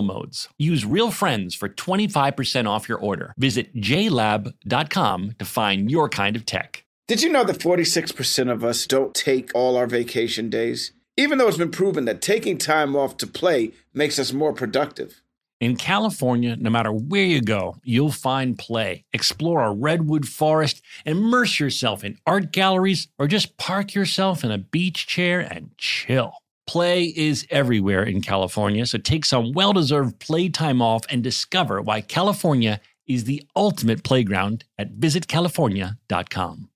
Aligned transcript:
modes. 0.00 0.48
Use 0.56 0.86
Real 0.86 1.10
Friends 1.10 1.54
for 1.54 1.68
25% 1.68 2.66
off 2.66 2.88
your 2.88 2.98
order. 2.98 3.34
Visit 3.36 3.76
jlab.com 3.76 5.34
to 5.38 5.44
find 5.44 5.90
your 5.90 6.08
kind 6.08 6.36
of 6.36 6.46
tech. 6.46 6.84
Did 7.08 7.22
you 7.22 7.30
know 7.30 7.44
that 7.44 7.58
46% 7.58 8.50
of 8.50 8.64
us 8.64 8.86
don't 8.86 9.14
take 9.14 9.54
all 9.54 9.76
our 9.76 9.86
vacation 9.86 10.48
days? 10.48 10.92
Even 11.18 11.36
though 11.36 11.48
it's 11.48 11.58
been 11.58 11.70
proven 11.70 12.06
that 12.06 12.22
taking 12.22 12.56
time 12.56 12.96
off 12.96 13.18
to 13.18 13.26
play 13.26 13.72
makes 13.92 14.18
us 14.18 14.32
more 14.32 14.54
productive. 14.54 15.20
In 15.62 15.76
California, 15.76 16.56
no 16.56 16.70
matter 16.70 16.90
where 16.90 17.24
you 17.24 17.40
go, 17.40 17.76
you'll 17.84 18.10
find 18.10 18.58
play. 18.58 19.04
Explore 19.12 19.62
a 19.62 19.72
redwood 19.72 20.26
forest, 20.26 20.82
immerse 21.06 21.60
yourself 21.60 22.02
in 22.02 22.18
art 22.26 22.50
galleries, 22.50 23.06
or 23.16 23.28
just 23.28 23.56
park 23.58 23.94
yourself 23.94 24.42
in 24.42 24.50
a 24.50 24.58
beach 24.58 25.06
chair 25.06 25.38
and 25.38 25.70
chill. 25.78 26.41
Play 26.66 27.04
is 27.04 27.46
everywhere 27.50 28.04
in 28.04 28.20
California, 28.20 28.86
so 28.86 28.98
take 28.98 29.24
some 29.24 29.52
well 29.52 29.72
deserved 29.72 30.18
playtime 30.20 30.80
off 30.80 31.02
and 31.10 31.22
discover 31.22 31.82
why 31.82 32.00
California 32.00 32.80
is 33.06 33.24
the 33.24 33.42
ultimate 33.56 34.04
playground 34.04 34.64
at 34.78 34.94
visitcalifornia.com. 34.94 36.68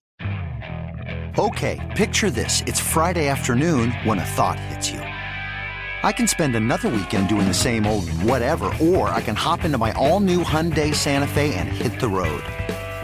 Okay, 1.39 1.93
picture 1.97 2.31
this. 2.31 2.63
It's 2.67 2.81
Friday 2.81 3.29
afternoon 3.29 3.93
when 4.05 4.19
a 4.19 4.25
thought 4.25 4.59
hits 4.59 4.91
you. 4.91 5.01
I 5.01 6.13
can 6.13 6.27
spend 6.27 6.57
another 6.57 6.89
weekend 6.89 7.29
doing 7.29 7.47
the 7.47 7.55
same 7.55 7.87
old 7.87 8.09
whatever, 8.23 8.73
or 8.81 9.11
I 9.11 9.21
can 9.21 9.37
hop 9.37 9.65
into 9.65 9.79
my 9.79 9.93
all 9.93 10.21
new 10.21 10.43
Hyundai 10.43 10.95
Santa 10.95 11.27
Fe 11.29 11.55
and 11.55 11.69
hit 11.69 12.01
the 12.01 12.09
road. 12.09 12.43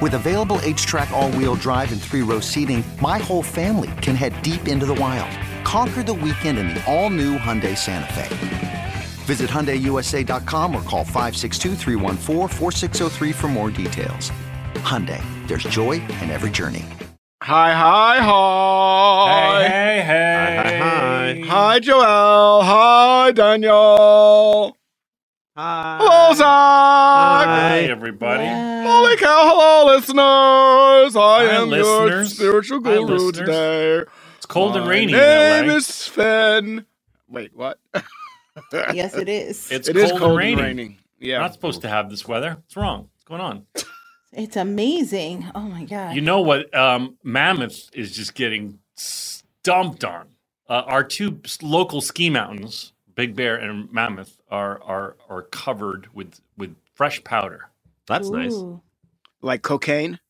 With 0.00 0.14
available 0.14 0.56
HTRAC, 0.56 1.10
all 1.10 1.30
wheel 1.32 1.54
drive, 1.54 1.92
and 1.92 2.00
three 2.00 2.22
row 2.22 2.40
seating, 2.40 2.82
my 3.00 3.18
whole 3.18 3.42
family 3.42 3.90
can 4.00 4.16
head 4.16 4.40
deep 4.42 4.66
into 4.66 4.86
the 4.86 4.94
wild. 4.94 5.30
Conquer 5.72 6.02
the 6.02 6.14
weekend 6.14 6.58
in 6.58 6.68
the 6.68 6.84
all-new 6.92 7.38
Hyundai 7.38 7.78
Santa 7.78 8.12
Fe. 8.12 8.94
Visit 9.24 9.50
HyundaiUSA.com 9.50 10.74
or 10.76 10.82
call 10.82 11.04
562 11.04 11.76
for 13.32 13.48
more 13.48 13.70
details. 13.70 14.32
Hyundai, 14.76 15.22
there's 15.48 15.62
joy 15.64 15.92
in 16.22 16.30
every 16.30 16.50
journey. 16.50 16.84
Hi, 17.42 17.72
hi, 17.72 18.18
hi. 18.20 19.62
Hey, 19.68 20.02
hey, 20.02 20.02
hey. 20.06 20.58
Hi, 20.78 20.78
hi, 20.78 21.44
Hi, 21.48 21.80
Joel. 21.80 22.62
Hi, 22.64 23.32
Daniel. 23.32 24.76
Hi. 25.56 25.98
Hello, 26.00 26.34
Zach. 26.34 27.46
Hey, 27.70 27.90
everybody. 27.90 28.48
Holy 28.48 29.16
cow, 29.16 29.42
hello, 29.48 29.94
listeners. 29.94 31.16
I 31.16 31.46
Hi, 31.46 31.54
am 31.62 31.70
your 31.72 32.10
listeners. 32.10 32.34
spiritual 32.34 32.82
Hi, 32.84 32.94
guru 32.96 33.04
listeners. 33.04 33.32
today. 33.38 34.04
It's 34.52 34.54
cold 34.54 34.76
and 34.76 34.86
rainy 34.88 35.16
name 35.16 35.42
in 35.42 35.66
LA. 35.66 35.74
is 35.76 35.86
Sven. 35.86 36.86
Wait, 37.28 37.56
what? 37.56 37.78
Yes, 38.90 39.16
it 39.18 39.28
is. 39.28 39.70
it's 39.70 39.88
It 39.88 39.96
cold, 39.96 40.04
is 40.04 40.12
cold 40.12 40.40
and 40.42 40.56
raining. 40.56 40.58
raining. 40.58 40.98
Yeah. 41.20 41.36
We're 41.38 41.42
not 41.42 41.54
supposed 41.54 41.82
to 41.82 41.88
have 41.88 42.10
this 42.10 42.26
weather. 42.28 42.56
What's 42.56 42.76
wrong? 42.76 43.10
What's 43.14 43.24
going 43.24 43.40
on? 43.42 43.66
It's 44.32 44.56
amazing. 44.56 45.46
Oh 45.54 45.62
my 45.62 45.84
god. 45.84 46.16
You 46.16 46.22
know 46.22 46.40
what? 46.42 46.74
Um, 46.74 47.18
Mammoth 47.24 47.90
is 47.94 48.12
just 48.16 48.34
getting 48.34 48.80
stumped 48.96 50.04
on. 50.04 50.28
Uh, 50.68 50.82
our 50.86 51.04
two 51.04 51.40
local 51.62 52.00
ski 52.00 52.30
mountains, 52.30 52.92
Big 53.14 53.36
Bear 53.36 53.56
and 53.56 53.92
Mammoth, 53.92 54.38
are 54.50 54.82
are 54.82 55.16
are 55.28 55.42
covered 55.42 56.08
with 56.14 56.40
with 56.56 56.76
fresh 56.94 57.22
powder. 57.24 57.70
That's 58.06 58.30
nice. 58.30 58.64
Like 59.42 59.62
cocaine. 59.62 60.20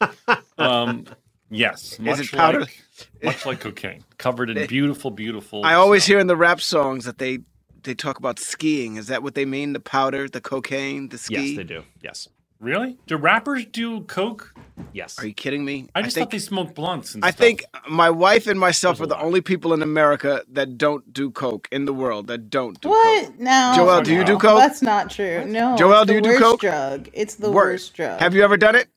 Um, 0.58 1.06
yes, 1.50 1.98
much 1.98 2.32
it 2.32 2.32
powder? 2.32 2.60
like 2.62 2.83
much 3.22 3.46
like 3.46 3.60
cocaine, 3.60 4.04
covered 4.18 4.50
in 4.50 4.66
beautiful, 4.66 5.10
beautiful. 5.10 5.64
I 5.64 5.74
always 5.74 6.02
stuff. 6.02 6.08
hear 6.08 6.18
in 6.20 6.26
the 6.26 6.36
rap 6.36 6.60
songs 6.60 7.04
that 7.04 7.18
they 7.18 7.40
they 7.82 7.94
talk 7.94 8.18
about 8.18 8.38
skiing. 8.38 8.96
Is 8.96 9.08
that 9.08 9.22
what 9.22 9.34
they 9.34 9.44
mean? 9.44 9.72
The 9.74 9.80
powder, 9.80 10.28
the 10.28 10.40
cocaine, 10.40 11.08
the 11.10 11.18
ski? 11.18 11.34
Yes, 11.34 11.56
they 11.56 11.64
do. 11.64 11.84
Yes. 12.02 12.28
Really? 12.60 12.96
Do 13.06 13.16
rappers 13.16 13.66
do 13.66 14.00
coke? 14.02 14.54
Yes. 14.94 15.18
Are 15.18 15.26
you 15.26 15.34
kidding 15.34 15.66
me? 15.66 15.88
I 15.94 16.00
just 16.00 16.14
think, 16.14 16.26
thought 16.26 16.30
they 16.30 16.38
smoked 16.38 16.74
blunts. 16.74 17.14
And 17.14 17.22
I 17.22 17.28
stuff. 17.28 17.38
think 17.38 17.64
my 17.90 18.08
wife 18.08 18.46
and 18.46 18.58
myself 18.58 18.98
There's 18.98 19.06
are 19.06 19.14
the 19.14 19.20
only 19.20 19.42
people 19.42 19.74
in 19.74 19.82
America 19.82 20.42
that 20.52 20.78
don't 20.78 21.12
do 21.12 21.30
coke 21.30 21.68
in 21.70 21.84
the 21.84 21.92
world 21.92 22.28
that 22.28 22.48
don't 22.48 22.80
do 22.80 22.88
What? 22.88 23.26
coke. 23.26 23.38
No. 23.38 23.72
Joel, 23.76 24.02
do 24.02 24.14
you 24.14 24.24
do 24.24 24.38
coke? 24.38 24.60
That's 24.60 24.80
not 24.80 25.10
true. 25.10 25.44
No. 25.44 25.76
Joel, 25.76 26.06
do 26.06 26.14
you 26.14 26.22
do 26.22 26.38
coke? 26.38 26.60
Drug. 26.60 27.10
It's 27.12 27.34
the 27.34 27.50
Word. 27.50 27.72
worst 27.72 27.92
drug. 27.94 28.18
Have 28.20 28.34
you 28.34 28.42
ever 28.42 28.56
done 28.56 28.76
it? 28.76 28.88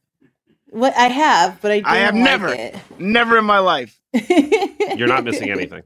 What 0.69 0.95
I 0.97 1.07
have, 1.07 1.61
but 1.61 1.72
I 1.72 1.79
don't 1.79 1.91
I 1.91 1.97
have 1.97 2.13
like 2.13 2.23
never, 2.23 2.53
It. 2.53 2.75
never 3.00 3.38
in 3.38 3.45
my 3.45 3.59
life. 3.59 4.00
You're 4.95 5.07
not 5.07 5.23
missing 5.23 5.50
anything. 5.50 5.83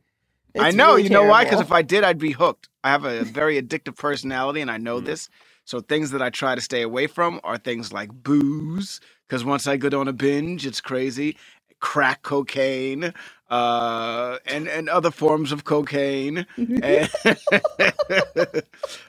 I 0.60 0.72
know. 0.72 0.92
really 0.92 1.04
you 1.04 1.10
know 1.10 1.24
why? 1.24 1.44
Because 1.44 1.62
if 1.62 1.72
I 1.72 1.82
did, 1.82 2.04
I'd 2.04 2.18
be 2.18 2.32
hooked. 2.32 2.70
I 2.84 2.90
have 2.90 3.06
a 3.06 3.24
very 3.26 3.62
addictive 3.62 3.96
personality, 3.96 4.62
and 4.62 4.72
I 4.72 4.78
know 4.78 5.00
mm. 5.00 5.06
this. 5.06 5.30
So 5.66 5.80
things 5.80 6.12
that 6.12 6.22
I 6.22 6.30
try 6.30 6.56
to 6.56 6.62
stay 6.62 6.82
away 6.82 7.08
from 7.08 7.40
are 7.44 7.58
things 7.58 7.94
like 7.94 8.12
booze. 8.12 9.00
Because 9.28 9.46
once 9.46 9.68
I 9.68 9.78
go 9.78 10.00
on 10.00 10.08
a 10.08 10.14
binge, 10.14 10.66
it's 10.66 10.82
crazy. 10.82 11.38
Crack 11.80 12.24
cocaine, 12.24 13.14
uh, 13.52 14.38
and 14.48 14.68
and 14.68 14.90
other 14.90 15.12
forms 15.12 15.52
of 15.52 15.66
cocaine. 15.66 16.48
And- 16.58 17.10
uh, 17.26 18.62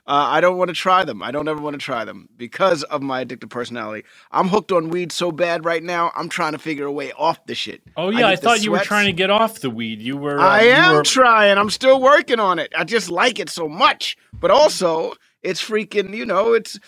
I 0.07 0.41
don't 0.41 0.57
want 0.59 0.69
to 0.69 0.75
try 0.75 1.05
them. 1.05 1.23
I 1.23 1.31
don't 1.31 1.49
ever 1.49 1.61
want 1.61 1.75
to 1.75 1.79
try 1.79 2.05
them 2.05 2.29
because 2.37 2.83
of 2.85 3.03
my 3.03 3.25
addictive 3.25 3.51
personality. 3.51 4.07
I'm 4.33 4.49
hooked 4.49 4.73
on 4.73 4.91
weed 4.91 5.13
so 5.13 5.33
bad 5.33 5.65
right 5.65 5.83
now. 5.83 6.13
I'm 6.17 6.29
trying 6.29 6.53
to 6.53 6.59
figure 6.59 6.87
a 6.87 6.93
way 6.93 7.13
off 7.13 7.45
the 7.47 7.55
shit. 7.55 7.83
Oh 7.97 8.11
yeah, 8.11 8.29
I, 8.29 8.35
the 8.35 8.43
thought 8.43 8.63
you 8.65 8.73
were 8.73 8.81
trying 8.81 9.07
to 9.07 9.13
get 9.13 9.31
off 9.31 9.61
the 9.61 9.71
weed. 9.71 10.01
You 10.03 10.17
were. 10.17 10.39
uh, 10.39 10.43
I 10.45 10.63
am 10.65 10.97
were- 10.97 11.03
trying. 11.05 11.57
I'm 11.57 11.71
still 11.71 12.01
working 12.01 12.41
on 12.41 12.59
it. 12.59 12.73
I 12.77 12.85
just 12.85 13.11
like 13.11 13.39
it 13.39 13.49
so 13.49 13.69
much. 13.69 14.17
But 14.35 14.51
also, 14.51 15.15
it's 15.43 15.63
freaking, 15.63 16.17
you 16.17 16.27
know, 16.27 16.53
it's 16.53 16.79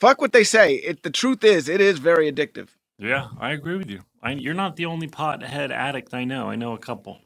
fuck 0.00 0.20
what 0.20 0.32
they 0.32 0.44
say. 0.44 0.74
It 0.74 1.02
the 1.04 1.10
truth 1.10 1.44
is, 1.44 1.68
it 1.68 1.80
is 1.80 1.98
very 2.00 2.30
addictive. 2.30 2.68
Yeah, 2.98 3.28
I 3.38 3.52
agree 3.52 3.76
with 3.76 3.88
you. 3.88 4.00
I, 4.22 4.32
you're 4.32 4.54
not 4.54 4.76
the 4.76 4.86
only 4.86 5.08
pothead 5.08 5.70
addict 5.70 6.12
I 6.14 6.24
know. 6.24 6.50
I 6.50 6.56
know 6.56 6.72
a 6.72 6.78
couple. 6.78 7.20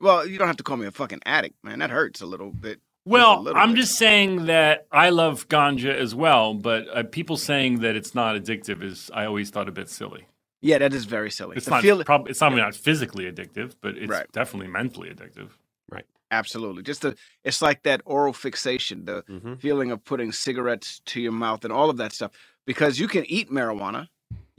Well, 0.00 0.26
you 0.26 0.38
don't 0.38 0.46
have 0.46 0.56
to 0.56 0.62
call 0.62 0.76
me 0.76 0.86
a 0.86 0.90
fucking 0.90 1.20
addict, 1.26 1.62
man. 1.62 1.80
That 1.80 1.90
hurts 1.90 2.20
a 2.20 2.26
little 2.26 2.50
bit. 2.52 2.80
Well, 3.04 3.42
little 3.42 3.60
I'm 3.60 3.72
bit. 3.72 3.80
just 3.82 3.96
saying 3.96 4.46
that 4.46 4.86
I 4.92 5.10
love 5.10 5.48
ganja 5.48 5.94
as 5.94 6.14
well, 6.14 6.54
but 6.54 6.86
uh, 6.94 7.02
people 7.02 7.36
saying 7.36 7.80
that 7.80 7.96
it's 7.96 8.14
not 8.14 8.36
addictive 8.36 8.82
is 8.82 9.10
I 9.12 9.24
always 9.26 9.50
thought 9.50 9.68
a 9.68 9.72
bit 9.72 9.88
silly. 9.88 10.26
Yeah, 10.62 10.78
that 10.78 10.92
is 10.92 11.06
very 11.06 11.30
silly. 11.30 11.56
It's 11.56 11.64
The 11.64 11.70
not 11.72 11.82
feel- 11.82 12.04
prob- 12.04 12.28
it's 12.28 12.38
probably 12.38 12.60
not 12.60 12.74
physically 12.74 13.24
addictive, 13.30 13.74
but 13.80 13.96
it's 13.96 14.08
Right. 14.10 14.30
definitely 14.32 14.68
mentally 14.68 15.08
addictive. 15.10 15.48
Right. 15.90 16.04
Absolutely. 16.30 16.82
Just 16.82 17.02
the 17.02 17.16
it's 17.42 17.60
like 17.62 17.82
that 17.82 18.02
oral 18.04 18.32
fixation, 18.34 19.06
the 19.06 19.24
hmm 19.26 19.54
feeling 19.54 19.90
of 19.90 20.04
putting 20.04 20.32
cigarettes 20.32 21.00
to 21.06 21.20
your 21.20 21.32
mouth 21.32 21.64
and 21.64 21.72
all 21.72 21.90
of 21.90 21.96
that 21.96 22.12
stuff. 22.12 22.30
Because 22.66 22.98
you 23.00 23.08
can 23.08 23.24
eat 23.26 23.50
marijuana. 23.50 24.08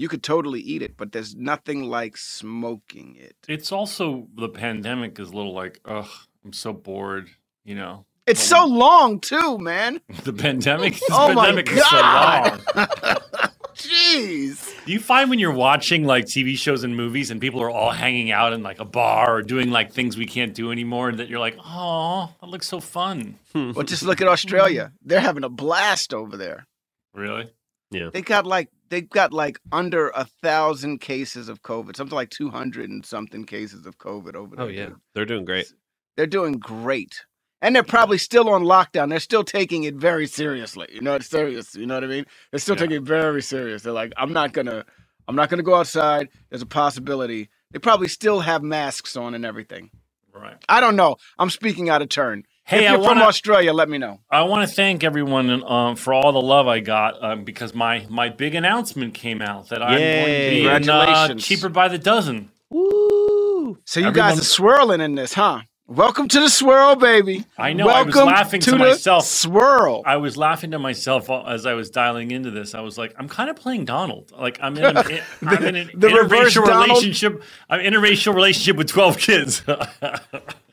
You 0.02 0.08
could 0.08 0.24
totally 0.24 0.62
eat 0.62 0.82
it, 0.82 0.98
but 0.98 1.12
there's 1.12 1.36
nothing 1.36 1.84
like 1.84 2.18
smoking 2.18 3.18
it. 3.20 3.36
It's 3.48 3.72
also 3.72 4.28
the 4.36 4.50
pandemic 4.50 5.20
is 5.20 5.30
a 5.30 5.36
little 5.36 5.54
like, 5.54 5.80
ugh, 5.86 6.10
I'm 6.44 6.54
so 6.54 6.74
bored. 6.74 7.30
You 7.64 7.76
know, 7.76 8.06
It's 8.26 8.42
so 8.42 8.66
long 8.66 9.20
too, 9.20 9.60
man. 9.60 10.02
the 10.24 10.34
pandemic. 10.34 10.96
The 10.96 11.06
Oh 11.12 11.32
my 11.36 11.46
pandemic 11.46 11.72
is 11.72 11.84
so 11.84 11.92
God. 11.92 12.62
long. 12.76 12.88
Jeez. 13.76 14.74
Do 14.86 14.92
you 14.92 15.00
find 15.00 15.30
when 15.30 15.38
you're 15.38 15.54
watching 15.54 16.04
like 16.04 16.26
TV 16.26 16.58
shows 16.58 16.84
and 16.84 16.98
movies 16.98 17.30
and 17.30 17.40
people 17.40 17.62
are 17.62 17.70
all 17.70 17.92
hanging 17.92 18.32
out 18.32 18.54
in 18.54 18.64
like 18.64 18.80
a 18.80 18.86
bar 18.86 19.36
or 19.36 19.42
doing 19.44 19.70
like 19.70 19.94
things 19.94 20.18
we 20.18 20.26
can't 20.26 20.56
do 20.56 20.72
anymore 20.72 21.12
that 21.12 21.30
you're 21.30 21.40
like, 21.40 21.58
oh, 21.64 22.34
that 22.42 22.48
looks 22.50 22.68
so 22.68 22.80
fun? 22.80 23.36
Well, 23.54 23.84
just 23.84 24.02
look 24.02 24.20
at 24.20 24.28
Australia. 24.28 24.94
They're 25.04 25.20
having 25.20 25.44
a 25.44 25.50
blast 25.50 26.12
over 26.12 26.38
there. 26.38 26.66
Really? 27.14 27.52
Yeah. 27.92 28.10
They 28.12 28.24
got 28.24 28.48
like 28.48 28.70
they 28.92 29.02
got 29.02 29.34
like 29.34 29.60
under 29.72 30.10
a 30.10 30.26
thousand 30.26 31.00
cases 31.00 31.50
of 31.50 31.64
COVID, 31.64 31.96
something 31.96 32.16
like 32.16 32.30
two 32.30 32.52
hundred 32.52 32.90
and 32.92 33.04
something 33.04 33.46
cases 33.46 33.88
of 33.88 33.98
COVID 33.98 34.36
over 34.36 34.56
oh, 34.60 34.66
there. 34.66 34.66
Oh 34.66 34.68
yeah, 34.68 34.90
they're 35.16 35.26
doing 35.26 35.46
great. 35.46 35.74
They're 36.18 36.28
doing 36.28 36.60
great. 36.60 37.26
And 37.64 37.76
they're 37.76 37.84
probably 37.84 38.18
still 38.18 38.50
on 38.50 38.64
lockdown. 38.64 39.10
They're 39.10 39.20
still 39.20 39.44
taking 39.44 39.84
it 39.84 39.96
very 39.96 40.28
seriously. 40.28 40.88
You 40.92 41.02
know, 41.02 41.16
it's 41.16 41.30
serious. 41.30 41.76
You 41.76 41.86
know 41.86 41.94
what 41.94 42.04
I 42.04 42.08
mean? 42.08 42.26
They're 42.52 42.60
still 42.60 42.76
Yeah. 42.76 42.82
taking 42.82 42.98
it 42.98 43.04
very 43.04 43.42
serious. 43.42 43.84
They're 43.84 43.94
like, 43.94 44.14
I'm 44.18 44.34
not 44.34 44.52
gonna, 44.52 44.84
I'm 45.28 45.36
not 45.36 45.50
gonna 45.50 45.64
go 45.64 45.76
outside. 45.76 46.30
There's 46.50 46.64
a 46.64 46.68
possibility. 46.68 47.50
They 47.72 47.80
probably 47.80 48.08
still 48.08 48.42
have 48.42 48.64
masks 48.64 49.16
on 49.16 49.36
and 49.36 49.46
everything. 49.46 49.92
Right. 50.34 50.58
I 50.68 50.82
don't 50.82 50.96
know. 50.96 51.18
I'm 51.38 51.50
speaking 51.50 51.90
out 51.90 52.02
of 52.02 52.10
turn. 52.10 52.44
Hey, 52.72 52.86
if 52.86 52.92
I 52.92 52.94
you're 52.94 53.04
from 53.04 53.18
wanna- 53.18 53.26
Australia, 53.26 53.74
let 53.74 53.90
me 53.90 53.98
know. 53.98 54.20
I 54.30 54.44
want 54.44 54.68
to 54.68 54.74
thank 54.74 55.04
everyone 55.04 55.62
um, 55.64 55.98
for 55.98 56.14
all 56.14 56.32
the 56.32 56.42
love 56.42 56.68
I 56.70 56.80
got 56.80 57.22
um, 57.22 57.44
because 57.44 57.76
my 57.76 58.06
my 58.10 58.30
big 58.30 58.56
announcement 58.56 59.14
came 59.14 59.42
out 59.42 59.68
that 59.70 59.82
I'm 59.84 59.98
going 60.00 60.26
to 60.26 60.50
be 60.50 60.66
in, 60.66 60.90
uh, 60.90 61.36
cheaper 61.36 61.68
by 61.68 61.90
the 61.90 61.98
dozen. 61.98 62.50
Woo! 62.70 63.78
So 63.86 64.00
you 64.00 64.08
Everyone- 64.08 64.30
guys 64.30 64.40
are 64.40 64.46
swirling 64.46 65.02
in 65.02 65.16
this, 65.16 65.34
huh? 65.34 65.62
Welcome 65.88 66.30
to 66.30 66.40
the 66.40 66.50
swirl, 66.50 66.96
baby. 66.96 67.44
I 67.58 67.74
know, 67.74 67.90
I 67.90 68.04
was 68.04 68.16
Welcome 68.16 68.34
laughing 68.34 68.62
to 68.62 68.72
the 68.72 68.78
myself. 68.78 69.26
Swirl. 69.26 70.04
I 70.06 70.16
was 70.16 70.38
laughing 70.38 70.72
to 70.72 70.80
myself 70.80 71.30
as 71.30 71.66
I 71.66 71.74
was 71.74 71.90
dialing 71.90 72.32
into 72.32 72.50
this. 72.50 72.74
I 72.74 72.80
was 72.80 72.98
like, 72.98 73.14
I'm 73.20 73.28
kind 73.28 73.50
of 73.50 73.58
playing 73.58 73.84
Donald. 73.84 74.32
Like 74.32 74.58
I'm 74.62 74.78
in, 74.78 74.86
a, 74.86 75.00
I'm 75.42 75.64
in 75.66 75.76
an 75.76 75.92
the 75.94 76.08
interracial 76.08 76.66
Donald? 76.66 76.88
relationship. 76.88 77.44
I'm 77.70 77.82
interracial 77.82 78.34
relationship 78.34 78.78
with 78.78 78.88
12 78.88 79.18
kids. 79.18 79.64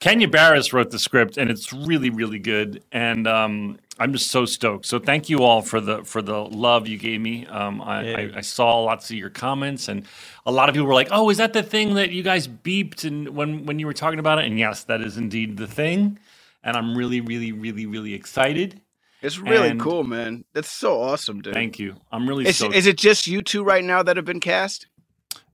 Kenya 0.00 0.28
Barris 0.28 0.72
wrote 0.72 0.90
the 0.90 0.98
script, 0.98 1.36
and 1.36 1.50
it's 1.50 1.72
really, 1.72 2.08
really 2.10 2.38
good. 2.38 2.82
And 2.90 3.28
um, 3.28 3.78
I'm 3.98 4.12
just 4.12 4.30
so 4.30 4.46
stoked. 4.46 4.86
So 4.86 4.98
thank 4.98 5.28
you 5.28 5.42
all 5.42 5.60
for 5.60 5.78
the 5.80 6.02
for 6.04 6.22
the 6.22 6.38
love 6.42 6.88
you 6.88 6.96
gave 6.96 7.20
me. 7.20 7.46
Um, 7.46 7.82
I, 7.82 8.02
Yeah. 8.02 8.16
I, 8.34 8.38
I 8.38 8.40
saw 8.40 8.80
lots 8.80 9.10
of 9.10 9.16
your 9.16 9.28
comments, 9.30 9.88
and 9.88 10.04
a 10.46 10.52
lot 10.52 10.68
of 10.70 10.74
people 10.74 10.88
were 10.88 10.94
like, 10.94 11.08
"Oh, 11.10 11.28
is 11.28 11.36
that 11.36 11.52
the 11.52 11.62
thing 11.62 11.94
that 11.94 12.10
you 12.10 12.22
guys 12.22 12.48
beeped?" 12.48 13.04
And 13.04 13.28
when 13.36 13.66
when 13.66 13.78
you 13.78 13.86
were 13.86 13.92
talking 13.92 14.18
about 14.18 14.38
it, 14.38 14.46
and 14.46 14.58
yes, 14.58 14.84
that 14.84 15.02
is 15.02 15.16
indeed 15.18 15.58
the 15.58 15.66
thing. 15.66 16.18
And 16.64 16.76
I'm 16.76 16.96
really, 16.96 17.20
really, 17.20 17.52
really, 17.52 17.86
really 17.86 18.12
excited. 18.14 18.80
It's 19.22 19.38
really 19.38 19.68
And- 19.68 19.80
cool, 19.80 20.02
man. 20.04 20.44
That's 20.54 20.70
so 20.70 21.00
awesome, 21.00 21.42
dude. 21.42 21.52
Thank 21.54 21.78
you. 21.78 21.96
I'm 22.10 22.26
really 22.28 22.46
Is, 22.46 22.56
stoked. 22.56 22.74
is 22.74 22.86
it 22.86 22.96
just 22.96 23.26
you 23.26 23.42
two 23.42 23.62
right 23.62 23.84
now 23.84 24.02
that 24.02 24.16
have 24.16 24.24
been 24.24 24.40
cast? 24.40 24.86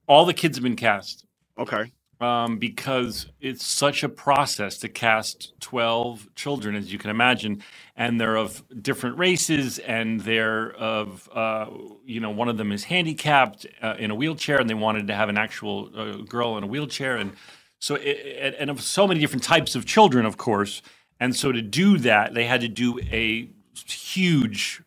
All 0.09 0.25
the 0.25 0.35
kids 0.35 0.57
have 0.57 0.63
been 0.63 0.77
cast 0.77 1.25
Okay. 1.59 1.91
Um, 2.21 2.59
because 2.59 3.27
it's 3.41 3.67
such 3.67 4.03
a 4.03 4.09
process 4.09 4.79
to 4.79 4.89
cast 4.89 5.53
12 5.61 6.35
children, 6.35 6.75
as 6.75 6.93
you 6.93 6.99
can 6.99 7.11
imagine, 7.11 7.63
and 7.95 8.21
they're 8.21 8.37
of 8.37 8.63
different 8.83 9.19
races, 9.19 9.79
and 9.81 10.21
they're 10.21 10.73
of, 10.73 11.29
uh, 11.35 11.67
you 12.05 12.21
know, 12.21 12.31
one 12.31 12.49
of 12.49 12.57
them 12.57 12.73
is 12.73 12.85
handicapped 12.85 13.67
uh, 13.83 13.95
in 13.99 14.11
a 14.11 14.15
wheelchair, 14.15 14.59
and 14.59 14.69
they 14.69 14.75
wanted 14.75 15.07
to 15.09 15.15
have 15.15 15.29
an 15.29 15.37
actual 15.37 15.91
uh, 15.95 16.17
girl 16.23 16.57
in 16.57 16.65
a 16.65 16.67
wheelchair, 16.67 17.17
and 17.17 17.33
so 17.79 17.97
it, 17.97 18.57
and 18.59 18.71
of 18.71 18.81
so 18.81 19.07
many 19.07 19.21
different 19.21 19.43
types 19.43 19.75
of 19.75 19.85
children, 19.85 20.25
of 20.25 20.39
course, 20.39 20.81
and 21.21 21.37
so 21.37 21.53
to 21.53 21.61
do 21.61 21.99
that, 21.99 22.33
they 22.33 22.47
had 22.47 22.63
to 22.63 22.69
do 22.69 22.99
a 23.01 23.51
huge 23.87 24.83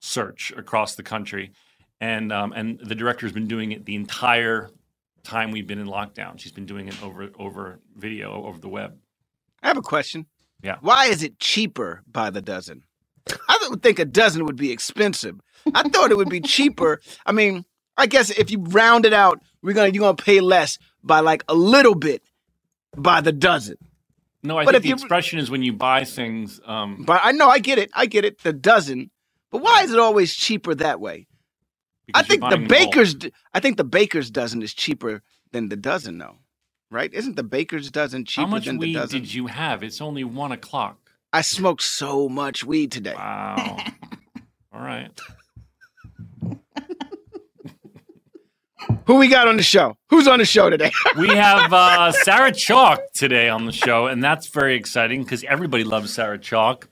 search 0.00 0.50
across 0.56 0.94
the 0.94 1.02
country, 1.02 1.52
and 2.00 2.32
um, 2.32 2.52
and 2.52 2.80
the 2.80 2.94
director's 2.94 3.32
been 3.32 3.48
doing 3.48 3.72
it 3.72 3.84
the 3.84 3.94
entire 3.94 4.70
time 5.22 5.50
we've 5.50 5.66
been 5.66 5.78
in 5.78 5.86
lockdown. 5.86 6.38
She's 6.40 6.52
been 6.52 6.66
doing 6.66 6.88
it 6.88 7.02
over 7.02 7.30
over 7.38 7.80
video 7.96 8.44
over 8.44 8.58
the 8.58 8.68
web. 8.68 8.96
I 9.62 9.68
have 9.68 9.76
a 9.76 9.82
question. 9.82 10.26
Yeah. 10.62 10.76
Why 10.80 11.06
is 11.06 11.22
it 11.22 11.38
cheaper 11.38 12.02
by 12.10 12.30
the 12.30 12.42
dozen? 12.42 12.82
I 13.48 13.66
would 13.70 13.82
think 13.82 13.98
a 13.98 14.04
dozen 14.04 14.44
would 14.46 14.56
be 14.56 14.72
expensive. 14.72 15.38
I 15.74 15.88
thought 15.88 16.10
it 16.10 16.16
would 16.16 16.30
be 16.30 16.40
cheaper. 16.40 17.00
I 17.26 17.32
mean, 17.32 17.64
I 17.96 18.06
guess 18.06 18.30
if 18.30 18.50
you 18.50 18.62
round 18.62 19.04
it 19.06 19.12
out, 19.12 19.40
we're 19.62 19.74
gonna 19.74 19.90
you're 19.90 20.00
gonna 20.00 20.16
pay 20.16 20.40
less 20.40 20.78
by 21.02 21.20
like 21.20 21.44
a 21.48 21.54
little 21.54 21.94
bit 21.94 22.22
by 22.96 23.20
the 23.20 23.32
dozen. 23.32 23.76
No, 24.42 24.56
I 24.58 24.64
But 24.64 24.72
think 24.72 24.84
the 24.84 24.92
expression 24.92 25.38
is 25.38 25.50
when 25.50 25.62
you 25.62 25.74
buy 25.74 26.04
things. 26.04 26.60
Um, 26.64 27.04
But 27.06 27.20
I 27.22 27.32
know 27.32 27.48
I 27.48 27.58
get 27.58 27.78
it. 27.78 27.90
I 27.94 28.06
get 28.06 28.24
it. 28.24 28.42
The 28.42 28.54
dozen. 28.54 29.10
But 29.50 29.62
why 29.62 29.82
is 29.82 29.92
it 29.92 29.98
always 29.98 30.34
cheaper 30.34 30.74
that 30.76 30.98
way? 31.00 31.26
I 32.14 32.22
think 32.22 32.40
the 32.40 32.56
buying 32.56 32.68
them 32.68 32.78
all. 32.78 32.86
baker's. 32.86 33.14
d- 33.14 33.32
I 33.54 33.60
think 33.60 33.76
the 33.76 33.84
baker's 33.84 34.30
dozen 34.30 34.62
is 34.62 34.72
cheaper 34.74 35.22
than 35.52 35.68
the 35.68 35.76
dozen, 35.76 36.18
though. 36.18 36.36
Right? 36.90 37.12
Isn't 37.14 37.36
the 37.36 37.42
baker's 37.44 37.90
dozen 37.90 38.24
cheaper 38.24 38.46
How 38.46 38.50
much 38.50 38.64
than 38.66 38.76
the 38.76 38.80
weed 38.86 38.94
dozen? 38.94 39.20
did 39.20 39.32
you 39.34 39.46
have? 39.46 39.82
It's 39.82 40.00
only 40.00 40.24
one 40.24 40.50
o'clock. 40.52 40.98
I 41.32 41.42
smoked 41.42 41.82
so 41.82 42.28
much 42.28 42.64
weed 42.64 42.90
today. 42.90 43.14
Wow. 43.14 43.76
all 44.72 44.80
right. 44.80 45.10
Who 49.06 49.16
we 49.16 49.28
got 49.28 49.46
on 49.46 49.56
the 49.56 49.62
show? 49.62 49.96
Who's 50.08 50.26
on 50.26 50.38
the 50.38 50.44
show 50.44 50.70
today? 50.70 50.90
We 51.18 51.28
have 51.28 51.72
uh, 51.72 52.12
Sarah 52.12 52.52
Chalke 52.52 53.00
today 53.14 53.48
on 53.48 53.66
the 53.66 53.72
show, 53.72 54.06
and 54.06 54.22
that's 54.22 54.46
very 54.48 54.74
exciting 54.76 55.22
because 55.22 55.44
everybody 55.44 55.84
loves 55.84 56.12
Sarah 56.12 56.38
Chalke. 56.38 56.84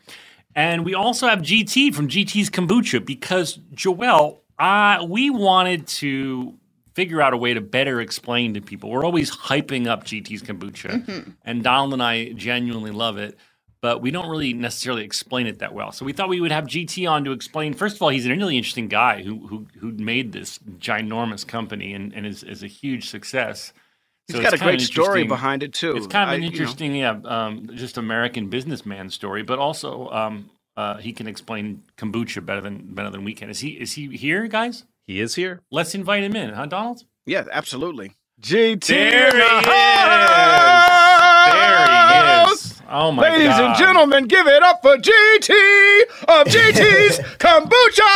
And 0.54 0.84
we 0.84 0.94
also 0.94 1.26
have 1.28 1.38
GT 1.40 1.94
from 1.94 2.08
GT's 2.08 2.50
Kombucha 2.50 3.04
because 3.04 3.58
Joelle, 3.74 4.38
uh, 4.58 5.04
we 5.08 5.30
wanted 5.30 5.86
to 5.86 6.54
figure 6.94 7.22
out 7.22 7.32
a 7.32 7.36
way 7.36 7.54
to 7.54 7.60
better 7.60 8.00
explain 8.00 8.54
to 8.54 8.60
people. 8.60 8.90
We're 8.90 9.04
always 9.04 9.30
hyping 9.30 9.86
up 9.86 10.04
GT's 10.04 10.42
Kombucha, 10.42 11.34
and 11.44 11.62
Donald 11.62 11.92
and 11.92 12.02
I 12.02 12.32
genuinely 12.32 12.90
love 12.90 13.18
it. 13.18 13.36
But 13.80 14.02
we 14.02 14.10
don't 14.10 14.28
really 14.28 14.52
necessarily 14.54 15.04
explain 15.04 15.46
it 15.46 15.60
that 15.60 15.72
well. 15.72 15.92
So 15.92 16.04
we 16.04 16.12
thought 16.12 16.28
we 16.28 16.40
would 16.40 16.50
have 16.50 16.64
GT 16.64 17.08
on 17.08 17.22
to 17.24 17.30
explain. 17.30 17.74
First 17.74 17.94
of 17.94 18.02
all, 18.02 18.08
he's 18.08 18.26
a 18.26 18.30
really 18.30 18.56
interesting 18.56 18.88
guy 18.88 19.22
who 19.22 19.46
who, 19.46 19.66
who 19.78 19.92
made 19.92 20.32
this 20.32 20.58
ginormous 20.78 21.46
company 21.46 21.94
and, 21.94 22.12
and 22.12 22.26
is, 22.26 22.42
is 22.42 22.64
a 22.64 22.66
huge 22.66 23.08
success. 23.08 23.72
He's 24.26 24.34
So 24.36 24.42
got 24.42 24.52
a 24.52 24.54
it's 24.56 24.62
kind 24.62 24.74
of 24.74 24.78
great 24.78 24.86
story 24.88 25.22
behind 25.24 25.62
it 25.62 25.72
too. 25.74 25.96
It's 25.96 26.08
kind 26.08 26.24
of 26.28 26.30
I- 26.30 26.34
an 26.34 26.42
you 26.42 26.48
know, 26.48 26.52
interesting, 26.54 26.96
yeah, 26.96 27.20
um, 27.24 27.70
just 27.74 27.98
American 27.98 28.48
businessman 28.48 29.10
story, 29.10 29.44
but 29.44 29.60
also 29.60 30.08
um, 30.08 30.50
uh, 30.78 30.96
he 30.98 31.12
can 31.12 31.26
explain 31.26 31.82
kombucha 31.96 32.44
better 32.46 32.60
than 32.60 32.94
better 32.94 33.10
than 33.10 33.24
we 33.24 33.34
can. 33.34 33.50
Is 33.50 33.58
he 33.58 33.70
is 33.70 33.94
he 33.94 34.16
here, 34.16 34.46
guys? 34.46 34.84
He 35.08 35.20
is 35.20 35.34
here. 35.34 35.60
Let's 35.72 35.92
invite 35.94 36.22
him 36.22 36.36
in, 36.36 36.50
huh, 36.54 36.66
Donald? 36.66 37.02
yeah, 37.26 37.44
absolutely. 37.50 38.12
GT. 38.40 38.86
There 38.86 39.32
he 39.32 39.38
is. 39.38 39.64
There 41.50 41.86
he 42.46 42.52
is. 42.52 42.80
Oh 42.90 43.10
my 43.12 43.22
God. 43.24 43.32
Ladies 43.32 43.48
god, 43.48 43.64
and 43.64 43.76
gentlemen, 43.76 44.24
give 44.26 44.46
it 44.46 44.62
up 44.62 44.80
for 44.82 44.96
GT 44.96 45.50
of 46.28 46.46
GT's 46.46 47.18
Kombucha. 47.38 48.08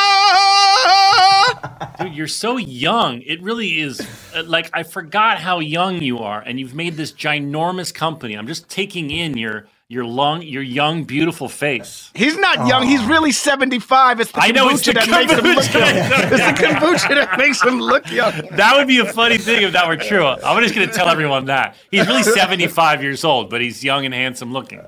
dude, 1.98 2.14
you're 2.14 2.28
so 2.28 2.56
young. 2.58 3.22
It 3.22 3.42
really 3.42 3.80
is 3.80 4.00
uh, 4.34 4.44
like 4.46 4.70
I 4.72 4.84
forgot 4.84 5.38
how 5.40 5.58
young 5.58 6.00
you 6.00 6.18
are, 6.20 6.40
and 6.40 6.60
you've 6.60 6.74
made 6.74 6.96
this 6.96 7.12
ginormous 7.12 7.92
company. 7.92 8.34
I'm 8.34 8.46
just 8.46 8.68
taking 8.70 9.10
in 9.10 9.36
your 9.36 9.66
your 9.92 10.06
long, 10.06 10.40
your 10.40 10.62
young, 10.62 11.04
beautiful 11.04 11.48
face. 11.48 12.10
He's 12.14 12.38
not 12.38 12.66
young. 12.66 12.86
He's 12.86 13.04
really 13.04 13.30
75. 13.30 14.20
It's 14.20 14.32
the 14.32 14.40
I 14.40 14.50
know, 14.50 14.70
it's 14.70 14.82
kombucha 14.82 14.86
the 14.86 15.12
that 15.12 15.44
makes 15.44 15.68
him 15.68 15.68
look 15.68 15.74
young. 15.74 15.92
It's 16.32 16.60
the 16.60 16.66
kombucha 16.66 17.08
that 17.08 17.38
makes 17.38 17.62
him 17.62 17.80
look 17.80 18.10
young. 18.10 18.56
That 18.56 18.76
would 18.76 18.88
be 18.88 18.98
a 19.00 19.04
funny 19.04 19.36
thing 19.36 19.62
if 19.62 19.72
that 19.72 19.86
were 19.86 19.98
true. 19.98 20.24
I'm 20.24 20.62
just 20.62 20.74
going 20.74 20.88
to 20.88 20.94
tell 20.94 21.08
everyone 21.08 21.44
that. 21.46 21.76
He's 21.90 22.06
really 22.06 22.22
75 22.22 23.02
years 23.02 23.22
old, 23.22 23.50
but 23.50 23.60
he's 23.60 23.84
young 23.84 24.06
and 24.06 24.14
handsome 24.14 24.52
looking. 24.52 24.80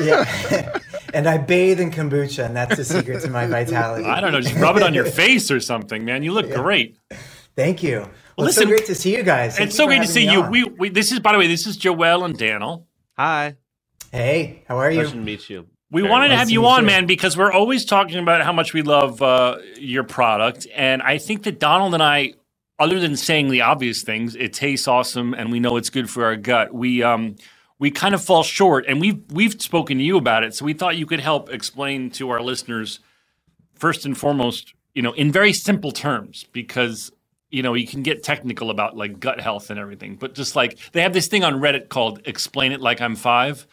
Yeah. 0.00 0.78
and 1.14 1.28
I 1.28 1.38
bathe 1.38 1.80
in 1.80 1.90
kombucha, 1.90 2.46
and 2.46 2.56
that's 2.56 2.76
the 2.76 2.84
secret 2.84 3.20
to 3.22 3.30
my 3.30 3.46
vitality. 3.46 4.06
I 4.06 4.20
don't 4.20 4.32
know, 4.32 4.40
just 4.40 4.56
rub 4.56 4.76
it 4.76 4.82
on 4.82 4.94
your 4.94 5.04
face 5.22 5.50
or 5.50 5.60
something, 5.60 6.04
man. 6.04 6.22
You 6.22 6.32
look 6.32 6.50
great. 6.50 6.96
Thank 7.54 7.82
you. 7.82 8.08
Well, 8.36 8.46
it's 8.46 8.56
listen, 8.56 8.62
so 8.64 8.68
great 8.68 8.86
to 8.86 8.94
see 8.94 9.16
you 9.16 9.22
guys. 9.22 9.56
Thank 9.56 9.68
It's 9.68 9.74
you 9.74 9.84
so 9.84 9.86
great 9.86 10.02
to 10.02 10.08
see 10.08 10.30
you. 10.30 10.42
We, 10.42 10.64
we 10.64 10.88
this 10.90 11.10
is 11.12 11.20
by 11.20 11.32
the 11.32 11.38
way, 11.38 11.48
this 11.48 11.66
is 11.66 11.76
Joelle 11.76 12.24
and 12.24 12.38
Daniel. 12.38 12.86
Hi. 13.16 13.56
Hey, 14.12 14.62
how 14.68 14.78
are 14.78 14.90
you? 14.90 15.00
Pleasure 15.00 15.12
to 15.12 15.18
you? 15.18 15.22
meet 15.22 15.50
you. 15.50 15.66
We 15.90 16.02
Very 16.02 16.10
wanted 16.10 16.28
to 16.28 16.36
have 16.36 16.50
you 16.50 16.66
on, 16.66 16.80
you. 16.80 16.86
man, 16.86 17.06
because 17.06 17.36
we're 17.36 17.52
always 17.52 17.84
talking 17.84 18.18
about 18.18 18.42
how 18.42 18.52
much 18.52 18.74
we 18.74 18.82
love 18.82 19.22
uh, 19.22 19.58
your 19.78 20.04
product, 20.04 20.66
and 20.74 21.00
I 21.00 21.18
think 21.18 21.44
that 21.44 21.58
Donald 21.58 21.94
and 21.94 22.02
I, 22.02 22.34
other 22.78 23.00
than 23.00 23.16
saying 23.16 23.48
the 23.48 23.62
obvious 23.62 24.02
things, 24.02 24.34
it 24.36 24.52
tastes 24.52 24.86
awesome, 24.86 25.32
and 25.32 25.50
we 25.50 25.60
know 25.60 25.76
it's 25.76 25.90
good 25.90 26.10
for 26.10 26.26
our 26.26 26.36
gut. 26.36 26.74
We 26.74 27.02
um, 27.02 27.36
we 27.78 27.90
kind 27.90 28.14
of 28.14 28.22
fall 28.22 28.42
short, 28.42 28.84
and 28.86 29.00
we've 29.00 29.20
we've 29.32 29.60
spoken 29.62 29.98
to 29.98 30.04
you 30.04 30.18
about 30.18 30.44
it, 30.44 30.54
so 30.54 30.64
we 30.64 30.74
thought 30.74 30.98
you 30.98 31.06
could 31.06 31.20
help 31.20 31.48
explain 31.48 32.10
to 32.12 32.30
our 32.30 32.42
listeners, 32.42 33.00
first 33.74 34.04
and 34.04 34.16
foremost, 34.16 34.74
you 34.94 35.00
know, 35.00 35.12
in 35.12 35.32
very 35.32 35.54
simple 35.54 35.92
terms, 35.92 36.44
because 36.52 37.10
you 37.50 37.62
know 37.62 37.72
you 37.72 37.86
can 37.86 38.02
get 38.02 38.22
technical 38.22 38.68
about 38.68 38.94
like 38.94 39.20
gut 39.20 39.40
health 39.40 39.70
and 39.70 39.78
everything, 39.80 40.16
but 40.16 40.34
just 40.34 40.54
like 40.54 40.78
they 40.92 41.00
have 41.00 41.14
this 41.14 41.28
thing 41.28 41.44
on 41.44 41.54
Reddit 41.54 41.88
called 41.88 42.20
"Explain 42.26 42.72
It 42.72 42.82
Like 42.82 43.00
I'm 43.00 43.16
Five. 43.16 43.66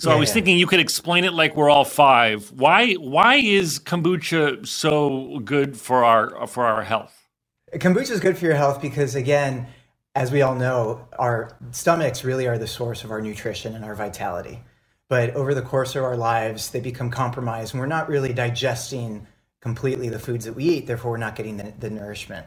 So 0.00 0.12
I 0.12 0.14
was 0.14 0.28
yeah. 0.28 0.34
thinking 0.34 0.58
you 0.58 0.66
could 0.68 0.80
explain 0.80 1.24
it 1.24 1.32
like 1.32 1.56
we're 1.56 1.70
all 1.70 1.84
five. 1.84 2.52
Why 2.52 2.94
why 2.94 3.36
is 3.36 3.80
kombucha 3.80 4.66
so 4.66 5.40
good 5.40 5.76
for 5.76 6.04
our 6.04 6.46
for 6.46 6.66
our 6.66 6.84
health? 6.84 7.28
Kombucha 7.72 8.10
is 8.12 8.20
good 8.20 8.38
for 8.38 8.44
your 8.46 8.54
health 8.54 8.80
because, 8.80 9.14
again, 9.14 9.66
as 10.14 10.32
we 10.32 10.40
all 10.42 10.54
know, 10.54 11.06
our 11.18 11.56
stomachs 11.72 12.24
really 12.24 12.46
are 12.46 12.58
the 12.58 12.66
source 12.66 13.04
of 13.04 13.10
our 13.10 13.20
nutrition 13.20 13.74
and 13.74 13.84
our 13.84 13.94
vitality. 13.94 14.60
But 15.08 15.30
over 15.34 15.52
the 15.54 15.62
course 15.62 15.96
of 15.96 16.04
our 16.04 16.16
lives, 16.16 16.70
they 16.70 16.80
become 16.80 17.10
compromised 17.10 17.74
and 17.74 17.80
we're 17.80 17.86
not 17.86 18.08
really 18.08 18.32
digesting 18.32 19.26
completely 19.60 20.08
the 20.08 20.18
foods 20.18 20.44
that 20.44 20.54
we 20.54 20.64
eat. 20.64 20.86
Therefore, 20.86 21.12
we're 21.12 21.18
not 21.18 21.36
getting 21.36 21.56
the, 21.56 21.72
the 21.78 21.90
nourishment. 21.90 22.46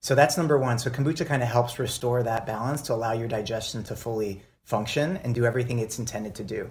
So 0.00 0.14
that's 0.14 0.36
number 0.36 0.58
one. 0.58 0.78
So 0.78 0.90
kombucha 0.90 1.26
kind 1.26 1.42
of 1.42 1.48
helps 1.48 1.78
restore 1.78 2.22
that 2.22 2.46
balance 2.46 2.82
to 2.82 2.94
allow 2.94 3.12
your 3.12 3.28
digestion 3.28 3.82
to 3.84 3.96
fully 3.96 4.42
function 4.64 5.16
and 5.18 5.34
do 5.34 5.44
everything 5.44 5.78
it's 5.80 5.98
intended 5.98 6.34
to 6.36 6.44
do. 6.44 6.70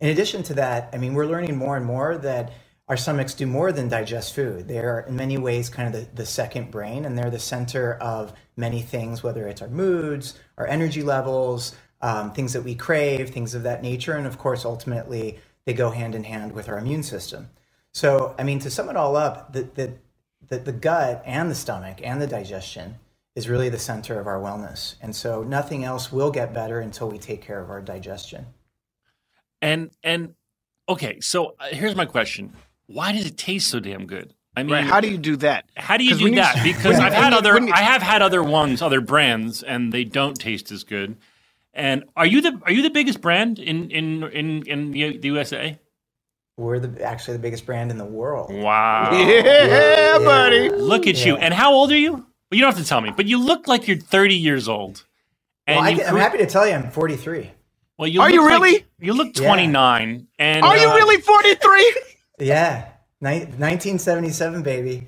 In 0.00 0.08
addition 0.08 0.42
to 0.44 0.54
that, 0.54 0.88
I 0.92 0.98
mean, 0.98 1.12
we're 1.14 1.26
learning 1.26 1.56
more 1.56 1.76
and 1.76 1.84
more 1.84 2.16
that 2.18 2.52
our 2.88 2.96
stomachs 2.96 3.34
do 3.34 3.46
more 3.46 3.70
than 3.70 3.88
digest 3.88 4.34
food. 4.34 4.66
They 4.66 4.78
are, 4.78 5.00
in 5.00 5.14
many 5.14 5.38
ways, 5.38 5.68
kind 5.68 5.94
of 5.94 6.00
the, 6.00 6.16
the 6.16 6.26
second 6.26 6.70
brain, 6.70 7.04
and 7.04 7.16
they're 7.16 7.30
the 7.30 7.38
center 7.38 7.94
of 8.00 8.32
many 8.56 8.82
things, 8.82 9.22
whether 9.22 9.46
it's 9.46 9.62
our 9.62 9.68
moods, 9.68 10.38
our 10.58 10.66
energy 10.66 11.02
levels, 11.02 11.76
um, 12.00 12.32
things 12.32 12.52
that 12.54 12.62
we 12.62 12.74
crave, 12.74 13.30
things 13.30 13.54
of 13.54 13.62
that 13.62 13.82
nature. 13.82 14.14
And 14.14 14.26
of 14.26 14.38
course, 14.38 14.64
ultimately, 14.64 15.38
they 15.66 15.74
go 15.74 15.90
hand 15.90 16.14
in 16.14 16.24
hand 16.24 16.52
with 16.52 16.68
our 16.68 16.78
immune 16.78 17.02
system. 17.02 17.50
So, 17.92 18.34
I 18.38 18.42
mean, 18.42 18.58
to 18.60 18.70
sum 18.70 18.88
it 18.88 18.96
all 18.96 19.16
up, 19.16 19.52
the, 19.52 19.62
the, 19.62 19.92
the, 20.48 20.58
the 20.58 20.72
gut 20.72 21.22
and 21.26 21.50
the 21.50 21.54
stomach 21.54 22.00
and 22.02 22.20
the 22.20 22.26
digestion 22.26 22.96
is 23.36 23.48
really 23.48 23.68
the 23.68 23.78
center 23.78 24.18
of 24.18 24.26
our 24.26 24.40
wellness. 24.40 24.96
And 25.02 25.14
so, 25.14 25.42
nothing 25.42 25.84
else 25.84 26.10
will 26.10 26.30
get 26.30 26.54
better 26.54 26.80
until 26.80 27.10
we 27.10 27.18
take 27.18 27.42
care 27.42 27.60
of 27.60 27.70
our 27.70 27.82
digestion. 27.82 28.46
And 29.62 29.90
and 30.02 30.34
okay, 30.88 31.20
so 31.20 31.54
uh, 31.58 31.66
here's 31.70 31.94
my 31.94 32.06
question: 32.06 32.52
Why 32.86 33.12
does 33.12 33.26
it 33.26 33.36
taste 33.36 33.68
so 33.68 33.80
damn 33.80 34.06
good? 34.06 34.34
I 34.56 34.62
mean, 34.64 34.72
Right? 34.72 34.84
How 34.84 35.00
do 35.00 35.08
you 35.08 35.18
do 35.18 35.36
that? 35.36 35.66
How 35.76 35.96
do 35.96 36.04
you 36.04 36.16
do 36.16 36.24
when 36.24 36.32
you- 36.34 36.40
that? 36.40 36.62
Because 36.64 36.98
I've 36.98 37.12
had 37.12 37.32
you- 37.32 37.38
other, 37.38 37.54
when 37.54 37.68
you- 37.68 37.72
I 37.72 37.82
have 37.82 38.02
had 38.02 38.20
other 38.20 38.42
ones, 38.42 38.82
other 38.82 39.00
brands, 39.00 39.62
and 39.62 39.92
they 39.92 40.02
don't 40.04 40.34
taste 40.34 40.72
as 40.72 40.82
good. 40.82 41.16
And 41.72 42.04
are 42.16 42.26
you 42.26 42.40
the 42.40 42.60
are 42.64 42.72
you 42.72 42.82
the 42.82 42.90
biggest 42.90 43.20
brand 43.20 43.58
in 43.60 43.90
in 43.90 44.24
in 44.24 44.62
in 44.66 44.90
the, 44.90 45.18
the 45.18 45.28
USA? 45.28 45.78
We're 46.56 46.78
the, 46.80 47.02
actually 47.02 47.34
the 47.36 47.42
biggest 47.42 47.64
brand 47.64 47.90
in 47.90 47.96
the 47.96 48.04
world. 48.04 48.52
Wow! 48.52 49.12
Yeah, 49.12 50.18
buddy. 50.18 50.68
Look 50.68 51.06
at 51.06 51.24
you. 51.24 51.36
And 51.36 51.54
how 51.54 51.72
old 51.72 51.90
are 51.92 51.96
you? 51.96 52.12
Well, 52.12 52.26
you 52.50 52.60
don't 52.60 52.74
have 52.74 52.82
to 52.82 52.88
tell 52.88 53.00
me, 53.00 53.12
but 53.16 53.26
you 53.26 53.42
look 53.42 53.68
like 53.68 53.86
you're 53.86 53.96
30 53.96 54.34
years 54.34 54.68
old. 54.68 55.06
And 55.68 55.76
Well, 55.76 55.84
I, 55.86 55.88
you, 55.90 56.02
I'm 56.04 56.16
happy 56.16 56.38
to 56.38 56.46
tell 56.46 56.66
you 56.66 56.74
I'm 56.74 56.90
43. 56.90 57.50
Well, 58.00 58.08
you 58.08 58.22
Are 58.22 58.28
look 58.28 58.34
you 58.34 58.40
like- 58.40 58.50
really? 58.62 58.86
you 58.98 59.12
look 59.12 59.36
Yeah. 59.38 59.46
29. 59.46 60.26
And 60.38 60.64
Are 60.64 60.78
you 60.78 60.88
uh, 60.88 60.94
really 60.94 61.20
43? 61.20 61.94
Yeah, 62.38 62.86
ni- 63.20 63.44
1977, 63.58 64.62
baby. 64.62 65.06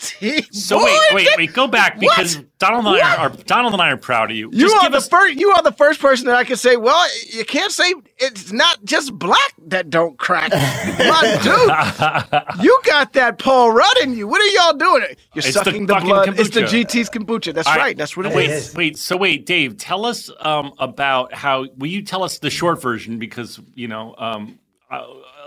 So 0.00 0.78
Boy, 0.78 0.84
wait, 0.84 1.14
wait, 1.14 1.28
wait. 1.36 1.52
Go 1.52 1.66
back 1.66 2.00
What? 2.00 2.16
because 2.16 2.36
Donald 2.58 2.86
and 2.86 2.96
I 2.96 3.16
are, 3.16 3.18
are 3.18 3.36
Donald 3.44 3.74
and 3.74 3.82
I 3.82 3.90
are 3.90 3.98
proud 3.98 4.30
of 4.30 4.36
you. 4.36 4.50
You 4.50 4.68
Just 4.68 4.76
are 4.76 4.90
the 4.90 4.96
us 4.96 5.08
first. 5.08 5.38
You 5.38 5.50
are 5.50 5.62
the 5.62 5.72
first 5.72 6.00
person 6.00 6.26
that 6.26 6.36
I 6.36 6.44
can 6.44 6.56
say. 6.56 6.76
Well, 6.76 7.06
you 7.28 7.44
can't 7.44 7.70
say 7.70 7.92
it's 8.16 8.50
not 8.50 8.82
just 8.84 9.18
black 9.18 9.52
that 9.66 9.90
don't 9.90 10.18
crack. 10.18 10.52
My 10.52 11.38
dude, 12.56 12.64
you 12.64 12.80
got 12.84 13.12
that 13.12 13.38
Paul 13.38 13.72
Rudd 13.72 13.98
in 14.02 14.16
you. 14.16 14.26
What 14.26 14.40
are 14.40 14.46
y'all 14.46 14.76
doing? 14.76 15.02
You're 15.34 15.44
It's 15.44 15.52
sucking 15.52 15.86
the, 15.86 15.94
fucking 15.94 16.08
blood. 16.08 16.40
It's 16.40 16.50
the. 16.50 16.62
GT's 16.62 17.10
kombucha. 17.10 17.52
That's 17.52 17.68
All 17.68 17.76
right. 17.76 17.96
That's 17.96 18.16
what 18.16 18.26
it 18.26 18.34
wait, 18.34 18.50
is. 18.50 18.74
Wait, 18.74 18.96
so 18.96 19.16
wait, 19.16 19.44
Dave, 19.44 19.76
tell 19.76 20.06
us 20.06 20.30
um, 20.40 20.72
about 20.78 21.34
how. 21.34 21.66
Will 21.76 21.88
you 21.88 22.02
tell 22.02 22.22
us 22.22 22.38
the 22.38 22.50
short 22.50 22.80
version 22.80 23.18
because 23.18 23.60
you 23.74 23.88
know 23.88 24.14
um, 24.16 24.58
I, 24.90 24.98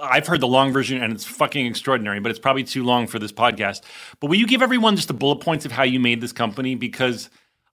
I've 0.03 0.27
heard 0.27 0.41
the 0.41 0.48
long 0.48 0.74
version 0.74 1.01
and 1.01 1.13
it's 1.13 1.25
fucking 1.25 1.65
extraordinary, 1.65 2.19
but 2.19 2.29
it's 2.29 2.39
probably 2.39 2.63
too 2.63 2.83
long 2.83 3.07
for 3.07 3.19
this 3.19 3.31
podcast. 3.31 3.81
But 4.19 4.27
will 4.27 4.38
you 4.38 4.48
give 4.48 4.62
everyone 4.62 4.95
just 4.95 5.07
the 5.07 5.13
bullet 5.13 5.38
points 5.38 5.65
of 5.65 5.72
how 5.72 5.83
you 5.83 6.00
made 6.00 6.22
this 6.22 6.33
company 6.33 6.75
because. 6.75 7.29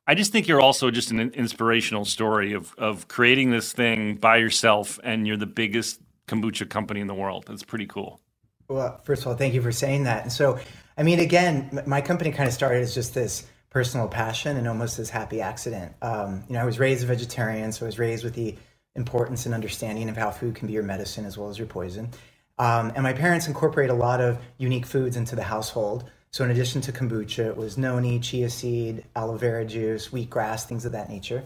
I 0.07 0.15
just 0.15 0.33
think 0.33 0.49
you're 0.49 0.63
also 0.63 0.91
just 0.91 1.13
an 1.13 1.21
inspirational 1.21 2.05
story 2.05 2.53
of 2.53 2.75
of 2.79 3.07
creating 3.07 3.51
this 3.51 3.73
thing 3.73 4.17
by 4.17 4.39
yourself, 4.39 4.99
and 5.05 5.25
you're 5.25 5.37
the 5.37 5.47
biggest 5.47 6.01
kombucha 6.27 6.69
company 6.69 7.01
in 7.01 7.07
the 7.07 7.15
world. 7.15 7.45
That's 7.47 7.63
pretty 7.63 7.87
cool. 7.87 8.21
Well, 8.69 9.01
first 9.05 9.23
of 9.23 9.29
all, 9.29 9.35
thank 9.35 9.53
you 9.53 9.63
for 9.63 9.73
saying 9.73 10.05
that. 10.05 10.23
And 10.23 10.33
so, 10.33 10.59
I 10.97 11.03
mean, 11.03 11.19
again, 11.19 11.83
my 11.87 12.01
company 12.01 12.31
kind 12.31 12.49
of 12.49 12.55
started 12.55 12.83
as 12.83 12.95
just 12.95 13.15
this 13.15 13.47
personal 13.71 14.09
passion 14.09 14.57
and 14.57 14.69
almost 14.69 14.97
this 14.97 15.11
happy 15.11 15.41
accident. 15.41 15.93
Um, 16.03 16.45
you 16.49 16.55
know, 16.55 16.61
I 16.61 16.65
was 16.65 16.79
raised 16.79 17.03
a 17.03 17.07
vegetarian, 17.07 17.73
so 17.73 17.85
I 17.85 17.89
was 17.89 17.99
raised 17.99 18.23
with 18.23 18.35
the 18.35 18.57
importance 18.97 19.47
and 19.47 19.55
understanding 19.55 20.09
of 20.09 20.17
how 20.17 20.31
food 20.31 20.55
can 20.55 20.67
be 20.67 20.73
your 20.73 20.83
medicine 20.83 21.25
as 21.25 21.39
well 21.39 21.49
as 21.49 21.59
your 21.59 21.67
poison. 21.67 22.11
Um, 22.59 22.93
and 22.95 23.03
my 23.03 23.13
parents 23.13 23.49
incorporate 23.49 23.91
a 23.91 23.95
lot 23.95 24.21
of 24.21 24.39
unique 24.59 24.85
foods 24.85 25.17
into 25.17 25.35
the 25.35 25.43
household. 25.43 26.11
So, 26.31 26.45
in 26.45 26.51
addition 26.51 26.81
to 26.83 26.93
kombucha, 26.93 27.47
it 27.47 27.57
was 27.57 27.79
noni, 27.79 28.21
chia 28.21 28.51
seed, 28.51 29.05
aloe 29.17 29.37
vera 29.37 29.65
juice, 29.65 30.09
wheatgrass, 30.09 30.65
things 30.65 30.85
of 30.85 30.93
that 30.93 31.09
nature. 31.09 31.43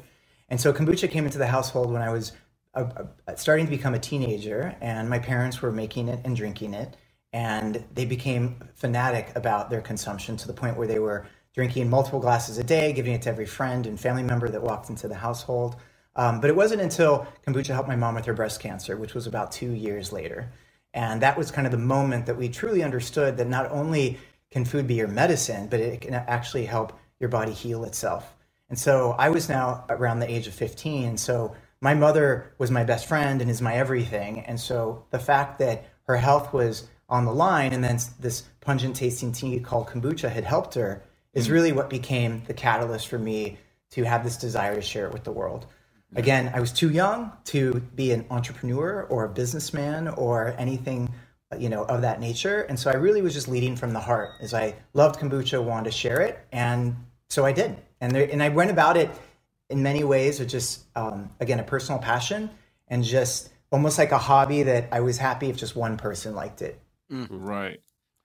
And 0.49 0.61
so, 0.61 0.73
kombucha 0.73 1.11
came 1.11 1.25
into 1.25 1.39
the 1.39 1.47
household 1.47 1.93
when 1.93 2.03
I 2.03 2.11
was 2.11 2.33
uh, 2.75 3.05
uh, 3.29 3.35
starting 3.37 3.65
to 3.67 3.71
become 3.71 3.95
a 3.95 3.99
teenager, 3.99 4.77
and 4.81 5.09
my 5.09 5.19
parents 5.19 5.63
were 5.63 5.71
making 5.71 6.09
it 6.09 6.21
and 6.25 6.37
drinking 6.37 6.75
it. 6.75 6.97
And 7.33 7.85
they 7.95 8.05
became 8.05 8.57
fanatic 8.75 9.33
about 9.37 9.71
their 9.71 9.81
consumption 9.81 10.37
to 10.37 10.47
the 10.47 10.53
point 10.53 10.77
where 10.77 10.87
they 10.87 10.99
were 10.99 11.27
drinking 11.55 11.89
multiple 11.89 12.21
glasses 12.21 12.59
a 12.59 12.65
day, 12.65 12.93
giving 12.93 13.13
it 13.13 13.23
to 13.23 13.31
every 13.31 13.47
friend 13.47 13.87
and 13.87 13.99
family 13.99 14.23
member 14.25 14.49
that 14.49 14.63
walked 14.63 14.91
into 14.91 15.07
the 15.07 15.15
household. 15.15 15.77
Um, 16.17 16.41
but 16.41 16.51
it 16.51 16.57
wasn't 16.57 16.81
until 16.81 17.27
kombucha 17.47 17.75
helped 17.75 17.89
my 17.89 17.97
mom 17.97 18.15
with 18.15 18.25
her 18.27 18.35
breast 18.35 18.61
cancer, 18.61 18.97
which 18.97 19.15
was 19.15 19.27
about 19.27 19.53
two 19.53 19.73
years 19.73 20.13
later. 20.13 20.51
And 20.93 21.21
that 21.23 21.37
was 21.37 21.51
kind 21.51 21.67
of 21.67 21.73
the 21.73 21.79
moment 21.79 22.27
that 22.27 22.37
we 22.37 22.49
truly 22.49 22.83
understood 22.83 23.37
that 23.37 23.49
not 23.49 23.71
only 23.71 24.19
can 24.51 24.65
food 24.65 24.87
be 24.87 24.95
your 24.95 25.09
medicine, 25.09 25.67
but 25.67 25.81
it 25.81 26.03
can 26.03 26.15
actually 26.15 26.67
help 26.67 26.97
your 27.19 27.29
body 27.29 27.53
heal 27.53 27.85
itself. 27.85 28.35
And 28.69 28.79
so 28.79 29.13
I 29.19 29.29
was 29.31 29.49
now 29.49 29.85
around 29.89 30.21
the 30.21 30.31
age 30.31 30.47
of 30.47 30.55
15. 30.55 31.17
So 31.17 31.55
my 31.81 31.95
mother 31.95 32.55
was 32.59 32.71
my 32.71 32.85
best 32.85 33.07
friend 33.07 33.41
and 33.41 33.51
is 33.51 33.61
my 33.61 33.75
everything. 33.75 34.41
And 34.41 34.59
so 34.59 35.05
the 35.11 35.19
fact 35.19 35.59
that 35.59 35.85
her 36.07 36.17
health 36.17 36.53
was 36.53 36.89
on 37.09 37.25
the 37.25 37.33
line 37.33 37.73
and 37.73 37.83
then 37.83 37.99
this 38.21 38.45
pungent 38.61 38.97
tasting 38.97 39.33
tea 39.33 39.59
called 39.61 39.89
kombucha 39.89 40.31
had 40.31 40.45
helped 40.45 40.75
her 40.75 41.03
is 41.35 41.51
really 41.51 41.73
what 41.73 41.91
became 41.91 42.43
the 42.47 42.55
catalyst 42.55 43.09
for 43.09 43.19
me 43.19 43.59
to 43.91 44.05
have 44.05 44.25
this 44.25 44.37
desire 44.37 44.75
to 44.75 44.83
share 44.83 45.07
it 45.07 45.13
with 45.13 45.25
the 45.25 45.33
world. 45.33 45.67
Again, 46.17 46.53
I 46.55 46.61
was 46.61 46.73
too 46.73 46.91
young 46.91 47.33
to 47.47 47.81
be 47.97 48.13
an 48.13 48.27
entrepreneur 48.31 49.05
or 49.11 49.25
a 49.25 49.29
businessman 49.29 50.09
or 50.09 50.55
anything, 50.59 51.13
you 51.59 51.69
know, 51.69 51.85
of 51.85 52.03
that 52.03 52.21
nature. 52.21 52.63
And 52.63 52.79
so 52.79 52.91
I 52.91 52.95
really 52.95 53.23
was 53.23 53.35
just 53.35 53.49
leading 53.49 53.77
from 53.77 53.93
the 53.93 54.01
heart 54.01 54.31
as 54.41 54.55
I 54.55 54.77
loved 54.95 55.21
kombucha, 55.21 55.63
wanted 55.63 55.87
to 55.87 55.93
share 55.97 56.21
it. 56.21 56.39
And 56.53 56.97
so 57.29 57.45
I 57.45 57.53
did. 57.53 57.77
And 58.01 58.13
there, 58.15 58.29
and 58.31 58.43
I 58.43 58.51
went 58.51 58.71
about 58.71 58.97
it 58.97 59.11
in 59.71 59.83
many 59.83 60.05
ways 60.05 60.41
with 60.41 60.51
just, 60.51 60.85
um, 60.97 61.31
again, 61.41 61.61
a 61.61 61.65
personal 61.65 62.01
passion 62.01 62.51
and 62.89 63.05
just 63.05 63.51
almost 63.73 63.99
like 63.99 64.13
a 64.13 64.19
hobby 64.19 64.65
that 64.65 64.89
I 64.93 65.01
was 65.01 65.19
happy 65.19 65.49
if 65.51 65.57
just 65.57 65.77
one 65.77 65.97
person 65.97 66.35
liked 66.35 66.63
it. 66.63 66.79
Right. 67.31 67.81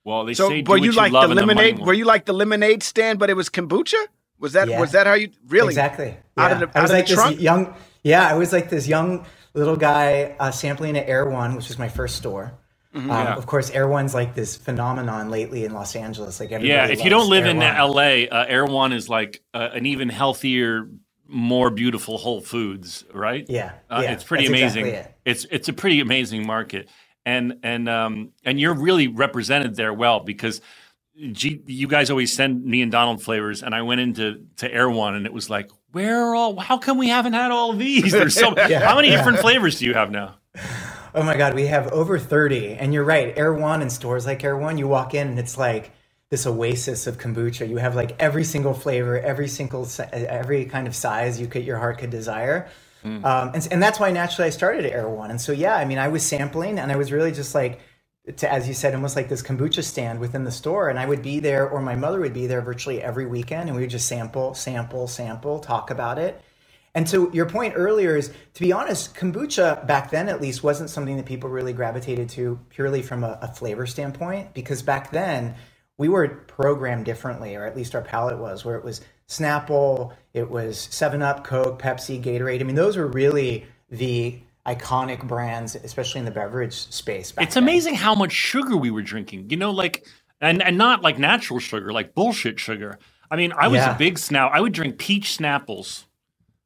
Well, 0.05 0.25
they 0.25 0.33
So, 0.35 0.49
say 0.49 0.63
were 0.63 0.77
you 0.77 0.91
like 0.93 1.11
love 1.11 1.29
the 1.29 1.35
lemonade? 1.35 1.79
will- 1.79 1.85
Were 1.87 1.93
you 1.93 2.05
like 2.05 2.25
the 2.25 2.33
lemonade 2.33 2.83
stand, 2.83 3.19
but 3.19 3.29
it 3.29 3.35
was 3.35 3.49
kombucha? 3.49 4.07
Was 4.39 4.53
that 4.53 4.67
Yeah. 4.69 4.79
was 4.79 4.91
that 4.93 5.05
how 5.07 5.13
you 5.13 5.29
really 5.47 5.69
Exactly. 5.69 6.15
out 6.37 6.51
of 6.51 6.59
the 6.59 6.77
I 6.77 6.81
was 6.81 6.91
of 6.91 6.95
like 6.97 7.05
the 7.07 7.15
this 7.15 7.19
trunk? 7.23 7.41
young, 7.41 7.73
yeah, 8.03 8.27
I 8.27 8.35
was 8.35 8.53
like 8.53 8.69
this 8.69 8.87
young 8.87 9.25
little 9.53 9.75
guy 9.75 10.35
uh, 10.39 10.51
sampling 10.51 10.97
at 10.97 11.07
Erewhon, 11.09 11.55
which 11.55 11.67
was 11.67 11.77
my 11.79 11.89
first 11.89 12.15
store. 12.15 12.53
Mm-hmm. 12.95 13.11
Um, 13.11 13.25
Yeah. 13.25 13.35
Of 13.35 13.45
course, 13.45 13.69
Erewhon's 13.71 14.13
like 14.13 14.33
this 14.35 14.55
phenomenon 14.55 15.29
lately 15.29 15.65
in 15.65 15.73
Los 15.73 15.95
Angeles. 15.95 16.39
Like 16.39 16.51
everybody 16.51 16.69
Yeah, 16.69 16.87
if 16.87 17.03
you 17.03 17.09
don't 17.09 17.29
live 17.29 17.43
Air 17.45 17.51
in 17.51 17.57
One. 17.57 17.75
LA, 17.91 18.25
uh, 18.31 18.45
Erewhon 18.47 18.93
is 18.93 19.09
like 19.09 19.41
uh, 19.53 19.69
an 19.73 19.85
even 19.85 20.09
healthier, 20.09 20.87
more 21.27 21.69
beautiful 21.69 22.17
Whole 22.17 22.41
Foods, 22.41 23.05
right? 23.13 23.45
Yeah, 23.47 23.73
Uh, 23.89 24.01
yeah, 24.03 24.11
it's 24.13 24.23
pretty 24.23 24.45
that's 24.47 24.57
amazing. 24.57 24.85
exactly 24.87 25.11
it. 25.11 25.15
It's 25.25 25.45
it's 25.51 25.67
a 25.69 25.73
pretty 25.73 25.99
amazing 25.99 26.47
market, 26.47 26.89
and 27.25 27.57
and 27.61 27.87
um 27.89 28.31
and 28.45 28.59
you're 28.59 28.73
really 28.73 29.07
represented 29.07 29.75
there 29.75 29.93
well 29.93 30.21
because. 30.21 30.61
G, 31.31 31.61
you 31.65 31.87
guys 31.87 32.09
always 32.09 32.31
send 32.33 32.63
me 32.63 32.81
and 32.81 32.91
Donald 32.91 33.21
flavors, 33.21 33.61
and 33.61 33.75
I 33.75 33.81
went 33.81 34.01
into 34.01 34.45
to 34.57 34.71
Erewhon, 34.71 35.15
and 35.15 35.25
it 35.25 35.33
was 35.33 35.49
like, 35.49 35.69
where 35.91 36.23
are 36.23 36.35
all? 36.35 36.59
How 36.59 36.77
come 36.77 36.97
we 36.97 37.09
haven't 37.09 37.33
had 37.33 37.51
all 37.51 37.71
of 37.71 37.79
these? 37.79 38.11
There's 38.11 38.35
so 38.35 38.55
how 38.79 38.95
many 38.95 39.09
different 39.09 39.39
flavors 39.39 39.79
do 39.79 39.85
you 39.85 39.93
have 39.93 40.11
now? 40.11 40.35
Oh 41.13 41.23
my 41.23 41.35
God, 41.35 41.55
we 41.55 41.65
have 41.67 41.87
over 41.91 42.19
30. 42.19 42.75
And 42.75 42.93
you're 42.93 43.03
right, 43.03 43.35
Erewhon 43.37 43.81
and 43.81 43.91
stores 43.91 44.25
like 44.25 44.43
Erewhon, 44.43 44.77
you 44.77 44.87
walk 44.87 45.13
in 45.13 45.27
and 45.27 45.39
it's 45.39 45.57
like 45.57 45.91
this 46.29 46.45
oasis 46.45 47.07
of 47.07 47.17
kombucha. 47.17 47.67
You 47.67 47.77
have 47.77 47.95
like 47.95 48.15
every 48.19 48.43
single 48.43 48.73
flavor, 48.73 49.19
every 49.19 49.47
single, 49.47 49.87
every 50.13 50.65
kind 50.65 50.87
of 50.87 50.95
size 50.95 51.41
you 51.41 51.47
could, 51.47 51.63
your 51.63 51.77
heart 51.77 51.97
could 51.97 52.11
desire. 52.11 52.69
Um, 53.03 53.51
and, 53.55 53.67
and 53.71 53.81
that's 53.81 53.99
why 53.99 54.11
naturally 54.11 54.47
I 54.47 54.49
started 54.51 54.85
at 54.85 54.91
Erewhon. 54.91 55.31
And 55.31 55.41
so, 55.41 55.51
yeah, 55.51 55.75
I 55.75 55.85
mean, 55.85 55.97
I 55.97 56.09
was 56.09 56.23
sampling 56.23 56.77
and 56.77 56.91
I 56.91 56.95
was 56.97 57.11
really 57.11 57.31
just 57.31 57.55
like, 57.55 57.79
to, 58.37 58.51
as 58.51 58.67
you 58.67 58.73
said, 58.73 58.93
almost 58.93 59.15
like 59.15 59.29
this 59.29 59.41
kombucha 59.41 59.83
stand 59.83 60.19
within 60.19 60.43
the 60.43 60.51
store. 60.51 60.89
And 60.89 60.99
I 60.99 61.05
would 61.05 61.21
be 61.21 61.39
there, 61.39 61.67
or 61.67 61.81
my 61.81 61.95
mother 61.95 62.19
would 62.19 62.33
be 62.33 62.47
there 62.47 62.61
virtually 62.61 63.01
every 63.01 63.25
weekend, 63.25 63.69
and 63.69 63.75
we 63.75 63.81
would 63.83 63.89
just 63.89 64.07
sample, 64.07 64.53
sample, 64.53 65.07
sample, 65.07 65.59
talk 65.59 65.89
about 65.89 66.19
it. 66.19 66.41
And 66.95 67.07
to 67.07 67.29
your 67.33 67.45
point 67.45 67.73
earlier 67.75 68.15
is, 68.15 68.31
to 68.53 68.61
be 68.61 68.71
honest, 68.71 69.15
kombucha 69.15 69.85
back 69.85 70.09
then 70.11 70.27
at 70.27 70.41
least 70.41 70.63
wasn't 70.63 70.89
something 70.89 71.17
that 71.17 71.25
people 71.25 71.49
really 71.49 71.73
gravitated 71.73 72.29
to 72.29 72.59
purely 72.69 73.01
from 73.01 73.23
a, 73.23 73.37
a 73.41 73.47
flavor 73.47 73.85
standpoint, 73.85 74.53
because 74.53 74.81
back 74.81 75.11
then 75.11 75.55
we 75.97 76.09
were 76.09 76.27
programmed 76.27 77.05
differently, 77.05 77.55
or 77.55 77.65
at 77.65 77.75
least 77.75 77.93
our 77.93 78.01
palate 78.01 78.39
was, 78.39 78.65
where 78.65 78.75
it 78.75 78.83
was 78.83 79.01
Snapple, 79.27 80.13
it 80.33 80.49
was 80.49 80.79
Seven 80.79 81.21
Up, 81.21 81.43
Coke, 81.43 81.79
Pepsi, 81.79 82.21
Gatorade. 82.21 82.61
I 82.61 82.63
mean, 82.63 82.75
those 82.75 82.97
were 82.97 83.07
really 83.07 83.67
the 83.91 84.39
iconic 84.65 85.27
brands, 85.27 85.75
especially 85.75 86.19
in 86.19 86.25
the 86.25 86.31
beverage 86.31 86.73
space. 86.73 87.33
It's 87.39 87.55
then. 87.55 87.63
amazing 87.63 87.95
how 87.95 88.13
much 88.15 88.31
sugar 88.31 88.77
we 88.77 88.91
were 88.91 89.01
drinking. 89.01 89.49
You 89.49 89.57
know, 89.57 89.71
like 89.71 90.05
and 90.41 90.61
and 90.61 90.77
not 90.77 91.01
like 91.01 91.17
natural 91.17 91.59
sugar, 91.59 91.91
like 91.91 92.13
bullshit 92.13 92.59
sugar. 92.59 92.99
I 93.31 93.35
mean, 93.35 93.53
I 93.57 93.67
was 93.67 93.77
Yeah. 93.79 93.95
a 93.95 93.97
big 93.97 94.17
snap. 94.17 94.51
I 94.53 94.59
would 94.61 94.73
drink 94.73 94.97
peach 94.97 95.37
Snapples 95.37 96.05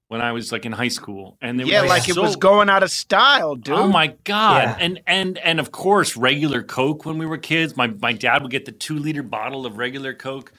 when 0.08 0.22
I 0.22 0.32
was 0.32 0.52
like 0.52 0.66
in 0.66 0.72
high 0.72 0.88
school, 0.90 1.38
and 1.42 1.60
they 1.60 1.64
Yeah, 1.66 1.82
were 1.82 1.88
like 1.88 2.08
it 2.08 2.18
was 2.18 2.36
going 2.36 2.70
out 2.70 2.84
of 2.84 2.92
style, 2.92 3.56
dude. 3.56 3.74
Oh 3.76 3.88
my 3.88 4.08
god! 4.24 4.64
Yeah. 4.64 4.78
And 4.80 5.02
and 5.08 5.38
and 5.40 5.60
of 5.60 5.72
course, 5.72 6.16
regular 6.16 6.62
Coke 6.64 7.06
when 7.06 7.18
we 7.18 7.26
were 7.26 7.38
kids. 7.38 7.76
My 7.76 7.88
my 7.88 8.14
dad 8.14 8.42
would 8.44 8.52
get 8.52 8.66
the 8.66 8.72
two 8.72 8.98
liter 8.98 9.24
bottle 9.24 9.66
of 9.66 9.78
regular 9.78 10.14
Coke, 10.14 10.54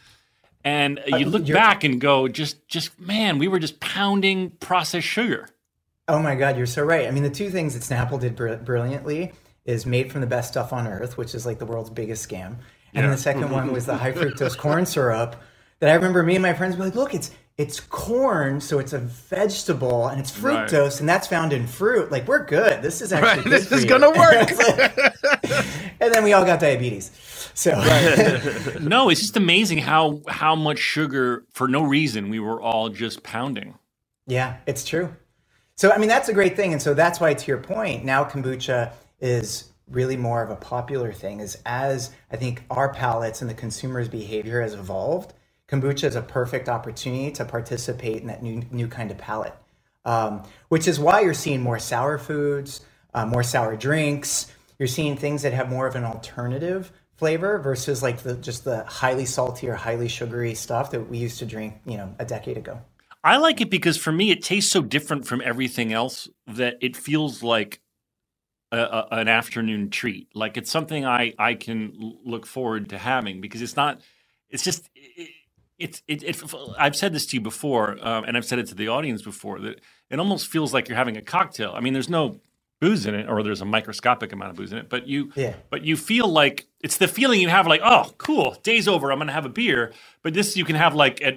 and 0.64 0.98
uh, 1.12 1.16
you 1.18 1.26
Uh, 1.26 1.30
look 1.30 1.46
you're- 1.48 1.58
back 1.58 1.84
and 1.84 2.00
go, 2.00 2.28
just 2.28 2.66
just 2.68 2.98
man, 3.00 3.38
we 3.38 3.48
were 3.48 3.58
just 3.58 3.80
pounding 3.80 4.50
processed 4.60 5.06
sugar. 5.06 5.48
Oh 6.08 6.18
my 6.20 6.34
God, 6.34 6.56
you're 6.56 6.66
so 6.66 6.82
right. 6.82 7.06
I 7.08 7.10
mean, 7.10 7.22
the 7.22 7.30
two 7.30 7.50
things 7.50 7.74
that 7.74 7.82
Snapple 7.82 8.20
did 8.20 8.36
br- 8.36 8.54
brilliantly 8.56 9.32
is 9.64 9.86
made 9.86 10.12
from 10.12 10.20
the 10.20 10.26
best 10.26 10.50
stuff 10.50 10.72
on 10.72 10.86
earth, 10.86 11.16
which 11.16 11.34
is 11.34 11.46
like 11.46 11.58
the 11.58 11.64
world's 11.66 11.90
biggest 11.90 12.28
scam. 12.28 12.56
And 12.92 13.02
then 13.04 13.10
the 13.10 13.16
second 13.16 13.50
one 13.50 13.72
was 13.72 13.86
the 13.86 13.96
high 13.98 14.12
fructose 14.12 14.56
corn 14.56 14.84
syrup 14.86 15.36
that 15.80 15.90
I 15.90 15.94
remember 15.94 16.22
me 16.22 16.36
and 16.36 16.42
my 16.42 16.52
friends 16.54 16.76
were 16.76 16.84
like, 16.84 16.94
look, 16.94 17.14
it's 17.14 17.30
it's 17.56 17.78
corn, 17.78 18.60
so 18.60 18.80
it's 18.80 18.92
a 18.92 18.98
vegetable 18.98 20.08
and 20.08 20.20
it's 20.20 20.36
Right. 20.40 20.68
fructose, 20.68 20.98
and 20.98 21.08
that's 21.08 21.28
found 21.28 21.52
in 21.52 21.68
fruit. 21.68 22.10
Like, 22.10 22.26
we're 22.26 22.44
good. 22.44 22.82
This 22.82 23.00
is 23.00 23.12
actually 23.12 23.28
Right, 23.28 23.44
good 23.44 23.52
this 23.52 23.70
is 23.72 23.84
you. 23.84 23.88
gonna 23.88 24.10
work. 24.10 24.50
and 26.00 26.12
then 26.12 26.24
we 26.24 26.32
all 26.32 26.44
got 26.44 26.58
diabetes. 26.60 27.12
So 27.54 27.72
right. 27.72 28.80
No, 28.80 29.08
it's 29.08 29.20
just 29.20 29.36
amazing 29.36 29.78
how 29.78 30.20
how 30.28 30.54
much 30.54 30.78
sugar 30.80 31.44
for 31.52 31.66
no 31.68 31.82
reason 31.82 32.28
we 32.28 32.40
were 32.40 32.60
all 32.60 32.88
just 32.90 33.22
pounding. 33.22 33.78
Yeah, 34.26 34.56
it's 34.66 34.84
true. 34.84 35.14
So 35.76 35.90
I 35.90 35.98
mean 35.98 36.08
that's 36.08 36.28
a 36.28 36.32
great 36.32 36.56
thing, 36.56 36.72
and 36.72 36.80
so 36.80 36.94
that's 36.94 37.20
why, 37.20 37.34
to 37.34 37.46
your 37.46 37.58
point, 37.58 38.04
now 38.04 38.24
kombucha 38.24 38.92
is 39.20 39.70
really 39.88 40.16
more 40.16 40.42
of 40.42 40.50
a 40.50 40.56
popular 40.56 41.12
thing. 41.12 41.40
Is 41.40 41.58
as 41.66 42.10
I 42.30 42.36
think 42.36 42.62
our 42.70 42.92
palates 42.92 43.40
and 43.40 43.50
the 43.50 43.54
consumer's 43.54 44.08
behavior 44.08 44.60
has 44.60 44.74
evolved, 44.74 45.34
kombucha 45.68 46.04
is 46.04 46.16
a 46.16 46.22
perfect 46.22 46.68
opportunity 46.68 47.30
to 47.32 47.44
participate 47.44 48.18
in 48.18 48.28
that 48.28 48.42
new 48.42 48.62
new 48.70 48.88
kind 48.88 49.10
of 49.10 49.18
palate. 49.18 49.54
Um, 50.04 50.42
which 50.68 50.86
is 50.86 51.00
why 51.00 51.22
you're 51.22 51.34
seeing 51.34 51.62
more 51.62 51.78
sour 51.78 52.18
foods, 52.18 52.82
uh, 53.14 53.24
more 53.26 53.42
sour 53.42 53.74
drinks. 53.74 54.52
You're 54.78 54.86
seeing 54.86 55.16
things 55.16 55.42
that 55.42 55.52
have 55.54 55.70
more 55.70 55.86
of 55.86 55.96
an 55.96 56.04
alternative 56.04 56.92
flavor 57.16 57.58
versus 57.58 58.02
like 58.02 58.18
the 58.18 58.34
just 58.34 58.64
the 58.64 58.84
highly 58.84 59.24
salty 59.24 59.68
or 59.68 59.74
highly 59.74 60.08
sugary 60.08 60.54
stuff 60.54 60.90
that 60.90 61.08
we 61.08 61.18
used 61.18 61.38
to 61.38 61.46
drink, 61.46 61.80
you 61.86 61.96
know, 61.96 62.14
a 62.18 62.24
decade 62.24 62.58
ago. 62.58 62.80
I 63.24 63.38
like 63.38 63.62
it 63.62 63.70
because 63.70 63.96
for 63.96 64.12
me, 64.12 64.30
it 64.30 64.42
tastes 64.42 64.70
so 64.70 64.82
different 64.82 65.26
from 65.26 65.40
everything 65.40 65.94
else 65.94 66.28
that 66.46 66.76
it 66.82 66.94
feels 66.94 67.42
like 67.42 67.80
a, 68.70 68.78
a, 68.78 69.08
an 69.12 69.28
afternoon 69.28 69.88
treat. 69.88 70.28
Like 70.34 70.58
it's 70.58 70.70
something 70.70 71.06
I 71.06 71.32
I 71.38 71.54
can 71.54 72.18
look 72.24 72.44
forward 72.44 72.90
to 72.90 72.98
having 72.98 73.40
because 73.40 73.62
it's 73.62 73.76
not. 73.76 74.02
It's 74.50 74.62
just. 74.62 74.90
It, 74.94 75.30
it's 75.76 76.02
it, 76.06 76.22
it, 76.22 76.54
I've 76.78 76.94
said 76.94 77.12
this 77.12 77.26
to 77.26 77.36
you 77.36 77.40
before, 77.40 77.98
um, 78.00 78.22
and 78.24 78.36
I've 78.36 78.44
said 78.44 78.60
it 78.60 78.68
to 78.68 78.76
the 78.76 78.86
audience 78.86 79.22
before 79.22 79.58
that 79.58 79.80
it 80.08 80.20
almost 80.20 80.46
feels 80.46 80.72
like 80.72 80.88
you're 80.88 80.96
having 80.96 81.16
a 81.16 81.22
cocktail. 81.22 81.72
I 81.74 81.80
mean, 81.80 81.94
there's 81.94 82.08
no 82.08 82.40
booze 82.84 83.06
in 83.06 83.14
it, 83.14 83.26
or 83.30 83.42
there's 83.42 83.60
a 83.62 83.64
microscopic 83.76 84.30
amount 84.32 84.50
of 84.52 84.56
booze 84.56 84.72
in 84.72 84.78
it, 84.78 84.88
but 84.94 85.02
you, 85.12 85.20
Yeah. 85.36 85.54
but 85.70 85.80
you 85.88 85.96
feel 85.96 86.28
like 86.42 86.66
it's 86.86 86.98
the 86.98 87.08
feeling 87.08 87.40
you 87.40 87.48
have, 87.48 87.66
like, 87.66 87.80
oh, 87.82 88.04
cool, 88.18 88.48
day's 88.62 88.86
over, 88.94 89.10
I'm 89.10 89.18
gonna 89.18 89.32
have 89.40 89.46
a 89.46 89.54
beer. 89.62 89.92
But 90.22 90.34
this 90.34 90.48
you 90.56 90.64
can 90.70 90.76
have 90.76 90.94
like 90.94 91.16
at 91.28 91.36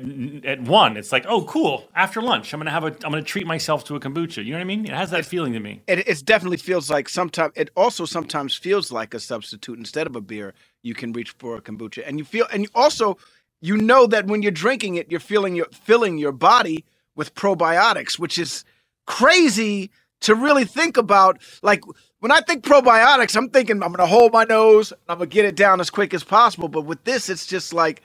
at 0.51 0.60
one. 0.62 0.98
It's 0.98 1.12
like, 1.16 1.25
oh, 1.34 1.42
cool, 1.56 1.75
after 1.96 2.22
lunch, 2.22 2.54
I'm 2.54 2.60
gonna 2.60 2.72
have 2.80 2.84
a, 2.84 2.92
I'm 3.06 3.12
gonna 3.13 3.22
treat 3.34 3.48
myself 3.56 3.80
to 3.86 3.96
a 3.96 4.00
kombucha. 4.06 4.44
You 4.44 4.51
know 4.51 4.58
what 4.60 4.62
I 4.70 4.74
mean? 4.74 4.86
It 4.86 4.94
has 5.04 5.10
that 5.12 5.25
feeling 5.25 5.54
to 5.54 5.60
me. 5.68 5.74
it, 5.88 6.00
it 6.12 6.25
definitely 6.25 6.58
feels 6.70 6.89
like 6.96 7.08
sometimes 7.19 7.54
it 7.56 7.69
also 7.76 8.04
sometimes 8.06 8.52
feels 8.56 8.91
like 9.00 9.13
a 9.13 9.19
substitute 9.19 9.78
instead 9.80 10.06
of 10.10 10.15
a 10.15 10.22
beer 10.22 10.54
you 10.84 10.93
can 11.02 11.10
reach 11.17 11.32
for 11.41 11.52
a 11.58 11.62
kombucha 11.62 12.02
and 12.08 12.13
you 12.19 12.26
feel 12.34 12.45
and 12.54 12.63
you 12.63 12.69
also 12.84 13.17
you 13.62 13.76
know 13.89 14.06
that 14.13 14.24
when 14.28 14.39
you're 14.43 14.60
drinking 14.65 14.93
it 15.00 15.06
you're 15.12 15.28
feeling 15.34 15.54
your 15.60 15.67
filling 15.88 16.17
your 16.17 16.34
body 16.52 16.78
with 17.19 17.30
probiotics 17.43 18.13
which 18.24 18.38
is 18.45 18.63
crazy 19.06 19.89
to 20.21 20.36
really 20.36 20.65
think 20.65 20.97
about 20.97 21.41
like 21.63 21.84
when 22.19 22.32
i 22.32 22.41
think 22.41 22.63
probiotics 22.63 23.36
i'm 23.36 23.49
thinking 23.49 23.82
i'm 23.84 23.91
gonna 23.93 24.08
hold 24.08 24.34
my 24.34 24.43
nose 24.45 24.93
i'm 25.10 25.17
gonna 25.19 25.27
get 25.27 25.45
it 25.45 25.56
down 25.56 25.82
as 25.82 25.89
quick 25.89 26.13
as 26.13 26.23
possible 26.23 26.67
but 26.69 26.84
with 26.84 27.03
this 27.06 27.30
it's 27.30 27.45
just 27.47 27.73
like 27.73 28.01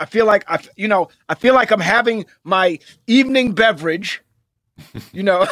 i 0.00 0.04
feel 0.06 0.26
like 0.26 0.44
i 0.48 0.58
you 0.76 0.88
know 0.88 1.08
i 1.28 1.34
feel 1.34 1.54
like 1.54 1.70
i'm 1.70 1.80
having 1.80 2.24
my 2.44 2.78
evening 3.06 3.52
beverage 3.52 4.22
you 5.12 5.22
know 5.22 5.46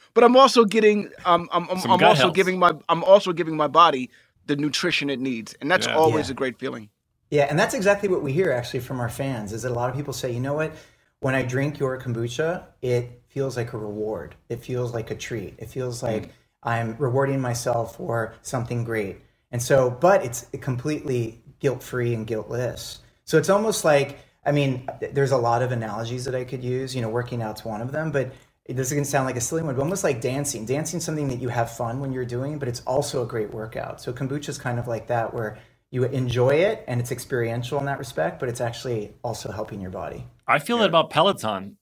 but 0.14 0.24
i'm 0.24 0.36
also 0.36 0.64
getting 0.64 1.10
um 1.24 1.48
i'm, 1.52 1.68
I'm, 1.70 1.84
I'm 1.90 2.04
also 2.04 2.30
health. 2.30 2.30
giving 2.30 2.58
my 2.58 2.72
i'm 2.88 3.04
also 3.04 3.32
giving 3.32 3.56
my 3.56 3.68
body 3.68 4.10
the 4.46 4.56
nutrition 4.56 5.10
it 5.10 5.20
needs 5.20 5.54
and 5.60 5.70
that's 5.70 5.86
Yeah. 5.86 5.94
always 5.94 6.30
Yeah. 6.30 6.30
a 6.30 6.34
great 6.34 6.58
feeling 6.58 6.90
Yeah, 7.30 7.44
and 7.50 7.58
that's 7.60 7.74
exactly 7.74 8.08
what 8.08 8.22
we 8.24 8.32
hear 8.32 8.52
actually 8.52 8.80
from 8.80 9.00
our 9.00 9.10
fans 9.10 9.52
is 9.52 9.64
that 9.64 9.72
a 9.72 9.74
lot 9.74 9.90
of 9.90 9.96
people 9.96 10.14
say, 10.14 10.32
you 10.32 10.40
know 10.40 10.54
what, 10.54 10.74
when 11.20 11.36
I 11.36 11.42
drink 11.42 11.78
your 11.80 12.00
kombucha, 12.00 12.66
it 12.82 13.22
feels 13.34 13.56
like 13.56 13.72
a 13.72 13.78
reward. 13.78 14.36
It 14.48 14.62
feels 14.62 14.94
like 14.94 15.10
a 15.10 15.14
treat. 15.16 15.56
It 15.58 15.68
feels 15.68 15.98
mm. 15.98 16.04
like 16.04 16.30
I'm 16.62 16.96
rewarding 16.98 17.40
myself 17.40 17.96
for 17.96 18.34
something 18.42 18.84
great. 18.84 19.20
And 19.50 19.60
so, 19.62 19.90
but 19.90 20.24
it's 20.24 20.46
completely 20.60 21.42
guilt 21.60 21.82
free 21.82 22.14
and 22.14 22.26
guiltless. 22.26 23.00
So 23.24 23.36
it's 23.36 23.50
almost 23.50 23.84
like, 23.84 24.18
I 24.46 24.52
mean, 24.52 24.88
there's 25.12 25.32
a 25.32 25.36
lot 25.36 25.62
of 25.62 25.72
analogies 25.72 26.24
that 26.26 26.34
I 26.34 26.44
could 26.44 26.62
use. 26.62 26.94
You 26.94 27.02
know, 27.02 27.08
working 27.08 27.42
out's 27.42 27.64
one 27.64 27.80
of 27.80 27.92
them, 27.92 28.12
but 28.12 28.32
this 28.66 28.86
is 28.86 28.92
going 28.92 29.04
to 29.04 29.10
sound 29.10 29.26
like 29.26 29.36
a 29.36 29.40
silly 29.40 29.62
one, 29.62 29.74
but 29.74 29.82
almost 29.82 30.04
like 30.04 30.20
dancing. 30.20 30.64
Dancing 30.64 31.00
something 31.00 31.28
that 31.28 31.40
you 31.40 31.48
have 31.48 31.70
fun 31.76 32.00
when 32.00 32.12
you're 32.12 32.24
doing, 32.24 32.58
but 32.58 32.68
it's 32.68 32.80
also 32.82 33.22
a 33.22 33.26
great 33.26 33.52
workout. 33.52 34.00
So 34.00 34.12
kombucha 34.12 34.48
is 34.48 34.58
kind 34.58 34.78
of 34.78 34.86
like 34.88 35.08
that, 35.08 35.34
where 35.34 35.58
you 35.90 36.04
enjoy 36.04 36.54
it 36.54 36.82
and 36.88 37.00
it's 37.00 37.12
experiential 37.12 37.78
in 37.78 37.84
that 37.86 37.98
respect, 37.98 38.40
but 38.40 38.48
it's 38.48 38.60
actually 38.60 39.14
also 39.22 39.52
helping 39.52 39.80
your 39.80 39.90
body. 39.90 40.26
I 40.46 40.58
feel 40.58 40.78
that 40.78 40.88
about 40.88 41.10
Peloton. 41.10 41.76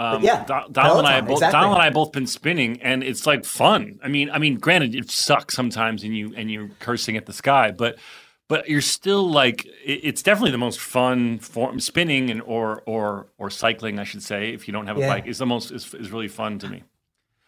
Um, 0.00 0.22
yeah, 0.22 0.44
Don- 0.46 0.72
Donald 0.72 0.98
and 1.00 1.06
I 1.06 1.10
Peloton, 1.20 1.24
both 1.26 1.36
exactly. 1.36 1.52
Donald 1.60 1.74
and 1.74 1.82
I 1.82 1.90
both 1.90 2.12
been 2.12 2.26
spinning, 2.26 2.80
and 2.80 3.04
it's 3.04 3.26
like 3.26 3.44
fun. 3.44 4.00
I 4.02 4.08
mean, 4.08 4.30
I 4.30 4.38
mean, 4.38 4.54
granted, 4.56 4.94
it 4.94 5.10
sucks 5.10 5.54
sometimes, 5.54 6.02
and 6.04 6.16
you 6.16 6.32
and 6.34 6.50
you're 6.50 6.70
cursing 6.80 7.18
at 7.18 7.26
the 7.26 7.34
sky, 7.34 7.70
but 7.70 7.98
but 8.48 8.66
you're 8.68 8.80
still 8.80 9.30
like 9.30 9.66
it, 9.66 10.00
it's 10.02 10.22
definitely 10.22 10.52
the 10.52 10.58
most 10.58 10.80
fun 10.80 11.38
form. 11.38 11.80
Spinning 11.80 12.30
and 12.30 12.40
or 12.42 12.82
or 12.86 13.26
or 13.36 13.50
cycling, 13.50 13.98
I 13.98 14.04
should 14.04 14.22
say, 14.22 14.54
if 14.54 14.66
you 14.66 14.72
don't 14.72 14.86
have 14.86 14.96
a 14.96 15.00
Yeah. 15.00 15.08
bike, 15.08 15.26
is 15.26 15.36
the 15.36 15.44
most 15.46 15.70
is, 15.70 15.92
is 15.92 16.10
really 16.10 16.28
fun 16.28 16.58
to 16.60 16.68
me. 16.68 16.82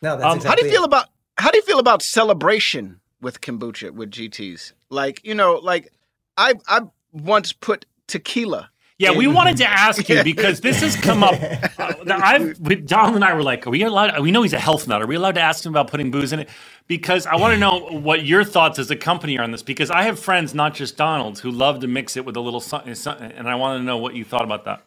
No, 0.02 0.16
that's 0.16 0.24
Um, 0.26 0.36
exactly 0.36 0.48
How 0.50 0.54
do 0.56 0.62
you 0.66 0.68
it. 0.68 0.74
feel 0.74 0.84
about 0.84 1.06
how 1.38 1.50
do 1.50 1.56
you 1.56 1.62
feel 1.62 1.78
about 1.78 2.02
celebration 2.02 3.00
with 3.22 3.40
kombucha 3.40 3.92
with 3.92 4.10
GTS? 4.10 4.72
Like 4.90 5.24
you 5.24 5.34
know, 5.34 5.54
like 5.54 5.90
I 6.36 6.54
I 6.68 6.82
once 7.12 7.54
put 7.54 7.86
tequila. 8.08 8.68
Yeah, 9.02 9.10
we 9.10 9.26
wanted 9.26 9.56
to 9.56 9.68
ask 9.68 10.08
you 10.08 10.22
because 10.24 10.60
this 10.60 10.80
has 10.80 10.94
come 10.94 11.24
up. 11.24 11.34
Uh, 11.76 11.92
I've 12.08 12.60
and 12.60 13.24
I 13.24 13.34
were 13.34 13.42
like, 13.42 13.66
are 13.66 13.70
we 13.70 13.82
allowed? 13.82 14.20
We 14.20 14.30
know 14.30 14.42
he's 14.42 14.52
a 14.52 14.60
health 14.60 14.86
nut. 14.86 15.02
Are 15.02 15.08
we 15.08 15.16
allowed 15.16 15.34
to 15.34 15.40
ask 15.40 15.66
him 15.66 15.72
about 15.72 15.90
putting 15.90 16.12
booze 16.12 16.32
in 16.32 16.38
it? 16.38 16.48
Because 16.86 17.26
I 17.26 17.34
want 17.34 17.52
to 17.54 17.58
know 17.58 17.80
what 17.98 18.24
your 18.24 18.44
thoughts 18.44 18.78
as 18.78 18.92
a 18.92 18.96
company 18.96 19.36
are 19.38 19.42
on 19.42 19.50
this. 19.50 19.64
Because 19.64 19.90
I 19.90 20.04
have 20.04 20.20
friends, 20.20 20.54
not 20.54 20.74
just 20.74 20.96
Donald's, 20.96 21.40
who 21.40 21.50
love 21.50 21.80
to 21.80 21.88
mix 21.88 22.16
it 22.16 22.24
with 22.24 22.36
a 22.36 22.40
little 22.40 22.60
something, 22.60 22.94
something 22.94 23.32
and 23.32 23.48
I 23.48 23.56
want 23.56 23.80
to 23.80 23.84
know 23.84 23.96
what 23.96 24.14
you 24.14 24.24
thought 24.24 24.44
about 24.44 24.66
that. 24.66 24.84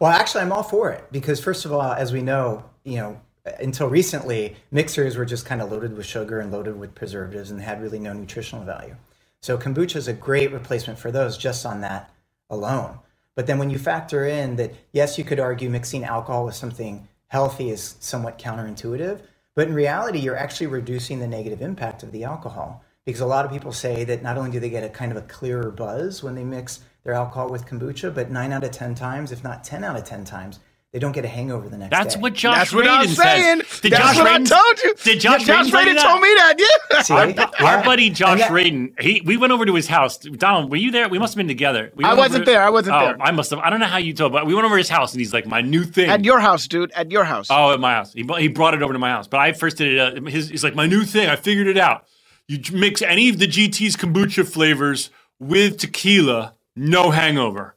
Well, 0.00 0.10
actually, 0.10 0.42
I'm 0.42 0.52
all 0.52 0.64
for 0.64 0.90
it 0.90 1.04
because, 1.12 1.38
first 1.38 1.64
of 1.64 1.72
all, 1.72 1.92
as 1.92 2.12
we 2.12 2.20
know, 2.20 2.64
you 2.82 2.96
know, 2.96 3.20
until 3.60 3.88
recently, 3.88 4.56
mixers 4.72 5.16
were 5.16 5.26
just 5.26 5.46
kind 5.46 5.62
of 5.62 5.70
loaded 5.70 5.96
with 5.96 6.06
sugar 6.06 6.40
and 6.40 6.50
loaded 6.50 6.80
with 6.80 6.96
preservatives 6.96 7.52
and 7.52 7.60
had 7.60 7.80
really 7.80 8.00
no 8.00 8.12
nutritional 8.12 8.64
value. 8.64 8.96
So 9.40 9.56
kombucha 9.56 9.96
is 9.96 10.08
a 10.08 10.14
great 10.14 10.50
replacement 10.52 10.98
for 10.98 11.12
those 11.12 11.38
just 11.38 11.64
on 11.64 11.82
that 11.82 12.10
alone. 12.50 12.98
But 13.34 13.46
then 13.46 13.58
when 13.58 13.70
you 13.70 13.78
factor 13.78 14.24
in 14.24 14.56
that, 14.56 14.74
yes, 14.92 15.18
you 15.18 15.24
could 15.24 15.40
argue 15.40 15.68
mixing 15.68 16.04
alcohol 16.04 16.44
with 16.44 16.54
something 16.54 17.08
healthy 17.28 17.70
is 17.70 17.96
somewhat 17.98 18.38
counterintuitive, 18.38 19.20
but 19.54 19.68
in 19.68 19.74
reality, 19.74 20.18
you're 20.18 20.36
actually 20.36 20.66
reducing 20.66 21.20
the 21.20 21.26
negative 21.26 21.62
impact 21.62 22.02
of 22.02 22.12
the 22.12 22.24
alcohol. 22.24 22.82
Because 23.04 23.20
a 23.20 23.26
lot 23.26 23.44
of 23.44 23.50
people 23.50 23.72
say 23.72 24.04
that 24.04 24.22
not 24.22 24.38
only 24.38 24.50
do 24.50 24.60
they 24.60 24.70
get 24.70 24.82
a 24.82 24.88
kind 24.88 25.12
of 25.12 25.18
a 25.18 25.22
clearer 25.22 25.70
buzz 25.70 26.22
when 26.22 26.34
they 26.34 26.44
mix 26.44 26.80
their 27.02 27.12
alcohol 27.12 27.50
with 27.50 27.66
kombucha, 27.66 28.14
but 28.14 28.30
nine 28.30 28.52
out 28.52 28.64
of 28.64 28.70
10 28.70 28.94
times, 28.94 29.30
if 29.30 29.44
not 29.44 29.62
10 29.62 29.84
out 29.84 29.96
of 29.96 30.04
10 30.04 30.24
times, 30.24 30.58
they 30.94 31.00
don't 31.00 31.10
get 31.10 31.24
a 31.24 31.28
hangover 31.28 31.68
the 31.68 31.76
next 31.76 31.90
day. 31.90 31.96
That's 31.96 32.14
day. 32.14 32.20
what 32.20 32.34
Josh 32.34 32.56
That's 32.56 32.72
what 32.72 32.86
Radin 32.86 32.90
I'm 32.98 33.08
saying. 33.08 33.62
says. 33.62 33.80
Did 33.80 33.92
That's 33.94 34.02
Josh 34.04 34.16
what 34.16 34.26
Radin, 34.28 34.52
I 34.52 34.62
told 34.62 34.82
you. 34.84 34.94
Did 35.02 35.20
Josh 35.20 35.40
Yeah, 35.40 35.62
Josh 35.64 35.72
Radin 35.72 35.96
Radin 35.96 36.02
told 36.02 36.20
me 36.22 36.28
that. 36.36 36.54
Yeah. 36.92 37.02
See? 37.02 37.14
Our, 37.14 37.28
Yeah. 37.30 37.50
our 37.66 37.82
buddy 37.82 38.10
Josh 38.10 38.30
And 38.30 38.40
that- 38.42 38.50
Radin, 38.52 39.02
he 39.02 39.20
we 39.24 39.36
went 39.36 39.52
over 39.52 39.66
to 39.66 39.74
his 39.74 39.88
house. 39.88 40.18
Donald, 40.18 40.70
were 40.70 40.76
you 40.76 40.92
there? 40.92 41.08
We 41.08 41.18
must 41.18 41.34
have 41.34 41.38
been 41.38 41.48
together. 41.48 41.90
We 41.96 42.04
I 42.04 42.14
wasn't 42.14 42.42
over- 42.42 42.44
there. 42.44 42.62
I 42.62 42.70
wasn't 42.70 42.94
oh, 42.94 43.00
there. 43.06 43.16
I 43.20 43.32
must 43.32 43.50
have. 43.50 43.58
I 43.58 43.70
don't 43.70 43.80
know 43.80 43.86
how 43.86 43.96
you 43.98 44.12
told, 44.14 44.30
but 44.32 44.46
we 44.46 44.54
went 44.54 44.66
over 44.66 44.76
to 44.76 44.78
his 44.78 44.88
house, 44.88 45.12
and 45.12 45.20
he's 45.20 45.32
like, 45.32 45.48
"My 45.48 45.62
new 45.62 45.82
thing." 45.82 46.08
At 46.08 46.24
your 46.24 46.38
house, 46.38 46.68
dude. 46.68 46.92
At 46.92 47.10
your 47.10 47.24
house. 47.24 47.48
oh, 47.50 47.72
at 47.72 47.80
my 47.80 47.94
house. 47.94 48.12
He, 48.12 48.22
he 48.38 48.46
brought 48.46 48.74
it 48.74 48.82
over 48.84 48.92
to 48.92 48.98
my 49.00 49.10
house, 49.10 49.26
but 49.26 49.40
I 49.40 49.52
first 49.52 49.78
did 49.78 49.94
it. 49.94 49.98
Uh, 49.98 50.30
his, 50.30 50.48
he's 50.48 50.62
like, 50.62 50.76
"My 50.76 50.86
new 50.86 51.02
thing. 51.02 51.28
I 51.28 51.34
figured 51.34 51.66
it 51.66 51.76
out. 51.76 52.06
You 52.46 52.60
mix 52.72 53.02
any 53.02 53.28
of 53.30 53.40
the 53.40 53.48
GT's 53.48 53.96
kombucha 53.96 54.46
flavors 54.48 55.10
with 55.40 55.78
tequila, 55.78 56.54
no 56.76 57.10
hangover." 57.10 57.73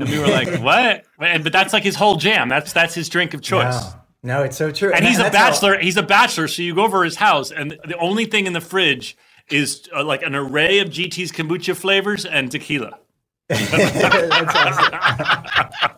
And 0.00 0.08
we 0.10 0.18
were 0.18 0.26
like, 0.28 0.60
"What?" 0.60 1.04
And, 1.18 1.44
but 1.44 1.52
that's 1.52 1.72
like 1.72 1.82
his 1.82 1.96
whole 1.96 2.16
jam. 2.16 2.48
That's 2.48 2.72
that's 2.72 2.94
his 2.94 3.08
drink 3.08 3.34
of 3.34 3.42
choice. 3.42 3.92
No, 4.22 4.38
no, 4.38 4.42
it's 4.42 4.56
so 4.56 4.70
true. 4.70 4.92
and 4.92 5.04
he's 5.04 5.18
a 5.18 5.24
how- 5.24 5.30
bachelor. 5.30 5.78
He's 5.78 5.96
a 5.96 6.02
bachelor, 6.02 6.48
so 6.48 6.62
you 6.62 6.74
go 6.74 6.84
over 6.84 7.04
his 7.04 7.16
house, 7.16 7.50
and 7.50 7.72
the 7.84 7.96
only 7.98 8.24
thing 8.24 8.46
in 8.46 8.52
the 8.52 8.60
fridge 8.60 9.16
is 9.50 9.88
uh, 9.94 10.04
like 10.04 10.22
an 10.22 10.34
array 10.34 10.78
of 10.78 10.88
GT's 10.88 11.32
kombucha 11.32 11.76
flavors 11.76 12.24
and 12.24 12.50
tequila. 12.50 12.98
That's 13.48 14.54
awesome. 14.54 15.96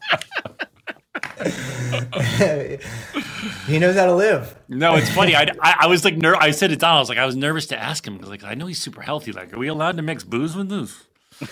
he 3.66 3.78
knows 3.78 3.96
how 3.96 4.06
to 4.06 4.14
live. 4.14 4.56
No, 4.68 4.94
it's 4.96 5.10
funny. 5.10 5.34
I, 5.34 5.42
I, 5.60 5.76
I 5.80 5.86
was 5.86 6.04
like, 6.04 6.16
ner- 6.16 6.36
I 6.36 6.50
said 6.50 6.70
to 6.70 6.76
Don, 6.76 6.96
I 6.96 7.00
was 7.00 7.08
like, 7.08 7.18
I 7.18 7.26
was 7.26 7.36
nervous 7.36 7.66
to 7.68 7.78
ask 7.78 8.06
him 8.06 8.14
because 8.16 8.30
like 8.30 8.44
I 8.44 8.54
know 8.54 8.66
he's 8.66 8.80
super 8.80 9.02
healthy. 9.02 9.32
Like, 9.32 9.52
are 9.52 9.58
we 9.58 9.68
allowed 9.68 9.96
to 9.96 10.02
mix 10.02 10.24
booze 10.24 10.56
with 10.56 10.68
this? 10.68 11.04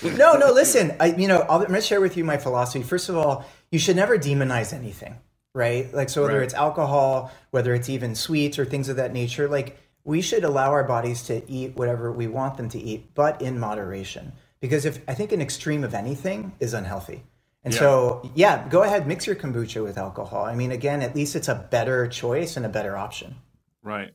No, 0.03 0.35
no. 0.35 0.53
Listen, 0.53 0.96
I, 1.00 1.07
you 1.07 1.29
know, 1.29 1.40
I'll, 1.48 1.61
I'm 1.61 1.68
going 1.68 1.81
to 1.81 1.87
share 1.87 2.00
with 2.00 2.16
you 2.16 2.24
my 2.24 2.37
philosophy. 2.37 2.83
First 2.85 3.09
of 3.09 3.16
all, 3.16 3.44
you 3.70 3.79
should 3.79 3.96
never 3.96 4.18
demonize 4.18 4.72
anything, 4.72 5.18
right? 5.55 5.92
Like, 5.92 6.09
so 6.09 6.22
whether 6.22 6.38
Right. 6.38 6.44
it's 6.44 6.55
alcohol, 6.55 7.33
whether 7.50 7.74
it's 7.74 7.88
even 7.88 8.14
sweets 8.14 8.59
or 8.59 8.64
things 8.64 8.88
of 8.88 8.96
that 8.96 9.12
nature, 9.12 9.48
like 9.48 9.79
we 10.05 10.22
should 10.22 10.44
allow 10.44 10.70
our 10.70 10.85
bodies 10.85 11.22
to 11.24 11.48
eat 11.50 11.76
whatever 11.76 12.11
we 12.11 12.26
want 12.26 12.57
them 12.57 12.68
to 12.70 12.79
eat, 12.79 13.14
but 13.14 13.40
in 13.42 13.59
moderation. 13.59 14.33
Because 14.61 14.85
if 14.85 15.00
I 15.09 15.14
think 15.14 15.33
an 15.33 15.40
extreme 15.40 15.85
of 15.85 15.94
anything 15.94 16.53
is 16.61 16.74
unhealthy. 16.74 17.22
And 17.62 17.74
so, 17.74 18.31
yeah, 18.35 18.66
go 18.68 18.83
ahead, 18.85 19.07
mix 19.07 19.26
your 19.26 19.37
kombucha 19.37 19.83
with 19.83 19.98
alcohol. 19.98 20.44
I 20.46 20.55
mean, 20.55 20.72
again, 20.72 21.03
at 21.03 21.14
least 21.14 21.37
it's 21.37 21.48
a 21.48 21.55
better 21.70 22.09
choice 22.09 22.57
and 22.57 22.64
a 22.64 22.70
better 22.70 22.96
option. 22.96 23.37
Right. 23.83 24.12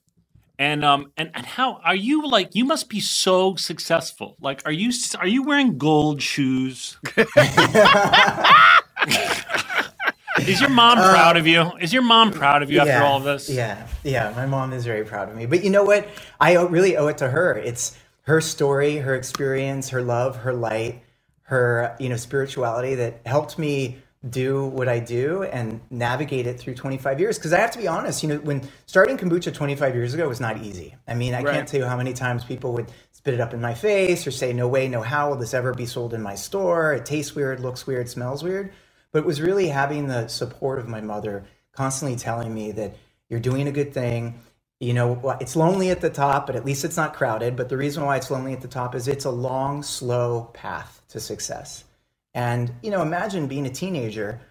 And 0.58 0.86
um 0.86 1.12
and, 1.18 1.32
and 1.34 1.46
how 1.46 1.80
are 1.84 1.96
you 1.96 2.28
like? 2.28 2.56
You 2.56 2.66
must 2.66 2.90
be 2.90 3.00
so 3.00 3.56
successful. 3.56 4.38
Like, 4.40 4.62
are 4.66 4.72
you 4.72 4.92
are 5.20 5.28
you 5.28 5.44
wearing 5.44 5.78
gold 5.78 6.22
shoes? 6.22 6.98
Is 10.40 10.60
your 10.60 10.70
mom 10.70 10.98
proud 10.98 11.38
of 11.38 11.48
you? 11.48 11.72
Is 11.80 11.94
your 11.94 12.02
mom 12.02 12.32
proud 12.32 12.62
of 12.62 12.70
you 12.70 12.80
after 12.80 13.04
all 13.04 13.18
of 13.18 13.24
this? 13.24 13.50
Uh, 13.50 13.54
Yeah, 13.54 13.88
yeah. 14.04 14.34
My 14.36 14.46
mom 14.46 14.74
is 14.74 14.86
very 14.86 15.06
proud 15.06 15.30
of 15.30 15.36
me. 15.36 15.46
But 15.46 15.64
you 15.64 15.70
know 15.70 15.84
what? 15.84 16.08
I 16.40 16.56
really 16.58 16.98
owe 16.98 17.08
it 17.08 17.18
to 17.20 17.30
her. 17.30 17.58
It's 17.58 17.98
her 18.24 18.42
story, 18.42 18.98
her 18.98 19.16
experience, 19.16 19.90
her 19.90 20.02
love, 20.02 20.38
her 20.38 20.54
light, 20.54 21.02
her 21.44 21.96
you 22.00 22.10
know 22.10 22.18
spirituality 22.18 22.96
that 22.96 23.22
helped 23.26 23.58
me 23.58 24.00
do 24.30 24.66
what 24.68 24.88
I 24.90 25.00
do 25.00 25.44
and 25.44 25.82
navigate 25.90 26.48
it 26.48 26.60
through 26.60 26.76
25 26.76 27.20
years. 27.20 27.38
Because 27.38 27.54
I 27.54 27.60
have 27.60 27.72
to 27.72 27.78
be 27.78 27.88
honest, 27.88 28.24
you 28.24 28.30
know, 28.30 28.38
when 28.38 28.68
starting 28.86 29.18
kombucha 29.18 29.54
25 29.54 29.96
years 29.96 30.14
ago 30.14 30.28
was 30.28 30.40
not 30.40 30.58
easy. 30.64 30.96
I 31.08 31.14
mean, 31.14 31.34
I 31.34 31.44
Right. 31.44 31.54
can't 31.54 31.68
tell 31.68 31.82
you 31.82 31.86
how 31.86 31.98
many 31.98 32.14
times 32.14 32.44
people 32.44 32.74
would 32.74 32.92
spit 33.12 33.34
it 33.34 33.40
up 33.40 33.54
in 33.54 33.62
my 33.62 33.74
face 33.74 34.26
or 34.26 34.32
say, 34.32 34.54
"No 34.54 34.68
way, 34.68 34.88
no 34.88 35.02
how 35.02 35.30
will 35.30 35.38
this 35.38 35.54
ever 35.54 35.74
be 35.74 35.86
sold 35.86 36.14
in 36.14 36.22
my 36.22 36.36
store? 36.36 36.94
It 36.94 37.06
tastes 37.06 37.36
weird, 37.36 37.60
looks 37.60 37.88
weird, 37.88 38.10
smells 38.10 38.44
weird." 38.44 38.72
But 39.12 39.20
it 39.20 39.26
was 39.26 39.42
really 39.42 39.70
having 39.70 40.08
the 40.08 40.28
support 40.28 40.80
of 40.80 40.88
my 40.88 41.02
mother 41.02 41.46
constantly 41.72 42.18
telling 42.18 42.54
me 42.54 42.72
that 42.74 42.96
you're 43.30 43.40
doing 43.40 43.68
a 43.68 43.72
good 43.72 43.94
thing. 43.94 44.36
You 44.82 44.94
know, 44.94 45.38
it's 45.40 45.56
lonely 45.56 45.90
at 45.90 46.02
the 46.02 46.10
top, 46.10 46.48
but 46.48 46.56
at 46.58 46.66
least 46.66 46.84
it's 46.84 46.98
not 46.98 47.14
crowded. 47.14 47.56
But 47.56 47.70
the 47.70 47.78
reason 47.78 48.04
why 48.04 48.18
it's 48.18 48.30
lonely 48.30 48.52
at 48.52 48.62
the 48.62 48.68
top 48.68 48.94
is 48.94 49.08
it's 49.08 49.24
a 49.26 49.32
long, 49.32 49.84
slow 49.84 50.50
path 50.54 51.02
to 51.10 51.20
success. 51.22 51.85
And, 52.36 52.76
you 52.84 52.92
know, 52.92 53.02
imagine 53.02 53.48
being 53.48 53.66
a 53.66 53.70
teenager, 53.70 54.42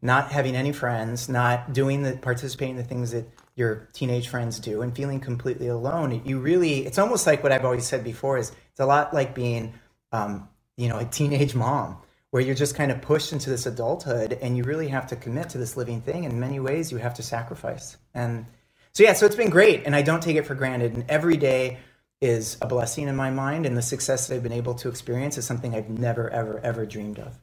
not 0.00 0.32
having 0.32 0.56
any 0.56 0.72
friends, 0.72 1.28
not 1.28 1.74
doing 1.74 2.02
the 2.02 2.16
participating 2.16 2.76
in 2.76 2.82
the 2.82 2.88
things 2.88 3.12
that 3.12 3.26
your 3.54 3.86
teenage 3.92 4.28
friends 4.28 4.58
do 4.58 4.80
and 4.80 4.96
feeling 4.96 5.20
completely 5.20 5.68
alone. 5.68 6.22
You 6.24 6.40
really, 6.40 6.86
it's 6.86 6.98
almost 6.98 7.26
like 7.26 7.42
what 7.42 7.52
I've 7.52 7.66
always 7.66 7.86
said 7.86 8.02
before 8.02 8.38
is 8.38 8.50
it's 8.70 8.80
a 8.80 8.86
lot 8.86 9.12
like 9.12 9.34
being, 9.34 9.74
um, 10.10 10.48
you 10.78 10.88
know, 10.88 10.98
a 10.98 11.04
teenage 11.04 11.54
mom 11.54 11.98
where 12.30 12.42
you're 12.42 12.54
just 12.54 12.74
kind 12.74 12.90
of 12.90 13.00
pushed 13.02 13.32
into 13.32 13.50
this 13.50 13.66
adulthood 13.66 14.38
and 14.40 14.56
you 14.56 14.64
really 14.64 14.88
have 14.88 15.06
to 15.08 15.14
commit 15.14 15.50
to 15.50 15.58
this 15.58 15.76
living 15.76 16.00
thing. 16.00 16.24
In 16.24 16.40
many 16.40 16.58
ways, 16.58 16.90
you 16.90 16.98
have 16.98 17.14
to 17.14 17.22
sacrifice. 17.22 17.98
And 18.14 18.46
so, 18.92 19.02
yeah, 19.02 19.12
so 19.12 19.26
it's 19.26 19.36
been 19.36 19.50
great. 19.50 19.82
And 19.84 19.94
I 19.94 20.00
don't 20.00 20.22
take 20.22 20.36
it 20.36 20.46
for 20.46 20.54
granted. 20.54 20.94
And 20.94 21.04
every 21.10 21.36
day 21.36 21.78
is 22.24 22.56
a 22.62 22.66
blessing 22.66 23.06
in 23.08 23.14
my 23.14 23.30
mind. 23.30 23.66
And 23.66 23.76
the 23.76 23.82
success 23.82 24.26
that 24.26 24.34
I've 24.34 24.42
been 24.42 24.52
able 24.52 24.74
to 24.76 24.88
experience 24.88 25.36
is 25.38 25.46
something 25.46 25.74
I've 25.74 25.90
never, 25.90 26.30
ever, 26.30 26.58
ever 26.60 26.86
dreamed 26.86 27.18
of. 27.18 27.38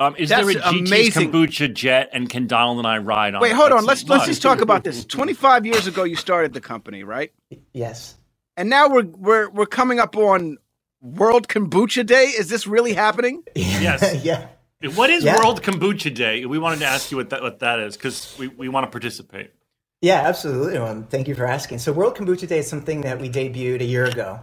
Um, 0.00 0.14
is 0.16 0.30
That's 0.30 0.46
there 0.46 0.58
a 0.58 0.60
GT's 0.60 0.90
amazing. 0.90 1.30
kombucha 1.32 1.74
jet 1.74 2.10
and 2.12 2.28
can 2.28 2.46
Donald 2.46 2.78
and 2.78 2.86
I 2.86 2.98
ride 2.98 3.34
on? 3.34 3.40
Wait, 3.42 3.50
it? 3.50 3.56
hold 3.56 3.72
on. 3.72 3.84
Let's 3.84 4.02
Let's 4.02 4.10
let's 4.10 4.26
just 4.26 4.42
talk 4.42 4.60
about 4.60 4.84
this. 4.84 5.04
25 5.04 5.66
years 5.66 5.86
ago, 5.86 6.04
you 6.04 6.16
started 6.16 6.52
the 6.54 6.60
company, 6.60 7.04
right? 7.04 7.32
Yes. 7.72 8.16
And 8.56 8.68
now 8.68 8.88
we're 8.88 9.04
we're 9.04 9.50
we're 9.50 9.66
coming 9.66 10.00
up 10.00 10.16
on 10.16 10.58
World 11.00 11.48
Kombucha 11.48 12.04
Day. 12.06 12.24
Is 12.26 12.48
this 12.48 12.66
really 12.66 12.94
happening? 12.94 13.42
Yes. 13.54 14.24
yeah. 14.24 14.48
What 14.94 15.10
is 15.10 15.22
Yeah. 15.24 15.36
World 15.36 15.62
Kombucha 15.62 16.12
Day? 16.12 16.46
We 16.46 16.58
wanted 16.58 16.80
to 16.80 16.86
ask 16.86 17.10
you 17.12 17.16
what 17.16 17.30
that 17.30 17.42
what 17.42 17.60
that 17.60 17.78
is 17.78 17.96
because 17.96 18.34
we, 18.38 18.48
we 18.48 18.68
want 18.68 18.84
to 18.86 18.90
participate. 18.90 19.52
Yeah, 20.02 20.22
absolutely. 20.22 20.80
Well, 20.80 21.06
thank 21.08 21.28
you 21.28 21.36
for 21.36 21.46
asking. 21.46 21.78
So, 21.78 21.92
World 21.92 22.16
Kombucha 22.16 22.48
Day 22.48 22.58
is 22.58 22.68
something 22.68 23.02
that 23.02 23.20
we 23.20 23.30
debuted 23.30 23.80
a 23.82 23.84
year 23.84 24.04
ago. 24.04 24.40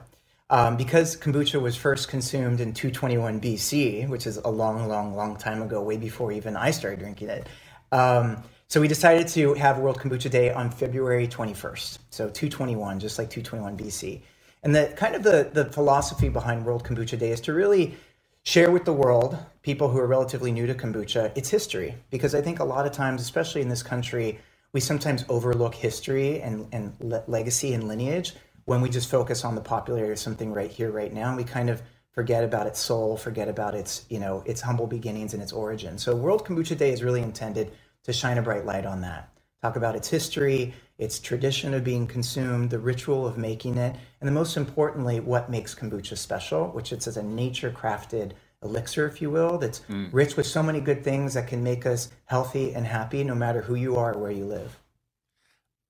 Um, 0.49 0.77
because 0.77 1.17
kombucha 1.17 1.61
was 1.61 1.75
first 1.75 2.07
consumed 2.07 2.61
in 2.61 2.73
221 2.73 3.41
BC, 3.41 4.07
which 4.07 4.25
is 4.25 4.37
a 4.37 4.49
long, 4.49 4.87
long, 4.87 5.15
long 5.15 5.35
time 5.35 5.61
ago, 5.61 5.83
way 5.83 5.97
before 5.97 6.31
even 6.31 6.55
I 6.57 6.71
started 6.71 6.99
drinking 6.99 7.29
it. 7.29 7.47
Um, 7.91 8.41
so 8.69 8.81
we 8.81 8.87
decided 8.87 9.27
to 9.29 9.53
have 9.55 9.79
World 9.79 9.99
Kombucha 9.99 10.31
Day 10.31 10.51
on 10.51 10.71
February 10.71 11.27
21st, 11.27 11.99
so 12.09 12.29
221, 12.29 12.99
just 12.99 13.19
like 13.19 13.29
221 13.29 13.77
BC. 13.77 14.21
And 14.63 14.73
the 14.73 14.93
kind 14.95 15.13
of 15.13 15.23
the 15.23 15.49
the 15.53 15.65
philosophy 15.65 16.29
behind 16.29 16.65
World 16.65 16.83
Kombucha 16.85 17.19
Day 17.19 17.31
is 17.31 17.41
to 17.41 17.53
really 17.53 17.97
share 18.43 18.71
with 18.71 18.85
the 18.85 18.93
world, 18.93 19.37
people 19.61 19.89
who 19.89 19.99
are 19.99 20.07
relatively 20.07 20.51
new 20.51 20.65
to 20.67 20.73
kombucha, 20.73 21.35
its 21.37 21.49
history. 21.49 21.95
Because 22.09 22.33
I 22.33 22.41
think 22.41 22.59
a 22.59 22.63
lot 22.63 22.87
of 22.87 22.91
times, 22.93 23.21
especially 23.21 23.61
in 23.61 23.69
this 23.69 23.83
country, 23.83 24.39
we 24.73 24.79
sometimes 24.79 25.25
overlook 25.29 25.75
history 25.75 26.41
and, 26.41 26.67
and 26.71 26.95
le- 26.99 27.23
legacy 27.27 27.73
and 27.73 27.87
lineage 27.87 28.33
when 28.65 28.81
we 28.81 28.89
just 28.89 29.09
focus 29.09 29.43
on 29.43 29.55
the 29.55 29.61
popularity 29.61 30.11
of 30.11 30.19
something 30.19 30.53
right 30.53 30.71
here, 30.71 30.91
right 30.91 31.11
now. 31.11 31.29
And 31.29 31.37
we 31.37 31.43
kind 31.43 31.69
of 31.69 31.81
forget 32.11 32.43
about 32.43 32.67
its 32.67 32.79
soul, 32.79 33.17
forget 33.17 33.47
about 33.47 33.73
its, 33.73 34.05
you 34.09 34.19
know, 34.19 34.43
its 34.45 34.61
humble 34.61 34.87
beginnings 34.87 35.33
and 35.33 35.41
its 35.41 35.51
origin. 35.51 35.97
So 35.97 36.15
World 36.15 36.45
Kombucha 36.45 36.77
Day 36.77 36.91
is 36.91 37.03
really 37.03 37.21
intended 37.21 37.71
to 38.03 38.13
shine 38.13 38.37
a 38.37 38.41
bright 38.41 38.65
light 38.65 38.85
on 38.85 39.01
that. 39.01 39.29
Talk 39.61 39.75
about 39.75 39.95
its 39.95 40.07
history, 40.07 40.73
its 40.97 41.19
tradition 41.19 41.73
of 41.73 41.83
being 41.83 42.07
consumed, 42.07 42.69
the 42.69 42.79
ritual 42.79 43.27
of 43.27 43.37
making 43.37 43.77
it, 43.77 43.95
and 44.21 44.27
the 44.27 44.31
most 44.31 44.55
importantly, 44.55 45.19
what 45.19 45.49
makes 45.49 45.75
kombucha 45.75 46.17
special, 46.17 46.67
which 46.67 46.93
it's 46.93 47.07
as 47.07 47.17
a 47.17 47.23
nature 47.23 47.71
crafted 47.71 48.31
elixir, 48.63 49.07
if 49.07 49.21
you 49.21 49.29
will, 49.29 49.57
that's 49.57 49.81
rich 50.11 50.35
with 50.35 50.45
so 50.45 50.61
many 50.61 50.79
good 50.79 51.03
things 51.03 51.33
that 51.33 51.47
can 51.47 51.63
make 51.63 51.85
us 51.85 52.09
healthy 52.25 52.73
and 52.73 52.85
happy 52.85 53.23
no 53.23 53.35
matter 53.35 53.61
who 53.61 53.75
you 53.75 53.95
are 53.95 54.13
or 54.13 54.19
where 54.19 54.31
you 54.31 54.45
live. 54.45 54.79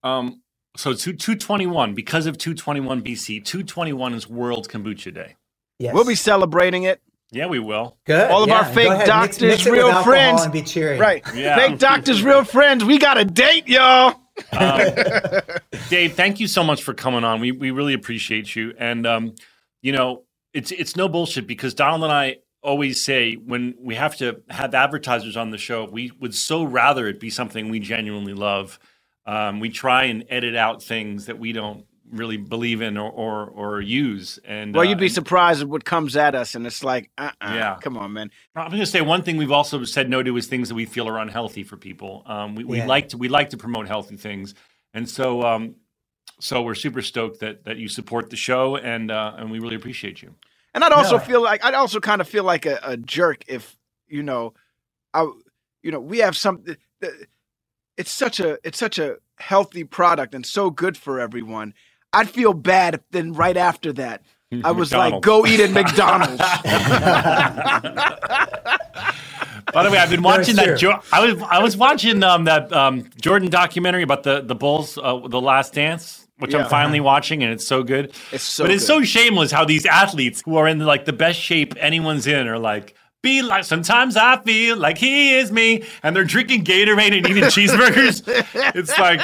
Um, 0.03 0.41
so 0.77 0.93
two 0.93 1.13
two 1.13 1.35
twenty 1.35 1.65
one 1.65 1.93
because 1.93 2.25
of 2.25 2.37
two 2.37 2.53
twenty 2.53 2.79
one 2.79 3.01
BC. 3.01 3.43
Two 3.43 3.63
twenty 3.63 3.93
one 3.93 4.13
is 4.13 4.29
World 4.29 4.69
Kombucha 4.69 5.13
Day. 5.13 5.35
Yes. 5.79 5.93
We'll 5.93 6.05
be 6.05 6.15
celebrating 6.15 6.83
it. 6.83 7.01
Yeah, 7.31 7.45
we 7.45 7.59
will. 7.59 7.97
good. 8.05 8.31
all 8.31 8.43
of 8.43 8.49
our 8.49 8.65
fake 8.65 8.89
ahead, 8.89 9.05
doctors, 9.05 9.41
mix, 9.41 9.65
mix 9.65 9.67
real 9.67 10.03
friends. 10.03 10.41
and 10.41 10.51
be 10.51 10.63
cheering. 10.63 10.99
Right. 10.99 11.23
Yeah. 11.35 11.55
Fake 11.57 11.77
doctors, 11.77 12.23
real 12.23 12.43
friends. 12.43 12.83
We 12.83 12.97
got 12.97 13.19
a 13.19 13.25
date, 13.25 13.67
y'all. 13.67 14.15
Um, 14.51 14.81
Dave, 15.89 16.13
thank 16.13 16.39
you 16.39 16.47
so 16.47 16.63
much 16.63 16.81
for 16.81 16.93
coming 16.93 17.23
on. 17.23 17.39
We 17.39 17.51
we 17.51 17.71
really 17.71 17.93
appreciate 17.93 18.55
you. 18.55 18.73
And 18.79 19.05
um, 19.05 19.35
you 19.81 19.91
know, 19.91 20.23
it's 20.53 20.71
it's 20.71 20.95
no 20.95 21.07
bullshit 21.07 21.45
because 21.45 21.73
Donald 21.73 22.03
and 22.03 22.11
I 22.11 22.37
always 22.61 23.03
say 23.03 23.35
when 23.35 23.75
we 23.79 23.95
have 23.95 24.17
to 24.17 24.41
have 24.49 24.73
advertisers 24.73 25.37
on 25.37 25.49
the 25.51 25.57
show, 25.57 25.85
we 25.85 26.11
would 26.19 26.35
so 26.35 26.63
rather 26.63 27.07
it 27.07 27.19
be 27.19 27.29
something 27.29 27.69
we 27.69 27.79
genuinely 27.79 28.33
love. 28.33 28.79
Um, 29.25 29.59
we 29.59 29.69
try 29.69 30.05
and 30.05 30.25
edit 30.29 30.55
out 30.55 30.81
things 30.83 31.27
that 31.27 31.37
we 31.39 31.51
don't 31.53 31.85
really 32.11 32.37
believe 32.37 32.81
in 32.81 32.97
or 32.97 33.11
or, 33.11 33.45
or 33.47 33.81
use. 33.81 34.39
And 34.43 34.73
Well, 34.73 34.85
uh, 34.85 34.89
you'd 34.89 34.97
be 34.97 35.05
and- 35.05 35.13
surprised 35.13 35.61
at 35.61 35.69
what 35.69 35.85
comes 35.85 36.15
at 36.15 36.33
us, 36.35 36.55
and 36.55 36.65
it's 36.65 36.83
like, 36.83 37.11
uh, 37.17 37.29
uh 37.39 37.53
Yeah. 37.53 37.77
come 37.81 37.97
on, 37.97 38.13
man. 38.13 38.31
I'm 38.55 38.69
going 38.69 38.79
to 38.79 38.85
say 38.87 39.01
one 39.01 39.21
thing 39.21 39.37
we've 39.37 39.51
also 39.51 39.83
said 39.83 40.09
no 40.09 40.23
to 40.23 40.35
is 40.35 40.47
things 40.47 40.69
that 40.69 40.75
we 40.75 40.85
feel 40.85 41.07
are 41.07 41.19
unhealthy 41.19 41.63
for 41.63 41.77
people. 41.77 42.23
Um, 42.25 42.55
we, 42.55 42.63
we 42.63 42.77
Yeah. 42.77 42.87
like 42.87 43.09
to 43.09 43.17
we 43.17 43.29
like 43.29 43.51
to 43.51 43.57
promote 43.57 43.87
healthy 43.87 44.17
things, 44.17 44.55
and 44.93 45.07
so 45.07 45.43
um, 45.43 45.75
so 46.39 46.61
we're 46.63 46.75
super 46.75 47.01
stoked 47.03 47.39
that 47.41 47.63
that 47.65 47.77
you 47.77 47.87
support 47.87 48.29
the 48.31 48.37
show, 48.37 48.75
and 48.77 49.11
uh, 49.11 49.35
and 49.37 49.51
we 49.51 49.59
really 49.59 49.75
appreciate 49.75 50.21
you. 50.23 50.33
And 50.73 50.83
I'd 50.83 50.91
also 50.91 51.17
No. 51.17 51.23
feel 51.23 51.41
like 51.41 51.63
I'd 51.65 51.73
also 51.73 51.99
kind 51.99 52.21
of 52.21 52.27
feel 52.27 52.43
like 52.43 52.65
a, 52.65 52.79
a 52.83 52.97
jerk 52.97 53.43
if 53.47 53.75
you 54.07 54.23
know, 54.23 54.53
I, 55.13 55.29
you 55.83 55.91
know, 55.91 55.99
we 55.99 56.19
have 56.19 56.35
some. 56.37 56.63
It's 57.97 58.11
such 58.11 58.39
a 58.39 58.57
it's 58.63 58.77
such 58.79 58.97
a 58.99 59.17
healthy 59.37 59.83
product 59.83 60.33
and 60.33 60.45
so 60.45 60.69
good 60.69 60.97
for 60.97 61.19
everyone. 61.19 61.73
I'd 62.13 62.29
feel 62.29 62.53
bad 62.53 62.95
if 62.95 63.01
then 63.11 63.33
right 63.33 63.57
after 63.57 63.91
that 63.93 64.23
I 64.63 64.71
was 64.71 64.93
like, 64.93 65.21
go 65.21 65.45
eat 65.45 65.59
at 65.59 65.71
McDonald's. 65.71 66.39
By 69.73 69.83
the 69.83 69.91
way, 69.91 69.97
I've 69.99 70.09
been 70.09 70.23
watching 70.23 70.55
that. 70.55 70.77
Jo- 70.79 71.01
I 71.11 71.25
was 71.25 71.41
I 71.43 71.61
was 71.61 71.77
watching 71.77 72.23
um, 72.23 72.45
that 72.45 72.71
um, 72.73 73.09
Jordan 73.21 73.49
documentary 73.49 74.03
about 74.03 74.23
the 74.23 74.41
the 74.41 74.55
Bulls, 74.55 74.97
uh, 74.97 75.27
the 75.27 75.41
Last 75.41 75.73
Dance, 75.73 76.27
which 76.39 76.53
Yeah. 76.53 76.63
I'm 76.63 76.69
finally 76.69 76.99
watching, 76.99 77.43
and 77.43 77.51
it's 77.53 77.65
so 77.67 77.83
good. 77.83 78.13
It's 78.31 78.43
so 78.43 78.63
but 78.65 78.71
it's 78.71 78.83
good. 78.83 78.87
so 78.87 79.03
shameless 79.03 79.51
how 79.51 79.63
these 79.65 79.85
athletes 79.85 80.41
who 80.45 80.57
are 80.57 80.67
in 80.67 80.79
like 80.79 81.05
the 81.05 81.13
best 81.13 81.39
shape 81.39 81.73
anyone's 81.79 82.27
in 82.27 82.47
are 82.47 82.59
like. 82.59 82.95
Be 83.21 83.41
like 83.41 83.65
sometimes 83.65 84.15
I 84.15 84.37
feel 84.43 84.77
like 84.77 84.97
he 84.97 85.35
is 85.35 85.51
me, 85.51 85.83
and 86.03 86.15
they're 86.15 86.23
drinking 86.23 86.63
Gatorade 86.63 87.17
and 87.17 87.27
eating 87.29 87.43
cheeseburgers. 87.55 88.23
It's 88.75 88.97
like, 88.97 89.19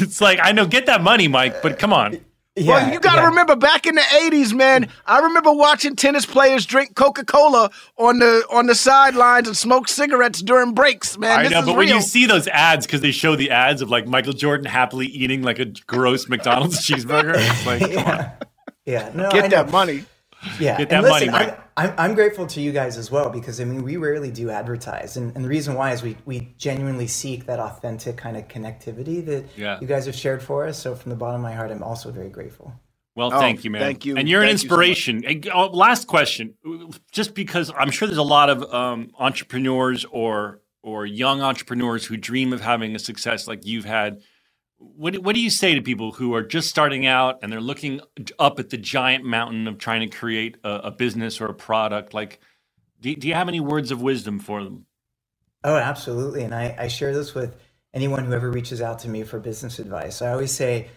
it's 0.00 0.20
like 0.20 0.38
I 0.40 0.52
know, 0.52 0.66
get 0.66 0.86
that 0.86 1.02
money, 1.02 1.26
Mike, 1.26 1.62
but 1.62 1.80
come 1.80 1.92
on. 1.92 2.20
Yeah, 2.54 2.68
well, 2.72 2.92
you 2.92 3.00
got 3.00 3.14
to 3.14 3.22
yeah. 3.22 3.28
remember 3.28 3.56
back 3.56 3.86
in 3.86 3.94
the 3.94 4.02
'80s, 4.02 4.52
man. 4.52 4.88
I 5.06 5.20
remember 5.20 5.52
watching 5.52 5.96
tennis 5.96 6.26
players 6.26 6.66
drink 6.66 6.94
Coca-Cola 6.96 7.70
on 7.96 8.18
the 8.18 8.44
on 8.50 8.66
the 8.66 8.74
sidelines 8.74 9.48
and 9.48 9.56
smoke 9.56 9.88
cigarettes 9.88 10.42
during 10.42 10.74
breaks, 10.74 11.16
man. 11.16 11.40
I 11.40 11.42
this 11.44 11.52
know, 11.52 11.58
is 11.60 11.64
but 11.64 11.70
real. 11.70 11.78
when 11.78 11.88
you 11.88 12.02
see 12.02 12.26
those 12.26 12.46
ads, 12.48 12.84
because 12.86 13.00
they 13.00 13.10
show 13.10 13.36
the 13.36 13.50
ads 13.50 13.80
of 13.80 13.88
like 13.88 14.06
Michael 14.06 14.34
Jordan 14.34 14.66
happily 14.66 15.06
eating 15.06 15.42
like 15.42 15.60
a 15.60 15.64
gross 15.86 16.28
McDonald's 16.28 16.78
cheeseburger, 16.86 17.34
it's 17.36 17.66
like, 17.66 17.90
come 17.90 18.04
on. 18.04 18.30
Yeah, 18.84 19.10
no, 19.14 19.28
I 19.28 19.32
Get 19.32 19.42
know. 19.44 19.48
that 19.48 19.70
money. 19.70 20.04
Yeah, 20.58 20.78
Get 20.78 20.92
and 20.92 21.04
that 21.04 21.10
money, 21.10 21.26
listen, 21.26 21.32
Mike. 21.32 21.58
I'm, 21.76 21.90
I'm, 21.90 21.94
I'm 21.98 22.14
grateful 22.14 22.46
to 22.48 22.60
you 22.60 22.72
guys 22.72 22.96
as 22.98 23.10
well 23.10 23.30
because 23.30 23.60
I 23.60 23.64
mean 23.64 23.82
we 23.82 23.96
rarely 23.96 24.30
do 24.30 24.50
advertise, 24.50 25.16
and, 25.16 25.34
and 25.36 25.44
the 25.44 25.48
reason 25.48 25.74
why 25.74 25.92
is 25.92 26.02
we 26.02 26.16
we 26.24 26.52
genuinely 26.58 27.06
seek 27.06 27.46
that 27.46 27.60
authentic 27.60 28.16
kind 28.16 28.36
of 28.36 28.48
connectivity 28.48 29.24
that 29.26 29.46
Yeah. 29.56 29.78
you 29.80 29.86
guys 29.86 30.06
have 30.06 30.14
shared 30.16 30.42
for 30.42 30.66
us. 30.66 30.78
So 30.78 30.94
from 30.94 31.10
the 31.10 31.16
bottom 31.16 31.36
of 31.36 31.42
my 31.42 31.52
heart, 31.52 31.70
I'm 31.70 31.82
also 31.82 32.10
very 32.10 32.28
grateful. 32.30 32.72
Well, 33.14 33.32
Oh, 33.32 33.38
thank 33.38 33.62
you, 33.64 33.70
man. 33.70 33.82
thank 33.82 34.04
you. 34.06 34.16
And 34.16 34.28
you're 34.28 34.40
an 34.42 34.48
Thank 34.48 34.62
you 34.62 34.68
so 34.68 34.74
inspiration. 34.74 35.24
And, 35.26 35.48
oh, 35.52 35.66
last 35.66 36.06
question, 36.08 36.54
just 37.12 37.34
because 37.34 37.70
I'm 37.78 37.90
sure 37.90 38.08
there's 38.08 38.18
a 38.18 38.22
lot 38.22 38.48
of 38.50 38.62
um, 38.72 39.10
entrepreneurs 39.18 40.04
or 40.10 40.60
or 40.82 41.06
young 41.06 41.40
entrepreneurs 41.42 42.04
who 42.06 42.16
dream 42.16 42.52
of 42.52 42.60
having 42.60 42.96
a 42.96 42.98
success 42.98 43.46
like 43.46 43.64
you've 43.64 43.84
had. 43.84 44.20
What 44.96 45.18
what 45.18 45.34
do 45.34 45.40
you 45.40 45.50
say 45.50 45.74
to 45.74 45.82
people 45.82 46.12
who 46.12 46.34
are 46.34 46.42
just 46.42 46.68
starting 46.68 47.06
out 47.06 47.38
and 47.42 47.52
they're 47.52 47.60
looking 47.60 48.00
up 48.38 48.58
at 48.58 48.70
the 48.70 48.76
giant 48.76 49.24
mountain 49.24 49.68
of 49.68 49.78
trying 49.78 50.00
to 50.08 50.16
create 50.16 50.56
a, 50.64 50.70
a 50.70 50.90
business 50.90 51.40
or 51.40 51.46
a 51.46 51.54
product? 51.54 52.12
Like, 52.12 52.40
do, 53.00 53.14
do 53.14 53.28
you 53.28 53.34
have 53.34 53.48
any 53.48 53.60
words 53.60 53.90
of 53.90 54.02
wisdom 54.02 54.38
for 54.38 54.62
them? 54.62 54.86
Oh, 55.64 55.76
absolutely. 55.76 56.42
And 56.42 56.54
I, 56.54 56.74
I 56.78 56.88
share 56.88 57.14
this 57.14 57.34
with 57.34 57.56
anyone 57.94 58.24
who 58.24 58.32
ever 58.32 58.50
reaches 58.50 58.82
out 58.82 58.98
to 59.00 59.08
me 59.08 59.22
for 59.22 59.38
business 59.38 59.78
advice. 59.78 60.20
I 60.20 60.32
always 60.32 60.52
say, 60.52 60.88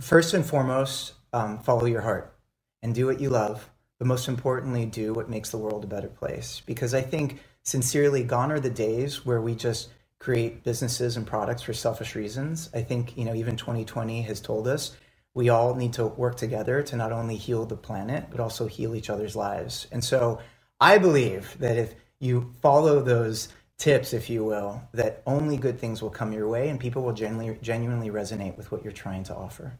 first 0.00 0.34
and 0.34 0.46
foremost, 0.46 1.14
um, 1.32 1.58
follow 1.58 1.86
your 1.86 2.02
heart 2.02 2.34
and 2.82 2.94
do 2.94 3.06
what 3.06 3.20
you 3.20 3.30
love. 3.30 3.68
But 3.98 4.06
most 4.06 4.28
importantly, 4.28 4.86
do 4.86 5.12
what 5.14 5.30
makes 5.30 5.50
the 5.50 5.58
world 5.58 5.82
a 5.82 5.88
better 5.88 6.08
place. 6.08 6.62
Because 6.66 6.94
I 6.94 7.00
think, 7.00 7.40
sincerely, 7.62 8.22
gone 8.22 8.52
are 8.52 8.60
the 8.60 8.70
days 8.70 9.24
where 9.24 9.40
we 9.40 9.54
just 9.54 9.88
create 10.18 10.64
businesses 10.64 11.16
and 11.16 11.26
products 11.26 11.62
for 11.62 11.72
selfish 11.72 12.14
reasons. 12.14 12.70
I 12.74 12.82
think, 12.82 13.16
you 13.16 13.24
know, 13.24 13.34
even 13.34 13.56
2020 13.56 14.22
has 14.22 14.40
told 14.40 14.66
us 14.66 14.96
we 15.34 15.50
all 15.50 15.74
need 15.74 15.92
to 15.94 16.06
work 16.06 16.36
together 16.36 16.82
to 16.82 16.96
not 16.96 17.12
only 17.12 17.36
heal 17.36 17.66
the 17.66 17.76
planet, 17.76 18.26
but 18.30 18.40
also 18.40 18.66
heal 18.66 18.94
each 18.94 19.10
other's 19.10 19.36
lives. 19.36 19.86
And 19.92 20.02
so 20.02 20.40
I 20.80 20.98
believe 20.98 21.56
that 21.58 21.76
if 21.76 21.94
you 22.18 22.54
follow 22.62 23.02
those 23.02 23.48
tips, 23.78 24.14
if 24.14 24.30
you 24.30 24.44
will, 24.44 24.82
that 24.94 25.22
only 25.26 25.58
good 25.58 25.78
things 25.78 26.00
will 26.00 26.10
come 26.10 26.32
your 26.32 26.48
way 26.48 26.70
and 26.70 26.80
people 26.80 27.02
will 27.02 27.12
genuinely, 27.12 27.58
genuinely 27.60 28.08
resonate 28.08 28.56
with 28.56 28.72
what 28.72 28.82
you're 28.82 28.92
trying 28.92 29.24
to 29.24 29.34
offer. 29.34 29.78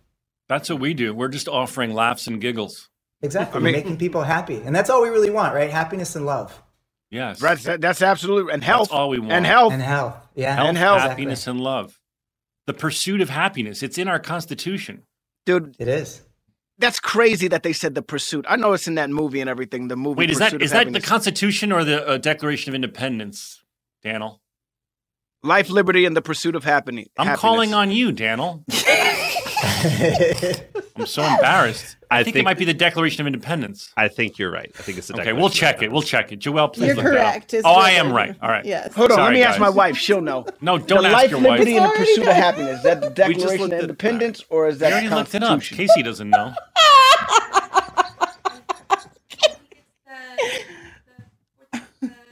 That's 0.49 0.69
what 0.69 0.81
we 0.81 0.93
do. 0.93 1.15
We're 1.15 1.29
just 1.29 1.49
offering 1.49 1.95
laughs 1.95 2.27
and 2.27 2.41
giggles. 2.41 2.91
Exactly. 3.23 3.59
I 3.59 3.63
mean- 3.63 3.73
making 3.73 3.97
people 3.97 4.23
happy. 4.23 4.61
And 4.63 4.77
that's 4.77 4.91
all 4.91 5.03
we 5.03 5.09
really 5.09 5.31
want, 5.31 5.55
right? 5.55 5.71
Happiness 5.71 6.15
and 6.15 6.27
love 6.27 6.63
Yes. 7.17 7.41
That's 7.41 7.65
that's 7.65 8.03
absolutely 8.03 8.53
and 8.53 8.63
health. 8.63 8.93
all 8.93 9.09
we 9.09 9.19
want. 9.19 9.33
And 9.33 9.47
health. 9.47 9.73
and 9.73 9.83
health. 9.83 10.15
Yeah. 10.35 10.55
Health, 10.55 10.69
And 10.69 10.79
health. 10.79 11.01
happiness, 11.01 11.47
and 11.47 11.61
love. 11.61 11.99
The 12.67 12.75
pursuit 12.75 13.21
of 13.21 13.31
happiness. 13.31 13.83
It's 13.83 13.97
in 13.99 14.07
our 14.09 14.19
Constitution. 14.19 15.03
Dude, 15.47 15.77
It 15.79 15.89
is. 15.89 16.23
that's 16.79 16.99
crazy 17.01 17.49
that 17.49 17.63
they 17.63 17.73
said 17.73 17.95
the 17.95 18.03
pursuit. 18.03 18.45
I 18.49 18.57
know 18.57 18.73
it's 18.75 18.87
in 18.89 18.97
that 18.97 19.09
movie 19.11 19.41
and 19.41 19.49
everything. 19.49 19.89
The 19.89 19.97
movie. 19.97 20.19
Wait, 20.19 20.31
is 20.31 20.39
that 20.39 20.53
Pursuit 20.53 20.63
of 20.63 20.71
that 20.71 20.93
the 20.93 21.01
Constitution 21.01 21.73
or 21.73 21.85
the 21.85 22.07
uh, 22.07 22.19
Declaration 22.19 22.71
of 22.71 22.75
Independence, 22.75 23.63
Daniel? 24.03 24.41
life, 25.43 25.71
liberty, 25.71 26.05
and 26.07 26.17
the 26.17 26.23
pursuit 26.23 26.57
of 26.57 26.65
happiness? 26.65 27.07
I'm 27.17 27.37
calling 27.37 27.73
on 27.73 27.91
you, 27.93 28.11
Daniel. 28.13 28.65
I'm 30.99 31.07
so 31.07 31.23
embarrassed. 31.23 31.97
I, 32.11 32.21
I 32.21 32.25
think, 32.25 32.37
it 32.37 32.45
might 32.45 32.59
be 32.59 32.65
the 32.65 32.75
Declaration 32.75 33.21
of 33.21 33.27
Independence. 33.27 33.93
I 33.97 34.09
think 34.09 34.39
you're 34.39 34.51
right. 34.51 34.71
I 34.79 34.83
think 34.83 34.99
it's 34.99 35.09
the 35.09 35.21
Okay, 35.21 35.33
we'll 35.33 35.51
check 35.51 35.83
it. 35.83 35.91
We'll 35.91 36.03
check 36.03 36.33
it. 36.33 36.41
Joelle, 36.41 36.73
please 36.73 36.87
You're 36.87 36.97
look 36.97 37.05
that 37.05 37.17
up. 37.17 37.33
correct. 37.33 37.55
It's 37.55 37.67
Oh, 37.67 37.73
I 37.75 37.91
am 37.93 38.13
right. 38.13 38.35
All 38.41 38.49
right. 38.49 38.65
Yes. 38.65 38.95
Hold 38.95 39.11
on, 39.11 39.17
let 39.19 39.25
Sorry, 39.25 39.35
me 39.35 39.43
ask 39.43 39.61
my 39.61 39.69
wife. 39.69 39.97
She'll 39.97 40.21
know. 40.21 40.47
No, 40.61 40.79
don't 40.79 41.03
the 41.03 41.09
ask 41.09 41.15
life, 41.15 41.31
your 41.33 41.41
liberty, 41.41 41.75
wife. 41.75 41.83
and 41.83 41.91
the 41.91 41.93
It's 41.95 41.99
pursuit 41.99 42.23
of 42.23 42.29
already 42.29 42.41
happiness. 42.41 42.77
Is 42.79 42.83
that 42.85 43.01
the 43.03 43.11
Declaration 43.11 43.65
of 43.67 43.73
at- 43.73 43.81
Independence, 43.83 44.45
or 44.51 44.69
is 44.69 44.77
We 44.77 44.79
that 44.81 44.93
already 44.93 45.09
the 45.09 45.17
looked 45.17 45.35
it 45.35 45.43
up. 45.43 45.49
Constitution? 45.49 45.87
Casey 45.89 46.03
doesn't 46.03 46.31
know. 46.31 46.55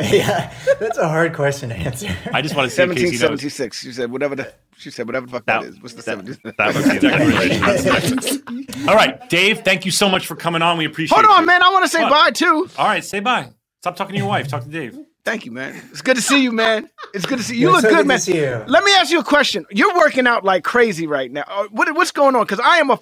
yeah. 0.00 0.52
That's 0.80 0.98
a 0.98 1.08
hard 1.08 1.34
question 1.34 1.68
to 1.70 1.76
answer. 1.76 2.08
I 2.32 2.42
just 2.42 2.54
want 2.54 2.68
to 2.68 2.74
see 2.74 2.82
if 2.82 2.90
Casey 2.90 3.04
knows. 3.18 3.42
1776. 3.42 3.84
You 3.84 3.92
said 3.92 4.10
whatever 4.10 4.34
the. 4.34 4.52
She 4.78 4.90
said 4.90 5.06
whatever 5.06 5.26
the 5.26 5.32
fuck 5.32 5.46
that 5.46 5.62
That- 5.62 5.68
is. 5.68 5.80
What's 5.80 5.94
the 5.94 6.02
that- 6.02 6.18
70s? 6.18 6.56
That 6.56 6.74
would 6.74 6.84
be 6.84 6.98
the 6.98 7.08
Declaration. 8.64 8.88
All 8.88 8.94
right, 8.94 9.28
Dave, 9.30 9.60
thank 9.60 9.84
you 9.84 9.90
so 9.90 10.08
much 10.08 10.26
for 10.26 10.36
coming 10.36 10.62
on. 10.62 10.76
We 10.78 10.84
appreciate 10.84 11.18
it. 11.18 11.24
Hold 11.24 11.36
on, 11.36 11.42
you. 11.42 11.46
man. 11.46 11.62
I 11.62 11.70
want 11.70 11.84
to 11.84 11.88
say 11.90 12.02
What? 12.02 12.10
bye 12.10 12.30
too. 12.30 12.68
All 12.78 12.86
right, 12.86 13.04
say 13.04 13.20
bye. 13.20 13.50
Stop 13.82 13.96
talking 13.96 14.12
to 14.14 14.18
your 14.18 14.28
wife. 14.28 14.48
Talk 14.48 14.62
to 14.64 14.68
Dave. 14.68 14.98
Thank 15.24 15.46
you, 15.46 15.52
man. 15.52 15.80
It's 15.90 16.02
good 16.02 16.16
to 16.16 16.22
see 16.22 16.42
you, 16.42 16.52
man. 16.52 16.88
It's 17.14 17.24
good 17.24 17.38
to 17.38 17.44
see 17.44 17.54
you. 17.54 17.68
You 17.68 17.72
look 17.72 17.80
so 17.82 17.88
good, 17.88 17.96
good 17.98 18.06
man. 18.06 18.18
see 18.18 18.36
you. 18.36 18.62
Let 18.66 18.84
me 18.84 18.92
ask 18.98 19.10
you 19.10 19.20
a 19.20 19.24
question. 19.24 19.64
You're 19.70 19.94
working 19.96 20.26
out 20.26 20.44
like 20.44 20.64
crazy 20.64 21.06
right 21.06 21.30
now. 21.32 21.44
Uh, 21.48 21.64
What, 21.70 21.94
what's 21.94 22.10
going 22.10 22.34
on? 22.36 22.42
Because 22.44 22.60
I 22.60 22.76
am 22.78 22.90
a. 22.90 22.98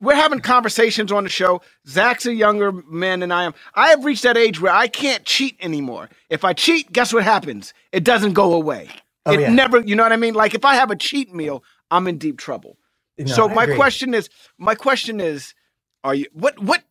We're 0.00 0.14
having 0.16 0.40
conversations 0.40 1.12
on 1.12 1.24
the 1.24 1.28
show. 1.30 1.60
Zach's 1.86 2.24
a 2.26 2.32
younger 2.34 2.72
man 2.72 3.20
than 3.20 3.30
I 3.30 3.44
am. 3.44 3.54
I 3.74 3.90
have 3.90 4.04
reached 4.04 4.22
that 4.22 4.36
age 4.36 4.60
where 4.60 4.72
I 4.72 4.88
can't 4.88 5.24
cheat 5.24 5.56
anymore. 5.60 6.08
If 6.30 6.42
I 6.44 6.54
cheat, 6.54 6.90
guess 6.90 7.12
what 7.12 7.22
happens? 7.22 7.74
It 7.92 8.02
doesn't 8.02 8.32
go 8.32 8.54
away. 8.54 8.88
Oh, 9.26 9.32
it 9.32 9.40
yeah. 9.40 9.52
never. 9.52 9.80
You 9.80 9.96
know 9.96 10.02
what 10.02 10.12
I 10.12 10.16
mean? 10.16 10.34
Like 10.34 10.54
if 10.54 10.64
I 10.64 10.74
have 10.74 10.90
a 10.90 10.96
cheat 10.96 11.32
meal, 11.34 11.62
I'm 11.90 12.06
in 12.06 12.18
deep 12.18 12.38
trouble. 12.38 12.78
No, 13.18 13.34
so 13.34 13.48
I 13.48 13.54
my 13.54 13.64
agree. 13.64 13.76
question 13.76 14.14
is, 14.14 14.30
my 14.58 14.74
question 14.74 15.20
is, 15.20 15.54
are 16.04 16.14
you 16.14 16.26
what 16.32 16.58
what 16.62 16.82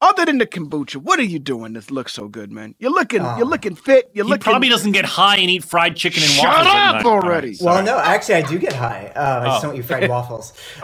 other 0.00 0.26
than 0.26 0.38
the 0.38 0.46
kombucha? 0.46 0.96
What 0.96 1.18
are 1.18 1.24
you 1.24 1.38
doing 1.38 1.72
that 1.74 1.90
looks 1.90 2.12
so 2.12 2.28
good, 2.28 2.52
man? 2.52 2.74
You're 2.78 2.90
looking 2.90 3.22
Oh. 3.22 3.36
you're 3.38 3.46
looking 3.46 3.74
fit. 3.74 4.10
You're 4.12 4.24
He 4.26 4.30
looking. 4.30 4.42
probably 4.42 4.68
doesn't 4.68 4.92
get 4.92 5.04
high 5.04 5.36
and 5.36 5.48
eat 5.48 5.64
fried 5.64 5.96
chicken 5.96 6.22
and 6.22 6.30
Shut 6.32 6.44
waffles. 6.46 6.66
at 6.66 6.88
up 6.88 6.94
night. 6.96 7.06
Already. 7.06 7.54
sorry. 7.54 7.74
Well, 7.76 7.84
no, 7.84 7.98
actually, 7.98 8.34
I 8.36 8.42
do 8.42 8.58
get 8.58 8.74
high. 8.74 9.12
Uh, 9.16 9.40
I 9.42 9.46
just 9.46 9.64
Oh. 9.64 9.68
don't 9.68 9.78
eat 9.78 9.84
fried 9.86 10.08
waffles. 10.10 10.52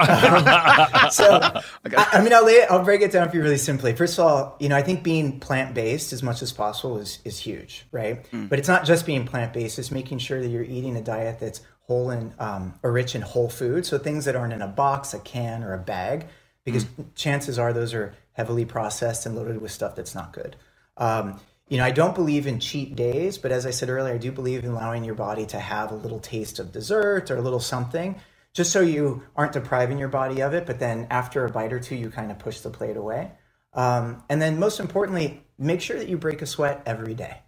so, 1.10 1.40
I, 1.42 1.62
I 2.12 2.22
mean, 2.22 2.32
I'll 2.32 2.44
lay 2.44 2.54
it, 2.54 2.70
I'll 2.70 2.84
break 2.84 3.02
it 3.02 3.12
down 3.12 3.28
for 3.28 3.36
you 3.36 3.42
really 3.42 3.58
simply. 3.58 3.94
First 3.94 4.18
of 4.18 4.24
all, 4.26 4.56
you 4.60 4.68
know, 4.68 4.76
I 4.76 4.82
think 4.82 5.02
being 5.02 5.40
plant 5.40 5.74
based 5.74 6.12
as 6.12 6.22
much 6.22 6.42
as 6.42 6.52
possible 6.52 6.98
is 6.98 7.18
is 7.24 7.38
huge, 7.38 7.86
right? 7.92 8.24
But 8.32 8.58
it's 8.58 8.68
not 8.68 8.84
just 8.84 9.06
being 9.06 9.26
plant 9.26 9.52
based; 9.52 9.78
it's 9.78 9.90
making 9.90 10.18
sure 10.18 10.40
that 10.40 10.48
you're 10.48 10.62
eating 10.64 10.96
a 10.96 11.02
diet 11.02 11.38
that's 11.40 11.60
whole 11.82 12.10
and 12.10 12.32
um, 12.38 12.74
or 12.82 12.92
rich 12.92 13.14
in 13.14 13.22
whole 13.22 13.48
food. 13.48 13.84
So 13.84 13.98
things 13.98 14.24
that 14.26 14.36
aren't 14.36 14.52
in 14.52 14.62
a 14.62 14.68
box, 14.68 15.12
a 15.14 15.18
can, 15.18 15.62
or 15.64 15.74
a 15.74 15.78
bag, 15.78 16.26
because 16.64 16.86
chances 17.14 17.58
are 17.58 17.72
those 17.72 17.94
are 17.94 18.14
heavily 18.32 18.64
processed 18.64 19.26
and 19.26 19.34
loaded 19.36 19.60
with 19.60 19.70
stuff 19.70 19.96
that's 19.96 20.14
not 20.14 20.32
good. 20.32 20.56
Um, 20.96 21.40
you 21.68 21.78
know, 21.78 21.84
I 21.84 21.92
don't 21.92 22.14
believe 22.14 22.46
in 22.46 22.58
cheat 22.58 22.96
days, 22.96 23.38
but 23.38 23.52
as 23.52 23.64
I 23.64 23.70
said 23.70 23.88
earlier, 23.88 24.14
I 24.14 24.18
do 24.18 24.32
believe 24.32 24.64
in 24.64 24.70
allowing 24.70 25.04
your 25.04 25.14
body 25.14 25.46
to 25.46 25.60
have 25.60 25.92
a 25.92 25.94
little 25.94 26.18
taste 26.18 26.58
of 26.58 26.72
dessert 26.72 27.30
or 27.30 27.36
a 27.36 27.40
little 27.40 27.60
something, 27.60 28.16
just 28.52 28.72
so 28.72 28.80
you 28.80 29.22
aren't 29.36 29.52
depriving 29.52 29.96
your 29.96 30.08
body 30.08 30.42
of 30.42 30.52
it. 30.52 30.66
But 30.66 30.80
then 30.80 31.06
after 31.10 31.44
a 31.44 31.50
bite 31.50 31.72
or 31.72 31.78
two, 31.78 31.94
you 31.94 32.10
kind 32.10 32.32
of 32.32 32.40
push 32.40 32.60
the 32.60 32.70
plate 32.70 32.96
away. 32.96 33.30
Um, 33.72 34.24
and 34.28 34.42
then 34.42 34.58
most 34.58 34.80
importantly, 34.80 35.44
make 35.58 35.80
sure 35.80 35.96
that 35.96 36.08
you 36.08 36.18
break 36.18 36.42
a 36.42 36.46
sweat 36.46 36.82
every 36.86 37.14
day, 37.14 37.38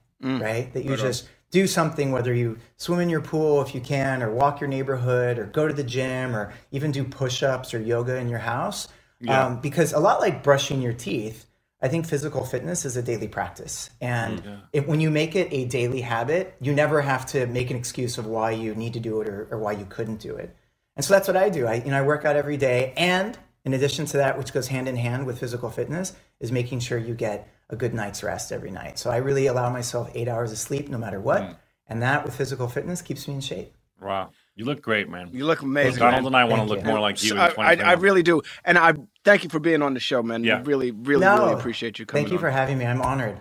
right? 0.40 0.72
That 0.72 0.84
you 0.84 0.96
just 0.96 1.28
do 1.50 1.66
something, 1.66 2.12
whether 2.12 2.32
you 2.32 2.58
swim 2.76 3.00
in 3.00 3.08
your 3.08 3.20
pool 3.20 3.60
if 3.60 3.74
you 3.74 3.80
can, 3.80 4.22
or 4.22 4.30
walk 4.30 4.60
your 4.60 4.68
neighborhood, 4.68 5.36
or 5.38 5.46
go 5.46 5.66
to 5.66 5.74
the 5.74 5.82
gym, 5.82 6.36
or 6.36 6.52
even 6.70 6.92
do 6.92 7.02
push 7.02 7.42
ups 7.42 7.74
or 7.74 7.80
yoga 7.80 8.16
in 8.16 8.28
your 8.28 8.38
house. 8.38 8.86
Um, 9.30 9.60
because 9.60 9.92
a 9.92 10.00
lot 10.00 10.20
like 10.20 10.42
brushing 10.42 10.82
your 10.82 10.92
teeth, 10.92 11.46
I 11.80 11.88
think 11.88 12.06
physical 12.06 12.44
fitness 12.44 12.84
is 12.84 12.96
a 12.96 13.02
daily 13.02 13.28
practice. 13.28 13.90
And 14.00 14.42
if, 14.72 14.86
when 14.86 15.00
you 15.00 15.10
make 15.10 15.34
it 15.34 15.48
a 15.50 15.64
daily 15.64 16.00
habit, 16.00 16.54
you 16.60 16.72
never 16.72 17.00
have 17.00 17.26
to 17.26 17.46
make 17.46 17.70
an 17.70 17.76
excuse 17.76 18.18
of 18.18 18.26
why 18.26 18.52
you 18.52 18.74
need 18.74 18.92
to 18.92 19.00
do 19.00 19.20
it 19.20 19.28
or, 19.28 19.48
or 19.50 19.58
why 19.58 19.72
you 19.72 19.84
couldn't 19.86 20.20
do 20.20 20.36
it. 20.36 20.54
And 20.96 21.04
so 21.04 21.14
that's 21.14 21.26
what 21.26 21.36
I 21.36 21.48
do. 21.48 21.66
I, 21.66 21.74
you 21.74 21.90
know, 21.90 21.98
I 21.98 22.02
work 22.02 22.24
out 22.24 22.36
every 22.36 22.56
day. 22.56 22.92
And 22.96 23.36
in 23.64 23.74
addition 23.74 24.06
to 24.06 24.18
that, 24.18 24.38
which 24.38 24.52
goes 24.52 24.68
hand 24.68 24.88
in 24.88 24.96
hand 24.96 25.26
with 25.26 25.38
physical 25.38 25.70
fitness, 25.70 26.14
is 26.38 26.52
making 26.52 26.80
sure 26.80 26.98
you 26.98 27.14
get 27.14 27.48
a 27.70 27.76
good 27.76 27.94
night's 27.94 28.22
rest 28.22 28.52
every 28.52 28.70
night. 28.70 28.98
So 28.98 29.10
I 29.10 29.16
really 29.16 29.46
allow 29.46 29.70
myself 29.70 30.10
eight 30.14 30.28
hours 30.28 30.52
of 30.52 30.58
sleep 30.58 30.88
no 30.88 30.98
matter 30.98 31.20
what. 31.20 31.42
And 31.88 32.02
that 32.02 32.24
with 32.24 32.36
physical 32.36 32.68
fitness 32.68 33.02
keeps 33.02 33.26
me 33.26 33.34
in 33.34 33.40
shape. 33.40 33.74
Wow. 34.00 34.30
You 34.54 34.64
look 34.66 34.82
great, 34.82 35.08
man. 35.08 35.30
You 35.32 35.46
look 35.46 35.62
amazing. 35.62 35.98
Donald 35.98 36.24
man. 36.24 36.26
and 36.26 36.36
I 36.36 36.44
want 36.44 36.62
to 36.62 36.68
look 36.68 36.80
you. 36.84 36.90
more 36.90 37.00
like 37.00 37.22
you 37.22 37.30
So 37.30 37.34
in 37.36 37.40
I, 37.40 37.52
I, 37.58 37.72
I 37.74 37.92
really 37.94 38.22
do, 38.22 38.42
and 38.64 38.76
I 38.76 38.92
thank 39.24 39.44
you 39.44 39.50
for 39.50 39.58
being 39.58 39.80
on 39.80 39.94
the 39.94 40.00
show, 40.00 40.22
man. 40.22 40.44
Yeah. 40.44 40.58
We 40.60 40.66
really, 40.66 40.90
really, 40.90 41.22
No. 41.22 41.38
really 41.46 41.54
appreciate 41.54 41.98
you 41.98 42.04
coming. 42.04 42.24
Thank 42.24 42.32
you 42.32 42.38
for 42.38 42.50
having 42.50 42.76
me. 42.78 42.84
I'm 42.84 43.00
honored. 43.00 43.36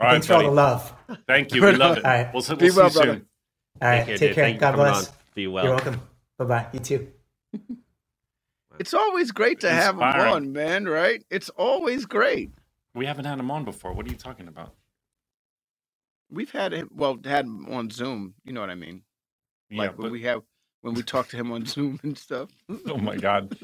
All 0.00 0.06
right, 0.06 0.12
Thanks 0.12 0.26
for 0.26 0.34
all 0.34 0.42
the 0.42 0.50
love. 0.50 0.92
Thank 1.26 1.54
you. 1.54 1.62
We 1.62 1.72
love 1.72 1.98
it. 1.98 2.04
All 2.04 2.10
right. 2.10 2.32
We'll, 2.34 2.42
we'll 2.48 2.56
Be 2.56 2.70
see 2.70 2.76
well, 2.76 2.86
you 2.86 2.92
soon. 2.92 3.02
brother. 3.04 3.22
All 3.82 3.88
right. 3.88 4.06
care, 4.06 4.16
Take 4.18 4.34
care. 4.34 4.44
Thank 4.44 4.60
God 4.60 4.74
bless. 4.76 5.08
on. 5.08 5.14
Be 5.34 5.46
well. 5.46 5.64
You're 5.64 5.74
welcome. 5.74 6.00
Bye 6.38 6.44
bye. 6.46 6.66
You 6.72 6.80
too. 6.80 7.08
It's 8.80 8.92
always 8.92 9.30
great 9.30 9.60
to 9.60 9.70
have 9.70 9.94
him 9.94 10.02
on, 10.02 10.52
man. 10.52 10.86
Right? 10.86 11.22
It's 11.30 11.48
always 11.50 12.06
great. 12.06 12.50
We 12.92 13.06
haven't 13.06 13.24
had 13.24 13.38
him 13.38 13.48
on 13.52 13.64
before. 13.64 13.92
What 13.92 14.04
are 14.06 14.10
you 14.10 14.16
talking 14.16 14.48
about? 14.48 14.74
We've 16.28 16.50
had 16.50 16.72
him, 16.72 16.90
well, 16.92 17.16
had 17.24 17.44
him 17.44 17.66
on 17.72 17.90
Zoom. 17.90 18.34
You 18.44 18.52
know 18.52 18.60
what 18.60 18.70
I 18.70 18.74
mean? 18.74 19.02
Yeah, 19.70 19.78
Like 19.82 19.98
when 19.98 20.06
but- 20.08 20.12
we 20.12 20.22
have 20.22 20.42
when 20.84 20.92
we 20.94 21.02
talk 21.02 21.28
to 21.28 21.36
him 21.36 21.50
on 21.50 21.64
Zoom 21.64 21.98
and 22.02 22.16
stuff. 22.16 22.50
oh 22.86 22.98
my 22.98 23.16
God. 23.16 23.56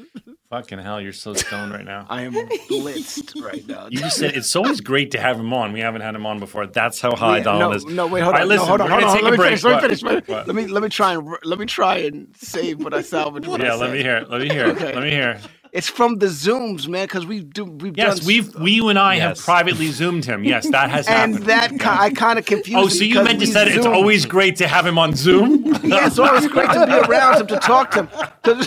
Fucking 0.49 0.79
hell, 0.79 0.99
you're 0.99 1.13
so 1.13 1.33
stoned 1.35 1.71
right 1.71 1.85
now. 1.85 2.05
I 2.09 2.23
am 2.23 2.33
blitzed 2.33 3.39
right 3.41 3.65
now. 3.67 3.87
You 3.89 3.99
just 3.99 4.17
said 4.17 4.35
it's 4.35 4.53
always 4.55 4.81
great 4.81 5.11
to 5.11 5.19
have 5.21 5.39
him 5.39 5.53
on. 5.53 5.71
We 5.71 5.79
haven't 5.81 6.01
had 6.01 6.15
him 6.15 6.25
on 6.25 6.39
before. 6.39 6.65
That's 6.67 6.99
how 6.99 7.15
high 7.15 7.37
Yeah, 7.37 7.43
Donald 7.43 7.71
no, 7.71 7.75
is. 7.77 7.85
no, 7.85 8.07
wait, 8.07 8.21
hold 8.23 8.35
on, 8.35 8.49
right, 8.49 8.55
no, 8.57 8.65
hold 8.65 8.81
on, 8.81 8.89
hold 8.89 9.03
on. 9.03 9.23
Let 9.23 9.31
me 9.31 9.37
break. 9.37 9.59
finish. 9.59 9.63
Let 9.63 9.75
me 9.75 9.81
finish. 9.95 10.03
Let 10.03 10.27
me, 10.27 10.35
let 10.35 10.55
me 10.55 10.67
let 10.67 10.83
me 10.83 10.89
try 10.89 11.13
and 11.13 11.37
let 11.43 11.59
me 11.59 11.65
try 11.67 11.97
and 11.97 12.35
save 12.35 12.83
what 12.83 12.93
I 12.93 13.01
salvaged. 13.01 13.47
What 13.47 13.61
I 13.61 13.65
Yeah, 13.65 13.73
let 13.75 13.87
said. 13.87 13.93
me 13.93 14.01
hear. 14.01 14.17
it. 14.17 14.29
Let 14.29 14.41
me 14.41 14.49
hear. 14.49 14.65
it. 14.65 14.75
Okay. 14.75 14.93
Let 14.95 15.03
me 15.03 15.11
hear. 15.11 15.29
it. 15.31 15.41
It's 15.71 15.87
from 15.87 16.17
the 16.17 16.25
Zooms, 16.25 16.89
man, 16.89 17.05
because 17.05 17.25
we 17.25 17.39
do 17.41 17.63
we've 17.63 17.97
Yes, 17.97 18.19
done 18.19 18.27
we've 18.27 18.53
we 18.55 18.71
you 18.71 18.89
and 18.89 18.99
I 18.99 19.19
have 19.19 19.37
privately 19.37 19.87
zoomed 19.87 20.25
him. 20.25 20.43
Yes, 20.43 20.69
that 20.69 20.89
has 20.89 21.07
and 21.07 21.15
happened. 21.15 21.35
And 21.37 21.45
that 21.45 21.69
ki- 21.71 21.77
I 22.05 22.09
kind 22.09 22.37
of 22.37 22.45
confused. 22.45 22.77
Oh, 22.77 22.89
so 22.89 23.05
you 23.05 23.23
meant 23.23 23.39
to 23.39 23.47
say 23.47 23.67
it's 23.69 23.85
always 23.85 24.25
great 24.25 24.57
to 24.57 24.67
have 24.67 24.85
him 24.85 24.99
on 24.99 25.15
Zoom? 25.15 25.61
Yeah, 25.83 26.07
it's 26.07 26.19
always 26.19 26.47
great 26.47 26.69
to 26.71 26.85
be 26.85 26.93
around 26.93 27.41
him 27.41 27.47
to 27.47 27.55
talk 27.57 27.91
to 27.91 28.03
him. 28.03 28.09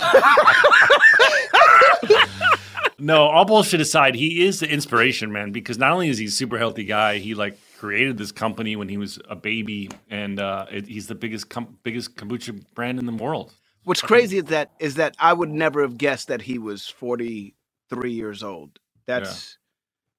No, 2.97 3.27
all 3.27 3.43
bullshit 3.45 3.81
aside, 3.81 4.15
he 4.15 4.45
is 4.45 4.61
the 4.61 4.69
inspiration, 4.69 5.31
man. 5.31 5.51
Because 5.51 5.77
not 5.77 5.91
only 5.91 6.07
is 6.07 6.17
he 6.17 6.25
a 6.25 6.29
super 6.31 6.57
healthy 6.57 6.85
guy, 6.85 7.17
he 7.17 7.35
like 7.35 7.57
created 7.77 8.17
this 8.17 8.31
company 8.31 8.77
when 8.77 8.87
he 8.87 8.95
was 8.97 9.19
a 9.29 9.35
baby, 9.35 9.89
and 10.09 10.39
uh, 10.39 10.65
it, 10.71 10.87
he's 10.87 11.07
the 11.07 11.13
biggest 11.15 11.49
com- 11.49 11.77
biggest 11.83 12.15
kombucha 12.15 12.63
brand 12.73 12.97
in 12.97 13.05
the 13.05 13.11
world. 13.11 13.53
What's 13.85 14.01
crazy 14.01 14.37
is 14.39 14.45
that 14.45 14.71
is 14.79 14.95
that 14.95 15.15
I 15.19 15.31
would 15.33 15.49
never 15.49 15.81
have 15.81 15.97
guessed 15.97 16.27
that 16.27 16.41
he 16.41 16.57
was 16.57 16.87
43 16.87 18.11
years 18.11 18.43
old. 18.43 18.79
That's 19.07 19.57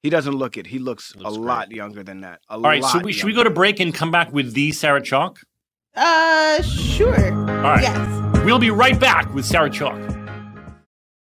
he 0.03 0.09
doesn't 0.09 0.33
look 0.35 0.57
it. 0.57 0.65
He 0.67 0.79
looks, 0.79 1.15
Looks 1.15 1.35
a 1.35 1.39
great. 1.39 1.45
lot 1.47 1.71
younger 1.71 2.01
than 2.03 2.21
that. 2.21 2.39
A 2.49 2.53
All 2.53 2.61
right, 2.61 2.83
so 2.83 2.99
we, 2.99 3.11
should 3.11 3.25
we 3.25 3.33
go 3.33 3.43
to 3.43 3.49
break 3.49 3.79
and 3.79 3.93
come 3.93 4.09
back 4.11 4.31
with 4.31 4.53
the 4.53 4.71
Sarah 4.71 5.01
Chalke? 5.01 5.37
Uh, 5.95 6.61
sure. 6.61 7.33
All 7.33 7.63
right, 7.63 7.81
Yes. 7.81 8.45
we'll 8.45 8.59
be 8.59 8.69
right 8.71 8.97
back 8.99 9.33
with 9.33 9.45
Sarah 9.45 9.69
Chalke. 9.69 10.26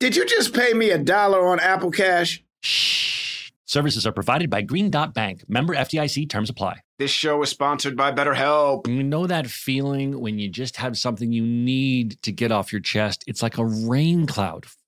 Did 0.00 0.16
you 0.16 0.24
just 0.24 0.54
pay 0.54 0.72
me 0.72 0.92
a 0.92 0.96
dollar 0.96 1.46
on 1.48 1.60
Apple 1.60 1.90
Cash? 1.90 2.42
Shh. 2.62 3.50
Services 3.66 4.06
are 4.06 4.12
provided 4.12 4.48
by 4.48 4.62
Green 4.62 4.88
Dot 4.88 5.12
Bank. 5.12 5.44
Member 5.46 5.74
FDIC 5.74 6.30
terms 6.30 6.48
apply. 6.48 6.80
This 6.98 7.10
show 7.10 7.42
is 7.42 7.50
sponsored 7.50 7.98
by 7.98 8.10
BetterHelp. 8.10 8.86
You 8.88 9.02
know 9.02 9.26
that 9.26 9.46
feeling 9.46 10.18
when 10.18 10.38
you 10.38 10.48
just 10.48 10.76
have 10.76 10.96
something 10.96 11.32
you 11.32 11.44
need 11.44 12.16
to 12.22 12.32
get 12.32 12.50
off 12.50 12.72
your 12.72 12.80
chest? 12.80 13.24
It's 13.26 13.42
like 13.42 13.58
a 13.58 13.66
rain 13.66 14.26
cloud 14.26 14.64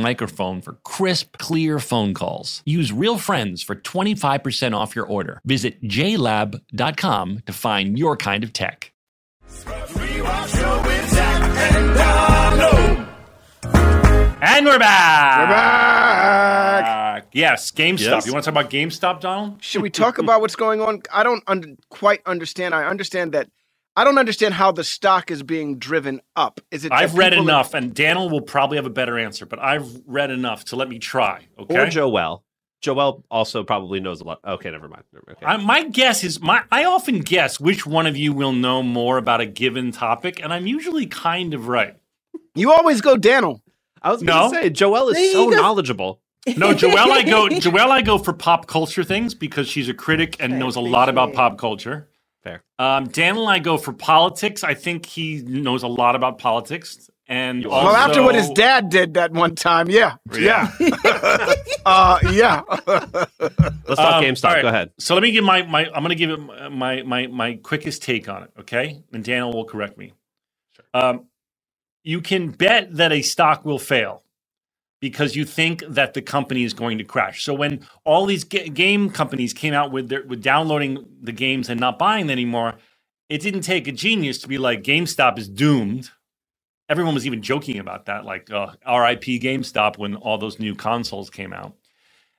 microphone 0.00 0.60
for 0.62 0.74
crisp, 0.84 1.38
clear 1.38 1.78
phone 1.78 2.14
calls. 2.14 2.62
Use 2.64 2.92
Real 2.92 3.18
Friends 3.18 3.62
for 3.62 3.74
25% 3.74 4.76
off 4.76 4.94
your 4.96 5.06
order. 5.06 5.40
Visit 5.44 5.82
jlab.com 5.82 7.42
to 7.46 7.52
find 7.52 7.98
your 7.98 8.16
kind 8.16 8.44
of 8.44 8.52
tech. 8.52 8.92
And 14.44 14.66
we're 14.66 14.78
back. 14.78 15.38
We're 15.38 15.54
back. 15.54 17.22
Uh, 17.22 17.26
yes, 17.32 17.70
GameStop. 17.70 18.00
Yes. 18.00 18.26
You 18.26 18.32
want 18.32 18.44
to 18.44 18.50
talk 18.50 18.60
about 18.60 18.70
GameStop, 18.70 19.20
Donald? 19.20 19.62
Should 19.62 19.82
we 19.82 19.90
talk 19.90 20.18
about 20.18 20.40
what's 20.40 20.56
going 20.56 20.80
on? 20.80 21.02
I 21.12 21.22
don't 21.22 21.44
un- 21.46 21.78
quite 21.90 22.22
understand. 22.26 22.74
I 22.74 22.84
understand 22.84 23.32
that. 23.32 23.48
I 23.94 24.04
don't 24.04 24.18
understand 24.18 24.54
how 24.54 24.72
the 24.72 24.84
stock 24.84 25.30
is 25.30 25.42
being 25.42 25.78
driven 25.78 26.20
up. 26.34 26.60
Is 26.70 26.84
it? 26.84 26.92
I've 26.92 27.14
read 27.14 27.32
people- 27.32 27.44
enough, 27.44 27.74
and 27.74 27.92
Daniel 27.94 28.30
will 28.30 28.40
probably 28.40 28.76
have 28.76 28.86
a 28.86 28.90
better 28.90 29.18
answer, 29.18 29.44
but 29.44 29.58
I've 29.58 29.86
read 30.06 30.30
enough 30.30 30.64
to 30.66 30.76
let 30.76 30.88
me 30.88 30.98
try. 30.98 31.46
Okay. 31.58 31.78
Or 31.78 31.86
Joel. 31.86 32.42
Joel 32.80 33.24
also 33.30 33.62
probably 33.62 34.00
knows 34.00 34.20
a 34.20 34.24
lot. 34.24 34.40
Okay, 34.44 34.70
never 34.70 34.88
mind. 34.88 35.04
Okay. 35.30 35.46
I, 35.46 35.56
my 35.58 35.84
guess 35.84 36.24
is 36.24 36.40
my. 36.40 36.62
I 36.72 36.84
often 36.84 37.20
guess 37.20 37.60
which 37.60 37.86
one 37.86 38.06
of 38.06 38.16
you 38.16 38.32
will 38.32 38.52
know 38.52 38.82
more 38.82 39.18
about 39.18 39.40
a 39.40 39.46
given 39.46 39.92
topic, 39.92 40.42
and 40.42 40.52
I'm 40.52 40.66
usually 40.66 41.06
kind 41.06 41.54
of 41.54 41.68
right. 41.68 41.94
You 42.54 42.72
always 42.72 43.00
go 43.00 43.16
Daniel. 43.16 43.60
I 44.02 44.10
was 44.10 44.22
going 44.22 44.50
to 44.50 44.56
say 44.56 44.68
Joel 44.70 45.10
is 45.10 45.16
There 45.16 45.32
so 45.32 45.50
go. 45.50 45.56
knowledgeable. 45.56 46.20
No, 46.56 46.74
Joelle, 46.74 46.96
I 47.08 47.22
go. 47.22 47.46
Joelle, 47.48 47.90
I 47.90 48.02
go 48.02 48.18
for 48.18 48.32
pop 48.32 48.66
culture 48.66 49.04
things 49.04 49.32
because 49.32 49.68
she's 49.68 49.88
a 49.88 49.94
critic 49.94 50.36
and 50.40 50.58
knows 50.58 50.74
a 50.74 50.80
lot 50.80 51.08
about 51.08 51.34
pop 51.34 51.56
culture. 51.56 52.08
Fair. 52.42 52.62
Um, 52.78 53.08
Daniel, 53.08 53.46
I 53.46 53.58
go 53.60 53.78
for 53.78 53.92
politics. 53.92 54.64
I 54.64 54.74
think 54.74 55.06
he 55.06 55.42
knows 55.42 55.82
a 55.82 55.88
lot 55.88 56.16
about 56.16 56.38
politics. 56.38 57.08
And 57.28 57.64
Well, 57.64 57.88
after 57.96 58.22
what 58.22 58.34
his 58.34 58.50
dad 58.50 58.90
did 58.90 59.14
that 59.14 59.32
one 59.32 59.54
time, 59.54 59.88
yeah, 59.88 60.16
Yeah. 60.34 60.70
yeah, 60.80 61.54
uh, 61.86 62.18
yeah. 62.32 62.62
Let's 62.68 62.88
talk 62.88 64.16
Um, 64.16 64.24
GameStop. 64.24 64.44
all 64.48 64.54
right. 64.54 64.62
Go 64.62 64.68
ahead. 64.68 64.90
So 64.98 65.14
let 65.14 65.22
me 65.22 65.30
give 65.30 65.44
my, 65.44 65.62
my 65.62 65.86
I'm 65.86 66.02
going 66.02 66.08
to 66.10 66.14
give 66.16 66.30
it 66.30 66.38
my, 66.72 67.02
my 67.02 67.28
my 67.28 67.54
quickest 67.62 68.02
take 68.02 68.28
on 68.28 68.42
it, 68.42 68.50
okay? 68.60 69.02
And 69.12 69.22
Daniel 69.24 69.52
will 69.52 69.64
correct 69.64 69.96
me. 69.96 70.12
Um, 70.92 71.26
you 72.02 72.20
can 72.20 72.50
bet 72.50 72.94
that 72.96 73.12
a 73.12 73.22
stock 73.22 73.64
will 73.64 73.78
fail 73.78 74.21
because 75.02 75.34
you 75.34 75.44
think 75.44 75.82
that 75.88 76.14
the 76.14 76.22
company 76.22 76.62
is 76.62 76.72
going 76.72 76.96
to 76.96 77.02
crash. 77.02 77.42
So 77.42 77.52
when 77.52 77.84
all 78.04 78.24
these 78.24 78.44
ga- 78.44 78.68
game 78.68 79.10
companies 79.10 79.52
came 79.52 79.74
out 79.74 79.90
with 79.90 80.08
their, 80.08 80.22
with 80.22 80.40
downloading 80.44 81.04
the 81.20 81.32
games 81.32 81.68
and 81.68 81.80
not 81.80 81.98
buying 81.98 82.28
them 82.28 82.34
anymore, 82.34 82.74
it 83.28 83.40
didn't 83.40 83.62
take 83.62 83.88
a 83.88 83.92
genius 83.92 84.38
to 84.38 84.48
be 84.48 84.58
like 84.58 84.84
GameStop 84.84 85.38
is 85.38 85.48
doomed. 85.48 86.10
Everyone 86.88 87.14
was 87.14 87.26
even 87.26 87.42
joking 87.42 87.80
about 87.80 88.06
that, 88.06 88.24
like 88.24 88.48
uh, 88.52 88.68
RIP 88.86 89.24
GameStop 89.42 89.98
when 89.98 90.14
all 90.14 90.38
those 90.38 90.60
new 90.60 90.76
consoles 90.76 91.30
came 91.30 91.52
out. 91.52 91.74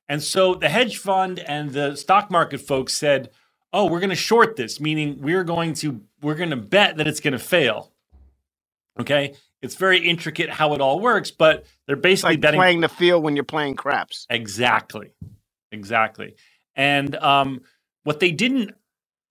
And 0.07 0.23
so 0.23 0.55
the 0.55 0.69
hedge 0.69 0.99
fund 0.99 1.39
and 1.39 1.71
the 1.71 1.97
stock 1.97 2.31
market 2.31 2.61
folks 2.61 2.93
said, 2.95 3.29
"Oh, 3.73 3.87
we're 3.87 3.99
going 3.99 4.09
to 4.09 4.15
short 4.15 4.55
this, 4.55 4.79
meaning 4.79 5.17
we're 5.21 5.43
going 5.43 5.73
to 5.75 6.01
we're 6.21 6.35
going 6.35 6.51
to 6.51 6.55
bet 6.55 6.95
that 6.95 7.07
it's 7.07 7.19
going 7.19 7.33
to 7.33 7.39
fail." 7.39 7.91
Okay? 8.99 9.33
It's 9.63 9.75
very 9.75 9.99
intricate 9.99 10.49
how 10.49 10.73
it 10.73 10.81
all 10.81 10.99
works, 10.99 11.31
but 11.31 11.65
they're 11.87 11.95
basically 11.95 12.33
like 12.33 12.41
betting 12.41 12.59
playing 12.59 12.81
the 12.81 12.89
field 12.89 13.23
when 13.23 13.35
you're 13.35 13.45
playing 13.45 13.75
craps. 13.75 14.27
Exactly. 14.29 15.13
Exactly. 15.71 16.35
And 16.75 17.15
um, 17.15 17.61
what 18.03 18.19
they 18.19 18.31
didn't 18.31 18.71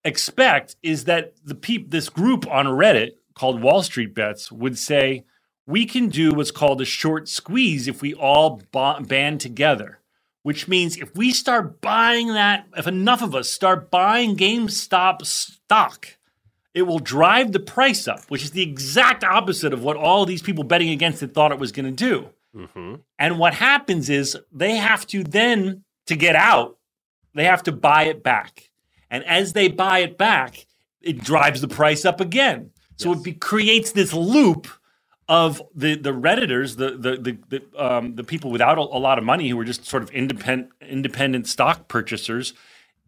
expect 0.05 0.77
is 0.83 1.05
that 1.05 1.35
the 1.45 1.55
peop- 1.55 1.91
this 1.91 2.09
group 2.09 2.51
on 2.51 2.67
Reddit 2.67 3.11
called 3.35 3.63
Wall 3.63 3.83
Street 3.83 4.15
Bets 4.15 4.51
would 4.51 4.79
say, 4.79 5.25
we 5.67 5.85
can 5.85 6.09
do 6.09 6.33
what's 6.33 6.51
called 6.51 6.81
a 6.81 6.87
short 6.87 7.29
squeeze 7.29 7.87
if 7.87 8.01
we 8.01 8.15
all 8.15 8.63
ba- 8.73 9.01
band 9.01 9.41
together. 9.41 9.99
Which 10.43 10.67
means 10.67 10.97
if 10.97 11.15
we 11.15 11.31
start 11.31 11.81
buying 11.81 12.29
that, 12.29 12.67
if 12.77 12.89
enough 12.89 13.23
of 13.23 13.35
us 13.35 13.49
start 13.49 13.93
buying 13.93 14.37
GameStop 14.37 15.25
stock, 15.25 16.17
it 16.75 16.83
will 16.83 16.99
drive 16.99 17.53
the 17.53 17.61
price 17.61 18.09
up, 18.09 18.25
which 18.29 18.43
is 18.43 18.53
the 18.53 18.63
exact 18.63 19.25
opposite 19.25 19.73
of 19.73 19.83
what 19.83 19.97
all 19.97 20.25
these 20.25 20.43
people 20.43 20.65
betting 20.65 20.89
against 20.89 21.23
it 21.23 21.35
thought 21.35 21.53
it 21.53 21.59
was 21.59 21.73
going 21.73 21.87
to 21.87 21.93
do. 21.93 22.29
Mm-hmm. 22.57 22.97
And 23.19 23.39
what 23.39 23.55
happens 23.55 24.09
is 24.11 24.37
they 24.51 24.77
have 24.77 25.07
to 25.09 25.25
then, 25.25 25.85
to 26.07 26.17
get 26.17 26.37
out, 26.37 26.79
they 27.35 27.45
have 27.45 27.63
to 27.65 27.73
buy 27.73 28.05
it 28.05 28.23
back. 28.23 28.71
And 29.11 29.25
as 29.25 29.53
they 29.53 29.69
buy 29.69 30.01
it 30.01 30.17
back, 30.17 30.67
it 31.01 31.23
drives 31.23 31.61
the 31.61 31.69
price 31.69 32.05
up 32.05 32.21
again. 32.21 32.71
So 32.97 33.13
it 33.13 33.23
be, 33.23 33.33
creates 33.33 33.93
this 33.93 34.13
loop 34.13 34.69
of 35.29 35.63
the 35.75 35.97
the 35.97 36.11
redditors, 36.11 36.77
the 36.77 36.91
the 36.91 37.17
the 37.17 37.39
the, 37.49 37.85
um, 37.85 38.17
the 38.17 38.25
people 38.25 38.51
without 38.51 38.79
a, 38.79 38.81
a 38.81 39.01
lot 39.01 39.19
of 39.19 39.25
money 39.25 39.49
who 39.49 39.59
are 39.59 39.65
just 39.65 39.87
sort 39.87 40.03
of 40.03 40.11
independent 40.11 40.71
independent 40.81 41.47
stock 41.47 41.89
purchasers. 41.89 42.55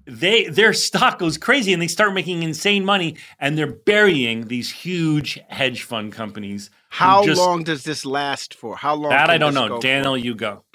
They 0.06 0.46
their 0.46 0.72
stock 0.72 1.18
goes 1.18 1.38
crazy 1.38 1.72
and 1.72 1.80
they 1.80 1.88
start 1.88 2.12
making 2.12 2.42
insane 2.42 2.84
money, 2.84 3.16
and 3.38 3.56
they're 3.56 3.72
burying 3.72 4.48
these 4.48 4.70
huge 4.70 5.40
hedge 5.48 5.82
fund 5.82 6.12
companies. 6.12 6.70
How 6.90 7.24
just- 7.24 7.40
long 7.40 7.64
does 7.64 7.84
this 7.84 8.04
last 8.04 8.54
for? 8.54 8.76
How 8.76 8.94
long? 8.94 9.10
That 9.10 9.30
I 9.30 9.38
don't 9.38 9.54
know. 9.54 9.68
go 9.68 9.76
for? 9.76 9.82
Daniel, 9.82 10.16
you 10.16 10.34
go. 10.34 10.64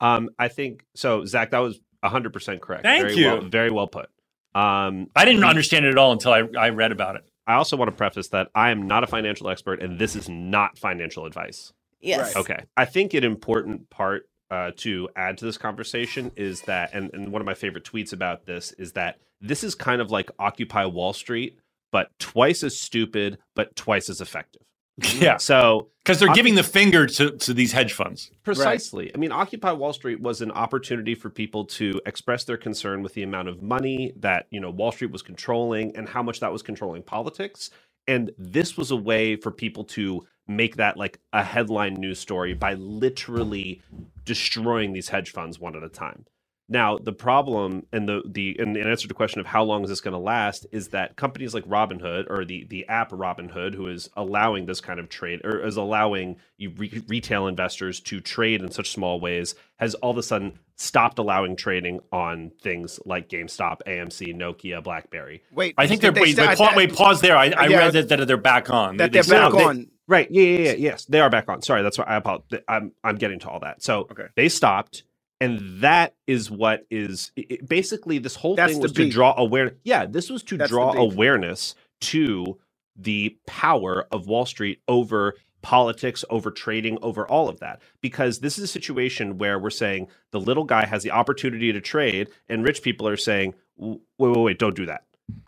Um, 0.00 0.30
I 0.38 0.46
think 0.46 0.84
so. 0.94 1.24
Zach, 1.24 1.50
that 1.50 1.58
was 1.58 1.80
hundred 2.04 2.32
percent 2.32 2.62
correct. 2.62 2.84
Thank 2.84 3.02
very 3.02 3.16
you. 3.16 3.26
Well, 3.26 3.40
very 3.40 3.70
well 3.70 3.88
put. 3.88 4.08
Um, 4.54 5.08
I 5.14 5.24
didn't 5.24 5.42
understand 5.42 5.84
it 5.86 5.90
at 5.90 5.98
all 5.98 6.12
until 6.12 6.32
I, 6.32 6.44
I 6.56 6.68
read 6.70 6.92
about 6.92 7.16
it. 7.16 7.28
I 7.48 7.54
also 7.54 7.76
want 7.76 7.90
to 7.90 7.96
preface 7.96 8.28
that 8.28 8.48
I 8.54 8.70
am 8.70 8.86
not 8.86 9.04
a 9.04 9.06
financial 9.06 9.48
expert, 9.48 9.82
and 9.82 9.98
this 9.98 10.14
is 10.14 10.28
not 10.28 10.78
financial 10.78 11.26
advice. 11.26 11.72
Yes. 12.00 12.34
Right. 12.34 12.40
Okay. 12.40 12.64
I 12.76 12.84
think 12.84 13.14
an 13.14 13.24
important 13.24 13.90
part 13.90 14.28
uh, 14.50 14.70
to 14.76 15.08
add 15.16 15.38
to 15.38 15.44
this 15.44 15.58
conversation 15.58 16.30
is 16.36 16.62
that, 16.62 16.90
and, 16.92 17.10
and 17.12 17.32
one 17.32 17.42
of 17.42 17.46
my 17.46 17.54
favorite 17.54 17.84
tweets 17.84 18.12
about 18.12 18.46
this 18.46 18.72
is 18.72 18.92
that 18.92 19.18
this 19.40 19.62
is 19.62 19.74
kind 19.74 20.00
of 20.00 20.10
like 20.10 20.30
Occupy 20.38 20.86
Wall 20.86 21.12
Street, 21.12 21.58
but 21.92 22.10
twice 22.18 22.62
as 22.62 22.78
stupid, 22.78 23.38
but 23.54 23.74
twice 23.76 24.08
as 24.08 24.20
effective. 24.20 24.62
Yeah, 25.20 25.36
So 25.36 25.88
because 26.04 26.18
they're 26.18 26.34
giving 26.34 26.54
the 26.54 26.64
finger 26.64 27.06
to, 27.06 27.32
to 27.32 27.54
these 27.54 27.70
hedge 27.70 27.92
funds. 27.92 28.30
Precisely. 28.42 29.12
I 29.14 29.18
mean, 29.18 29.30
Occupy 29.30 29.72
Wall 29.72 29.92
Street 29.92 30.20
was 30.20 30.40
an 30.40 30.50
opportunity 30.50 31.14
for 31.14 31.30
people 31.30 31.66
to 31.66 32.00
express 32.06 32.44
their 32.44 32.56
concern 32.56 33.02
with 33.02 33.14
the 33.14 33.22
amount 33.22 33.48
of 33.48 33.62
money 33.62 34.12
that, 34.16 34.46
you 34.50 34.58
know, 34.58 34.70
Wall 34.70 34.90
Street 34.90 35.12
was 35.12 35.22
controlling 35.22 35.94
and 35.94 36.08
how 36.08 36.22
much 36.22 36.40
that 36.40 36.50
was 36.50 36.62
controlling 36.62 37.02
politics. 37.02 37.70
And 38.08 38.32
this 38.38 38.76
was 38.76 38.90
a 38.90 38.96
way 38.96 39.36
for 39.36 39.50
people 39.50 39.84
to 39.84 40.26
make 40.48 40.76
that 40.76 40.96
like 40.96 41.20
a 41.34 41.44
headline 41.44 41.94
news 41.94 42.18
story 42.18 42.54
by 42.54 42.72
literally 42.74 43.82
destroying 44.28 44.92
these 44.92 45.08
hedge 45.08 45.32
funds 45.32 45.58
one 45.58 45.74
at 45.74 45.82
a 45.82 45.88
time. 45.88 46.26
Now, 46.70 46.98
the 46.98 47.14
problem 47.14 47.86
and 47.94 48.06
the 48.06 48.20
the 48.30 48.54
and 48.58 48.76
the 48.76 48.80
answer 48.82 49.02
to 49.04 49.08
the 49.08 49.14
question 49.14 49.40
of 49.40 49.46
how 49.46 49.62
long 49.64 49.84
is 49.84 49.88
this 49.88 50.02
going 50.02 50.12
to 50.12 50.18
last 50.18 50.66
is 50.70 50.88
that 50.88 51.16
companies 51.16 51.54
like 51.54 51.64
Robinhood 51.64 52.26
or 52.28 52.44
the 52.44 52.66
the 52.68 52.86
app 52.88 53.10
Robinhood, 53.10 53.74
who 53.74 53.88
is 53.88 54.10
allowing 54.18 54.66
this 54.66 54.82
kind 54.82 55.00
of 55.00 55.08
trade 55.08 55.40
or 55.46 55.64
is 55.66 55.78
allowing 55.78 56.36
you 56.58 56.68
re- 56.76 57.02
retail 57.08 57.46
investors 57.46 58.00
to 58.00 58.20
trade 58.20 58.60
in 58.60 58.70
such 58.70 58.90
small 58.90 59.18
ways, 59.18 59.54
has 59.78 59.94
all 59.94 60.10
of 60.10 60.18
a 60.18 60.22
sudden 60.22 60.58
stopped 60.76 61.18
allowing 61.18 61.56
trading 61.56 62.00
on 62.12 62.52
things 62.62 63.00
like 63.06 63.30
GameStop, 63.30 63.78
AMC, 63.86 64.36
Nokia, 64.36 64.84
BlackBerry. 64.84 65.42
Wait, 65.50 65.74
I 65.78 65.86
think 65.86 66.02
they're 66.02 66.10
they 66.12 66.20
wait, 66.20 66.32
sta- 66.36 66.48
wait, 66.50 66.58
pause, 66.58 66.76
wait, 66.76 66.94
pause 66.94 67.20
there. 67.22 67.36
I, 67.36 67.46
I 67.46 67.66
Yeah. 67.68 67.78
read 67.78 67.92
that, 67.94 68.08
that 68.10 68.28
they're 68.28 68.36
back 68.36 68.68
on. 68.68 68.98
that 68.98 69.10
They- 69.10 69.20
they're 69.20 69.22
they- 69.22 69.30
back 69.40 69.52
they- 69.54 69.64
on. 69.64 69.86
Right. 70.08 70.28
Yeah, 70.30 70.42
yeah, 70.42 70.58
yeah. 70.58 70.72
Yes, 70.78 71.04
they 71.04 71.20
are 71.20 71.30
back 71.30 71.48
on. 71.50 71.62
Sorry, 71.62 71.82
that's 71.82 71.98
why 71.98 72.04
I 72.06 72.16
apologize. 72.16 72.62
I'm 72.66 72.92
I'm 73.04 73.16
getting 73.16 73.38
to 73.40 73.50
all 73.50 73.60
that. 73.60 73.82
So 73.82 74.08
Okay. 74.10 74.26
they 74.36 74.48
stopped, 74.48 75.04
and 75.40 75.82
that 75.82 76.14
is 76.26 76.50
what 76.50 76.86
is 76.90 77.30
it- 77.36 77.68
basically 77.68 78.18
this 78.18 78.34
whole 78.34 78.56
That's 78.56 78.72
thing 78.72 78.82
was 78.82 78.92
to 78.92 79.08
draw 79.10 79.34
awareness. 79.36 79.74
Yeah, 79.84 80.06
this 80.06 80.30
was 80.30 80.42
to 80.44 80.56
That's 80.56 80.70
draw 80.70 80.92
awareness 80.94 81.74
to 82.02 82.58
the 82.96 83.36
power 83.46 84.06
of 84.10 84.26
Wall 84.26 84.46
Street 84.46 84.80
over 84.88 85.34
politics, 85.60 86.24
over 86.30 86.50
trading, 86.50 86.98
over 87.02 87.26
all 87.28 87.48
of 87.48 87.60
that. 87.60 87.82
Because 88.00 88.38
this 88.40 88.56
is 88.56 88.64
a 88.64 88.68
situation 88.68 89.36
where 89.38 89.58
we're 89.58 89.70
saying 89.70 90.08
the 90.30 90.40
little 90.40 90.64
guy 90.64 90.86
has 90.86 91.02
the 91.02 91.10
opportunity 91.10 91.72
to 91.72 91.80
trade, 91.82 92.28
and 92.48 92.64
rich 92.64 92.80
people 92.82 93.06
are 93.08 93.16
saying, 93.18 93.54
"Wait, 93.76 94.00
wait, 94.18 94.36
wait, 94.38 94.58
don't 94.58 94.74
do 94.76 94.86
that." 94.86 95.04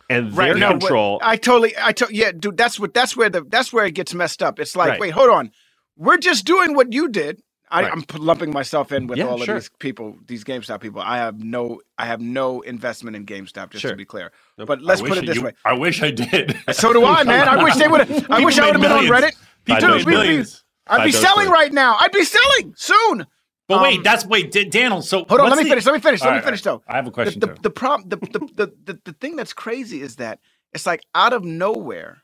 And 0.09 0.37
Right, 0.37 0.47
their 0.47 0.59
no, 0.59 0.71
control. 0.71 1.21
I 1.23 1.37
totally, 1.37 1.73
I 1.81 1.93
to, 1.93 2.09
yeah, 2.11 2.33
dude. 2.33 2.57
That's 2.57 2.81
what. 2.81 2.95
That's 2.95 3.17
where 3.17 3.31
the. 3.31 3.43
That's 3.43 3.73
where 3.73 3.85
it 3.87 3.95
gets 3.95 4.13
messed 4.13 4.43
up. 4.43 4.59
It's 4.59 4.75
like, 4.75 4.89
Right. 4.91 5.01
wait, 5.01 5.11
hold 5.11 5.31
on. 5.31 5.53
We're 5.97 6.19
just 6.19 6.45
doing 6.47 6.75
what 6.75 6.93
you 6.93 7.09
did. 7.09 7.43
I, 7.73 7.83
Right. 7.89 8.09
P- 8.09 8.19
lumping 8.19 8.51
myself 8.53 8.91
in 8.91 9.07
with 9.07 9.19
Yeah, 9.19 9.27
all 9.27 9.35
of 9.41 9.45
sure. 9.45 9.55
these 9.55 9.71
people, 9.79 10.17
these 10.27 10.43
GameStop 10.43 10.81
people. 10.81 11.01
I 11.01 11.19
have 11.19 11.39
no, 11.39 11.81
I 11.97 12.07
have 12.07 12.21
no 12.21 12.63
investment 12.63 13.15
in 13.15 13.25
GameStop, 13.27 13.71
just 13.71 13.83
Sure. 13.83 13.93
to 13.93 13.97
be 13.97 14.05
clear. 14.05 14.33
Nope. 14.59 14.67
But 14.67 14.83
let's 14.83 15.01
put 15.01 15.19
it 15.19 15.27
this 15.27 15.37
you- 15.37 15.43
way. 15.45 15.53
I 15.65 15.75
wish 15.75 16.03
I 16.03 16.11
did. 16.11 16.57
So 16.73 16.93
do 16.93 17.05
I, 17.07 17.23
man. 17.23 17.47
I 17.49 17.63
wish 17.63 17.77
they 17.77 17.87
would. 17.87 18.01
have 18.09 18.27
I 18.31 18.45
wish 18.45 18.59
I 18.59 18.67
would 18.67 18.75
have 18.75 18.83
been 18.83 18.91
on. 18.91 19.05
Reddit. 19.05 19.35
Five 19.69 19.79
Dude, 19.79 19.89
dollars 19.89 20.05
we- 20.07 20.17
we- 20.17 20.45
I'd 20.89 21.05
be 21.05 21.13
selling 21.13 21.49
right 21.49 21.73
now. 21.73 21.97
I'd 22.01 22.11
be 22.11 22.25
selling 22.25 22.75
soon. 22.77 23.27
But 23.71 23.83
wait, 23.83 23.97
Um, 23.99 24.03
that's 24.03 24.27
wait, 24.27 24.51
D- 24.53 24.65
Daniel. 24.67 25.01
So 25.01 25.25
Hold 25.29 25.41
on, 25.41 25.49
let 25.51 25.57
me 25.59 25.63
the- 25.65 25.71
finish. 25.71 25.87
Let 25.87 25.95
me 25.95 26.01
finish. 26.01 26.21
Let 26.21 26.31
All 26.31 26.37
me 26.37 26.43
finish 26.43 26.67
all 26.67 26.79
though. 26.79 26.85
I 26.89 26.97
have 26.97 27.07
a 27.07 27.11
question 27.11 27.41
the, 27.41 27.47
too. 27.47 27.55
the, 27.55 27.61
the 27.63 27.71
problem 27.71 28.09
the, 28.09 28.17
the, 28.17 28.39
the, 28.61 28.73
the, 28.85 29.01
the 29.05 29.13
thing 29.15 29.37
that's 29.37 29.53
crazy 29.53 30.03
is 30.03 30.17
that 30.17 30.39
it's 30.75 30.87
like 30.87 31.03
out 31.15 31.33
of 31.33 31.45
nowhere 31.45 32.23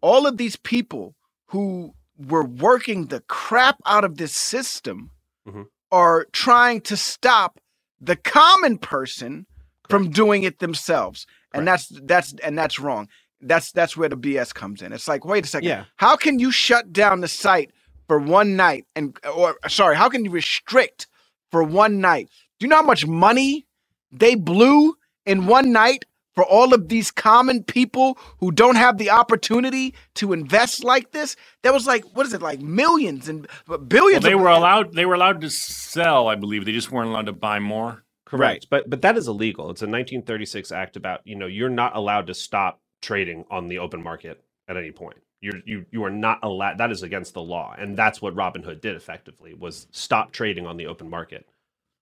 all 0.00 0.26
of 0.26 0.36
these 0.36 0.56
people 0.56 1.14
who 1.46 1.94
were 2.18 2.44
working 2.44 3.06
the 3.06 3.20
crap 3.28 3.76
out 3.86 4.04
of 4.04 4.16
this 4.18 4.32
system 4.34 5.10
Mhm. 5.48 5.66
are 5.92 6.26
trying 6.32 6.80
to 6.82 6.96
stop 6.96 7.60
the 8.00 8.16
common 8.16 8.78
person 8.78 9.46
from 9.88 10.10
doing 10.10 10.42
it 10.42 10.58
themselves 10.58 11.26
and 11.54 11.66
that's 11.68 11.86
that's 12.02 12.34
and 12.42 12.58
that's 12.58 12.80
wrong 12.80 13.08
that's 13.40 13.70
that's 13.72 13.96
where 13.96 14.08
the 14.08 14.16
bs 14.16 14.52
comes 14.52 14.82
in 14.82 14.92
it's 14.92 15.06
like 15.06 15.24
wait 15.24 15.44
a 15.44 15.48
second 15.48 15.68
Yeah. 15.68 15.84
how 15.96 16.16
can 16.16 16.38
you 16.40 16.50
shut 16.50 16.92
down 16.92 17.20
the 17.20 17.28
site 17.28 17.70
for 18.08 18.18
one 18.18 18.56
night 18.56 18.84
and 18.94 19.16
or 19.34 19.56
sorry 19.68 19.96
how 19.96 20.08
can 20.08 20.24
you 20.24 20.30
restrict 20.30 21.06
for 21.50 21.62
one 21.62 22.00
night 22.00 22.28
do 22.58 22.64
you 22.66 22.68
know 22.70 22.76
how 22.76 22.82
much 22.82 23.06
money 23.06 23.66
they 24.12 24.34
blew 24.34 24.96
in 25.24 25.46
one 25.46 25.72
night 25.72 26.04
for 26.34 26.44
all 26.44 26.74
of 26.74 26.88
these 26.88 27.10
common 27.10 27.64
people 27.64 28.18
who 28.40 28.52
don't 28.52 28.76
have 28.76 28.98
the 28.98 29.08
opportunity 29.10 29.94
to 30.14 30.32
invest 30.34 30.84
like 30.84 31.10
this 31.12 31.34
that 31.62 31.72
was 31.72 31.86
like 31.86 32.04
what 32.14 32.26
is 32.26 32.32
it 32.34 32.42
like 32.42 32.60
millions 32.60 33.28
and 33.28 33.48
Well, 33.66 33.78
billions 33.78 34.22
they 34.24 34.32
of- 34.34 34.40
were 34.40 34.48
allowed. 34.48 34.92
They 34.94 35.06
were 35.06 35.14
allowed 35.14 35.40
to 35.40 35.50
sell. 35.50 36.28
I 36.28 36.34
believe 36.34 36.64
they 36.64 36.72
just 36.72 36.92
weren't 36.92 37.08
allowed 37.08 37.26
to 37.26 37.32
buy 37.32 37.58
more. 37.58 38.04
Correct. 38.26 38.66
But 38.70 38.90
but 38.90 39.00
that 39.02 39.16
is 39.16 39.26
illegal. 39.28 39.70
It's 39.70 39.80
a 39.82 39.86
1936 39.86 40.70
act 40.72 40.96
about, 40.96 41.20
you 41.24 41.36
know, 41.36 41.46
you're 41.46 41.68
not 41.70 41.96
allowed 41.96 42.26
to 42.26 42.34
stop 42.34 42.80
trading 43.00 43.44
on 43.50 43.68
the 43.68 43.78
open 43.78 44.02
market 44.02 44.42
at 44.68 44.76
any 44.76 44.90
point. 44.92 45.16
You're 45.40 45.60
you 45.66 45.84
you 45.90 46.02
are 46.04 46.10
not 46.10 46.38
allowed 46.42 46.78
that 46.78 46.90
is 46.90 47.02
against 47.02 47.34
the 47.34 47.42
law. 47.42 47.74
And 47.78 47.96
that's 47.96 48.22
what 48.22 48.34
Robinhood 48.34 48.80
did 48.80 48.96
effectively 48.96 49.54
was 49.54 49.86
stop 49.90 50.32
trading 50.32 50.66
on 50.66 50.76
the 50.76 50.86
open 50.86 51.10
market. 51.10 51.46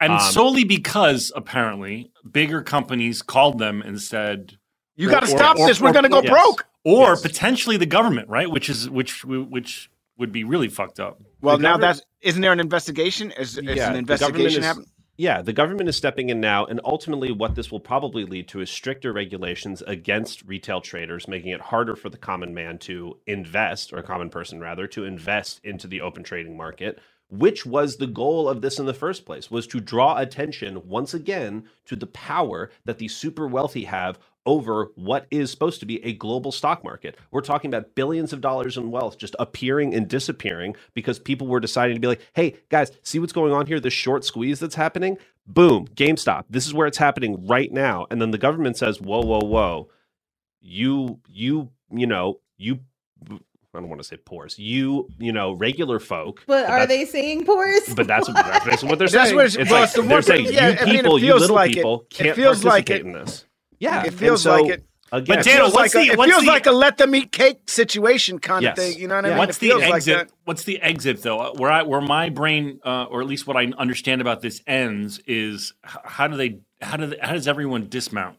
And 0.00 0.12
Um, 0.14 0.20
solely 0.20 0.64
because 0.64 1.32
apparently 1.34 2.10
bigger 2.30 2.62
companies 2.62 3.22
called 3.22 3.58
them 3.58 3.80
and 3.82 4.00
said, 4.00 4.58
you 4.96 5.08
got 5.10 5.20
to 5.20 5.26
stop 5.26 5.58
or- 5.58 5.66
this 5.66 5.80
we're 5.80 5.92
going 5.92 6.04
to 6.04 6.08
go 6.08 6.20
yes. 6.22 6.30
broke 6.30 6.66
or 6.84 7.10
Yes. 7.10 7.22
potentially 7.22 7.76
the 7.76 7.86
government, 7.86 8.28
right? 8.28 8.48
Which 8.50 8.68
is 8.68 8.88
which 8.88 9.24
which 9.24 9.90
would 10.16 10.30
be 10.30 10.44
really 10.44 10.68
fucked 10.68 11.00
up. 11.00 11.20
well 11.40 11.56
The 11.56 11.62
now 11.64 11.76
that's 11.76 12.00
isn't 12.20 12.40
there 12.40 12.52
an 12.52 12.60
investigation 12.60 13.32
is, 13.32 13.58
is 13.58 13.64
Yeah, 13.76 13.90
an 13.90 13.96
investigation 13.96 14.60
is- 14.60 14.64
happening 14.66 14.88
Yeah, 15.16 15.42
the 15.42 15.52
government 15.52 15.88
is 15.88 15.96
stepping 15.96 16.28
in 16.28 16.40
now, 16.40 16.64
and 16.64 16.80
ultimately, 16.84 17.30
what 17.30 17.54
this 17.54 17.70
will 17.70 17.78
probably 17.78 18.24
lead 18.24 18.48
to 18.48 18.60
is 18.60 18.68
stricter 18.68 19.12
regulations 19.12 19.80
against 19.86 20.42
retail 20.44 20.80
traders, 20.80 21.28
making 21.28 21.52
it 21.52 21.60
harder 21.60 21.94
for 21.94 22.10
the 22.10 22.18
common 22.18 22.52
man 22.52 22.78
to 22.78 23.18
invest, 23.24 23.92
or 23.92 23.98
a 23.98 24.02
common 24.02 24.28
person 24.28 24.58
rather, 24.58 24.88
to 24.88 25.04
invest 25.04 25.60
into 25.62 25.86
the 25.86 26.00
open 26.00 26.24
trading 26.24 26.56
market. 26.56 26.98
Which 27.30 27.64
was 27.64 27.96
the 27.96 28.08
goal 28.08 28.48
of 28.48 28.60
this 28.60 28.80
in 28.80 28.86
the 28.86 28.94
first 28.94 29.24
place, 29.24 29.52
was 29.52 29.68
to 29.68 29.80
draw 29.80 30.18
attention 30.18 30.88
once 30.88 31.14
again 31.14 31.68
to 31.86 31.94
the 31.94 32.08
power 32.08 32.70
that 32.84 32.98
the 32.98 33.08
super 33.08 33.46
wealthy 33.46 33.84
have 33.84 34.18
over 34.46 34.90
what 34.96 35.26
is 35.30 35.50
supposed 35.50 35.80
to 35.80 35.86
be 35.86 36.04
a 36.04 36.14
global 36.14 36.52
stock 36.52 36.84
market. 36.84 37.18
We're 37.30 37.40
talking 37.42 37.70
about 37.72 37.94
billions 37.94 38.32
of 38.32 38.40
dollars 38.40 38.76
in 38.76 38.90
wealth 38.90 39.18
just 39.18 39.36
appearing 39.38 39.94
and 39.94 40.08
disappearing 40.08 40.76
because 40.94 41.18
people 41.18 41.46
were 41.46 41.60
deciding 41.60 41.96
to 41.96 42.00
be 42.00 42.08
like, 42.08 42.20
hey, 42.34 42.56
guys, 42.70 42.92
see 43.02 43.18
what's 43.18 43.32
going 43.32 43.52
on 43.52 43.66
here? 43.66 43.80
This 43.80 43.94
short 43.94 44.24
squeeze 44.24 44.60
that's 44.60 44.74
happening? 44.76 45.18
Boom, 45.46 45.88
GameStop. 45.88 46.44
This 46.50 46.66
is 46.66 46.74
where 46.74 46.86
it's 46.86 46.98
happening 46.98 47.46
right 47.46 47.72
now. 47.72 48.06
And 48.10 48.20
then 48.20 48.30
the 48.32 48.38
government 48.38 48.76
says, 48.76 49.00
whoa, 49.00 49.20
whoa, 49.22 49.40
whoa. 49.40 49.88
You, 50.60 51.20
you, 51.28 51.70
you 51.92 52.06
know, 52.06 52.40
you, 52.58 52.80
I 53.30 53.80
don't 53.80 53.88
want 53.88 54.00
to 54.02 54.08
say 54.08 54.16
poors, 54.16 54.58
you, 54.58 55.08
you 55.18 55.32
know, 55.32 55.52
regular 55.52 55.98
folk. 56.00 56.42
But 56.46 56.66
are 56.70 56.86
they 56.86 57.04
saying 57.04 57.44
pores? 57.44 57.92
But 57.94 58.06
that's, 58.06 58.28
that's 58.28 58.64
basically 58.64 58.88
what 58.90 58.98
they're 58.98 59.08
saying. 59.08 59.36
That's 59.36 59.36
what 59.36 59.46
it's- 59.46 59.56
it's 59.56 59.70
like, 59.70 59.92
the 59.92 60.02
they're 60.02 60.22
saying, 60.22 60.46
thing- 60.46 60.54
yeah, 60.54 60.68
you 60.70 60.78
I 60.80 60.84
mean, 60.86 60.94
it 60.96 61.02
people, 61.02 61.18
you 61.18 61.34
little 61.34 61.56
like 61.56 61.72
people, 61.74 62.06
it 62.10 62.10
can't 62.14 62.36
feels 62.36 62.64
like 62.64 62.86
participate 62.86 63.00
it- 63.02 63.06
in 63.06 63.12
this. 63.12 63.44
Yeah, 63.78 64.04
it 64.04 64.14
feels 64.14 64.42
so, 64.42 64.52
like 64.62 64.70
it 64.72 64.84
Again, 65.12 65.36
But 65.36 65.44
Daniel, 65.44 65.70
what's 65.70 65.94
like 65.94 65.94
a, 65.94 66.06
the- 66.08 66.12
it 66.14 66.18
what's 66.18 66.32
feels 66.32 66.42
the- 66.44 66.48
like 66.50 66.66
a 66.66 66.72
let 66.72 66.96
them 66.96 67.14
eat 67.14 67.30
cake 67.30 67.60
situation 67.70 68.40
kind 68.40 68.64
Yes. 68.64 68.76
of 68.76 68.82
thing. 68.84 68.98
You 68.98 69.06
know 69.06 69.14
what 69.16 69.26
I 69.26 69.28
mean? 69.28 69.38
What's 69.38 69.58
it 69.58 69.60
the 69.60 69.68
feels 69.68 69.82
like 69.82 69.94
exit? 69.94 70.16
that. 70.28 70.30
What's 70.44 70.64
the 70.64 70.80
exit 70.82 71.22
though? 71.22 71.52
Where 71.52 71.70
I 71.70 71.82
where 71.82 72.00
my 72.00 72.30
brain 72.30 72.80
uh, 72.84 73.04
or 73.04 73.20
at 73.20 73.28
least 73.28 73.46
what 73.46 73.56
I 73.56 73.66
understand 73.78 74.20
about 74.22 74.40
this 74.40 74.60
ends 74.66 75.20
is 75.26 75.72
how 75.84 76.26
do 76.26 76.36
they 76.36 76.58
how 76.82 76.96
do 76.96 77.06
they, 77.06 77.18
how 77.22 77.32
does 77.32 77.46
everyone 77.46 77.88
dismount? 77.88 78.38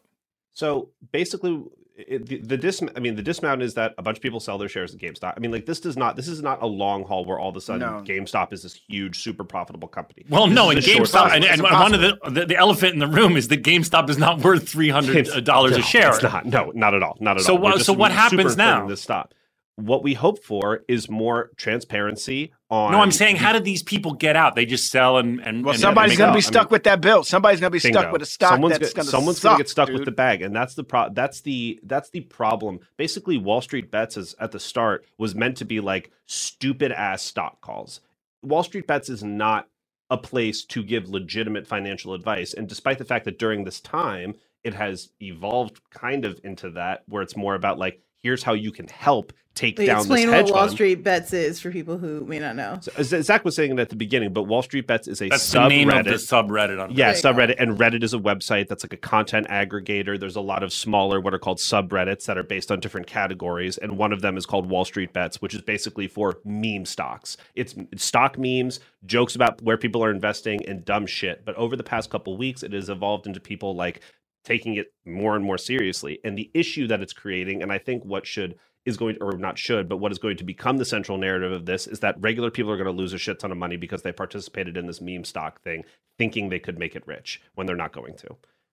So 0.52 0.90
basically, 1.14 1.64
it, 1.98 2.26
the, 2.28 2.38
the 2.40 2.58
dis 2.58 2.82
I 2.96 3.00
mean 3.00 3.16
the 3.16 3.22
dismount 3.22 3.62
is 3.62 3.74
that 3.76 3.94
a 3.98 4.02
bunch 4.02 4.18
of 4.18 4.22
people 4.22 4.40
sell 4.40 4.58
their 4.58 4.68
shares 4.70 4.94
at 4.94 5.00
GameStop. 5.00 5.34
I 5.36 5.40
mean, 5.40 5.52
like 5.52 5.66
this 5.66 5.80
does 5.80 5.96
not 5.96 6.16
this 6.16 6.28
is 6.28 6.42
not 6.42 6.62
a 6.62 6.66
long 6.66 7.04
haul 7.04 7.24
where 7.26 7.40
all 7.40 7.50
of 7.50 7.56
a 7.56 7.62
sudden 7.62 7.80
No. 7.82 8.02
GameStop 8.06 8.52
is 8.54 8.64
this 8.64 8.74
huge, 8.88 9.20
super 9.22 9.44
profitable 9.44 9.88
company. 9.88 10.26
Well, 10.30 10.48
This 10.48 10.56
no, 10.56 10.72
is 10.72 10.88
in 10.88 10.98
GameStop, 11.04 11.32
and, 11.32 11.46
and 11.46 11.62
one 11.62 11.94
of 11.94 12.02
the, 12.02 12.18
the 12.30 12.46
the 12.46 12.58
elephant 12.58 12.94
in 12.94 13.00
the 13.00 13.08
room 13.08 13.38
is 13.38 13.48
that 13.48 13.64
GameStop 13.64 14.10
is 14.10 14.18
not 14.18 14.40
worth 14.40 14.68
three 14.68 14.90
hundred 14.90 15.28
dollars 15.46 15.72
No, 15.74 15.78
a 15.78 15.82
share. 15.82 16.10
It's 16.10 16.22
not. 16.24 16.46
No, 16.46 16.72
not 16.76 16.94
at 16.94 17.02
all. 17.04 17.18
Not 17.20 17.38
at 17.38 17.44
So 17.44 17.56
all. 17.56 17.64
We're 17.64 17.72
just 17.74 17.86
so 17.86 17.94
what 17.94 18.12
happens 18.12 18.58
now? 18.58 18.68
encouraging 18.70 18.90
This 18.90 19.02
stop. 19.02 19.34
What 19.78 20.04
we 20.04 20.14
hope 20.14 20.42
for 20.42 20.86
is 20.88 21.10
more 21.10 21.52
transparency 21.58 22.54
on. 22.70 22.94
No, 22.94 23.02
I'm 23.02 23.12
saying, 23.12 23.36
how 23.36 23.52
did 23.52 23.66
these 23.66 23.84
people 23.84 24.14
get 24.14 24.38
out? 24.38 24.56
They 24.56 24.66
just 24.66 24.90
sell 24.90 25.18
and 25.18 25.42
and 25.42 25.66
Well, 25.66 25.74
and 25.74 25.82
somebody's 25.82 26.12
make 26.14 26.20
going 26.20 26.28
to 26.30 26.32
up. 26.32 26.36
be 26.36 26.46
I 26.46 26.50
stuck 26.50 26.68
mean- 26.68 26.72
with 26.72 26.84
that 26.84 27.02
bill. 27.02 27.24
Somebody's 27.26 27.60
going 27.60 27.72
to 27.72 27.74
be 27.74 27.80
stuck 27.92 28.12
with 28.14 28.22
a 28.22 28.26
stock 28.26 28.52
someone's 28.52 28.80
that's 28.80 28.94
going 28.94 29.06
to 29.06 29.12
someone's 29.12 29.40
gonna 29.42 29.58
get 29.58 29.68
stuck 29.70 29.88
dude. 29.88 29.96
with 29.98 30.06
the 30.06 30.12
bag, 30.14 30.42
and 30.42 30.56
that's 30.56 30.76
the 30.76 30.86
pro. 30.86 31.10
That's 31.10 31.42
the 31.42 31.78
that's 31.84 32.10
the 32.10 32.22
problem. 32.22 32.80
Basically, 32.96 33.38
Wall 33.38 33.60
Street 33.60 33.92
Bets 33.92 34.16
is 34.16 34.34
at 34.40 34.54
the 34.54 34.62
start 34.62 35.06
was 35.18 35.36
meant 35.36 35.58
to 35.58 35.66
be 35.66 35.82
like 35.82 36.10
stupid 36.26 36.94
ass 36.94 37.22
stock 37.22 37.60
calls. 37.60 38.00
Wall 38.44 38.64
Street 38.64 38.88
Bets 38.88 39.10
is 39.10 39.24
not 39.26 39.68
a 40.10 40.18
place 40.18 40.64
to 40.66 40.84
give 40.84 41.10
legitimate 41.10 41.68
financial 41.68 42.14
advice, 42.14 42.54
and 42.54 42.70
despite 42.70 42.98
the 42.98 43.04
fact 43.06 43.26
that 43.26 43.40
during 43.40 43.66
this 43.66 43.82
time 43.82 44.36
it 44.64 44.74
has 44.74 45.10
evolved 45.22 45.82
kind 45.92 46.24
of 46.26 46.40
into 46.46 46.70
that, 46.72 47.04
where 47.08 47.22
it's 47.22 47.36
more 47.36 47.56
about 47.56 47.78
like 47.78 48.00
here's 48.26 48.42
how 48.42 48.54
you 48.54 48.72
can 48.72 48.88
help 48.88 49.32
take 49.54 49.78
Wait, 49.78 49.86
down 49.86 50.00
explain 50.00 50.28
this 50.32 50.46
what 50.46 50.52
Wall 50.52 50.62
fund. 50.64 50.72
Street 50.72 50.96
Bets 50.96 51.32
is 51.32 51.62
for 51.62 51.70
people 51.70 52.00
who 52.00 52.26
may 52.26 52.40
not 52.40 52.56
know. 52.56 52.80
So, 52.82 53.22
Zach 53.22 53.46
was 53.46 53.56
saying 53.56 53.72
it 53.72 53.80
at 53.80 53.90
the 53.90 53.96
beginning, 53.96 54.34
but 54.34 54.44
Wall 54.44 54.64
Street 54.64 54.88
Bets 54.88 55.08
is 55.08 55.22
a 55.22 55.30
That's 55.30 55.52
the 55.52 55.68
name 55.68 55.92
of 55.92 56.04
the 56.06 56.12
subreddit. 56.14 56.50
subreddit 56.50 56.84
on 56.84 56.90
Yeah, 56.90 57.14
There 57.14 57.16
you 57.16 57.22
go. 57.22 57.30
subreddit 57.30 57.56
and 57.60 57.78
Reddit 57.78 58.04
is 58.04 58.16
a 58.16 58.18
website 58.18 58.68
that's 58.68 58.84
like 58.84 58.94
a 58.94 58.98
content 58.98 59.48
aggregator. 59.48 60.20
There's 60.20 60.36
a 60.36 60.42
lot 60.42 60.64
of 60.64 60.74
smaller, 60.74 61.22
what 61.22 61.36
are 61.36 61.40
called 61.40 61.60
subreddits 61.60 62.26
that 62.26 62.36
are 62.36 62.44
based 62.44 62.72
on 62.72 62.80
different 62.80 63.06
categories, 63.06 63.78
and 63.78 63.96
one 63.96 64.12
of 64.12 64.22
them 64.22 64.38
is 64.38 64.48
called 64.48 64.68
Wall 64.68 64.86
Street 64.86 65.14
Bets, 65.14 65.40
which 65.40 65.54
is 65.54 65.62
basically 65.62 66.08
for 66.08 66.40
meme 66.44 66.86
stocks. 66.86 67.38
It's, 67.54 67.76
it's 67.92 68.04
stock 68.04 68.40
memes, 68.40 68.80
jokes 69.06 69.36
about 69.36 69.62
where 69.62 69.78
people 69.78 70.04
are 70.04 70.10
investing, 70.10 70.68
and 70.68 70.84
dumb 70.84 71.06
shit. 71.06 71.46
But 71.46 71.54
over 71.56 71.76
the 71.76 71.84
past 71.84 72.10
couple 72.10 72.36
weeks, 72.38 72.64
it 72.64 72.74
has 72.74 72.90
evolved 72.90 73.28
into 73.28 73.40
people 73.40 73.76
like 73.76 74.02
taking 74.46 74.76
it 74.76 74.94
more 75.06 75.36
and 75.36 75.44
more 75.44 75.58
seriously. 75.58 76.20
And 76.24 76.38
the 76.38 76.50
issue 76.54 76.88
that 76.88 77.02
it's 77.02 77.14
creating, 77.14 77.62
and 77.62 77.72
I 77.72 77.80
think 77.80 78.06
what 78.06 78.26
should 78.26 78.56
is 78.86 78.98
going 78.98 79.18
or 79.20 79.36
not 79.38 79.58
should, 79.58 79.90
but 79.90 79.98
what 79.98 80.12
is 80.12 80.20
going 80.20 80.38
to 80.38 80.44
become 80.44 80.78
the 80.78 80.86
central 80.86 81.18
narrative 81.18 81.52
of 81.52 81.66
this 81.66 81.88
is 81.88 82.00
that 82.02 82.16
regular 82.20 82.52
people 82.52 82.72
are 82.72 82.78
going 82.78 82.86
to 82.86 82.92
lose 82.92 83.14
a 83.14 83.18
shit 83.18 83.40
ton 83.40 83.52
of 83.52 83.58
money 83.58 83.78
because 83.78 84.04
they 84.04 84.12
participated 84.12 84.78
in 84.78 84.86
this 84.86 85.02
meme 85.02 85.24
stock 85.24 85.62
thing, 85.64 85.84
thinking 86.20 86.50
they 86.50 86.60
could 86.60 86.78
make 86.78 86.96
it 86.96 87.06
rich 87.08 87.42
when 87.56 87.66
they're 87.66 87.76
not 87.76 87.92
going 87.92 88.16
to. 88.18 88.28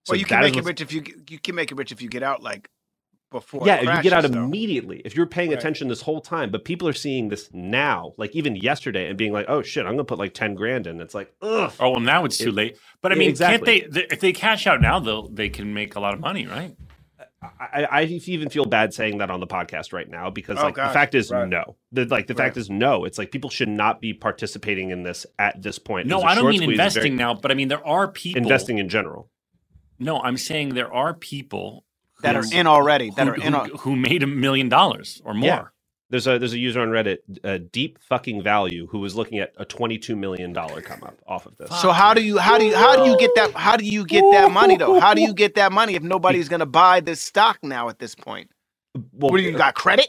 So 0.05 0.12
well, 0.12 0.18
you 0.18 0.27
can 0.27 0.41
make 0.41 0.57
it 0.57 0.64
rich 0.64 0.81
if 0.81 0.93
you 0.93 1.03
you 1.29 1.39
can 1.39 1.55
make 1.55 1.70
it 1.70 1.77
rich 1.77 1.93
if 1.93 2.03
you 2.03 2.09
get 2.09 2.23
out 2.23 2.43
like 2.43 2.68
before. 3.33 3.66
yeah, 3.66 3.76
it 3.76 3.89
if 3.89 3.97
you 3.97 4.03
get 4.03 4.12
out 4.12 4.30
though. 4.30 4.45
immediately, 4.45 5.03
if 5.05 5.16
you're 5.16 5.26
paying 5.26 5.51
Right. 5.51 5.59
attention 5.59 5.89
this 5.89 6.03
whole 6.03 6.20
time, 6.20 6.51
but 6.51 6.64
people 6.64 6.87
are 6.87 6.93
seeing 6.93 7.28
this 7.28 7.51
now, 7.53 8.12
like 8.18 8.35
even 8.37 8.55
yesterday, 8.55 9.09
and 9.09 9.18
being 9.18 9.33
like, 9.33 9.47
"Oh 9.49 9.62
shit, 9.62 9.85
I'm 9.87 9.93
gonna 9.93 10.05
put 10.05 10.18
like 10.18 10.35
ten 10.35 10.55
grand 10.55 10.87
in." 10.87 11.01
It's 11.01 11.14
like, 11.14 11.33
ugh. 11.43 11.72
Oh 11.80 11.91
well, 11.91 12.01
now 12.01 12.24
it's 12.24 12.39
too 12.39 12.51
It- 12.51 12.55
late. 12.55 12.78
But 13.01 13.11
I 13.12 13.16
mean, 13.16 13.28
exactly. 13.30 13.80
can't 13.80 13.93
they? 13.93 14.01
th- 14.01 14.12
If 14.12 14.20
they 14.20 14.33
cash 14.33 14.66
out 14.66 14.80
now, 14.80 15.01
they'll 15.01 15.28
they 15.28 15.49
can 15.49 15.74
make 15.74 15.97
a 15.97 16.01
lot 16.01 16.14
of 16.14 16.20
money, 16.20 16.47
right? 16.47 16.76
I, 17.61 17.89
I 17.91 18.03
even 18.05 18.51
feel 18.51 18.64
bad 18.66 18.95
saying 18.95 19.18
that 19.18 19.28
on 19.28 19.41
the 19.41 19.49
podcast 19.49 19.93
right 19.93 20.09
now 20.09 20.30
because 20.30 20.59
Oh, 20.61 20.62
like 20.64 20.76
gosh, 20.76 20.91
the 20.91 20.93
fact 20.95 21.14
is 21.16 21.28
right. 21.30 21.49
no. 21.49 21.76
The 21.91 22.05
like 22.05 22.28
the 22.28 22.35
fact 22.35 22.57
is 22.57 22.70
no. 22.70 23.05
It's 23.05 23.18
like 23.18 23.33
people 23.33 23.51
should 23.51 23.68
not 23.68 24.01
be 24.01 24.14
participating 24.14 24.91
in 24.91 25.03
this 25.03 25.26
at 25.41 25.61
this 25.61 25.78
point. 25.80 26.07
No, 26.07 26.22
i 26.22 26.37
don't 26.37 26.49
mean 26.49 26.62
investing 26.62 27.03
very- 27.03 27.11
now, 27.16 27.35
but 27.35 27.51
I 27.51 27.55
mean 27.55 27.66
there 27.66 27.85
are 27.85 28.07
people 28.07 28.41
investing 28.43 28.78
in 28.78 28.89
general. 28.89 29.28
No, 29.99 30.20
I'm 30.20 30.37
saying 30.37 30.74
there 30.74 30.93
are 30.93 31.14
people 31.14 31.85
that 32.23 32.37
are 32.37 32.45
in 32.53 32.66
already. 32.66 33.11
That 33.11 33.27
who, 33.27 33.33
are 33.33 33.37
in. 33.37 33.53
who, 33.53 33.59
al- 33.59 33.66
who 33.79 33.97
made 33.97 34.23
a 34.23 34.27
million 34.27 34.68
dollars 34.68 35.20
or 35.25 35.35
more. 35.35 35.47
Yeah. 35.47 35.64
There's 36.11 36.27
a 36.27 36.39
there's 36.39 36.53
a 36.53 36.59
user 36.59 36.81
on 36.81 36.89
Reddit, 36.89 37.18
uh, 37.43 37.59
deep 37.73 37.99
fucking 37.99 38.43
value, 38.43 38.87
who 38.89 38.99
was 38.99 39.14
looking 39.16 39.39
at 39.39 39.55
a 39.57 39.64
22 39.64 40.14
million 40.14 40.53
dollar 40.53 40.83
come 40.83 41.03
up 41.03 41.16
off 41.27 41.47
of 41.47 41.57
this. 41.57 41.70
So 41.81 41.91
how 41.91 42.12
do 42.12 42.23
you 42.23 42.37
how 42.37 42.59
do 42.59 42.66
you 42.66 42.77
how 42.77 43.03
do 43.03 43.11
you 43.11 43.16
get 43.18 43.31
that 43.37 43.53
how 43.55 43.79
do 43.79 43.85
you 43.87 44.05
get 44.05 44.23
that 44.33 44.51
money 44.53 44.77
though? 44.77 45.01
How 45.01 45.14
do 45.14 45.23
you 45.23 45.33
get 45.33 45.55
that 45.55 45.73
money 45.73 45.95
if 45.95 46.03
nobody's 46.03 46.51
going 46.51 46.61
to 46.61 46.66
buy 46.66 47.01
this 47.01 47.20
stock 47.23 47.59
now 47.62 47.89
at 47.89 47.99
this 47.99 48.14
point? 48.14 48.51
well, 48.95 49.31
What 49.31 49.39
do 49.39 49.43
you 49.43 49.53
got 49.57 49.75
credit? 49.75 50.09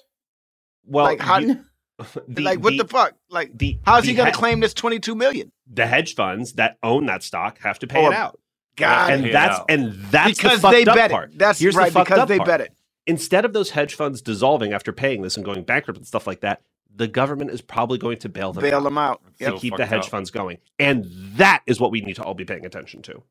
well, 0.86 1.06
like 1.06 1.22
how 1.22 1.38
you- 1.38 1.64
The- 2.28 2.42
like 2.42 2.60
what 2.60 2.76
the, 2.78 2.86
fuck? 2.86 3.14
Like 3.30 3.58
The 3.58 3.78
how's 3.86 4.04
he 4.04 4.14
gonna 4.14 4.32
he- 4.32 4.36
claim 4.36 4.60
this 4.60 4.74
22 4.74 5.16
million? 5.16 5.54
The 5.72 5.86
hedge 5.88 6.16
funds 6.16 6.54
that 6.54 6.78
own 6.84 7.06
that 7.06 7.24
stock 7.24 7.60
have 7.60 7.80
to 7.80 7.88
pay 7.88 8.06
Oh, 8.06 8.12
it 8.12 8.14
out. 8.14 8.38
God, 8.76 9.12
and 9.12 9.26
it 9.26 9.32
that's 9.34 9.60
out. 9.60 9.66
and 9.70 9.94
that's 10.12 10.38
because 10.38 10.58
the 10.58 10.62
fucked 10.62 10.74
they 10.86 10.86
up 10.86 10.96
bet 10.96 11.12
part. 11.12 11.32
it. 11.34 11.40
That's 11.40 11.60
Here's 11.60 11.76
right 11.76 11.92
the 11.94 12.00
because 12.04 12.28
they 12.28 12.38
part. 12.38 12.48
bet 12.48 12.62
it. 12.62 12.74
Instead 13.06 13.46
of 13.46 13.54
those 13.54 13.72
hedge 13.72 13.96
funds 13.96 14.22
dissolving 14.22 14.74
after 14.74 14.92
paying 14.94 15.22
this 15.22 15.36
and 15.36 15.46
going 15.46 15.64
bankrupt 15.64 15.98
and 15.98 16.08
stuff 16.08 16.26
like 16.26 16.40
that, 16.42 16.62
the 16.96 17.08
government 17.08 17.52
is 17.52 17.62
probably 17.62 17.98
going 17.98 18.18
to 18.20 18.30
bail 18.30 18.54
them 18.54 18.62
Bail 18.62 18.78
out 18.80 18.84
them 18.84 18.98
out. 18.98 19.22
to 19.40 19.46
So 19.46 19.52
Yep. 19.54 19.62
keep 19.62 19.78
the 19.78 19.86
hedge 19.86 20.04
up. 20.06 20.10
funds 20.10 20.32
going. 20.32 20.58
And 20.80 21.06
that 21.36 21.64
is 21.68 21.80
what 21.80 21.92
we 21.92 22.02
need 22.02 22.16
to 22.16 22.24
all 22.24 22.34
be 22.34 22.46
paying 22.46 22.66
attention 22.66 23.02
to. 23.04 23.22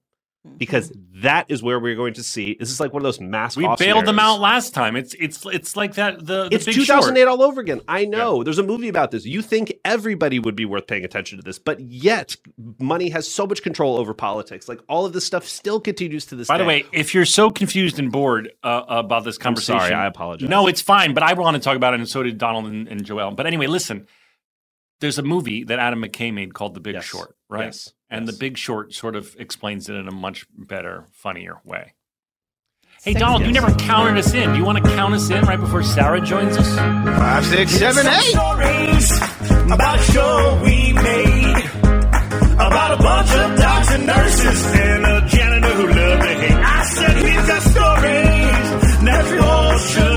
Because 0.58 0.92
that 1.22 1.46
is 1.50 1.62
where 1.62 1.78
we're 1.78 1.94
going 1.94 2.14
to 2.14 2.22
see. 2.24 2.56
This 2.58 2.68
is 2.70 2.80
like 2.80 2.92
one 2.92 3.00
of 3.00 3.04
those 3.04 3.20
mass. 3.20 3.56
We 3.56 3.64
off 3.64 3.78
bailed 3.78 4.06
them 4.06 4.18
out 4.18 4.40
last 4.40 4.74
time. 4.74 4.96
It's 4.96 5.14
it's 5.14 5.46
it's 5.46 5.76
like 5.76 5.94
that 5.94 6.18
the, 6.18 6.48
the 6.48 6.56
It's 6.56 6.64
2008 6.64 7.20
Short. 7.20 7.28
all 7.28 7.42
over 7.42 7.60
again. 7.60 7.80
I 7.86 8.06
know. 8.06 8.42
There's 8.42 8.58
a 8.58 8.64
movie 8.64 8.88
about 8.88 9.12
this. 9.12 9.24
You 9.24 9.40
think 9.40 9.72
everybody 9.84 10.40
would 10.40 10.56
be 10.56 10.64
worth 10.64 10.88
paying 10.88 11.04
attention 11.04 11.38
to 11.38 11.44
this, 11.44 11.60
but 11.60 11.78
yet 11.78 12.34
money 12.80 13.10
has 13.10 13.30
so 13.30 13.46
much 13.46 13.62
control 13.62 13.96
over 13.98 14.14
politics. 14.14 14.68
Like 14.68 14.80
all 14.88 15.06
of 15.06 15.12
this 15.12 15.24
stuff 15.24 15.46
still 15.46 15.78
continues 15.78 16.26
to 16.26 16.34
this 16.34 16.48
By 16.48 16.58
the 16.58 16.64
way, 16.64 16.86
if 16.90 17.14
you're 17.14 17.24
so 17.24 17.48
confused 17.48 18.00
and 18.00 18.10
bored 18.10 18.50
uh, 18.64 18.82
about 18.88 19.22
this 19.22 19.36
I'm 19.36 19.42
conversation, 19.42 19.80
sorry. 19.80 19.94
I 19.94 20.06
apologize. 20.06 20.48
No, 20.48 20.66
it's 20.66 20.80
fine, 20.82 21.14
but 21.14 21.22
I 21.22 21.34
want 21.34 21.54
to 21.54 21.62
talk 21.62 21.76
about 21.76 21.94
it, 21.94 22.00
and 22.00 22.08
so 22.08 22.20
did 22.24 22.38
Donald 22.38 22.66
and, 22.66 22.88
and 22.88 23.04
Joel. 23.04 23.30
But 23.30 23.46
anyway, 23.46 23.68
listen. 23.68 24.08
There's 25.00 25.18
a 25.18 25.22
movie 25.24 25.64
that 25.64 25.80
Adam 25.80 26.00
McKay 26.00 26.32
made 26.32 26.54
called 26.54 26.74
The 26.74 26.80
Big 26.80 26.94
Yes. 26.94 27.04
Short, 27.04 27.34
right? 27.48 27.64
Yes. 27.64 27.92
And 28.12 28.26
Yes. 28.26 28.34
The 28.34 28.38
Big 28.38 28.58
Short 28.58 28.92
sort 28.92 29.16
of 29.16 29.34
explains 29.38 29.88
it 29.88 29.94
in 29.94 30.06
a 30.06 30.12
much 30.12 30.44
better, 30.56 31.06
funnier 31.12 31.56
way. 31.64 31.94
Hey, 33.02 33.12
Sexy. 33.14 33.18
Donald, 33.18 33.42
you 33.46 33.52
never 33.52 33.72
counted 33.74 34.18
us 34.18 34.32
in. 34.34 34.52
Do 34.52 34.58
you 34.58 34.64
want 34.64 34.78
to 34.84 34.84
count 34.94 35.14
us 35.14 35.28
in 35.30 35.42
right 35.46 35.58
before 35.58 35.82
Sarah 35.82 36.20
joins 36.20 36.56
us? 36.56 36.76
Five, 36.76 37.46
six, 37.46 37.72
seven, 37.72 38.06
eight. 38.06 38.20
stories 38.36 39.16
about 39.72 39.98
a 39.98 40.02
show 40.12 40.60
we 40.62 40.92
made 40.92 41.64
about 42.54 43.00
a 43.00 43.02
bunch 43.02 43.30
of 43.34 43.58
docs 43.58 43.90
and 43.92 44.06
nurses 44.06 44.64
and 44.66 45.04
a 45.06 45.26
janitor 45.26 45.74
who 45.74 45.86
loved 45.88 46.22
to 46.22 46.28
hate. 46.28 46.52
I 46.52 46.84
said 46.84 47.14
we've 47.24 47.46
got 47.48 47.62
stories 47.62 49.02
that 49.08 49.24
you 49.34 49.40
all 49.42 49.78
should 49.78 50.11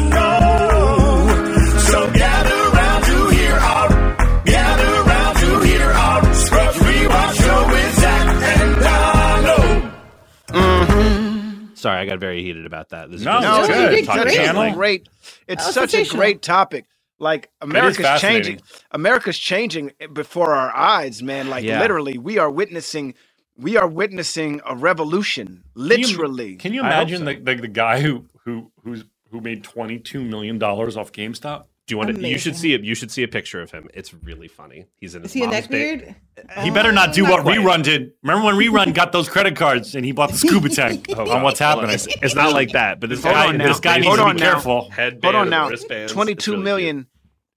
Sorry, 11.86 12.02
I 12.02 12.06
got 12.08 12.20
very 12.20 12.44
heated 12.44 12.66
about 12.66 12.90
that. 12.90 13.12
This 13.12 13.22
is 13.22 13.26
No, 13.26 13.40
No, 13.40 13.60
it's 13.60 13.68
good. 13.68 13.90
did 13.92 14.06
Talk 14.06 14.16
great. 14.24 14.36
It's 14.40 14.76
great. 14.76 15.10
It's 15.48 15.72
such 15.72 15.94
a 15.94 16.06
great 16.06 16.42
topic. 16.42 16.86
Like 17.20 17.52
America's 17.62 18.22
changing. 18.22 18.62
America's 18.92 19.38
changing 19.38 19.92
before 20.14 20.54
our 20.56 20.76
eyes, 20.76 21.24
man. 21.24 21.50
Like 21.50 21.64
Yeah. 21.64 21.80
literally, 21.80 22.18
we 22.18 22.40
are 22.40 22.50
witnessing. 22.52 23.14
We 23.58 23.78
are 23.78 23.88
witnessing 23.88 24.62
a 24.66 24.76
revolution. 24.76 25.64
Can 25.76 26.00
you- 26.02 26.08
Literally. 26.08 26.56
Can 26.58 26.74
you 26.74 26.82
I 26.84 26.86
hope 26.88 26.94
imagine 26.96 27.26
the, 27.26 27.36
the 27.36 27.56
the 27.62 27.68
guy 27.70 28.02
who 28.02 28.26
who 28.46 28.72
who's 28.84 29.06
who 29.32 29.42
made 29.42 29.64
twenty 29.64 30.00
two 30.00 30.24
million 30.24 30.58
dollars 30.60 30.98
off 30.98 31.12
GameStop? 31.14 31.66
Do 31.88 31.94
you 31.94 31.98
want 32.00 32.16
to? 32.16 32.28
You 32.28 32.40
should 32.40 32.56
see 32.56 32.74
it. 32.74 32.84
You 32.84 32.96
should 32.96 33.12
see 33.12 33.22
a 33.22 33.28
picture 33.28 33.62
of 33.62 33.70
him. 33.70 33.88
It's 33.94 34.12
really 34.12 34.48
funny. 34.48 34.86
He's 35.00 35.14
in 35.14 35.22
his 35.22 35.30
Is 35.30 35.34
he 35.34 35.44
a 35.44 35.48
mom's 35.48 35.68
ba- 35.68 36.16
He 36.64 36.72
better 36.72 36.92
not 36.92 37.14
do 37.14 37.28
Oh, 37.28 37.32
what 37.32 37.44
quite. 37.44 37.60
Rerun 37.60 37.84
did. 37.84 38.14
Remember 38.24 38.46
when 38.46 38.56
Rerun 38.56 38.92
got 38.96 39.12
those 39.12 39.30
credit 39.30 39.56
cards 39.56 39.94
and 39.94 40.04
he 40.04 40.12
bought 40.12 40.32
the 40.32 40.38
scuba 40.38 40.70
tank 40.70 41.08
on 41.18 41.44
what's 41.44 41.60
happening? 41.60 41.92
It's, 41.92 42.08
it's 42.24 42.34
not 42.34 42.54
like 42.54 42.72
that, 42.72 43.00
but 43.00 43.10
this 43.12 43.22
Hold 43.24 43.36
guy, 43.36 43.48
on. 43.50 43.58
This 43.60 43.80
guy 43.80 43.98
needs 43.98 44.08
Hold 44.08 44.18
to 44.18 44.24
on 44.26 44.36
be 44.36 44.42
now. 44.42 44.52
careful. 44.54 44.90
Headband, 44.90 45.24
Hold 45.24 45.36
on 45.36 45.50
now. 45.52 45.70
wristbands. 45.70 46.12
Twenty-two 46.12 46.54
really 46.54 46.64
million 46.64 47.08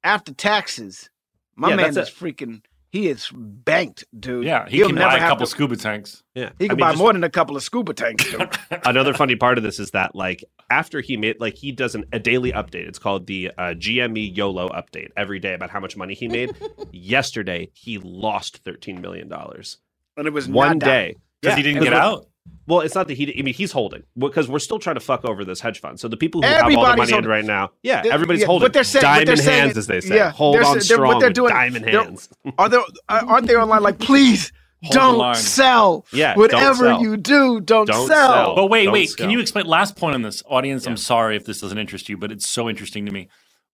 after 0.04 0.34
taxes. 0.34 1.08
My 1.56 1.70
Yeah, 1.70 1.76
man 1.76 1.94
that's 1.94 2.10
is 2.10 2.14
freaking. 2.14 2.62
He 2.98 3.08
is 3.08 3.30
banked, 3.32 4.04
dude. 4.18 4.44
Yeah, 4.44 4.68
he 4.68 4.78
He'll 4.78 4.86
can 4.88 4.96
never 4.96 5.10
buy 5.10 5.16
a 5.18 5.20
have 5.20 5.28
couple 5.30 5.46
to- 5.46 5.50
scuba 5.50 5.76
tanks. 5.76 6.24
Yeah, 6.34 6.50
He 6.58 6.64
I 6.64 6.68
can 6.68 6.76
mean, 6.76 6.80
buy 6.80 6.90
just- 6.90 6.98
more 6.98 7.12
than 7.12 7.22
a 7.22 7.30
couple 7.30 7.56
of 7.56 7.62
scuba 7.62 7.94
tanks. 7.94 8.28
Dude. 8.28 8.48
Another 8.84 9.14
funny 9.14 9.36
part 9.36 9.56
of 9.56 9.62
this 9.62 9.78
is 9.78 9.92
that 9.92 10.16
like 10.16 10.42
after 10.68 11.00
he 11.00 11.16
made 11.16 11.38
like 11.38 11.54
he 11.54 11.70
does 11.70 11.94
an, 11.94 12.06
a 12.12 12.18
daily 12.18 12.50
update. 12.50 12.88
It's 12.88 12.98
called 12.98 13.28
the 13.28 13.52
uh, 13.56 13.62
GME 13.74 14.36
YOLO 14.36 14.68
update 14.70 15.10
every 15.16 15.38
day 15.38 15.54
about 15.54 15.70
how 15.70 15.78
much 15.78 15.96
money 15.96 16.14
he 16.14 16.26
made. 16.26 16.56
Yesterday 16.92 17.70
he 17.72 17.98
lost 17.98 18.58
thirteen 18.64 19.00
million 19.00 19.28
dollars. 19.28 19.78
and 20.16 20.26
it 20.26 20.32
was 20.32 20.48
One 20.48 20.78
not 20.78 20.86
day. 20.86 21.14
Because 21.40 21.52
Yeah, 21.52 21.56
he 21.56 21.62
didn't 21.62 21.76
and 21.78 21.84
get 21.86 21.92
we're- 21.92 22.02
out. 22.04 22.26
Well, 22.66 22.80
it's 22.80 22.94
not 22.94 23.08
that 23.08 23.14
he. 23.16 23.38
I 23.38 23.42
mean, 23.42 23.54
he's 23.54 23.72
holding 23.72 24.02
because 24.16 24.46
we're 24.48 24.58
still 24.58 24.78
trying 24.78 24.96
to 24.96 25.00
fuck 25.00 25.24
over 25.24 25.44
this 25.44 25.60
hedge 25.60 25.80
fund. 25.80 25.98
So 25.98 26.06
the 26.08 26.16
people 26.18 26.42
who 26.42 26.48
have 26.48 26.64
all 26.64 26.68
the 26.70 26.76
Everybody's 26.76 27.10
money 27.12 27.24
in 27.24 27.28
right 27.28 27.44
now, 27.44 27.70
yeah, 27.82 28.02
They- 28.02 28.10
everybody's 28.10 28.42
yeah, 28.42 28.46
holding. 28.46 28.64
what 28.66 28.72
they're 28.74 28.84
saying- 28.84 29.04
what 29.04 29.08
diamond 29.10 29.28
they're 29.28 29.36
saying 29.36 29.60
hands, 29.64 29.76
as 29.78 29.86
they 29.86 30.00
say. 30.02 30.16
yeah, 30.16 30.30
Hold 30.32 30.56
they're 30.56 30.64
on 30.64 30.76
s- 30.76 30.88
they're- 30.88 30.98
what 30.98 31.04
strong 31.06 31.18
they're 31.20 31.28
with 31.30 31.34
doing- 31.34 31.48
diamond 31.54 31.84
they're- 31.86 32.02
hands. 32.04 32.28
Are 32.58 32.68
there? 32.68 32.80
Aren't 33.08 33.46
they 33.46 33.54
online? 33.56 33.82
Like, 33.82 33.98
please 33.98 34.52
Hold 34.84 34.92
don't 34.94 35.36
sell. 35.36 36.04
Yeah, 36.12 36.34
don't 36.34 36.42
whatever 36.42 36.84
sell. 36.84 37.00
you 37.02 37.16
do, 37.16 37.60
don't, 37.60 37.86
Don't 37.86 38.06
sell. 38.06 38.06
sell. 38.06 38.54
But 38.54 38.66
wait, 38.66 38.84
Don't 38.84 38.92
wait. 38.92 39.08
scale. 39.08 39.24
Can 39.24 39.30
you 39.30 39.40
explain? 39.40 39.64
Last 39.66 39.96
point 39.96 40.14
on 40.14 40.22
this, 40.22 40.42
audience. 40.46 40.84
Yeah. 40.84 40.90
I'm 40.90 40.96
sorry 40.98 41.36
if 41.36 41.46
this 41.46 41.60
doesn't 41.62 41.78
interest 41.78 42.08
you, 42.10 42.16
but 42.18 42.30
it's 42.30 42.48
so 42.48 42.68
interesting 42.68 43.06
to 43.06 43.12
me. 43.12 43.28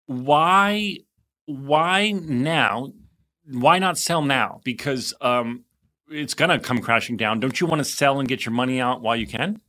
Why? 0.06 0.98
Why 1.46 2.12
now? 2.12 2.92
Why 3.50 3.78
not 3.78 3.98
sell 3.98 4.22
now? 4.22 4.60
Because 4.64 5.14
um, 5.20 5.64
it's 6.12 6.34
gonna 6.34 6.58
come 6.58 6.80
crashing 6.80 7.16
down. 7.16 7.40
Don't 7.40 7.60
you 7.60 7.66
want 7.66 7.80
to 7.80 7.84
sell 7.84 8.20
and 8.20 8.28
get 8.28 8.44
your 8.44 8.52
money 8.52 8.80
out 8.80 9.00
while 9.00 9.16
you 9.16 9.26
can? 9.26 9.60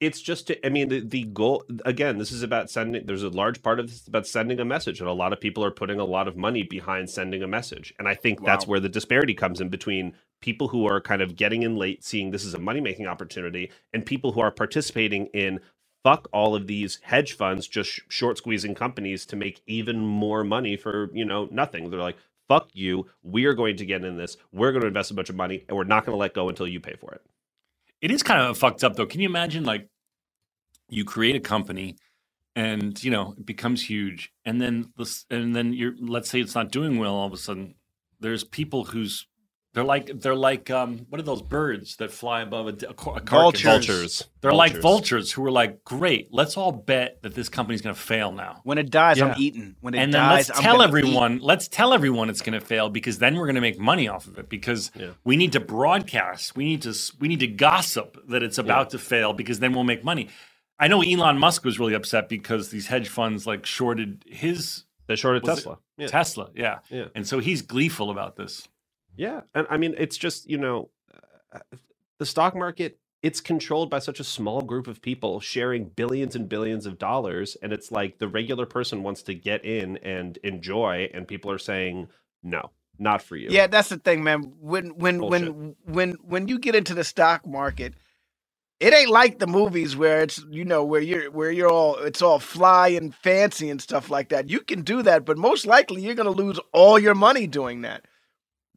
it's 0.00 0.20
just 0.20 0.48
to, 0.48 0.66
i 0.66 0.68
mean 0.68 0.88
the, 0.88 1.00
the 1.00 1.24
goal 1.24 1.64
again 1.84 2.18
this 2.18 2.30
is 2.30 2.42
about 2.42 2.70
sending 2.70 3.04
there's 3.06 3.22
a 3.22 3.30
large 3.30 3.62
part 3.62 3.80
of 3.80 3.88
this 3.88 4.06
about 4.06 4.26
sending 4.26 4.60
a 4.60 4.64
message 4.64 5.00
and 5.00 5.08
a 5.08 5.12
lot 5.12 5.32
of 5.32 5.40
people 5.40 5.64
are 5.64 5.70
putting 5.70 5.98
a 5.98 6.04
lot 6.04 6.28
of 6.28 6.36
money 6.36 6.62
behind 6.62 7.08
sending 7.08 7.42
a 7.42 7.46
message 7.46 7.94
and 7.98 8.08
i 8.08 8.14
think 8.14 8.44
that's 8.44 8.66
where 8.66 8.80
the 8.80 8.88
disparity 8.88 9.34
comes 9.34 9.60
in 9.60 9.68
between 9.68 10.14
people 10.40 10.68
who 10.68 10.86
are 10.86 11.00
kind 11.00 11.22
of 11.22 11.36
getting 11.36 11.62
in 11.62 11.76
late 11.76 12.04
seeing 12.04 12.30
this 12.30 12.44
as 12.44 12.54
a 12.54 12.58
money 12.58 12.80
making 12.80 13.06
opportunity 13.06 13.70
and 13.92 14.04
people 14.04 14.32
who 14.32 14.40
are 14.40 14.50
participating 14.50 15.26
in 15.26 15.60
fuck 16.04 16.28
all 16.32 16.54
of 16.54 16.66
these 16.66 16.98
hedge 17.02 17.32
funds 17.32 17.66
just 17.66 18.00
short 18.08 18.36
squeezing 18.36 18.74
companies 18.74 19.24
to 19.24 19.34
make 19.34 19.62
even 19.66 19.98
more 19.98 20.44
money 20.44 20.76
for 20.76 21.10
you 21.14 21.24
know 21.24 21.48
nothing 21.50 21.90
they're 21.90 22.00
like 22.00 22.18
fuck 22.48 22.68
you 22.74 23.06
we 23.22 23.46
are 23.46 23.54
going 23.54 23.76
to 23.76 23.86
get 23.86 24.04
in 24.04 24.16
this 24.16 24.36
we're 24.52 24.72
going 24.72 24.82
to 24.82 24.88
invest 24.88 25.10
a 25.10 25.14
bunch 25.14 25.30
of 25.30 25.36
money 25.36 25.64
and 25.68 25.76
we're 25.76 25.84
not 25.84 26.06
going 26.06 26.14
to 26.14 26.20
let 26.20 26.34
go 26.34 26.48
until 26.48 26.68
you 26.68 26.80
pay 26.80 26.94
for 27.00 27.12
it 27.12 27.22
It 28.00 28.10
is 28.10 28.22
kind 28.22 28.40
of 28.40 28.58
fucked 28.58 28.84
up 28.84 28.96
though. 28.96 29.06
Can 29.06 29.20
you 29.20 29.28
imagine 29.28 29.64
like 29.64 29.88
you 30.88 31.04
create 31.04 31.36
a 31.36 31.40
company 31.40 31.96
and 32.56 33.02
you 33.04 33.10
know 33.10 33.34
it 33.38 33.46
becomes 33.46 33.84
huge 33.88 34.32
and 34.44 34.60
then 34.60 34.92
and 35.30 35.56
then 35.56 35.72
you're 35.72 35.94
let's 36.00 36.30
say 36.30 36.40
it's 36.40 36.54
not 36.54 36.70
doing 36.72 36.98
well 36.98 37.14
all 37.14 37.26
of 37.26 37.32
a 37.32 37.36
sudden 37.36 37.74
there's 38.20 38.44
people 38.44 38.84
who's 38.86 39.26
they're 39.76 39.84
like 39.84 40.20
they're 40.20 40.34
like 40.34 40.70
um 40.70 41.04
what 41.10 41.20
are 41.20 41.24
those 41.24 41.42
birds 41.42 41.96
that 41.96 42.10
fly 42.10 42.40
above 42.40 42.66
a, 42.66 42.88
a, 42.88 42.94
car- 42.94 43.18
a 43.18 43.20
carcass? 43.20 43.60
Vultures. 43.60 43.62
vultures 43.62 44.24
They're 44.40 44.52
like 44.54 44.76
vultures 44.80 45.32
who 45.32 45.44
are 45.44 45.50
like, 45.50 45.84
great, 45.84 46.32
let's 46.32 46.56
all 46.56 46.72
bet 46.72 47.20
that 47.22 47.34
this 47.34 47.50
company's 47.50 47.82
going 47.82 47.94
to 47.94 48.00
fail 48.00 48.32
now. 48.32 48.62
When 48.64 48.78
it 48.78 48.90
dies, 48.90 49.18
Yeah. 49.18 49.26
I'm 49.26 49.34
eating. 49.38 49.76
When 49.82 49.92
it 49.92 49.98
And 49.98 50.14
then 50.14 50.22
dies, 50.22 50.48
let's 50.48 50.58
I'm 50.58 50.64
tell 50.64 50.76
gonna 50.76 50.88
everyone, 50.88 51.40
let's 51.42 51.68
tell 51.68 51.92
everyone 51.92 52.30
it's 52.30 52.40
going 52.40 52.58
to 52.58 52.64
fail 52.64 52.88
because 52.88 53.18
then 53.18 53.34
we're 53.36 53.44
going 53.44 53.56
to 53.56 53.60
make 53.60 53.78
money 53.78 54.08
off 54.08 54.26
of 54.26 54.38
it 54.38 54.48
because 54.48 54.90
Yeah. 54.94 55.10
we 55.24 55.36
need 55.36 55.52
to 55.52 55.60
broadcast, 55.60 56.56
we 56.56 56.64
need 56.64 56.80
to 56.82 56.94
we 57.20 57.28
need 57.28 57.40
to 57.40 57.46
gossip 57.46 58.16
that 58.28 58.42
it's 58.42 58.56
about 58.56 58.90
to 58.90 58.98
fail 58.98 59.34
because 59.34 59.60
then 59.60 59.74
we'll 59.74 59.84
make 59.84 60.02
money. 60.02 60.28
I 60.78 60.88
know 60.88 61.02
Elon 61.02 61.38
Musk 61.38 61.64
was 61.66 61.78
really 61.78 61.94
upset 61.94 62.28
because 62.30 62.70
these 62.70 62.86
hedge 62.86 63.08
funds 63.08 63.46
like 63.46 63.66
shorted 63.66 64.24
his 64.26 64.84
they 65.06 65.16
shorted 65.16 65.44
tesla 65.44 65.78
yeah. 65.98 66.06
Tesla, 66.08 66.50
yeah. 66.54 66.78
Yeah. 66.90 67.06
And 67.14 67.26
so 67.26 67.38
he's 67.40 67.60
gleeful 67.62 68.10
about 68.10 68.36
this. 68.36 68.68
Yeah, 69.16 69.42
and 69.54 69.66
I 69.70 69.76
mean, 69.76 69.94
it's 69.98 70.16
just 70.16 70.48
you 70.48 70.58
know, 70.58 70.90
uh, 71.54 71.60
the 72.18 72.26
stock 72.26 72.54
market. 72.54 72.98
It's 73.22 73.40
controlled 73.40 73.90
by 73.90 73.98
such 73.98 74.20
a 74.20 74.24
small 74.24 74.60
group 74.62 74.86
of 74.86 75.02
people 75.02 75.40
sharing 75.40 75.86
billions 75.88 76.36
and 76.36 76.48
billions 76.48 76.86
of 76.86 76.98
dollars, 76.98 77.56
and 77.62 77.72
it's 77.72 77.90
like 77.90 78.18
the 78.18 78.28
regular 78.28 78.66
person 78.66 79.02
wants 79.02 79.22
to 79.24 79.34
get 79.34 79.64
in 79.64 79.96
and 79.98 80.36
enjoy, 80.44 81.10
and 81.12 81.26
people 81.26 81.50
are 81.50 81.58
saying 81.58 82.08
no, 82.42 82.70
not 82.98 83.22
for 83.22 83.36
you. 83.36 83.48
Yeah, 83.50 83.66
that's 83.66 83.88
the 83.88 83.98
thing, 83.98 84.22
man. 84.22 84.52
When 84.60 84.96
when 84.96 85.26
when 85.26 85.76
when 85.84 86.12
when 86.22 86.48
you 86.48 86.58
get 86.58 86.76
into 86.76 86.94
the 86.94 87.04
stock 87.04 87.46
market, 87.46 87.94
it 88.80 88.94
ain't 88.94 89.10
like 89.10 89.38
the 89.38 89.46
movies 89.46 89.96
where 89.96 90.22
it's 90.22 90.44
you 90.50 90.64
know 90.64 90.84
where 90.84 91.00
you're 91.00 91.30
where 91.30 91.50
you're 91.50 91.70
all 91.70 91.96
it's 91.96 92.22
all 92.22 92.38
fly 92.38 92.88
and 92.88 93.14
fancy 93.14 93.70
and 93.70 93.80
stuff 93.80 94.10
like 94.10 94.28
that. 94.28 94.50
You 94.50 94.60
can 94.60 94.82
do 94.82 95.02
that, 95.02 95.24
but 95.24 95.38
most 95.38 95.66
likely 95.66 96.02
you're 96.02 96.14
gonna 96.14 96.30
lose 96.30 96.60
all 96.72 96.98
your 96.98 97.14
money 97.14 97.46
doing 97.46 97.82
that. 97.82 98.04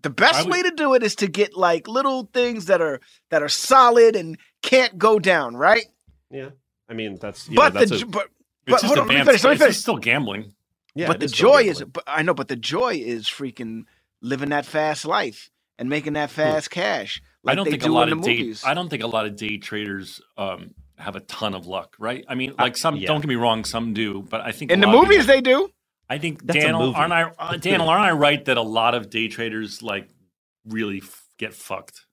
The 0.02 0.10
best 0.10 0.45
would- 0.45 0.52
way 0.54 0.62
to 0.64 0.72
do 0.72 0.93
it 0.93 1.04
is 1.04 1.16
to 1.18 1.28
get 1.28 1.56
like 1.56 1.88
little 1.88 2.30
things 2.34 2.66
that 2.66 2.82
are 2.82 3.00
that 3.30 3.41
are 3.43 3.50
solid 3.50 4.16
and 4.16 4.38
can't 4.62 4.97
go 4.97 5.20
down, 5.20 5.56
right? 5.56 5.86
yeah. 6.32 6.50
I 6.89 6.93
mean, 6.95 7.18
that's 7.22 7.47
you 7.47 7.56
but 7.56 7.74
know, 7.76 7.80
that's 7.82 7.91
the 7.91 8.06
a, 8.06 8.10
but 8.10 8.24
It's 8.26 8.32
but 8.66 8.82
just 8.82 8.86
hold 8.86 9.00
on, 9.00 9.08
let 9.08 9.20
me 9.20 9.24
finish. 9.26 9.43
Let 9.43 9.50
me 9.50 9.54
it's 9.56 9.62
finish. 9.62 9.74
just 9.76 9.82
still 9.82 9.97
gambling. 9.97 10.54
yeah. 10.95 11.06
but 11.08 11.20
the 11.20 11.26
is 11.26 11.32
joy 11.32 11.64
is, 11.64 11.84
but 11.84 12.04
I 12.08 12.24
know, 12.24 12.34
but 12.34 12.47
the 12.47 12.56
joy 12.56 12.95
is 12.95 13.28
freaking 13.28 13.84
living 14.22 14.50
that 14.50 14.66
fast 14.66 15.06
life 15.06 15.52
and 15.78 15.88
making 15.89 16.14
that 16.14 16.32
fast 16.32 16.72
cash. 16.72 17.22
Like 17.43 17.54
I 17.54 17.56
don't 17.56 17.66
they 17.66 17.72
think 17.72 17.84
do 17.84 17.91
a 17.91 17.93
lot 17.93 18.12
of 18.12 18.22
the 18.22 18.26
day. 18.26 18.38
movies. 18.39 18.64
I 18.66 18.74
don't 18.74 18.89
think 18.89 19.04
a 19.04 19.08
lot 19.08 19.26
of 19.28 19.36
day 19.36 19.58
traders 19.58 20.20
um, 20.38 20.72
have 20.97 21.16
a 21.16 21.20
ton 21.22 21.54
of 21.54 21.68
luck, 21.68 21.95
right? 22.00 22.26
I 22.28 22.34
mean, 22.36 22.56
like 22.58 22.76
some. 22.76 22.95
yeah. 22.95 23.08
Don't 23.08 23.22
get 23.22 23.28
me 23.28 23.36
wrong, 23.36 23.64
some 23.66 23.93
do, 23.93 24.24
but 24.24 24.41
I 24.41 24.52
think 24.52 24.72
in 24.72 24.80
the 24.82 24.88
movies, 24.88 25.20
people- 25.20 25.28
they 25.28 25.41
do. 25.41 25.70
I 26.10 26.18
think 26.18 26.45
That's 26.45 26.60
Daniel, 26.60 26.93
aren't 26.95 27.14
I? 27.14 27.32
Uh, 27.38 27.57
Daniel, 27.57 27.88
aren't 27.88 28.05
I 28.05 28.12
right 28.12 28.43
that 28.45 28.57
a 28.57 28.64
lot 28.64 28.95
of 28.95 29.10
day 29.10 29.28
traders 29.28 29.84
like 29.84 30.10
really 30.66 30.97
f- 30.97 31.24
get 31.38 31.53
fucked? 31.53 32.05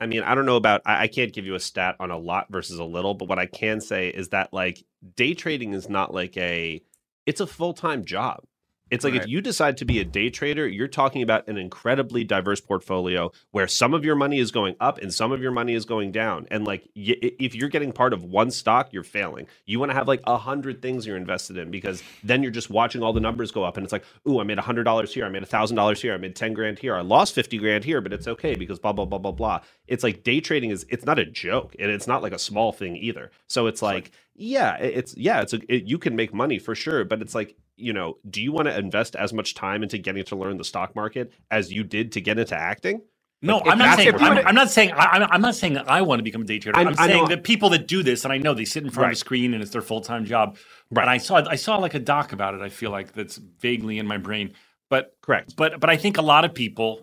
I 0.00 0.06
mean, 0.06 0.22
I 0.22 0.34
don't 0.34 0.44
know 0.44 0.56
about. 0.56 0.82
I, 0.84 1.02
I 1.02 1.06
can't 1.06 1.32
give 1.32 1.46
you 1.46 1.54
a 1.54 1.60
stat 1.60 1.96
on 2.00 2.10
a 2.10 2.18
lot 2.18 2.48
versus 2.50 2.78
a 2.78 2.84
little, 2.84 3.14
but 3.14 3.28
what 3.28 3.38
I 3.38 3.46
can 3.46 3.80
say 3.80 4.08
is 4.08 4.30
that 4.30 4.52
like 4.52 4.84
day 5.16 5.34
trading 5.34 5.72
is 5.72 5.88
not 5.88 6.12
like 6.12 6.36
a. 6.36 6.82
It's 7.26 7.40
a 7.40 7.46
full 7.46 7.74
time 7.74 8.04
job. 8.04 8.42
It's 8.90 9.02
like 9.02 9.14
if 9.14 9.26
you 9.26 9.40
decide 9.40 9.78
to 9.78 9.84
be 9.84 9.98
a 9.98 10.04
day 10.04 10.30
trader, 10.30 10.68
you're 10.68 10.88
talking 10.88 11.22
about 11.22 11.48
an 11.48 11.56
incredibly 11.56 12.22
diverse 12.22 12.60
portfolio 12.60 13.32
where 13.50 13.66
some 13.66 13.94
of 13.94 14.04
your 14.04 14.14
money 14.14 14.38
is 14.38 14.50
going 14.50 14.76
up 14.78 14.98
and 14.98 15.12
some 15.12 15.32
of 15.32 15.40
your 15.40 15.50
money 15.50 15.74
is 15.74 15.84
going 15.84 16.12
down. 16.12 16.46
And 16.50 16.64
like, 16.66 16.82
y- 16.94 17.16
if 17.20 17.54
you're 17.54 17.70
getting 17.70 17.92
part 17.92 18.12
of 18.12 18.22
one 18.24 18.50
stock, 18.50 18.92
you're 18.92 19.02
failing. 19.02 19.46
You 19.64 19.80
want 19.80 19.90
to 19.90 19.94
have 19.94 20.06
like 20.06 20.20
a 20.26 20.36
hundred 20.36 20.82
things 20.82 21.06
you're 21.06 21.16
invested 21.16 21.56
in 21.56 21.70
because 21.70 22.02
then 22.22 22.42
you're 22.42 22.52
just 22.52 22.70
watching 22.70 23.02
all 23.02 23.12
the 23.12 23.20
numbers 23.20 23.50
go 23.50 23.64
up, 23.64 23.76
and 23.76 23.84
it's 23.84 23.92
like, 23.92 24.04
ooh, 24.28 24.38
I 24.38 24.44
made 24.44 24.58
a 24.58 24.62
hundred 24.62 24.84
dollars 24.84 25.12
here, 25.14 25.24
I 25.24 25.28
made 25.28 25.42
a 25.42 25.46
thousand 25.46 25.76
dollars 25.76 26.00
here, 26.00 26.14
I 26.14 26.18
made 26.18 26.36
ten 26.36 26.52
grand 26.52 26.78
here, 26.78 26.94
I 26.94 27.00
lost 27.00 27.34
fifty 27.34 27.58
grand 27.58 27.84
here, 27.84 28.00
but 28.00 28.12
it's 28.12 28.28
okay 28.28 28.54
because 28.54 28.78
blah 28.78 28.92
blah 28.92 29.06
blah 29.06 29.18
blah 29.18 29.32
blah. 29.32 29.60
It's 29.88 30.04
like 30.04 30.22
day 30.22 30.40
trading 30.40 30.70
is 30.70 30.86
it's 30.88 31.04
not 31.04 31.18
a 31.18 31.24
joke, 31.24 31.74
and 31.78 31.90
it's 31.90 32.06
not 32.06 32.22
like 32.22 32.32
a 32.32 32.38
small 32.38 32.70
thing 32.72 32.96
either. 32.96 33.30
So 33.48 33.66
it's 33.66 33.82
like, 33.82 34.10
yeah, 34.34 34.76
it's 34.76 35.16
yeah, 35.16 35.40
it's 35.40 35.52
a 35.52 35.60
it, 35.72 35.84
you 35.84 35.98
can 35.98 36.16
make 36.16 36.34
money 36.34 36.58
for 36.58 36.74
sure, 36.74 37.04
but 37.04 37.22
it's 37.22 37.34
like 37.34 37.56
you 37.76 37.92
know, 37.92 38.18
do 38.28 38.40
you 38.42 38.52
want 38.52 38.68
to 38.68 38.78
invest 38.78 39.16
as 39.16 39.32
much 39.32 39.54
time 39.54 39.82
into 39.82 39.98
getting 39.98 40.24
to 40.24 40.36
learn 40.36 40.56
the 40.58 40.64
stock 40.64 40.94
market 40.94 41.32
as 41.50 41.72
you 41.72 41.82
did 41.84 42.12
to 42.12 42.20
get 42.20 42.38
into 42.38 42.54
acting? 42.56 43.02
No, 43.42 43.58
Like, 43.58 43.72
I'm 43.72 43.78
not 43.78 43.98
saying. 43.98 44.14
I'm, 44.16 44.46
I'm 44.46 44.54
not 44.54 44.70
saying. 44.70 44.92
I, 44.92 45.04
I'm- 45.04 45.28
I'm 45.30 45.40
not 45.42 45.54
saying 45.54 45.74
that 45.74 45.90
I 45.90 46.00
want 46.02 46.18
to 46.20 46.22
become 46.22 46.42
a 46.42 46.44
day 46.46 46.58
trader. 46.58 46.78
I'm, 46.78 46.94
saying 46.94 47.28
that 47.28 47.44
people 47.44 47.68
that 47.70 47.86
do 47.86 48.02
this, 48.02 48.24
and 48.24 48.32
I 48.32 48.38
know 48.38 48.54
they 48.54 48.64
sit 48.64 48.84
in 48.84 48.90
front 48.90 49.08
of 49.10 49.12
a 49.12 49.16
screen 49.16 49.52
and 49.52 49.62
it's 49.62 49.72
their 49.72 49.82
full 49.82 50.00
time 50.00 50.24
job. 50.24 50.56
Right. 50.90 51.02
And 51.02 51.10
I 51.10 51.18
saw. 51.18 51.42
I 51.46 51.56
saw 51.56 51.76
like 51.76 51.94
a 51.94 51.98
doc 51.98 52.32
about 52.32 52.54
it. 52.54 52.62
I 52.62 52.68
feel 52.70 52.90
like 52.90 53.12
that's 53.12 53.36
vaguely 53.36 53.98
in 53.98 54.06
my 54.06 54.16
brain, 54.18 54.54
but 54.88 55.14
Correct. 55.20 55.56
but 55.56 55.78
but 55.80 55.90
I 55.90 55.96
think 55.96 56.16
a 56.18 56.22
lot 56.22 56.44
of 56.44 56.54
people. 56.54 57.02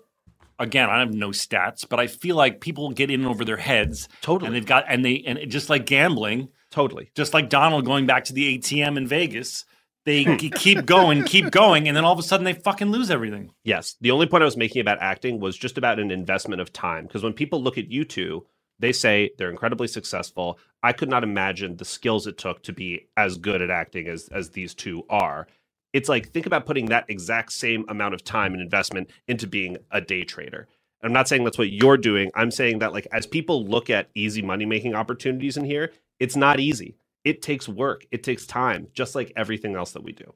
Again, 0.57 0.89
I 0.91 0.99
have 0.99 1.11
no 1.11 1.29
stats, 1.29 1.87
but 1.89 1.99
I 1.99 2.05
feel 2.05 2.35
like 2.35 2.61
people 2.61 2.91
get 2.91 3.09
in 3.09 3.25
over 3.25 3.43
their 3.43 3.57
heads, 3.57 4.07
Totally. 4.21 4.45
and 4.47 4.55
they've 4.55 4.65
got 4.65 4.85
and 4.87 5.03
they 5.03 5.23
and 5.25 5.49
just 5.49 5.71
like 5.71 5.87
gambling, 5.87 6.49
Totally. 6.71 7.11
just 7.15 7.33
like 7.33 7.49
Donald 7.49 7.85
going 7.85 8.05
back 8.05 8.23
to 8.25 8.33
the 8.33 8.57
ATM 8.57 8.97
in 8.97 9.05
Vegas, 9.05 9.65
they 10.05 10.23
Hmm. 10.23 10.35
keep 10.35 10.85
going, 10.85 11.23
keep 11.25 11.51
going, 11.51 11.87
and 11.87 11.95
then 11.95 12.03
all 12.05 12.13
of 12.13 12.17
a 12.19 12.23
sudden 12.23 12.43
they 12.45 12.53
fucking 12.53 12.89
lose 12.91 13.11
everything. 13.11 13.51
Yes. 13.63 13.97
The 14.01 14.09
only 14.11 14.25
point 14.25 14.41
I 14.41 14.45
was 14.45 14.57
making 14.57 14.81
about 14.81 14.97
acting 15.01 15.39
was 15.39 15.57
just 15.57 15.77
about 15.77 15.99
an 15.99 16.09
investment 16.11 16.59
of 16.61 16.73
time. 16.73 17.05
Because 17.05 17.21
when 17.23 17.33
people 17.33 17.61
look 17.61 17.77
at 17.77 17.91
you 17.91 18.03
two, 18.05 18.45
they 18.79 18.91
say 18.93 19.29
they're 19.37 19.51
incredibly 19.51 19.87
successful. 19.87 20.57
I 20.81 20.91
could 20.93 21.09
not 21.09 21.23
imagine 21.23 21.77
the 21.77 21.85
skills 21.85 22.25
it 22.25 22.37
took 22.39 22.63
to 22.63 22.73
be 22.73 23.07
as 23.15 23.37
good 23.37 23.61
at 23.61 23.69
acting 23.69 24.07
as 24.07 24.27
as 24.29 24.49
these 24.51 24.73
two 24.73 25.05
are. 25.09 25.47
It's 25.93 26.09
like 26.09 26.29
think 26.31 26.45
about 26.47 26.65
putting 26.65 26.85
that 26.87 27.05
exact 27.09 27.51
same 27.51 27.85
amount 27.89 28.13
of 28.15 28.23
time 28.23 28.53
and 28.53 28.61
investment 28.61 29.09
into 29.27 29.45
being 29.45 29.77
a 29.91 30.01
day 30.01 30.23
trader. 30.23 30.67
I'm 31.03 31.13
not 31.13 31.27
saying 31.27 31.43
that's 31.43 31.57
what 31.57 31.71
you're 31.71 31.97
doing. 31.97 32.31
I'm 32.33 32.49
saying 32.49 32.79
that 32.79 32.93
like 32.93 33.07
as 33.11 33.27
people 33.27 33.65
look 33.65 33.89
at 33.91 34.09
easy 34.15 34.41
money 34.41 34.65
making 34.65 34.95
opportunities 34.95 35.57
in 35.57 35.65
here, 35.65 35.91
it's 36.21 36.37
not 36.37 36.61
easy. 36.61 36.97
It 37.25 37.43
takes 37.43 37.69
work. 37.69 38.07
It 38.11 38.23
takes 38.23 38.47
time, 38.47 38.89
just 38.95 39.15
like 39.15 39.33
everything 39.37 39.75
else 39.75 39.93
that 39.93 40.03
we 40.05 40.13
do. 40.13 40.33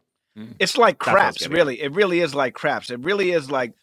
It's 0.59 0.77
like 0.77 0.99
That's 1.05 1.17
what 1.17 1.23
I 1.23 1.25
was 1.27 1.33
craps, 1.33 1.37
getting 1.37 1.59
at. 1.59 1.59
really. 1.59 1.81
It 1.81 1.93
really 1.93 2.21
is 2.21 2.35
like 2.35 2.55
craps. 2.55 2.91
It 2.91 3.01
really 3.01 3.31
is 3.31 3.51
like 3.51 3.73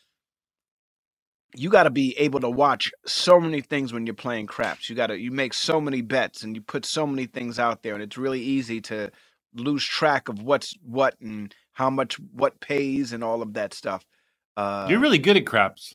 you 1.54 1.70
got 1.70 1.84
to 1.84 1.90
be 1.90 2.16
able 2.18 2.40
to 2.40 2.50
watch 2.50 2.92
so 3.06 3.40
many 3.40 3.60
things 3.62 3.92
when 3.92 4.06
you're 4.06 4.14
playing 4.14 4.46
craps. 4.46 4.90
You 4.90 4.96
got 4.96 5.08
to 5.08 5.18
you 5.18 5.32
make 5.32 5.54
so 5.54 5.80
many 5.80 6.02
bets 6.02 6.44
and 6.44 6.56
you 6.56 6.62
put 6.62 6.86
so 6.86 7.06
many 7.06 7.26
things 7.26 7.58
out 7.58 7.82
there, 7.82 7.94
and 7.94 8.02
it's 8.02 8.18
really 8.18 8.40
easy 8.42 8.80
to 8.82 9.10
lose 9.54 9.84
track 9.84 10.28
of 10.28 10.42
what's 10.42 10.74
what 10.82 11.16
and 11.20 11.54
how 11.74 11.90
much 11.90 12.16
what 12.32 12.60
pays 12.60 13.12
and 13.12 13.24
all 13.24 13.42
of 13.42 13.54
that 13.54 13.74
stuff. 13.74 14.04
Uh, 14.56 14.86
You're 14.90 15.00
really 15.00 15.18
good 15.18 15.36
at 15.36 15.46
craps. 15.46 15.94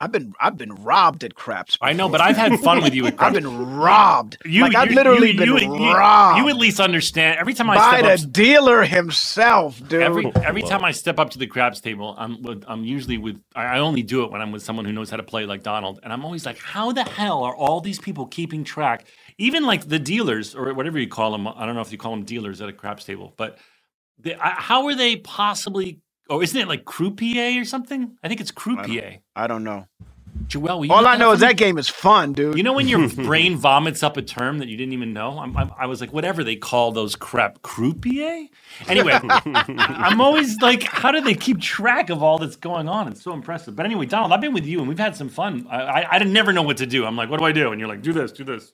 I've 0.00 0.12
been 0.12 0.32
I've 0.38 0.56
been 0.56 0.72
robbed 0.76 1.24
at 1.24 1.34
craps. 1.34 1.76
I 1.80 1.92
know, 1.92 2.08
but 2.08 2.20
I've 2.20 2.36
had 2.36 2.60
fun 2.60 2.82
with 2.82 2.94
you 2.94 3.06
at 3.06 3.14
I've 3.20 3.32
been 3.32 3.66
robbed. 3.76 4.36
You, 4.44 4.62
like 4.62 4.76
I've 4.76 4.92
literally 4.92 5.32
you- 5.32 5.38
been 5.38 5.48
you- 5.48 5.58
you- 5.86 5.92
robbed. 5.92 6.38
You 6.38 6.48
at 6.48 6.56
least 6.56 6.78
understand. 6.78 7.38
Every 7.40 7.52
time 7.52 7.68
I 7.68 7.76
by 7.76 7.98
step 7.98 8.18
the 8.20 8.26
up, 8.26 8.32
dealer 8.32 8.84
himself, 8.84 9.80
dude. 9.88 10.00
every 10.02 10.32
every 10.36 10.62
time 10.62 10.84
I 10.84 10.92
step 10.92 11.18
up 11.18 11.30
to 11.30 11.38
the 11.38 11.48
craps 11.48 11.80
table, 11.80 12.14
I'm 12.16 12.40
with, 12.42 12.64
I'm 12.68 12.84
usually 12.84 13.18
with. 13.18 13.40
I 13.56 13.64
I 13.64 13.78
only 13.80 14.02
do 14.02 14.22
it 14.22 14.30
when 14.30 14.40
I'm 14.40 14.52
with 14.52 14.62
someone 14.62 14.84
who 14.84 14.92
knows 14.92 15.10
how 15.10 15.16
to 15.16 15.22
play 15.24 15.46
like 15.46 15.64
Donald, 15.64 15.98
and 16.04 16.12
I'm 16.12 16.24
always 16.24 16.46
like, 16.46 16.58
how 16.58 16.92
the 16.92 17.02
hell 17.04 17.42
are 17.42 17.56
all 17.56 17.80
these 17.80 17.98
people 17.98 18.26
keeping 18.26 18.62
track? 18.62 19.04
Even 19.36 19.64
like 19.66 19.88
the 19.88 19.98
dealers 19.98 20.54
or 20.54 20.72
whatever 20.74 20.98
you 21.00 21.08
call 21.08 21.32
them. 21.32 21.48
I 21.48 21.66
don't 21.66 21.74
know 21.74 21.80
if 21.80 21.90
you 21.90 21.98
call 21.98 22.12
them 22.12 22.24
dealers 22.24 22.60
at 22.60 22.68
a 22.68 22.72
craps 22.72 23.04
table, 23.04 23.34
but 23.36 23.58
they, 24.20 24.34
I, 24.36 24.50
how 24.50 24.86
are 24.86 24.94
they 24.94 25.16
possibly? 25.16 25.98
Oh, 26.28 26.42
isn't 26.42 26.60
it 26.60 26.68
like 26.68 26.84
croupier 26.84 27.60
or 27.60 27.64
something? 27.64 28.16
I 28.22 28.28
think 28.28 28.40
it's 28.40 28.50
croupier. 28.50 29.20
I 29.34 29.46
don't 29.46 29.64
know. 29.64 29.86
Joel, 30.46 30.90
All 30.92 31.06
I 31.06 31.16
know 31.16 31.32
is 31.32 31.40
that 31.40 31.56
game 31.56 31.78
is 31.78 31.88
fun, 31.88 32.32
dude. 32.32 32.56
You 32.56 32.62
know 32.62 32.72
when 32.72 32.88
your 32.88 33.08
brain 33.16 33.56
vomits 33.56 34.02
up 34.02 34.16
a 34.16 34.22
term 34.22 34.58
that 34.58 34.68
you 34.68 34.76
didn't 34.76 34.92
even 34.92 35.12
know? 35.12 35.38
I'm, 35.38 35.56
I'm, 35.56 35.72
I 35.78 35.86
was 35.86 36.00
like, 36.00 36.12
whatever 36.12 36.44
they 36.44 36.56
call 36.56 36.92
those 36.92 37.16
crap 37.16 37.60
croupier. 37.62 38.46
Anyway, 38.86 39.18
I'm 39.22 40.20
always 40.20 40.56
like, 40.60 40.84
how 40.84 41.10
do 41.10 41.20
they 41.20 41.34
keep 41.34 41.60
track 41.60 42.08
of 42.08 42.22
all 42.22 42.38
that's 42.38 42.56
going 42.56 42.88
on? 42.88 43.08
It's 43.08 43.22
so 43.22 43.32
impressive. 43.32 43.74
But 43.76 43.84
anyway, 43.84 44.06
Donald, 44.06 44.32
I've 44.32 44.40
been 44.40 44.54
with 44.54 44.66
you 44.66 44.78
and 44.78 44.88
we've 44.88 44.98
had 44.98 45.16
some 45.16 45.28
fun. 45.28 45.66
I, 45.68 45.80
I, 45.82 46.06
I 46.12 46.18
never 46.20 46.52
know 46.52 46.62
what 46.62 46.78
to 46.78 46.86
do. 46.86 47.04
I'm 47.04 47.16
like, 47.16 47.30
what 47.30 47.40
do 47.40 47.44
I 47.44 47.52
do? 47.52 47.72
And 47.72 47.80
you're 47.80 47.88
like, 47.88 48.02
do 48.02 48.12
this, 48.12 48.32
do 48.32 48.44
this. 48.44 48.72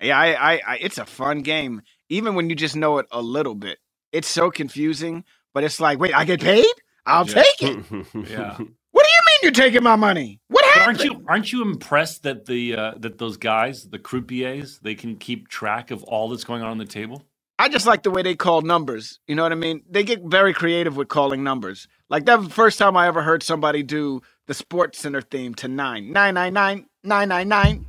Yeah, 0.00 0.18
I, 0.18 0.52
I, 0.52 0.60
I, 0.66 0.76
it's 0.78 0.98
a 0.98 1.04
fun 1.04 1.42
game, 1.42 1.82
even 2.08 2.34
when 2.34 2.48
you 2.48 2.56
just 2.56 2.76
know 2.76 2.98
it 2.98 3.06
a 3.10 3.20
little 3.20 3.54
bit. 3.54 3.78
It's 4.12 4.28
so 4.28 4.50
confusing, 4.50 5.24
but 5.54 5.64
it's 5.64 5.80
like, 5.80 5.98
wait, 6.00 6.14
I 6.14 6.24
get 6.24 6.40
paid? 6.42 6.66
I'll 7.06 7.26
Yeah. 7.26 7.34
take 7.34 7.62
it. 7.62 7.80
Yeah. 8.24 8.58
What 8.92 9.04
do 9.04 9.10
you 9.10 9.20
mean 9.28 9.38
you're 9.42 9.64
taking 9.64 9.82
my 9.84 9.96
money? 9.96 10.40
What 10.48 10.64
But 10.74 10.82
happened? 10.82 10.86
aren't 10.86 11.04
you 11.04 11.24
aren't 11.28 11.52
you 11.52 11.62
impressed 11.62 12.24
that 12.24 12.46
the 12.46 12.76
uh, 12.76 12.92
that 12.98 13.18
those 13.18 13.36
guys, 13.38 13.88
the 13.88 13.98
croupiers, 13.98 14.80
they 14.80 14.94
can 14.94 15.16
keep 15.16 15.48
track 15.48 15.90
of 15.90 16.04
all 16.04 16.28
that's 16.30 16.44
going 16.44 16.62
on 16.62 16.70
on 16.70 16.78
the 16.78 16.86
table? 16.86 17.26
I 17.58 17.70
just 17.70 17.86
like 17.86 18.04
the 18.04 18.12
way 18.12 18.22
they 18.22 18.36
call 18.36 18.62
numbers. 18.62 19.20
You 19.28 19.36
know 19.36 19.44
what 19.44 19.52
I 19.52 19.56
mean? 19.56 19.82
They 19.90 20.04
get 20.04 20.22
very 20.24 20.54
creative 20.54 20.96
with 20.98 21.08
calling 21.08 21.44
numbers. 21.44 21.88
Like 22.10 22.26
that 22.26 22.38
was 22.40 22.48
the 22.48 22.54
first 22.54 22.78
time 22.78 22.96
I 22.98 23.08
ever 23.08 23.22
heard 23.22 23.42
somebody 23.44 23.82
do 23.82 24.22
the 24.48 24.54
SportsCenter 24.54 25.24
theme 25.30 25.54
to 25.56 25.68
nine. 25.68 26.12
Nine 26.12 26.34
nine 26.34 26.54
nine 26.54 26.86
nine 27.04 27.30
nine 27.30 27.48
nine. 27.48 27.86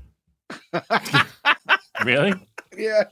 Really? 2.00 2.34
Yeah. 2.78 3.06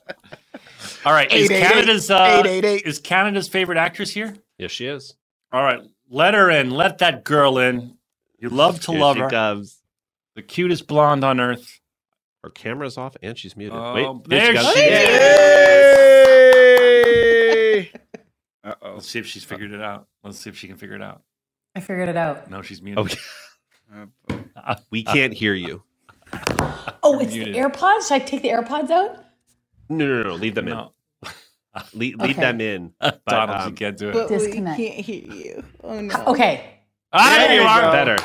All 1.05 1.13
right. 1.13 1.31
Is 1.31 1.49
888, 1.51 1.67
Canada's 1.71 2.09
uh, 2.11 2.41
888. 2.45 2.85
is 2.85 2.99
Canada's 2.99 3.47
favorite 3.47 3.77
actress 3.77 4.11
here? 4.11 4.35
yes, 4.57 4.71
she 4.71 4.85
is. 4.87 5.15
All 5.51 5.63
right, 5.63 5.81
let 6.09 6.33
her 6.33 6.49
in. 6.49 6.69
Let 6.71 6.97
that 6.99 7.23
girl 7.23 7.57
in. 7.59 7.97
You 8.39 8.49
love 8.49 8.79
to 8.81 8.91
Here 8.91 8.99
love 9.01 9.15
she 9.17 9.21
her. 9.21 9.29
comes. 9.29 9.77
The 10.35 10.41
cutest 10.43 10.87
blonde 10.87 11.23
on 11.23 11.39
earth. 11.39 11.79
Her 12.43 12.49
camera's 12.49 12.97
off 12.97 13.15
and 13.21 13.37
she's 13.37 13.57
muted. 13.57 13.77
Oh, 13.77 13.93
Wait, 13.93 14.29
there 14.29 14.53
goes. 14.53 14.73
she 14.73 14.79
is. 14.79 15.09
Hey! 17.83 17.91
Uh 18.63 18.73
oh. 18.81 18.93
Let's 18.93 19.09
see 19.09 19.19
if 19.19 19.25
she's 19.25 19.43
figured 19.43 19.71
it 19.73 19.81
out. 19.81 20.07
Let's 20.23 20.39
see 20.39 20.49
if 20.49 20.57
she 20.57 20.67
can 20.67 20.77
figure 20.77 20.95
it 20.95 21.01
out. 21.01 21.21
I 21.75 21.79
figured 21.81 22.07
it 22.09 22.17
out. 22.17 22.49
No, 22.49 22.61
she's 22.61 22.81
muted. 22.81 23.05
Okay. 23.05 23.17
We 24.91 25.03
can't 25.03 25.33
hear 25.33 25.55
you. 25.55 25.81
Oh, 27.01 27.19
it's 27.19 27.33
the 27.33 27.45
AirPods. 27.55 28.07
Should 28.07 28.13
I 28.13 28.19
take 28.19 28.43
the 28.43 28.49
AirPods 28.49 28.91
out? 28.91 29.17
No, 29.89 30.05
no, 30.07 30.23
no. 30.23 30.35
Leave 30.35 30.55
them 30.55 30.67
in. 30.67 30.73
No, 30.75 30.93
Le- 31.93 31.99
leave 31.99 32.21
Okay. 32.21 32.33
them 32.33 32.61
in. 32.61 32.93
But, 32.99 33.25
Donald, 33.27 33.59
you 33.61 33.67
um, 33.67 33.75
can't 33.75 33.97
do 33.97 34.09
it. 34.09 34.15
we 34.29 34.37
Disconnect. 34.37 34.77
can't 34.77 35.05
hear 35.05 35.23
you. 35.33 35.63
Oh 35.83 35.99
no. 36.01 36.23
Okay. 36.27 36.79
ah, 37.11 37.35
there 37.39 37.55
you 37.55 37.61
you 37.61 37.67
are. 37.67 37.91
better. 37.91 38.17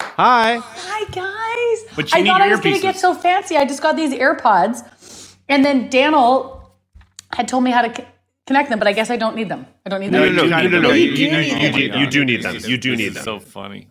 Hi. 0.00 0.56
Hi 0.62 1.04
guys. 1.10 1.96
But 1.96 2.12
you 2.12 2.18
I 2.18 2.22
need 2.22 2.28
thought 2.28 2.40
I 2.42 2.48
was 2.48 2.60
gonna 2.60 2.78
get 2.80 2.96
so 2.96 3.14
fancy. 3.14 3.56
I 3.56 3.64
just 3.64 3.82
got 3.82 3.96
these 3.96 4.12
AirPods, 4.14 5.36
and 5.48 5.64
then 5.64 5.88
Daniel 5.90 6.72
had 7.32 7.48
told 7.48 7.64
me 7.64 7.70
how 7.70 7.82
to 7.82 7.94
c- 7.94 8.06
connect 8.46 8.70
them, 8.70 8.78
but 8.78 8.88
I 8.88 8.92
guess 8.92 9.10
I 9.10 9.16
don't 9.16 9.36
need 9.36 9.48
them. 9.48 9.66
I 9.84 9.90
don't 9.90 10.00
need 10.00 10.10
No, 10.12 10.24
them. 10.24 10.36
no, 10.36 10.46
no, 10.46 10.58
You 10.62 10.68
no, 10.68 10.80
no, 10.80 10.82
do 10.82 10.88
no. 10.88 10.92
need 10.94 11.18
You, 11.18 11.30
them. 11.30 11.42
you, 11.42 11.48
You 11.48 11.50
do 11.50 11.50
you, 11.50 11.72
need 11.72 11.74
you, 11.82 11.88
them. 11.88 11.98
do, 11.98 12.00
you 12.00 12.10
do 12.10 12.24
need 12.24 12.42
them. 12.42 12.54
This 12.54 12.62
is- 12.64 12.68
You 12.70 12.78
do 12.78 12.90
this 12.90 12.98
need 12.98 13.06
is 13.08 13.14
them. 13.14 13.24
So 13.24 13.38
funny. 13.40 13.88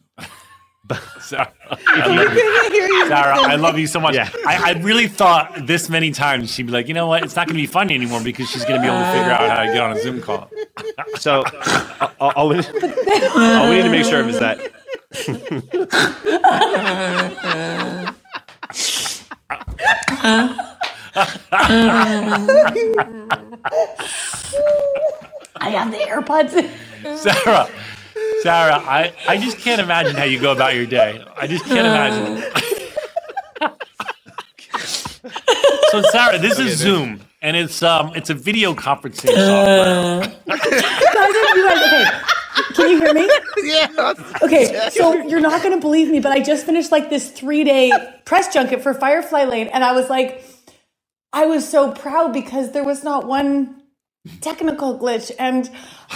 Sarah, 1.20 1.52
I 1.70 1.76
can't 1.76 2.74
hear 2.74 2.88
you. 2.88 3.08
Sarah, 3.08 3.40
I 3.40 3.56
love 3.56 3.78
you 3.78 3.88
so 3.88 4.00
much. 4.00 4.16
Yeah. 4.16 4.30
I, 4.46 4.72
I 4.72 4.74
really 4.82 5.08
thought 5.08 5.66
this 5.66 5.90
many 5.90 6.12
times 6.12 6.54
she'd 6.54 6.68
be 6.68 6.72
like, 6.72 6.88
you 6.88 6.94
know 6.94 7.08
what? 7.08 7.24
It's 7.24 7.36
not 7.36 7.48
going 7.48 7.56
to 7.58 7.62
be 7.62 7.68
funny 7.68 7.96
anymore 7.96 8.22
because 8.24 8.50
she's 8.50 8.64
going 8.64 8.76
to 8.76 8.82
be 8.82 8.88
able 8.88 9.00
to 9.00 9.12
figure 9.12 9.32
out 9.32 9.50
how 9.50 9.64
to 9.64 9.74
get 9.74 9.82
on 9.82 9.98
a 9.98 10.02
Zoom 10.02 10.22
call. 10.22 10.50
So, 11.18 11.44
all, 12.20 12.32
all, 12.36 12.50
we, 12.50 12.58
all 12.58 13.70
we 13.70 13.78
need 13.78 13.84
to 13.84 13.90
make 13.90 14.06
sure 14.06 14.22
of 14.22 14.30
is 14.30 14.40
that 14.40 14.60
I 25.60 25.70
have 25.70 25.92
the 25.92 25.98
AirPods. 25.98 26.52
Sarah, 27.18 27.70
Sarah, 28.43 28.76
I, 28.78 29.13
I 29.28 29.38
just 29.38 29.57
can't 29.59 29.82
imagine 29.82 30.15
how 30.15 30.24
you 30.26 30.39
go 30.39 30.51
about 30.51 30.76
your 30.76 30.86
day. 30.86 31.24
I 31.36 31.47
just 31.47 31.65
can't 31.65 31.88
imagine. 31.88 32.51
so, 35.91 36.01
Sarah, 36.11 36.38
this 36.39 36.59
is 36.59 36.78
Zoom. 36.78 37.22
and 37.41 37.57
it's 37.57 37.82
um 37.84 38.11
it's 38.15 38.30
a 38.30 38.34
video 38.34 38.74
conferencing 38.74 39.36
software. 39.36 40.22
Guys, 40.47 41.55
guys, 41.55 41.88
okay. 41.88 42.05
Can 42.76 42.89
you 42.91 42.99
hear 43.01 43.13
me? 43.13 43.30
Yeah. 43.63 44.13
Okay, 44.43 44.89
so 44.91 45.13
you're 45.28 45.39
not 45.41 45.61
going 45.63 45.74
to 45.76 45.82
believe 45.82 46.09
me, 46.09 46.20
but 46.20 46.32
I 46.32 46.41
just 46.41 46.65
finished 46.65 46.91
like 46.91 47.09
this 47.09 47.32
three 47.32 47.63
day 47.63 47.91
press 48.26 48.53
junket 48.53 48.82
for 48.82 48.93
Firefly 48.93 49.45
Lane, 49.45 49.68
and 49.68 49.84
I 49.84 49.93
was 49.93 50.09
like, 50.09 50.43
I 51.34 51.45
was 51.45 51.68
so 51.68 51.91
proud 51.91 52.34
because 52.34 52.72
there 52.74 52.84
was 52.84 53.03
not 53.03 53.26
one 53.28 53.77
technical 54.41 54.97
glitch, 54.99 55.32
and 55.39 55.70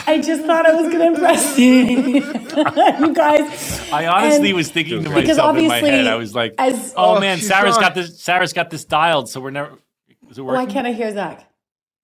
I 0.08 0.22
just 0.22 0.46
thought 0.46 0.66
I 0.66 0.74
was 0.74 0.92
going 0.94 1.00
to 1.00 1.08
impress 1.20 1.58
you 1.60 3.14
guys. 3.14 3.90
I 3.92 4.08
honestly 4.08 4.50
And- 4.50 4.58
was 4.58 4.70
thinking 4.72 5.04
to 5.04 5.10
Because 5.10 5.38
myself 5.38 5.58
in 5.58 5.68
my 5.68 5.76
obviously, 5.78 5.90
head, 5.98 6.08
I 6.08 6.16
was 6.16 6.36
like, 6.36 6.56
as- 6.58 6.94
"Oh, 6.98 7.16
Oh, 7.16 7.20
man, 7.20 7.40
Sarah's 7.40 7.76
gone. 7.76 7.84
got 7.84 7.96
this. 7.96 8.22
Sarah's 8.22 8.54
got 8.54 8.70
this 8.70 8.86
dialed, 8.86 9.30
so 9.30 9.40
we're 9.42 9.52
never. 9.52 9.78
Is 10.30 10.38
it 10.38 10.42
Why 10.44 10.66
can't 10.66 10.88
I 10.88 10.94
hear 10.94 11.12
Zach? 11.14 11.48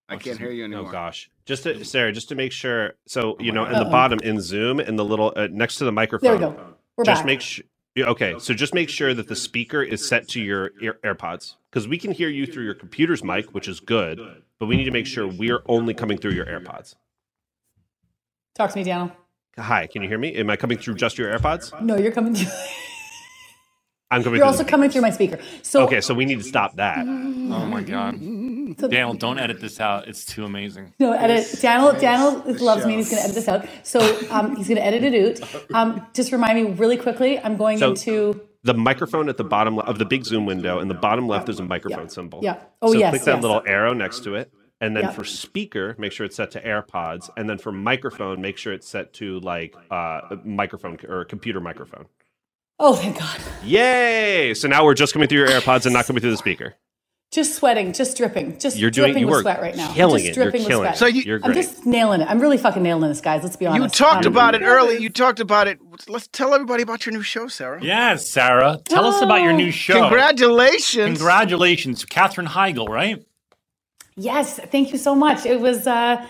I 0.09 0.15
can't 0.15 0.37
hear 0.39 0.51
you 0.51 0.63
anymore. 0.63 0.87
Oh 0.87 0.91
gosh, 0.91 1.29
just 1.45 1.63
to, 1.63 1.83
Sarah, 1.83 2.13
just 2.13 2.29
to 2.29 2.35
make 2.35 2.53
sure. 2.53 2.93
So 3.07 3.35
you 3.41 3.51
know, 3.51 3.65
in 3.65 3.73
God. 3.73 3.85
the 3.85 3.89
bottom 3.89 4.19
in 4.23 4.39
Zoom, 4.39 4.79
in 4.79 4.95
the 4.95 5.03
little 5.03 5.33
uh, 5.35 5.47
next 5.51 5.75
to 5.77 5.85
the 5.85 5.91
microphone. 5.91 6.39
There 6.39 6.49
we 6.49 6.55
go. 6.55 6.73
We're 6.95 7.03
just 7.03 7.19
back. 7.21 7.25
make 7.25 7.41
sure. 7.41 7.65
Okay, 7.97 8.35
so 8.39 8.53
just 8.53 8.73
make 8.73 8.89
sure 8.89 9.13
that 9.13 9.27
the 9.27 9.35
speaker 9.35 9.81
is 9.81 10.07
set 10.07 10.27
to 10.29 10.39
your 10.41 10.71
ear- 10.81 10.99
AirPods 11.03 11.55
because 11.69 11.87
we 11.87 11.97
can 11.97 12.11
hear 12.11 12.29
you 12.29 12.45
through 12.45 12.63
your 12.63 12.75
computer's 12.75 13.23
mic, 13.23 13.53
which 13.55 13.67
is 13.67 13.79
good, 13.79 14.19
but 14.59 14.65
we 14.67 14.75
need 14.75 14.85
to 14.85 14.91
make 14.91 15.05
sure 15.05 15.27
we're 15.27 15.61
only 15.67 15.93
coming 15.93 16.17
through 16.17 16.31
your 16.31 16.45
AirPods. 16.45 16.95
Talk 18.55 18.71
to 18.71 18.77
me, 18.77 18.83
Daniel. 18.83 19.11
Hi, 19.57 19.87
can 19.87 20.01
you 20.03 20.07
hear 20.07 20.17
me? 20.19 20.35
Am 20.35 20.49
I 20.49 20.55
coming 20.55 20.77
through 20.77 20.95
just 20.95 21.17
your 21.17 21.35
AirPods? 21.37 21.79
No, 21.81 21.97
you're 21.97 22.11
coming. 22.11 22.35
Through, 22.35 22.51
I'm 24.11 24.23
coming. 24.23 24.37
you're 24.37 24.45
through 24.45 24.51
also 24.51 24.63
the- 24.63 24.69
coming 24.69 24.89
through 24.89 25.01
my 25.01 25.09
speaker. 25.09 25.39
So 25.63 25.83
Okay, 25.83 26.01
so 26.01 26.13
we 26.13 26.25
need 26.25 26.37
to 26.39 26.43
stop 26.43 26.75
that. 26.77 26.99
Oh 26.99 27.65
my 27.65 27.81
god, 27.81 28.19
Daniel, 28.19 29.13
don't 29.13 29.39
edit 29.39 29.59
this 29.61 29.79
out. 29.79 30.07
It's 30.07 30.25
too 30.25 30.45
amazing. 30.45 30.93
No, 30.99 31.11
edit. 31.13 31.47
Daniel, 31.61 31.93
Daniel 31.93 32.43
loves 32.63 32.85
me. 32.85 32.93
and 32.93 32.99
He's 33.03 33.09
going 33.09 33.21
to 33.21 33.23
edit 33.23 33.35
this 33.35 33.47
out. 33.47 33.65
So 33.83 33.99
um, 34.31 34.55
he's 34.55 34.67
going 34.67 34.77
to 34.77 34.85
edit 34.85 35.03
it 35.03 35.41
out. 35.41 35.65
Um, 35.73 36.05
just 36.13 36.31
remind 36.31 36.61
me 36.63 36.71
really 36.73 36.97
quickly. 36.97 37.39
I'm 37.39 37.57
going 37.57 37.77
So- 37.77 37.89
into. 37.91 38.41
The 38.67 38.73
microphone 38.73 39.29
at 39.29 39.37
the 39.37 39.45
bottom 39.45 39.79
of 39.79 39.97
the 39.97 40.03
big 40.03 40.25
Zoom 40.25 40.45
window, 40.45 40.79
in 40.79 40.89
the 40.89 40.93
bottom 40.93 41.25
left, 41.25 41.45
there's 41.45 41.61
a 41.61 41.63
microphone 41.63 42.09
symbol. 42.09 42.41
Yeah. 42.43 42.57
Oh, 42.81 42.91
so 42.91 42.99
yes, 42.99 43.11
click 43.11 43.23
that 43.23 43.35
yes. 43.35 43.41
little 43.41 43.63
arrow 43.65 43.93
next 43.93 44.25
to 44.25 44.35
it, 44.35 44.51
and 44.81 44.93
then 44.93 45.05
Yeah. 45.05 45.11
for 45.11 45.23
speaker, 45.23 45.95
make 45.97 46.11
sure 46.11 46.25
it's 46.25 46.35
set 46.35 46.51
to 46.51 46.61
AirPods, 46.61 47.29
and 47.37 47.49
then 47.49 47.57
for 47.59 47.71
microphone, 47.71 48.41
make 48.41 48.57
sure 48.57 48.73
it's 48.73 48.85
set 48.87 49.13
to 49.13 49.39
like 49.39 49.73
uh, 49.89 50.35
microphone 50.43 50.97
or 51.07 51.23
computer 51.23 51.61
microphone. 51.61 52.07
Oh, 52.77 52.93
thank 52.93 53.17
God. 53.17 53.39
Yay! 53.63 54.53
So 54.53 54.67
now 54.67 54.83
we're 54.83 54.95
just 54.95 55.13
coming 55.13 55.29
through 55.29 55.39
your 55.39 55.47
AirPods 55.47 55.85
and 55.85 55.93
not 55.93 56.05
coming 56.05 56.19
through 56.19 56.31
the 56.31 56.37
speaker. 56.37 56.75
Just 57.29 57.55
sweating, 57.55 57.91
just 57.91 58.15
dripping, 58.15 58.57
just 58.57 58.77
You're 58.77 58.89
doing- 58.89 59.07
dripping 59.11 59.21
you 59.23 59.27
with 59.27 59.41
sweat 59.41 59.61
right 59.61 59.75
now. 59.75 59.91
killing 59.93 60.23
just 60.23 60.29
it. 60.29 60.35
You're 60.37 60.45
dripping 60.45 60.61
with 60.61 60.67
killing 60.69 60.83
sweat. 60.85 60.95
it. 60.95 60.97
So 60.97 61.05
you- 61.07 61.21
You're 61.23 61.39
I'm 61.43 61.53
just 61.53 61.85
nailing 61.85 62.21
it. 62.21 62.27
I'm 62.29 62.39
really 62.39 62.57
fucking 62.57 62.81
nailing 62.81 63.09
this, 63.09 63.19
guys. 63.19 63.43
Let's 63.43 63.57
be 63.57 63.65
honest. 63.65 63.99
You 63.99 64.05
talked 64.05 64.25
Um, 64.25 64.31
about 64.31 64.55
it 64.55 64.61
early. 64.61 64.97
You 65.01 65.09
talked 65.09 65.41
about 65.41 65.67
it. 65.67 65.77
Let's 66.07 66.27
tell 66.29 66.53
everybody 66.53 66.83
about 66.83 67.05
your 67.05 67.11
new 67.13 67.21
show, 67.21 67.47
Sarah. 67.49 67.83
Yes, 67.83 68.29
Sarah, 68.29 68.79
tell 68.85 69.05
us 69.05 69.21
about 69.21 69.41
your 69.41 69.51
new 69.51 69.71
show. 69.71 69.99
Congratulations. 69.99 71.17
Congratulations, 71.17 72.05
Katherine 72.05 72.47
Heigl, 72.47 72.87
right? 72.87 73.21
Yes, 74.15 74.57
thank 74.71 74.93
you 74.93 74.97
so 74.97 75.13
much. 75.13 75.45
It 75.45 75.59
was 75.59 75.85
uh, 75.85 76.25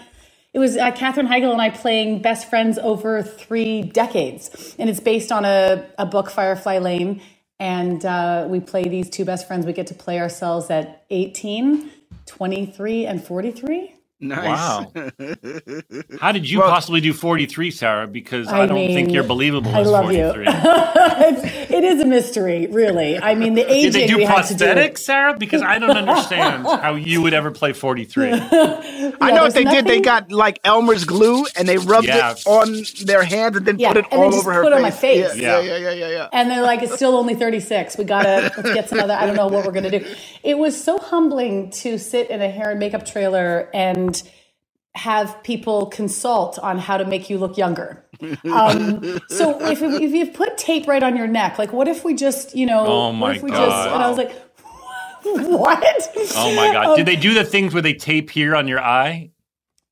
it 0.53 0.57
was 0.59 0.77
uh, 0.77 0.91
Katherine 0.91 1.27
Heigl 1.27 1.51
and 1.51 1.61
I 1.61 1.69
playing 1.69 2.23
best 2.23 2.49
friends 2.49 2.79
over 2.79 3.21
three 3.21 3.83
decades, 3.83 4.75
and 4.79 4.89
it's 4.89 4.99
based 4.99 5.31
on 5.31 5.45
a, 5.45 5.85
a 5.99 6.07
book, 6.07 6.31
Firefly 6.31 6.79
Lane. 6.79 7.21
And 7.59 8.05
uh, 8.05 8.45
we 8.49 8.59
play 8.59 8.83
these 8.83 9.09
two 9.09 9.25
best 9.25 9.47
friends. 9.47 9.65
We 9.65 9.73
get 9.73 9.87
to 9.87 9.95
play 9.95 10.19
ourselves 10.19 10.69
at 10.69 11.05
18, 11.09 11.89
23, 12.25 13.05
and 13.05 13.23
43. 13.23 13.96
Nice. 14.19 14.45
Wow. 14.45 14.91
How 16.19 16.31
did 16.31 16.49
you 16.49 16.59
Well- 16.59 16.69
possibly 16.71 17.01
do 17.01 17.13
43, 17.13 17.69
Sarah? 17.71 18.07
Because 18.07 18.47
I, 18.47 18.61
I 18.61 18.65
don't 18.65 18.75
think 18.87 19.11
you're 19.11 19.23
believable 19.23 19.73
I 19.75 19.81
as 19.81 19.87
love 19.87 20.05
43. 20.05 20.43
you. 20.45 20.51
it's, 20.51 21.71
it 21.71 21.83
is 21.83 22.01
a 22.01 22.05
mystery, 22.05 22.65
really. 22.67 23.19
I 23.19 23.35
mean, 23.35 23.53
the 23.53 23.61
Did 23.67 23.71
aging 23.71 23.91
they 23.93 24.07
do 24.07 24.17
we 24.17 24.23
had 24.23 24.47
do. 24.47 24.55
prosthetics, 24.55 24.99
Sarah? 24.99 25.37
Because 25.37 25.61
I 25.61 25.77
don't 25.77 25.95
understand 25.95 26.65
how 26.65 26.95
you 26.95 27.21
would 27.21 27.33
ever 27.35 27.51
play 27.51 27.73
43. 27.73 28.31
I 28.33 28.37
know 28.39 28.77
what 29.11 29.19
there's 29.19 29.53
they 29.53 29.63
did. 29.65 29.85
They 29.85 30.01
got 30.01 30.31
like 30.31 30.59
Elmer's 30.63 31.05
glue 31.05 31.45
and 31.55 31.67
they 31.67 31.77
rubbed 31.77 32.07
Yeah. 32.07 32.31
it 32.31 32.43
on 32.47 32.83
their 33.05 33.23
hands 33.23 33.57
and 33.57 33.65
then 33.67 33.77
Yeah, 33.77 33.89
put 33.89 33.97
it 33.97 34.05
and 34.11 34.21
all 34.21 34.33
over 34.33 34.51
her 34.51 34.63
put 34.63 34.71
it 34.73 34.75
face. 34.75 34.77
on 34.77 34.81
my 34.81 34.91
face. 34.91 35.35
Yeah, 35.35 35.59
Yeah. 35.59 35.77
yeah, 35.77 35.77
yeah, 35.77 35.91
yeah, 35.93 36.09
yeah. 36.09 36.29
and 36.33 36.49
they're 36.49 36.63
like, 36.63 36.81
it's 36.81 36.95
still 36.95 37.15
only 37.15 37.35
36. 37.35 37.97
We 37.99 38.03
gotta 38.03 38.51
let's 38.57 38.73
get 38.73 38.89
some 38.89 38.99
other. 38.99 39.13
I 39.13 39.27
don't 39.27 39.35
know 39.35 39.47
what 39.47 39.65
we're 39.65 39.71
gonna 39.73 39.91
do. 39.91 40.05
It 40.43 40.57
was 40.57 40.81
so 40.81 40.97
humbling 40.97 41.69
to 41.71 41.99
sit 41.99 42.29
in 42.31 42.41
a 42.41 42.49
hair 42.49 42.71
and 42.71 42.79
makeup 42.79 43.05
trailer 43.05 43.69
and 43.73 44.06
have 44.95 45.43
people 45.43 45.87
consult 45.87 46.59
on 46.59 46.79
how 46.79 46.97
to 46.97 47.05
make 47.05 47.29
you 47.29 47.37
look 47.37 47.57
younger. 47.57 48.05
Um, 48.51 49.21
so 49.27 49.61
if, 49.65 49.81
if 49.81 50.13
you 50.13 50.31
put 50.31 50.57
tape 50.57 50.87
right 50.87 51.03
on 51.03 51.17
your 51.17 51.27
neck, 51.27 51.59
like 51.59 51.73
what 51.73 51.87
if 51.87 52.05
we 52.05 52.15
just, 52.15 52.55
you 52.55 52.65
know, 52.65 52.85
Oh 52.87 53.13
my 53.13 53.27
what 53.27 53.37
if 53.37 53.43
we 53.43 53.51
God. 53.51 53.57
just? 53.57 53.87
And 53.89 54.03
I 54.03 54.09
was 54.09 54.17
like, 54.17 54.31
what? 55.23 56.09
Oh 56.35 56.51
my 56.51 56.69
God. 56.69 56.95
Did 56.95 57.05
they 57.07 57.15
do 57.17 57.33
the 57.33 57.45
things 57.45 57.73
where 57.73 57.83
they 57.83 57.93
tape 57.95 58.29
here 58.31 58.55
on 58.55 58.67
your 58.67 58.81
eye? 58.81 59.31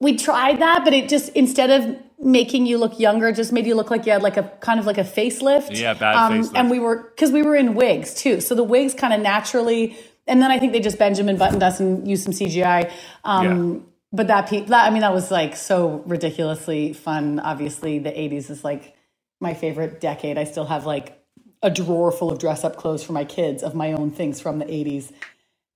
we 0.02 0.18
tried 0.18 0.60
that, 0.62 0.84
but 0.86 0.94
it 0.94 1.10
just 1.10 1.30
instead 1.32 1.72
of 1.72 1.98
making 2.20 2.66
you 2.66 2.78
look 2.78 3.00
younger, 3.00 3.32
just 3.32 3.54
made 3.54 3.68
you 3.68 3.76
look 3.76 3.92
like 3.92 4.06
you 4.06 4.14
had 4.14 4.24
like 4.24 4.38
a 4.38 4.44
kind 4.62 4.80
of 4.80 4.86
like 4.88 4.98
a 5.00 5.04
facelift. 5.04 5.70
Um, 5.70 5.76
Yeah, 5.76 5.94
bad 5.96 6.18
facelift. 6.30 6.52
And 6.56 6.72
we 6.72 6.80
were 6.80 6.98
because 7.16 7.32
we 7.32 7.44
were 7.44 7.56
in 7.56 7.76
wigs 7.76 8.14
too, 8.16 8.42
so 8.42 8.56
the 8.56 8.64
wigs 8.64 8.94
kind 8.96 9.14
of 9.14 9.22
naturally. 9.22 9.98
And 10.28 10.42
then 10.42 10.52
I 10.52 10.60
think 10.60 10.74
they 10.74 10.82
just 10.82 11.00
Benjamin 11.00 11.38
buttoned 11.38 11.64
us 11.64 11.80
and 11.80 12.08
used 12.08 12.24
some 12.26 12.34
CGI. 12.34 12.92
Um, 13.24 13.86
But 14.16 14.28
that, 14.30 14.48
pe- 14.50 14.66
that, 14.66 14.86
I 14.88 14.92
mean, 14.92 15.02
that 15.02 15.14
was 15.14 15.32
like 15.32 15.58
so 15.58 16.04
ridiculously 16.08 16.94
fun. 16.94 17.40
Obviously, 17.42 18.00
the 18.00 18.12
'80s 18.12 18.52
is 18.52 18.64
like 18.64 18.96
my 19.42 19.54
favorite 19.56 20.02
decade. 20.02 20.38
I 20.40 20.46
still 20.46 20.66
have 20.66 20.86
like 20.88 21.20
a 21.64 21.72
drawer 21.72 22.12
full 22.12 22.32
of 22.32 22.40
dress 22.40 22.64
up 22.66 22.78
clothes 22.78 23.04
for 23.04 23.14
my 23.14 23.26
kids 23.26 23.64
of 23.64 23.76
my 23.76 23.94
own 23.94 24.12
things 24.12 24.42
from 24.42 24.60
the 24.60 24.66
'80s, 24.68 25.12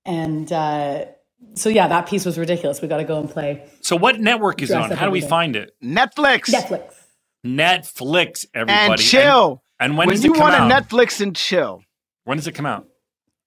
and. 0.05 0.51
uh 0.53 1.05
so 1.55 1.69
yeah, 1.69 1.87
that 1.89 2.07
piece 2.07 2.25
was 2.25 2.37
ridiculous. 2.39 2.81
We 2.81 2.89
got 2.89 2.97
to 2.97 3.05
go 3.05 3.19
and 3.19 3.29
play 3.29 3.63
So 3.81 3.95
what 3.97 4.19
network 4.19 4.61
is 4.61 4.73
on? 4.73 4.91
How 4.91 5.05
do 5.05 5.11
we 5.11 5.19
every 5.19 5.21
day. 5.21 5.27
find 5.29 5.55
it? 5.55 5.71
Netflix. 5.83 6.49
Netflix. 6.49 6.93
Netflix, 7.45 8.45
everybody. 8.53 8.77
And 8.93 8.97
chill. 8.97 9.63
And, 9.79 9.91
and 9.91 9.97
when, 9.97 10.07
when 10.07 10.15
does 10.15 10.25
you 10.25 10.31
it 10.31 10.35
come 10.35 10.41
want 10.43 10.55
out? 10.55 10.67
to 10.69 10.75
Netflix 10.75 11.21
and 11.21 11.35
chill. 11.35 11.83
when 12.25 12.37
does 12.37 12.47
it 12.47 12.53
come 12.55 12.65
out? 12.67 12.87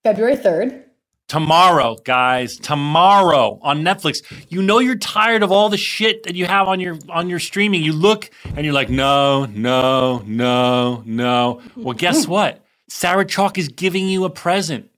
February 0.05 0.37
3rd. 0.37 0.85
Tomorrow, 1.33 1.97
guys. 2.05 2.59
Tomorrow 2.59 3.59
on 3.63 3.83
Netflix. 3.83 4.23
You 4.51 4.61
know 4.61 4.81
you're 4.81 4.99
tired 4.99 5.43
of 5.43 5.51
all 5.51 5.71
the 5.71 5.79
shit 5.79 6.25
that 6.25 6.35
you 6.35 6.45
have 6.45 6.69
on 6.69 6.79
your 6.79 6.99
on 7.09 7.31
your 7.31 7.39
streaming. 7.39 7.83
You 7.83 7.95
look 7.95 8.31
and 8.55 8.67
you're 8.67 8.75
like, 8.75 8.91
no, 8.91 9.47
no, 9.47 10.23
no, 10.27 11.03
no. 11.07 11.63
Well, 11.75 11.95
guess 11.95 12.29
what? 12.29 12.63
Sarah 12.91 13.25
Chalke 13.25 13.57
is 13.57 13.69
giving 13.69 14.09
you 14.09 14.27
a 14.27 14.31
present. 14.31 14.91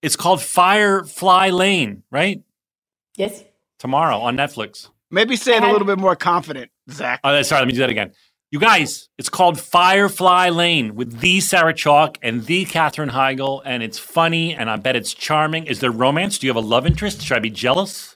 It's 0.00 0.16
called 0.16 0.40
Firefly 0.40 1.50
Lane, 1.50 2.02
right? 2.10 2.42
Yes. 3.16 3.44
Tomorrow 3.78 4.20
on 4.20 4.38
Netflix. 4.38 4.88
Maybe 5.10 5.36
say 5.36 5.58
it 5.58 5.62
a 5.62 5.70
little 5.70 5.86
bit 5.86 5.98
more 5.98 6.16
confident, 6.16 6.70
Zach. 6.90 7.20
Oh, 7.22 7.42
sorry, 7.42 7.60
let 7.60 7.66
me 7.68 7.74
do 7.74 7.80
that 7.80 7.90
again. 7.90 8.12
You 8.54 8.60
guys, 8.60 9.08
it's 9.18 9.28
called 9.28 9.58
Firefly 9.58 10.48
Lane 10.50 10.94
with 10.94 11.18
the 11.18 11.40
Sarah 11.40 11.74
Chalke 11.74 12.18
and 12.22 12.46
the 12.46 12.64
Katherine 12.64 13.08
Heigl, 13.08 13.60
and 13.64 13.82
it's 13.82 13.98
funny 13.98 14.54
and 14.54 14.70
I 14.70 14.76
bet 14.76 14.94
it's 14.94 15.12
charming. 15.12 15.66
Is 15.66 15.80
there 15.80 15.90
romance? 15.90 16.38
Do 16.38 16.46
you 16.46 16.52
have 16.54 16.62
a 16.62 16.64
love 16.64 16.86
interest? 16.86 17.20
Should 17.20 17.36
I 17.36 17.40
be 17.40 17.50
jealous? 17.50 18.14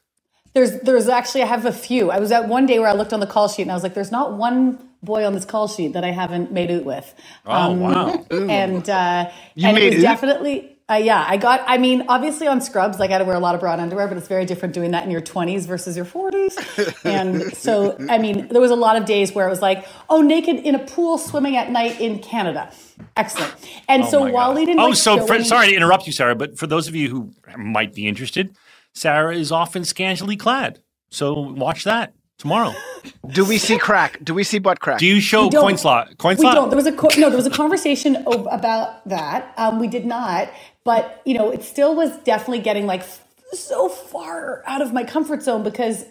There's 0.55 0.79
there's 0.83 1.09
actually 1.09 1.43
I 1.43 1.47
have 1.47 1.67
a 1.67 1.73
few. 1.73 2.13
I 2.13 2.21
was 2.21 2.31
at 2.31 2.47
one 2.47 2.67
day 2.67 2.79
where 2.79 2.87
I 2.87 2.93
looked 2.93 3.13
on 3.13 3.19
the 3.19 3.27
call 3.27 3.49
sheet 3.49 3.63
and 3.63 3.73
I 3.73 3.75
was 3.75 3.83
like, 3.83 3.95
there's 3.95 4.13
not 4.13 4.35
one 4.35 4.79
boy 5.03 5.27
on 5.27 5.33
this 5.33 5.45
call 5.45 5.67
sheet 5.67 5.95
that 5.95 6.05
I 6.05 6.13
haven't 6.13 6.53
made 6.53 6.71
out 6.71 6.85
with. 6.85 7.13
Oh, 7.45 7.73
wow. 7.73 8.25
And 8.31 8.89
uh, 8.89 9.33
You 9.57 9.67
and 9.67 9.75
made 9.75 9.93
it 9.93 9.97
was 9.97 10.05
out? 10.05 10.21
definitely 10.21 10.78
uh, 10.91 10.95
yeah. 10.95 11.25
I 11.29 11.37
got. 11.37 11.63
I 11.67 11.79
mean, 11.79 12.05
obviously 12.09 12.47
on 12.47 12.61
Scrubs, 12.61 12.99
like 12.99 13.11
I 13.11 13.15
had 13.15 13.19
to 13.19 13.25
wear 13.25 13.37
a 13.37 13.41
lot 13.41 13.55
of 13.55 13.61
brown 13.61 13.81
underwear, 13.81 14.09
but 14.09 14.17
it's 14.17 14.29
very 14.29 14.45
different 14.45 14.75
doing 14.75 14.91
that 14.93 15.05
in 15.05 15.11
your 15.11 15.21
20s 15.21 15.67
versus 15.67 15.97
your 15.97 16.07
40s. 16.07 17.05
and 17.05 17.55
so, 17.57 17.97
I 18.09 18.19
mean, 18.19 18.49
there 18.49 18.61
was 18.61 18.71
a 18.71 18.77
lot 18.77 18.97
of 18.97 19.05
days 19.05 19.33
where 19.35 19.47
it 19.47 19.51
was 19.51 19.61
like, 19.63 19.87
oh, 20.09 20.23
naked 20.23 20.57
in 20.57 20.75
a 20.75 20.79
pool 20.79 21.19
swimming 21.19 21.57
at 21.57 21.71
night 21.71 22.01
in 22.01 22.19
Canada. 22.21 22.71
Excellent. 23.17 23.55
And 23.89 24.05
so 24.05 24.21
Oh 24.21 24.25
my 24.25 24.31
while 24.31 24.55
God. 24.55 24.61
didn't, 24.61 24.81
Oh, 24.81 24.87
like, 24.89 24.97
so 24.97 25.27
for, 25.27 25.43
sorry 25.45 25.69
to 25.69 25.75
interrupt 25.75 26.07
you, 26.07 26.13
Sarah, 26.13 26.35
but 26.35 26.59
for 26.59 26.67
those 26.67 26.89
of 26.89 26.95
you 26.95 27.09
who 27.09 27.33
might 27.57 27.95
be 27.95 28.07
interested, 28.09 28.57
Sarah 28.95 29.37
is 29.37 29.53
often 29.53 29.85
scantily 29.85 30.37
clad. 30.37 30.81
So 31.11 31.39
watch 31.39 31.85
that 31.85 32.15
tomorrow. 32.39 32.73
Do 33.29 33.45
we 33.45 33.59
see 33.59 33.79
crack? 33.79 34.19
Do 34.25 34.35
we 34.35 34.45
see 34.45 34.59
butt 34.59 34.81
crack? 34.81 34.99
Do 34.99 35.07
you 35.07 35.21
show 35.21 35.45
We 35.45 35.51
don't. 35.51 35.63
coin 35.63 35.79
slot? 35.79 36.17
Coin 36.19 36.37
We 36.37 36.43
slot? 36.43 36.55
don't. 36.55 36.71
There 36.71 36.77
was 36.77 36.87
a 36.87 36.93
co- 36.93 37.11
no. 37.19 37.29
There 37.29 37.37
was 37.37 37.47
a 37.47 37.51
conversation 37.51 38.23
o- 38.27 38.45
about 38.47 39.07
that. 39.09 39.53
Um, 39.57 39.79
we 39.79 39.89
did 39.89 40.07
not, 40.07 40.51
but 40.85 41.21
you 41.25 41.35
know, 41.35 41.51
it 41.51 41.63
still 41.63 41.95
was 41.95 42.17
definitely 42.19 42.61
getting 42.61 42.87
like 42.87 43.01
f- 43.01 43.25
so 43.53 43.89
far 43.89 44.63
out 44.67 44.83
of 44.83 44.93
my 44.93 45.05
comfort 45.05 45.43
zone 45.43 45.63
because 45.63 46.05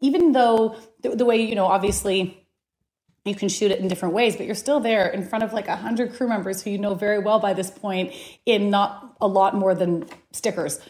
even 0.00 0.32
though 0.32 0.76
the, 1.02 1.10
the 1.10 1.24
way 1.24 1.36
you 1.42 1.54
know, 1.54 1.66
obviously 1.66 2.38
you 3.24 3.34
can 3.36 3.48
shoot 3.48 3.70
it 3.70 3.78
in 3.80 3.88
different 3.88 4.14
ways, 4.14 4.36
but 4.36 4.46
you're 4.46 4.54
still 4.54 4.80
there 4.80 5.08
in 5.08 5.24
front 5.24 5.44
of 5.44 5.52
like 5.52 5.68
a 5.68 5.76
hundred 5.76 6.14
crew 6.14 6.28
members 6.28 6.62
who 6.62 6.70
you 6.70 6.78
know 6.78 6.94
very 6.94 7.18
well 7.20 7.38
by 7.38 7.52
this 7.52 7.70
point 7.70 8.12
in 8.46 8.70
not 8.70 9.16
a 9.20 9.28
lot 9.28 9.54
more 9.54 9.74
than 9.74 10.04
stickers. 10.32 10.80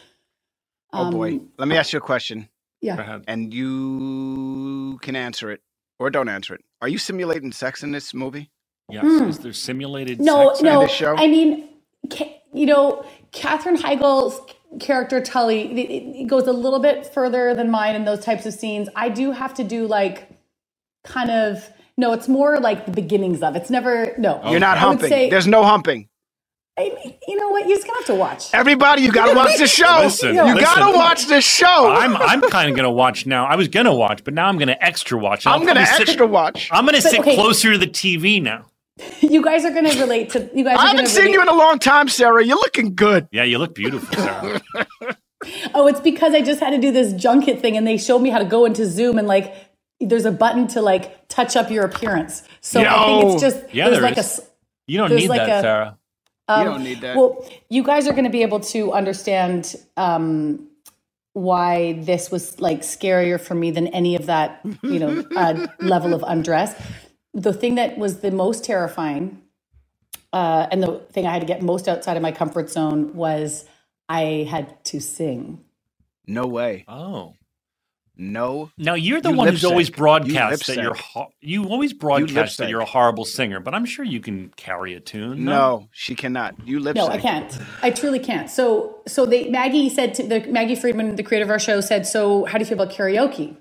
oh 0.93 1.11
boy. 1.11 1.33
Um, 1.33 1.49
Let 1.59 1.67
me 1.67 1.77
ask 1.77 1.93
you 1.93 1.97
a 1.99 2.01
question. 2.01 2.49
Yeah. 2.83 2.97
Go 2.97 3.01
ahead. 3.03 3.23
and 3.27 3.53
you 3.53 4.99
can 5.01 5.15
answer 5.15 5.49
it 5.51 5.61
or 5.99 6.09
don't 6.09 6.29
answer 6.29 6.53
it. 6.53 6.61
Are 6.81 6.87
you 6.89 6.97
simulating 6.97 7.51
sex 7.51 7.81
in 7.83 7.91
this 7.91 8.13
movie? 8.13 8.51
Yes. 8.89 9.03
Hmm. 9.05 9.29
Is 9.29 9.39
there 9.39 9.53
simulated 9.53 10.19
No, 10.19 10.49
sex? 10.49 10.61
no. 10.61 10.81
this 10.81 10.91
show? 10.91 11.15
I 11.17 11.27
mean, 11.27 11.69
you 12.53 12.65
know, 12.65 13.05
Katherine 13.31 13.77
Heigl's 13.77 14.39
character 14.79 15.21
Tully 15.21 15.71
it, 15.71 15.77
it- 15.89 16.21
it 16.23 16.27
goes 16.27 16.47
a 16.47 16.51
little 16.51 16.79
bit 16.79 17.05
further 17.05 17.55
than 17.55 17.71
mine 17.71 17.95
in 17.95 18.03
those 18.05 18.23
types 18.25 18.45
of 18.45 18.53
scenes. 18.53 18.89
I 18.95 19.07
do 19.09 19.31
have 19.31 19.53
to 19.55 19.63
do 19.63 19.87
like 19.87 20.29
kind 21.05 21.31
of 21.31 21.69
no. 21.95 22.11
It's 22.11 22.27
more 22.27 22.59
like 22.59 22.85
the 22.85 22.91
beginnings 22.91 23.41
of. 23.43 23.55
It's 23.55 23.69
never 23.69 24.13
no. 24.17 24.41
You're 24.49 24.59
not 24.59 24.77
humping. 24.77 25.09
say- 25.09 25.29
There's 25.29 25.47
no 25.47 25.63
humping. 25.63 26.09
I 26.77 26.85
mean, 26.89 27.13
you 27.27 27.35
know 27.37 27.49
what? 27.49 27.67
You 27.67 27.75
just 27.75 27.85
gonna 27.85 27.99
have 27.99 28.07
to 28.07 28.15
watch. 28.15 28.51
Everybody, 28.53 29.03
you 29.03 29.11
gotta 29.11 29.35
watch 29.35 29.57
the 29.59 29.67
show. 29.67 29.99
Listen, 30.03 30.33
you 30.33 30.43
listen. 30.43 30.59
gotta 30.59 30.97
watch 30.97 31.27
the 31.27 31.39
show. 31.39 31.91
I'm 31.91 32.15
I'm 32.17 32.41
kind 32.49 32.69
of 32.69 32.75
gonna 32.75 32.91
watch 32.91 33.27
now. 33.27 33.45
I 33.45 33.55
was 33.55 33.67
gonna 33.67 33.93
watch, 33.93 34.23
but 34.23 34.33
now 34.33 34.47
I'm 34.47 34.57
gonna 34.57 34.77
extra 34.81 35.17
watch. 35.19 35.45
I'm 35.45 35.59
gonna 35.59 35.73
probably 35.81 35.85
sit- 35.85 36.09
extra 36.09 36.25
watch. 36.25 36.69
I'm 36.71 36.85
gonna 36.85 36.99
sit 37.01 37.19
okay. 37.19 37.35
closer 37.35 37.73
to 37.73 37.77
the 37.77 37.85
TV 37.87 38.41
now. 38.41 38.65
You 39.21 39.43
guys 39.43 39.65
are 39.65 39.71
gonna 39.71 39.93
relate 39.99 40.31
to. 40.31 40.49
You 40.55 40.63
guys. 40.63 40.77
I 40.79 40.87
haven't 40.87 41.07
seen 41.07 41.25
relate- 41.25 41.33
you 41.33 41.41
in 41.43 41.47
a 41.47 41.55
long 41.55 41.77
time, 41.77 42.07
Sarah. 42.07 42.43
You're 42.43 42.57
looking 42.57 42.95
good. 42.95 43.27
Yeah, 43.31 43.43
you 43.43 43.59
look 43.59 43.75
beautiful, 43.75 44.15
Sarah. 44.17 44.61
Oh, 45.73 45.87
it's 45.87 45.99
because 45.99 46.33
I 46.33 46.41
just 46.41 46.61
had 46.61 46.69
to 46.69 46.77
do 46.77 46.89
this 46.93 47.11
junket 47.11 47.59
thing, 47.59 47.75
and 47.75 47.85
they 47.85 47.97
showed 47.97 48.19
me 48.19 48.29
how 48.29 48.39
to 48.39 48.45
go 48.45 48.63
into 48.65 48.85
Zoom 48.87 49.17
and 49.17 49.27
like. 49.27 49.53
There's 49.99 50.25
a 50.25 50.31
button 50.31 50.67
to 50.69 50.81
like 50.81 51.27
touch 51.29 51.55
up 51.55 51.69
your 51.69 51.85
appearance. 51.85 52.43
So 52.61 52.81
I 52.81 53.05
think 53.05 53.33
it's 53.33 53.41
just 53.41 53.73
Yeah, 53.73 53.85
there's 53.85 53.97
there 53.99 54.09
like 54.09 54.17
is. 54.17 54.39
s- 54.39 54.49
You 54.87 54.97
don't 54.97 55.13
need 55.15 55.29
like 55.29 55.45
that, 55.45 55.59
a- 55.59 55.61
Sarah. 55.61 55.97
You 56.49 56.63
don't 56.63 56.83
need 56.83 57.01
that. 57.01 57.15
Well, 57.15 57.47
you 57.69 57.83
guys 57.83 58.07
are 58.07 58.11
going 58.11 58.25
to 58.25 58.29
be 58.29 58.41
able 58.41 58.59
to 58.59 58.91
understand 58.91 59.75
um, 59.97 60.67
why 61.33 61.93
this 61.93 62.29
was 62.31 62.59
like 62.59 62.81
scarier 62.81 63.39
for 63.39 63.55
me 63.55 63.71
than 63.71 63.87
any 63.87 64.15
of 64.15 64.25
that, 64.27 64.61
you 64.83 64.99
know, 64.99 65.23
uh, 65.35 65.67
level 65.79 66.13
of 66.13 66.23
undress. 66.27 66.75
The 67.33 67.53
thing 67.53 67.75
that 67.75 67.97
was 67.97 68.19
the 68.19 68.31
most 68.31 68.63
terrifying, 68.63 69.41
uh, 70.31 70.67
and 70.71 70.83
the 70.83 70.99
thing 71.11 71.25
I 71.25 71.31
had 71.31 71.41
to 71.41 71.47
get 71.47 71.61
most 71.61 71.87
outside 71.87 72.17
of 72.17 72.23
my 72.23 72.31
comfort 72.31 72.69
zone 72.69 73.15
was 73.15 73.65
I 74.09 74.47
had 74.49 74.83
to 74.85 74.99
sing. 74.99 75.63
no 76.27 76.45
way. 76.45 76.85
Oh. 76.87 77.35
No. 78.17 78.71
Now 78.77 78.93
you're 78.95 79.21
the 79.21 79.31
You 79.31 79.37
one 79.37 79.47
who's 79.49 79.65
always 79.65 79.89
sync. 79.89 79.97
You 79.97 79.97
broadcast 79.97 80.67
that 80.67 80.77
you're 80.79 80.93
ho- 80.95 81.33
you 81.41 81.65
always 81.67 81.93
lip 81.93 82.01
broadcast 82.01 82.57
that 82.59 82.69
you're 82.69 82.81
a 82.81 82.85
horrible 82.85 83.25
singer, 83.25 83.59
but 83.59 83.73
I'm 83.73 83.85
sure 83.85 84.05
you 84.05 84.19
can 84.21 84.49
carry 84.57 84.93
a 84.93 84.99
tune. 84.99 85.43
No, 85.45 85.89
she 85.91 86.15
cannot. 86.15 86.55
You 86.65 86.79
lip 86.79 86.97
sync. 86.97 87.07
No. 87.09 87.13
I 87.13 87.17
can't. 87.17 87.57
I 87.81 87.91
truly 87.91 88.19
can't. 88.19 88.49
So, 88.49 89.01
so 89.07 89.25
they 89.25 89.49
Maggie 89.49 89.89
said 89.89 90.13
to 90.15 90.23
the 90.23 90.41
Maggie 90.47 90.75
Friedman, 90.75 91.15
the 91.15 91.23
creator 91.23 91.45
of 91.45 91.51
our 91.51 91.59
show, 91.59 91.81
said, 91.81 92.05
"So, 92.07 92.45
how 92.45 92.57
do 92.57 92.59
you 92.63 92.65
feel 92.65 92.81
about 92.81 92.93
karaoke? 92.95 93.57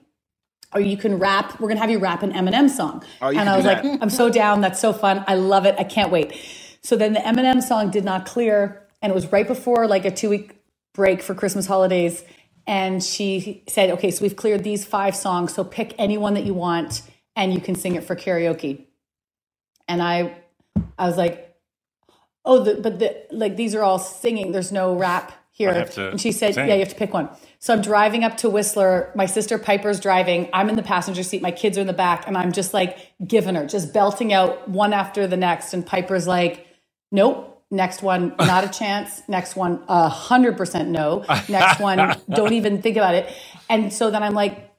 Or 0.75 0.81
you 0.81 0.97
can 0.97 1.19
rap. 1.19 1.61
We're 1.61 1.69
gonna 1.69 1.81
have 1.81 1.91
you 1.91 1.99
rap 1.99 2.23
an 2.23 2.33
Eminem 2.33 2.71
song." 2.71 3.05
Oh, 3.23 3.31
you 3.31 3.41
and 3.41 3.49
I 3.49 3.57
was 3.57 3.67
like, 3.67 3.85
"I'm 4.03 4.11
so 4.11 4.31
down. 4.31 4.61
That's 4.61 4.81
so 4.81 4.93
fun. 4.93 5.25
I 5.29 5.35
love 5.37 5.67
it. 5.67 5.77
I 5.79 5.85
can't 5.85 6.11
wait." 6.13 6.35
So 6.83 6.97
then 6.97 7.15
the 7.15 7.21
Eminem 7.21 7.63
song 7.63 7.91
did 7.91 8.05
not 8.05 8.27
clear, 8.27 8.83
and 9.03 9.11
it 9.11 9.15
was 9.15 9.31
right 9.33 9.49
before 9.49 9.87
like 9.89 10.05
a 10.05 10.11
two 10.11 10.31
week 10.31 10.57
break 10.95 11.23
for 11.23 11.35
Christmas 11.35 11.67
holidays. 11.67 12.25
And 12.67 13.03
she 13.03 13.65
said, 13.69 13.91
"Okay, 13.91 14.11
so 14.11 14.23
we've 14.23 14.37
cleared 14.37 14.65
these 14.65 14.85
five 14.85 15.17
songs. 15.17 15.55
So 15.55 15.65
pick 15.65 15.95
any 15.99 16.17
one 16.17 16.35
that 16.35 16.45
you 16.45 16.55
want, 16.55 17.03
and 17.35 17.53
you 17.53 17.61
can 17.61 17.75
sing 17.75 17.95
it 17.97 18.05
for 18.05 18.15
karaoke." 18.17 18.87
And 19.89 20.03
I, 20.03 20.37
I 20.99 21.07
was 21.07 21.17
like, 21.17 21.53
oh, 22.45 22.63
the, 22.63 22.75
but 22.75 22.99
the 22.99 23.27
like 23.31 23.57
these 23.57 23.75
are 23.75 23.83
all 23.83 23.99
singing. 23.99 24.53
There's 24.53 24.73
no 24.73 24.95
rap 24.97 25.33
here. 25.51 25.71
I 25.71 25.75
have 25.75 25.91
to 25.95 26.11
and 26.11 26.21
she 26.21 26.33
said, 26.33 26.55
sing. 26.55 26.69
yeah, 26.69 26.75
you 26.75 26.81
have 26.81 26.91
to 26.91 26.95
pick 26.95 27.13
one. 27.13 27.29
So 27.59 27.73
I'm 27.75 27.83
driving 27.83 28.25
up 28.25 28.37
to 28.39 28.51
Whistler. 28.51 29.13
My 29.15 29.27
sister 29.27 29.59
Piper's 29.59 30.01
driving. 30.01 30.49
I'm 30.53 30.69
in 30.69 30.77
the 30.77 30.83
passenger 30.83 31.23
seat. 31.23 31.43
My 31.43 31.51
kids 31.51 31.79
are 31.79 31.83
in 31.83 31.87
the 31.87 31.93
back, 31.93 32.27
and 32.27 32.37
I'm 32.37 32.53
just 32.53 32.75
like 32.75 32.99
giving 33.25 33.55
her, 33.55 33.67
just 33.67 33.93
belting 33.93 34.33
out 34.33 34.69
one 34.69 34.93
after 34.93 35.27
the 35.27 35.37
next. 35.37 35.75
And 35.75 35.87
Piper's 35.87 36.27
like, 36.27 36.67
nope. 37.11 37.49
Next 37.73 38.03
one, 38.03 38.37
not 38.39 38.65
a 38.65 38.69
chance. 38.81 39.23
Next 39.29 39.57
one, 39.57 39.83
a 39.89 40.11
hundred 40.11 40.59
percent 40.59 40.91
no. 40.91 41.25
Next 41.49 41.81
one, 41.81 42.21
don't 42.31 42.53
even 42.55 42.83
think 42.83 42.99
about 42.99 43.17
it. 43.17 43.35
And 43.71 43.93
so 43.93 44.11
then 44.13 44.23
I'm 44.23 44.35
like, 44.35 44.71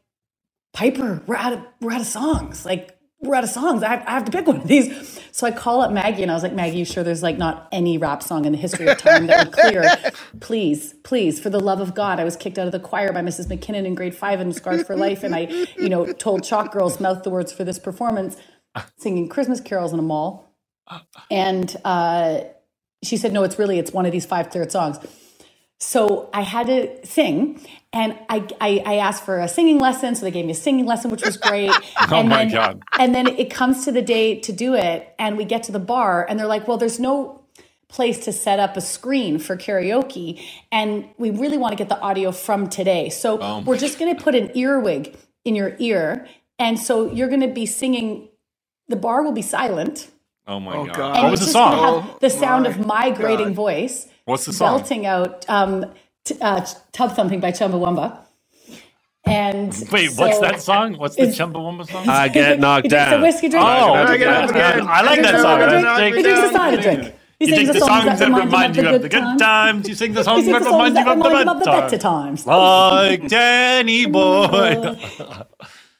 Piper, 0.74 1.24
we're 1.28 1.36
out 1.38 1.54
of 1.54 1.62
we're 1.82 1.94
out 1.94 2.02
of 2.02 2.08
songs. 2.08 2.66
Like 2.66 2.98
we're 3.22 3.36
out 3.36 3.44
of 3.46 3.52
songs. 3.52 3.84
I 3.84 3.90
have, 3.90 4.04
I 4.08 4.12
have 4.12 4.26
to 4.26 4.32
pick 4.32 4.48
one 4.48 4.58
of 4.58 4.68
these. 4.68 5.22
So 5.32 5.48
I 5.48 5.52
call 5.52 5.82
up 5.82 5.92
Maggie 5.92 6.24
and 6.24 6.32
I 6.32 6.36
was 6.36 6.44
like, 6.44 6.54
Maggie, 6.54 6.80
you 6.80 6.86
sure 6.86 7.04
there's 7.04 7.24
like 7.24 7.38
not 7.38 7.68
any 7.72 7.98
rap 7.98 8.24
song 8.24 8.46
in 8.46 8.54
the 8.54 8.60
history 8.60 8.88
of 8.88 8.98
time 9.00 9.28
that 9.28 9.48
would 9.48 9.54
clear? 9.56 9.84
Please, 10.42 10.96
please, 11.04 11.40
for 11.40 11.50
the 11.50 11.60
love 11.60 11.82
of 11.82 11.96
God. 11.96 12.20
I 12.20 12.26
was 12.26 12.36
kicked 12.38 12.60
out 12.60 12.68
of 12.68 12.74
the 12.74 12.80
choir 12.80 13.14
by 13.14 13.22
Mrs. 13.22 13.48
McKinnon 13.48 13.86
in 13.86 13.96
grade 13.96 14.16
five 14.16 14.40
and 14.42 14.56
scarred 14.56 14.86
for 14.86 14.96
Life. 14.96 15.24
And 15.24 15.36
I, 15.36 15.48
you 15.78 15.90
know, 15.90 16.12
told 16.14 16.44
Chalke 16.44 16.72
Girls 16.72 17.00
mouth 17.00 17.24
the 17.24 17.32
words 17.32 17.52
for 17.54 17.64
this 17.64 17.80
performance, 17.80 18.38
singing 18.98 19.30
Christmas 19.30 19.62
carols 19.62 19.94
in 19.94 20.00
a 20.00 20.04
mall. 20.04 20.54
And 21.32 21.76
uh, 21.86 22.42
she 23.04 23.18
said, 23.18 23.34
no, 23.34 23.44
it's 23.44 23.60
really, 23.60 23.80
it's 23.80 23.94
one 23.94 24.06
of 24.08 24.14
these 24.14 24.26
five 24.26 24.50
cleared 24.52 24.72
songs. 24.72 25.00
So 25.80 26.30
I 26.34 26.42
had 26.42 26.68
to 26.68 27.06
sing, 27.08 27.62
and 27.94 28.18
I, 28.30 28.48
I 28.62 28.84
I 28.86 28.96
asked 28.98 29.26
for 29.26 29.40
a 29.40 29.48
singing 29.48 29.80
lesson. 29.80 30.16
So 30.16 30.26
they 30.26 30.32
gave 30.32 30.46
me 30.46 30.52
a 30.52 30.56
singing 30.56 30.86
lesson, 30.86 31.12
which 31.12 31.24
was 31.26 31.38
great. 31.38 31.72
Oh 32.12 32.22
and 32.22 32.30
my 32.30 32.46
then, 32.46 32.50
God. 32.52 32.84
And 32.98 33.16
then 33.16 33.28
it 33.28 33.52
comes 33.52 33.86
to 33.86 33.92
the 33.94 34.02
day 34.02 34.40
to 34.42 34.54
do 34.54 34.76
it, 34.76 35.14
and 35.20 35.38
we 35.38 35.46
get 35.46 35.64
to 35.64 35.74
the 35.74 35.80
bar, 35.80 36.26
and 36.30 36.40
they're 36.40 36.48
like, 36.48 36.68
"Well, 36.68 36.78
there's 36.78 37.00
no 37.00 37.44
place 37.90 38.26
to 38.26 38.34
set 38.34 38.60
up 38.60 38.78
a 38.78 38.82
screen 38.82 39.40
for 39.40 39.58
karaoke, 39.58 40.42
and 40.72 41.10
we 41.18 41.32
really 41.32 41.58
want 41.58 41.74
to 41.74 41.78
get 41.78 41.90
the 41.90 42.00
audio 42.02 42.32
from 42.32 42.70
today. 42.70 43.10
So 43.10 43.40
oh 43.42 43.62
we're 43.62 43.78
just 43.80 44.00
going 44.00 44.16
to 44.16 44.24
put 44.24 44.36
an 44.36 44.52
earwig 44.58 45.16
in 45.46 45.56
your 45.56 45.76
ear, 45.80 46.28
and 46.60 46.80
so 46.80 47.12
you're 47.12 47.30
going 47.30 47.42
to 47.42 47.50
be 47.50 47.66
singing. 47.68 48.30
The 48.90 48.98
bar 48.98 49.24
will 49.24 49.34
be 49.34 49.44
silent." 49.44 50.10
Oh 50.48 50.60
my 50.60 50.78
Oh, 50.78 50.86
god. 50.88 50.94
God. 50.94 51.22
And 51.22 51.24
What 51.24 51.32
was 51.32 51.40
it's 51.40 51.42
the 51.42 51.48
just 51.48 51.54
song? 51.54 51.72
have 51.72 52.20
the 52.22 52.30
sound 52.30 52.66
my 52.66 52.68
of 52.68 52.80
my 52.80 53.12
grating 53.12 53.54
God. 53.54 53.56
voice. 53.56 54.08
What's 54.26 54.46
the 54.46 54.54
song? 54.54 54.86
Belting 54.86 55.06
out 55.06 55.46
um, 55.50 55.86
t- 56.26 56.38
uh, 56.42 56.66
Tub 56.94 57.14
Thumping 57.16 57.42
by 57.42 57.52
Chumbawamba. 57.52 58.20
And 59.26 59.74
Wait, 59.92 60.16
what's 60.16 60.40
that 60.40 60.62
song? 60.62 60.98
What's 60.98 61.18
the 61.18 61.28
Chumbawamba 61.28 61.88
song? 61.88 62.06
I 62.10 62.30
get 62.30 62.60
knocked 62.60 62.84
he 62.84 62.90
drinks 62.90 63.12
down. 63.12 63.14
a 63.14 63.20
whiskey 63.20 63.50
drink. 63.50 63.70
Oh, 63.70 63.94
I 63.94 64.18
get 64.18 64.30
I, 64.30 64.42
knocked 64.42 64.54
down. 64.56 64.88
I 64.88 65.02
like 65.04 65.22
He 65.22 65.24
that 65.24 65.40
song. 65.40 65.60
soda 65.60 65.68
drink. 65.70 66.16
He 66.16 66.24
drinks 66.24 66.42
a 66.42 66.48
soda 66.50 66.78
drink. 66.78 67.16
He 67.40 67.46
You 67.46 67.54
sings 67.54 67.68
sing 67.68 67.72
the 67.72 67.74
the 67.74 67.82
songs 67.82 68.06
songs 68.06 68.20
that 68.20 68.34
remind 68.36 68.78
you 68.78 68.88
of 68.88 69.02
the 69.02 69.10
good 69.10 69.10
times. 69.10 69.40
times. 69.40 69.88
You 69.88 69.96
sing 69.96 70.14
the 70.14 70.24
He 70.34 70.42
songs 70.42 70.44
sings 70.44 70.60
that 70.60 70.64
the 70.64 70.66
remind 70.66 70.96
songs 70.96 71.00
you 71.00 71.06
that 71.06 71.08
of 71.08 71.24
the 71.24 71.30
remind 71.30 71.42
him 71.42 71.50
of 71.50 71.60
the 71.60 71.68
better 71.68 71.98
bad 71.98 72.00
times. 72.00 72.00
times. 72.00 72.46
Like 72.46 73.28
Danny 73.28 74.06
boy. 74.08 74.98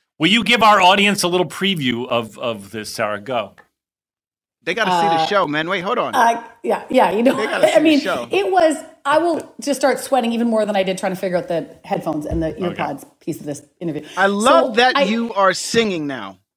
Will 0.20 0.30
you 0.30 0.44
give 0.44 0.64
our 0.64 0.82
audience 0.82 1.24
a 1.24 1.30
little 1.30 1.48
preview 1.48 2.08
of, 2.08 2.38
of 2.40 2.72
this, 2.72 2.94
Sarah? 2.94 3.22
Go. 3.22 3.56
They 4.64 4.74
got 4.76 4.86
to 4.86 4.92
see 4.92 5.08
the 5.10 5.26
show, 5.28 5.48
man. 5.48 5.70
Wait, 5.70 5.82
hold 5.82 6.00
on. 6.00 6.14
Uh, 6.16 6.44
yeah, 6.64 6.86
yeah, 6.90 7.12
you 7.12 7.24
know, 7.24 7.36
They 7.38 7.48
gotta 7.48 7.68
see 7.68 7.74
I 7.76 7.80
the 7.80 7.84
mean, 7.84 8.00
show. 8.00 8.28
it 8.32 8.52
was, 8.52 8.78
I 9.06 9.20
will 9.20 9.54
just 9.62 9.80
start 9.80 10.00
sweating 10.00 10.34
even 10.34 10.48
more 10.48 10.66
than 10.66 10.76
I 10.76 10.84
did 10.84 10.98
trying 10.98 11.14
to 11.14 11.20
figure 11.20 11.38
out 11.38 11.48
the 11.50 11.78
headphones 11.86 12.26
and 12.26 12.44
the 12.44 12.54
earpods 12.54 13.06
piece 13.22 13.40
of 13.40 13.46
this 13.46 13.64
interview. 13.80 14.06
I 14.18 14.28
love 14.28 14.76
So 14.76 14.76
that 14.76 14.98
I- 14.98 15.04
you 15.04 15.34
are 15.34 15.54
singing 15.54 16.08
now. 16.08 16.40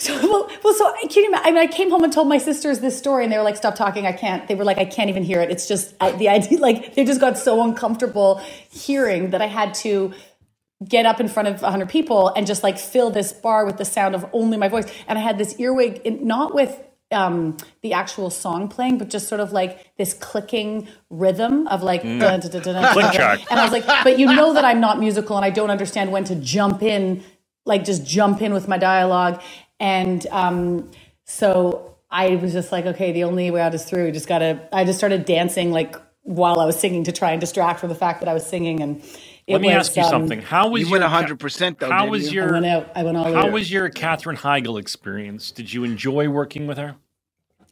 So, 0.00 0.14
well, 0.28 0.50
well, 0.64 0.74
so 0.74 0.86
I 0.86 1.08
can 1.08 1.24
you 1.24 1.28
imagine? 1.28 1.46
I 1.48 1.50
mean, 1.52 1.62
I 1.62 1.66
came 1.72 1.90
home 1.90 2.04
and 2.04 2.12
told 2.12 2.28
my 2.28 2.38
sisters 2.38 2.80
this 2.80 2.98
story, 2.98 3.24
and 3.24 3.32
they 3.32 3.38
were 3.38 3.44
like, 3.44 3.56
"Stop 3.56 3.76
talking! 3.76 4.06
I 4.06 4.12
can't." 4.12 4.46
They 4.48 4.54
were 4.54 4.64
like, 4.64 4.78
"I 4.78 4.84
can't 4.86 5.10
even 5.10 5.24
hear 5.24 5.40
it." 5.40 5.50
It's 5.50 5.68
just 5.68 5.94
I, 6.00 6.12
the 6.12 6.28
idea, 6.30 6.58
like 6.68 6.94
they 6.94 7.04
just 7.04 7.20
got 7.20 7.38
so 7.38 7.62
uncomfortable 7.64 8.40
hearing 8.70 9.30
that 9.30 9.42
I 9.42 9.46
had 9.46 9.74
to 9.86 10.12
get 10.88 11.06
up 11.06 11.20
in 11.20 11.28
front 11.28 11.48
of 11.48 11.62
100 11.62 11.88
people 11.88 12.28
and 12.30 12.46
just 12.46 12.62
like 12.62 12.78
fill 12.78 13.10
this 13.10 13.32
bar 13.32 13.66
with 13.66 13.78
the 13.78 13.84
sound 13.86 14.14
of 14.14 14.26
only 14.32 14.58
my 14.58 14.68
voice. 14.68 14.86
And 15.08 15.18
I 15.18 15.22
had 15.22 15.38
this 15.38 15.58
earwig, 15.60 16.02
in, 16.04 16.26
not 16.26 16.54
with 16.54 16.78
um, 17.14 17.56
the 17.82 17.94
actual 17.94 18.30
song 18.30 18.68
playing, 18.68 18.98
but 18.98 19.10
just 19.10 19.28
sort 19.28 19.40
of 19.40 19.52
like 19.52 19.96
this 19.98 20.14
clicking 20.14 20.88
rhythm 21.10 21.68
of 21.68 21.82
like, 21.82 22.18
dun, 22.18 22.40
dun, 22.40 22.50
dun, 22.50 22.62
dun, 22.62 22.74
dun, 22.74 22.94
dun. 22.94 23.40
and 23.50 23.60
I 23.60 23.64
was 23.64 23.72
like, 23.72 23.86
but 24.04 24.18
you 24.18 24.26
know 24.34 24.54
that 24.54 24.64
I'm 24.66 24.80
not 24.80 25.00
musical 25.00 25.36
and 25.36 25.44
I 25.46 25.50
don't 25.50 25.70
understand 25.70 26.12
when 26.12 26.24
to 26.26 26.36
jump 26.36 26.82
in, 26.82 27.24
like 27.66 27.84
just 27.84 28.06
jump 28.06 28.42
in 28.42 28.54
with 28.54 28.68
my 28.68 28.78
dialogue. 28.78 29.42
And 29.80 30.26
um, 30.32 30.90
so 31.24 31.96
I 32.10 32.36
was 32.36 32.52
just 32.52 32.72
like, 32.72 32.86
okay, 32.86 33.12
the 33.12 33.24
only 33.24 33.50
way 33.50 33.62
out 33.62 33.74
is 33.74 33.84
through. 33.84 34.12
Just 34.12 34.28
gotta. 34.28 34.68
I 34.72 34.84
just 34.84 34.98
started 34.98 35.24
dancing 35.26 35.72
like 35.72 35.96
while 36.22 36.60
I 36.60 36.66
was 36.66 36.78
singing 36.80 37.04
to 37.04 37.12
try 37.12 37.32
and 37.32 37.40
distract 37.40 37.80
from 37.80 37.90
the 37.90 37.96
fact 37.96 38.20
that 38.20 38.28
I 38.28 38.34
was 38.34 38.46
singing. 38.46 38.80
And 38.82 39.02
it 39.46 39.54
Let 39.54 39.62
me 39.62 39.68
was, 39.68 39.88
ask 39.88 39.96
you 39.96 40.04
um, 40.04 40.08
something. 40.10 40.42
How 40.42 40.68
was 40.70 40.82
You 40.82 40.88
your 40.90 41.00
went 41.00 41.04
100% 41.04 41.78
though, 41.80 41.90
How 41.90 42.06
was 42.08 42.32
you? 42.32 42.42
I 42.42 42.46
your 42.46 42.52
went 42.52 42.66
out. 42.66 42.90
I 42.96 43.04
went 43.04 43.16
all 43.18 43.26
How 43.32 43.46
over. 43.46 43.50
was 43.50 43.70
your 43.72 43.90
Katherine 43.90 44.36
Heigl 44.38 44.80
experience? 44.80 45.52
Did 45.52 45.72
you 45.72 45.84
enjoy 45.84 46.28
working 46.28 46.66
with 46.66 46.78
her? 46.78 46.96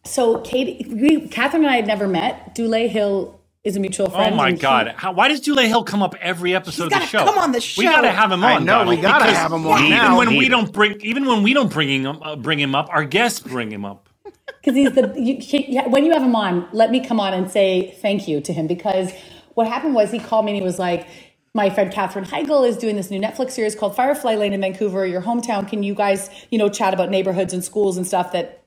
So 0.05 0.41
Katie, 0.41 0.87
we, 0.91 1.29
Katherine 1.29 1.65
and 1.65 1.73
I 1.73 1.77
had 1.77 1.87
never 1.87 2.09
met. 2.09 2.55
Dule 2.55 2.89
Hill 2.89 3.41
is 3.65 3.77
a 3.77 3.81
mutual 3.81 4.11
friend. 4.11 4.35
Oh 4.35 4.37
my 4.37 4.49
and 4.49 4.59
he- 4.59 4.63
God! 4.63 4.95
How, 4.97 5.13
why 5.13 5.29
does 5.29 5.41
Dule 5.41 5.59
Hill 5.59 5.85
come 5.85 6.03
up 6.03 6.15
every 6.21 6.55
episode 6.55 6.85
of 6.85 6.91
the 6.91 6.97
gotta 6.97 7.07
show? 7.07 7.25
come 7.25 7.39
on 7.39 7.53
the 7.53 7.61
show. 7.61 7.81
We 7.83 7.87
gotta 7.87 8.11
have 8.11 8.33
him 8.33 8.43
I 8.43 8.57
on. 8.57 8.65
know, 8.65 8.87
we 8.87 8.97
gotta 8.97 9.25
because 9.27 9.37
have 9.37 9.53
him 9.53 9.67
on 9.67 9.79
Even 9.85 9.91
now. 9.91 10.19
when 10.19 10.37
we 10.37 10.49
don't 10.49 10.73
bring, 10.73 11.01
even 11.03 11.27
when 11.27 11.43
we 11.43 11.55
don't 11.55 11.73
bring 11.73 11.89
him 11.89 12.07
up, 12.07 12.21
uh, 12.23 12.37
bring 12.37 12.59
him 12.59 12.75
up, 12.75 12.89
our 12.91 13.05
guests 13.05 13.41
bring 13.41 13.71
him 13.71 13.85
up. 13.85 14.09
because 14.47 14.75
he's 14.77 14.93
the 14.93 15.13
you, 15.17 15.37
he, 15.39 15.79
when 15.89 16.05
you 16.05 16.13
have 16.13 16.23
him 16.23 16.35
on 16.37 16.69
let 16.73 16.91
me 16.91 17.05
come 17.05 17.21
on 17.21 17.35
and 17.35 17.51
say 17.51 17.97
thank 18.03 18.27
you 18.29 18.41
to 18.41 18.53
him 18.53 18.67
because 18.67 19.13
what 19.55 19.67
happened 19.69 19.95
was 19.95 20.11
he 20.11 20.19
called 20.19 20.45
me 20.45 20.53
and 20.53 20.61
he 20.61 20.65
was 20.65 20.79
like 20.79 21.07
my 21.55 21.71
friend 21.71 21.93
Katherine 21.93 22.25
Heigl 22.25 22.67
is 22.67 22.77
doing 22.77 22.97
this 22.97 23.11
new 23.11 23.21
Netflix 23.21 23.53
series 23.53 23.75
called 23.75 23.95
Firefly 23.95 24.37
Lane 24.37 24.55
in 24.55 24.61
Vancouver, 24.63 25.07
your 25.07 25.21
hometown. 25.23 25.69
Can 25.69 25.83
you 25.83 25.95
guys, 25.95 26.31
you 26.51 26.59
know, 26.59 26.69
chat 26.71 26.95
about 26.95 27.11
neighborhoods 27.11 27.53
and 27.53 27.63
schools 27.63 27.97
and 27.99 28.07
stuff 28.07 28.33
that 28.33 28.62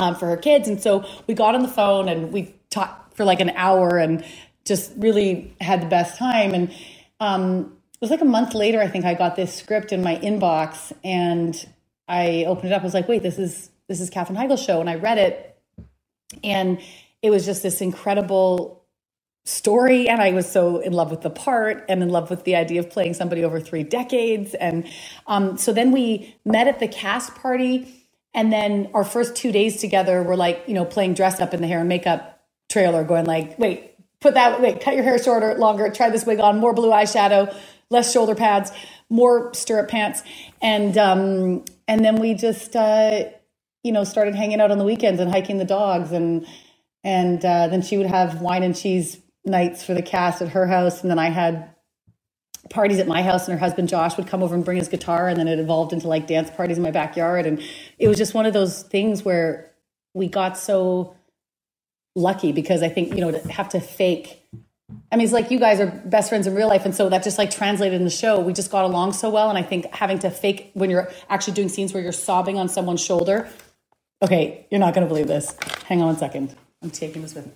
um, 0.00 0.16
for 0.16 0.26
her 0.28 0.38
kids? 0.38 0.68
And 0.68 0.82
so 0.82 1.06
we 1.28 1.34
got 1.34 1.54
on 1.56 1.62
the 1.62 1.68
phone 1.68 2.08
and 2.10 2.32
we 2.32 2.54
talked 2.70 3.16
for 3.16 3.24
like 3.26 3.40
an 3.40 3.50
hour 3.52 3.98
and 3.98 4.24
just 4.66 4.92
really 4.98 5.54
had 5.60 5.82
the 5.82 5.86
best 5.88 6.18
time. 6.18 6.54
And 6.54 6.72
um, 7.20 7.76
it 7.94 8.00
was 8.02 8.10
like 8.10 8.22
a 8.22 8.26
month 8.26 8.54
later, 8.54 8.80
I 8.80 8.88
think 8.88 9.06
I 9.06 9.14
got 9.14 9.36
this 9.36 9.54
script 9.54 9.92
in 9.92 10.02
my 10.02 10.16
inbox 10.18 10.92
and 11.04 11.66
I 12.08 12.46
opened 12.48 12.72
it 12.72 12.74
up. 12.74 12.82
I 12.82 12.86
was 12.86 12.94
like, 12.94 13.08
wait, 13.08 13.22
this 13.24 13.38
is 13.38 13.70
this 13.88 14.00
is 14.00 14.10
Katherine 14.10 14.38
Heigl's 14.38 14.62
show, 14.62 14.80
and 14.80 14.90
I 14.90 14.96
read 14.96 15.18
it, 15.18 15.58
and 16.44 16.80
it 17.22 17.30
was 17.30 17.46
just 17.46 17.62
this 17.62 17.80
incredible 17.82 18.78
story 19.44 20.08
and 20.08 20.22
i 20.22 20.32
was 20.32 20.50
so 20.50 20.78
in 20.80 20.92
love 20.92 21.10
with 21.10 21.22
the 21.22 21.30
part 21.30 21.84
and 21.88 22.02
in 22.02 22.08
love 22.10 22.30
with 22.30 22.44
the 22.44 22.56
idea 22.56 22.80
of 22.80 22.90
playing 22.90 23.14
somebody 23.14 23.44
over 23.44 23.60
three 23.60 23.82
decades 23.84 24.54
and 24.54 24.88
um, 25.28 25.58
so 25.58 25.72
then 25.72 25.92
we 25.92 26.36
met 26.44 26.68
at 26.68 26.80
the 26.80 26.88
cast 26.88 27.34
party 27.36 27.99
and 28.34 28.52
then 28.52 28.90
our 28.94 29.04
first 29.04 29.36
two 29.36 29.52
days 29.52 29.80
together 29.80 30.22
were 30.22 30.36
like 30.36 30.64
you 30.66 30.74
know 30.74 30.84
playing 30.84 31.14
dress 31.14 31.40
up 31.40 31.54
in 31.54 31.60
the 31.60 31.66
hair 31.66 31.80
and 31.80 31.88
makeup 31.88 32.40
trailer 32.70 33.04
going 33.04 33.24
like 33.26 33.58
wait 33.58 33.94
put 34.20 34.34
that 34.34 34.60
wait 34.60 34.80
cut 34.80 34.94
your 34.94 35.04
hair 35.04 35.18
shorter 35.18 35.54
longer 35.56 35.90
try 35.90 36.10
this 36.10 36.24
wig 36.24 36.40
on 36.40 36.58
more 36.58 36.72
blue 36.72 36.90
eyeshadow 36.90 37.54
less 37.90 38.12
shoulder 38.12 38.34
pads 38.34 38.70
more 39.10 39.52
stirrup 39.52 39.88
pants. 39.88 40.22
And 40.62 40.96
um 40.96 41.64
and 41.86 42.04
then 42.04 42.16
we 42.16 42.34
just 42.34 42.74
uh 42.74 43.24
you 43.82 43.92
know 43.92 44.04
started 44.04 44.34
hanging 44.34 44.60
out 44.60 44.70
on 44.70 44.78
the 44.78 44.84
weekends 44.84 45.20
and 45.20 45.30
hiking 45.30 45.58
the 45.58 45.64
dogs. 45.64 46.12
And 46.12 46.46
and 47.02 47.44
uh, 47.44 47.68
then 47.68 47.80
she 47.80 47.96
would 47.96 48.06
have 48.06 48.42
wine 48.42 48.62
and 48.62 48.76
cheese 48.76 49.18
nights 49.46 49.82
for 49.82 49.94
the 49.94 50.02
cast 50.02 50.42
at 50.42 50.50
her 50.50 50.66
house. 50.66 51.02
And 51.02 51.10
then 51.10 51.18
i 51.18 51.30
had 51.30 51.74
parties 52.70 52.98
at 52.98 53.06
my 53.06 53.22
house 53.22 53.46
and 53.46 53.52
her 53.52 53.58
husband 53.58 53.88
josh 53.88 54.16
would 54.16 54.26
come 54.26 54.42
over 54.42 54.54
and 54.54 54.64
bring 54.64 54.78
his 54.78 54.88
guitar 54.88 55.28
and 55.28 55.38
then 55.38 55.48
it 55.48 55.58
evolved 55.58 55.92
into 55.92 56.08
like 56.08 56.26
dance 56.26 56.50
parties 56.50 56.76
in 56.76 56.82
my 56.82 56.90
backyard. 56.90 57.44
And 57.44 57.60
it 57.98 58.08
was 58.08 58.16
just 58.16 58.32
one 58.32 58.46
of 58.46 58.52
those 58.52 58.82
things 58.84 59.24
where 59.24 59.70
we 60.14 60.28
got 60.28 60.56
so 60.56 61.16
lucky 62.16 62.50
because 62.50 62.82
i 62.82 62.88
think 62.88 63.14
you 63.14 63.20
know 63.20 63.30
to 63.30 63.38
have 63.52 63.68
to 63.68 63.78
fake 63.78 64.44
i 65.12 65.16
mean 65.16 65.22
it's 65.24 65.32
like 65.32 65.50
you 65.52 65.60
guys 65.60 65.78
are 65.78 65.86
best 65.86 66.28
friends 66.28 66.46
in 66.46 66.54
real 66.54 66.66
life. 66.68 66.84
And 66.84 66.94
so 66.94 67.08
that 67.08 67.22
just 67.22 67.38
like 67.38 67.50
translated 67.50 67.94
in 67.94 68.04
the 68.04 68.10
show. 68.10 68.40
We 68.40 68.52
just 68.52 68.72
got 68.72 68.84
along 68.84 69.12
so 69.12 69.30
well. 69.30 69.48
And 69.48 69.58
i 69.58 69.62
think 69.62 69.86
having 69.92 70.18
to 70.20 70.30
fake 70.30 70.70
when 70.74 70.90
you're 70.90 71.10
actually 71.28 71.54
doing 71.54 71.68
scenes 71.68 71.92
where 71.92 72.02
you're 72.02 72.12
sobbing 72.12 72.58
on 72.58 72.68
someone's 72.68 73.02
shoulder. 73.02 73.48
Okay 74.22 74.66
you're 74.70 74.80
not 74.80 74.94
going 74.94 75.06
to 75.06 75.08
believe 75.08 75.26
this. 75.26 75.56
Hang 75.86 76.00
on 76.00 76.06
one 76.06 76.18
second. 76.18 76.54
I'm 76.82 76.90
taking 76.90 77.22
this 77.22 77.34
with 77.34 77.46
me. 77.46 77.52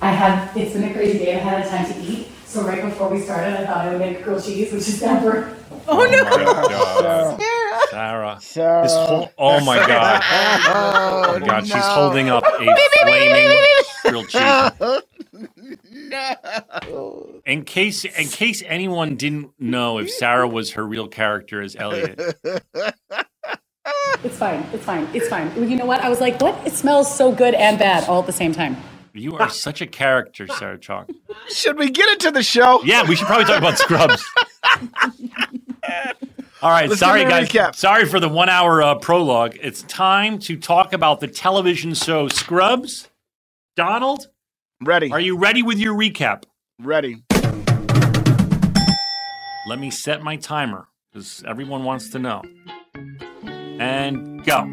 I 0.00 0.10
had, 0.10 0.56
it's 0.56 0.72
been 0.72 0.82
a 0.82 0.92
crazy 0.92 1.18
day. 1.18 1.36
I 1.36 1.38
had 1.38 1.64
a 1.64 1.68
time 1.68 1.86
to 1.86 2.00
eat. 2.00 2.26
So 2.52 2.60
right 2.64 2.82
before 2.82 3.08
we 3.08 3.22
started, 3.22 3.60
I 3.60 3.64
thought 3.64 3.78
I 3.78 3.88
would 3.88 3.98
make 3.98 4.22
grilled 4.22 4.44
cheese, 4.44 4.70
which 4.70 4.86
is 4.86 5.00
never. 5.00 5.56
Oh 5.88 6.04
no! 6.04 6.22
God. 6.22 7.40
Sarah. 7.88 8.38
Sarah. 8.42 8.82
This 8.82 8.92
whole, 8.92 9.32
oh 9.38 9.64
my 9.64 9.78
God. 9.78 10.22
Oh 10.74 11.38
my 11.40 11.46
God. 11.46 11.66
She's 11.66 11.82
holding 11.82 12.28
up 12.28 12.44
a 12.44 12.76
flaming 13.00 13.58
grilled 14.04 14.28
cheese. 14.28 14.42
No. 16.90 17.40
In 17.46 17.64
case, 17.64 18.04
in 18.04 18.28
case 18.28 18.62
anyone 18.66 19.16
didn't 19.16 19.52
know 19.58 19.98
if 19.98 20.10
Sarah 20.10 20.46
was 20.46 20.72
her 20.72 20.86
real 20.86 21.08
character 21.08 21.62
as 21.62 21.74
Elliot, 21.74 22.20
It's 24.22 24.36
fine. 24.36 24.66
It's 24.74 24.84
fine. 24.84 25.08
It's 25.14 25.28
fine. 25.28 25.50
You 25.70 25.76
know 25.76 25.86
what? 25.86 26.00
I 26.02 26.10
was 26.10 26.20
like, 26.20 26.38
what? 26.40 26.66
It 26.66 26.74
smells 26.74 27.12
so 27.12 27.32
good 27.32 27.54
and 27.54 27.78
bad 27.78 28.06
all 28.08 28.20
at 28.20 28.26
the 28.26 28.32
same 28.32 28.52
time. 28.52 28.76
You 29.14 29.36
are 29.36 29.50
such 29.50 29.80
a 29.82 29.86
character, 29.86 30.46
Sarah 30.46 30.78
Chalke. 30.78 31.14
Should 31.50 31.76
we 31.78 31.90
get 31.90 32.08
into 32.12 32.30
the 32.30 32.42
show? 32.42 32.82
Yeah, 32.84 33.06
we 33.06 33.14
should 33.16 33.26
probably 33.26 33.44
talk 33.44 33.58
about 33.58 33.78
Scrubs. 33.78 34.24
All 36.62 36.70
right, 36.70 36.88
Let's 36.88 37.00
sorry 37.00 37.20
give 37.20 37.28
me 37.28 37.34
a 37.34 37.40
guys. 37.40 37.48
recap. 37.48 37.74
Sorry 37.74 38.04
for 38.06 38.20
the 38.20 38.28
one-hour 38.28 38.82
uh, 38.82 38.94
prologue. 38.96 39.56
It's 39.60 39.82
time 39.82 40.38
to 40.40 40.56
talk 40.56 40.92
about 40.92 41.20
the 41.20 41.26
television 41.28 41.92
show 41.94 42.28
Scrubs. 42.28 43.08
Donald, 43.76 44.28
Ready. 44.82 45.10
are 45.10 45.20
you 45.20 45.36
ready 45.36 45.62
with 45.62 45.78
your 45.78 45.94
recap? 45.94 46.44
Ready. 46.80 47.24
Let 49.66 49.78
me 49.78 49.90
set 49.90 50.22
my 50.22 50.36
timer 50.36 50.86
because 51.12 51.42
everyone 51.46 51.84
wants 51.84 52.10
to 52.10 52.18
know. 52.18 52.42
And 53.78 54.44
go. 54.44 54.72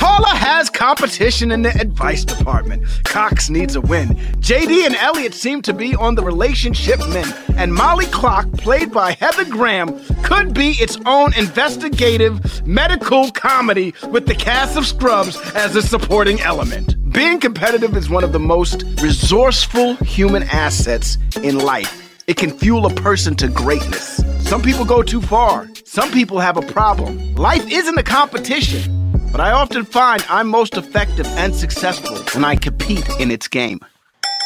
Carla 0.00 0.34
has 0.34 0.70
competition 0.70 1.50
in 1.50 1.60
the 1.60 1.78
advice 1.78 2.24
department. 2.24 2.86
Cox 3.04 3.50
needs 3.50 3.76
a 3.76 3.82
win. 3.82 4.08
JD 4.40 4.86
and 4.86 4.94
Elliot 4.94 5.34
seem 5.34 5.60
to 5.60 5.74
be 5.74 5.94
on 5.94 6.14
the 6.14 6.22
relationship 6.24 6.98
men. 7.10 7.30
And 7.58 7.74
Molly 7.74 8.06
Clock, 8.06 8.50
played 8.52 8.92
by 8.92 9.12
Heather 9.12 9.44
Graham, 9.44 10.02
could 10.22 10.54
be 10.54 10.70
its 10.80 10.96
own 11.04 11.34
investigative 11.34 12.66
medical 12.66 13.30
comedy 13.32 13.92
with 14.08 14.24
the 14.24 14.34
cast 14.34 14.78
of 14.78 14.86
Scrubs 14.86 15.38
as 15.54 15.76
a 15.76 15.82
supporting 15.82 16.40
element. 16.40 16.96
Being 17.12 17.38
competitive 17.38 17.94
is 17.94 18.08
one 18.08 18.24
of 18.24 18.32
the 18.32 18.40
most 18.40 18.84
resourceful 19.02 19.96
human 19.96 20.44
assets 20.44 21.18
in 21.42 21.58
life. 21.58 22.18
It 22.26 22.38
can 22.38 22.52
fuel 22.52 22.86
a 22.86 22.94
person 22.94 23.34
to 23.36 23.48
greatness. 23.48 24.24
Some 24.48 24.62
people 24.62 24.86
go 24.86 25.02
too 25.02 25.20
far. 25.20 25.68
Some 25.84 26.10
people 26.10 26.40
have 26.40 26.56
a 26.56 26.62
problem. 26.62 27.34
Life 27.34 27.70
isn't 27.70 27.98
a 27.98 28.02
competition. 28.02 28.99
But 29.32 29.40
I 29.40 29.52
often 29.52 29.84
find 29.84 30.24
I'm 30.28 30.48
most 30.48 30.76
effective 30.76 31.26
and 31.26 31.54
successful 31.54 32.16
when 32.34 32.44
I 32.44 32.56
compete 32.56 33.08
in 33.20 33.30
its 33.30 33.46
game. 33.48 33.78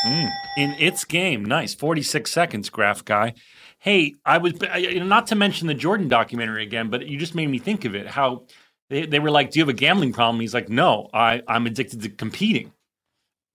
In 0.04 0.72
its 0.78 1.04
game, 1.06 1.44
nice. 1.44 1.74
46 1.74 2.30
seconds, 2.30 2.68
graph 2.68 3.02
guy. 3.04 3.32
Hey, 3.78 4.14
I 4.26 4.38
was, 4.38 4.52
I- 4.70 4.76
you 4.76 5.00
know, 5.00 5.06
not 5.06 5.26
to 5.28 5.34
mention 5.34 5.66
the 5.66 5.74
Jordan 5.74 6.08
documentary 6.08 6.62
again, 6.62 6.90
but 6.90 7.06
you 7.06 7.18
just 7.18 7.34
made 7.34 7.48
me 7.48 7.58
think 7.58 7.86
of 7.86 7.94
it. 7.94 8.06
How 8.06 8.44
they, 8.90 9.06
they 9.06 9.18
were 9.20 9.30
like, 9.30 9.50
Do 9.50 9.58
you 9.58 9.62
have 9.64 9.70
a 9.70 9.72
gambling 9.78 10.12
problem? 10.12 10.40
He's 10.40 10.52
like, 10.54 10.68
No, 10.68 11.08
I, 11.14 11.40
I'm 11.48 11.66
addicted 11.66 12.02
to 12.02 12.10
competing. 12.10 12.72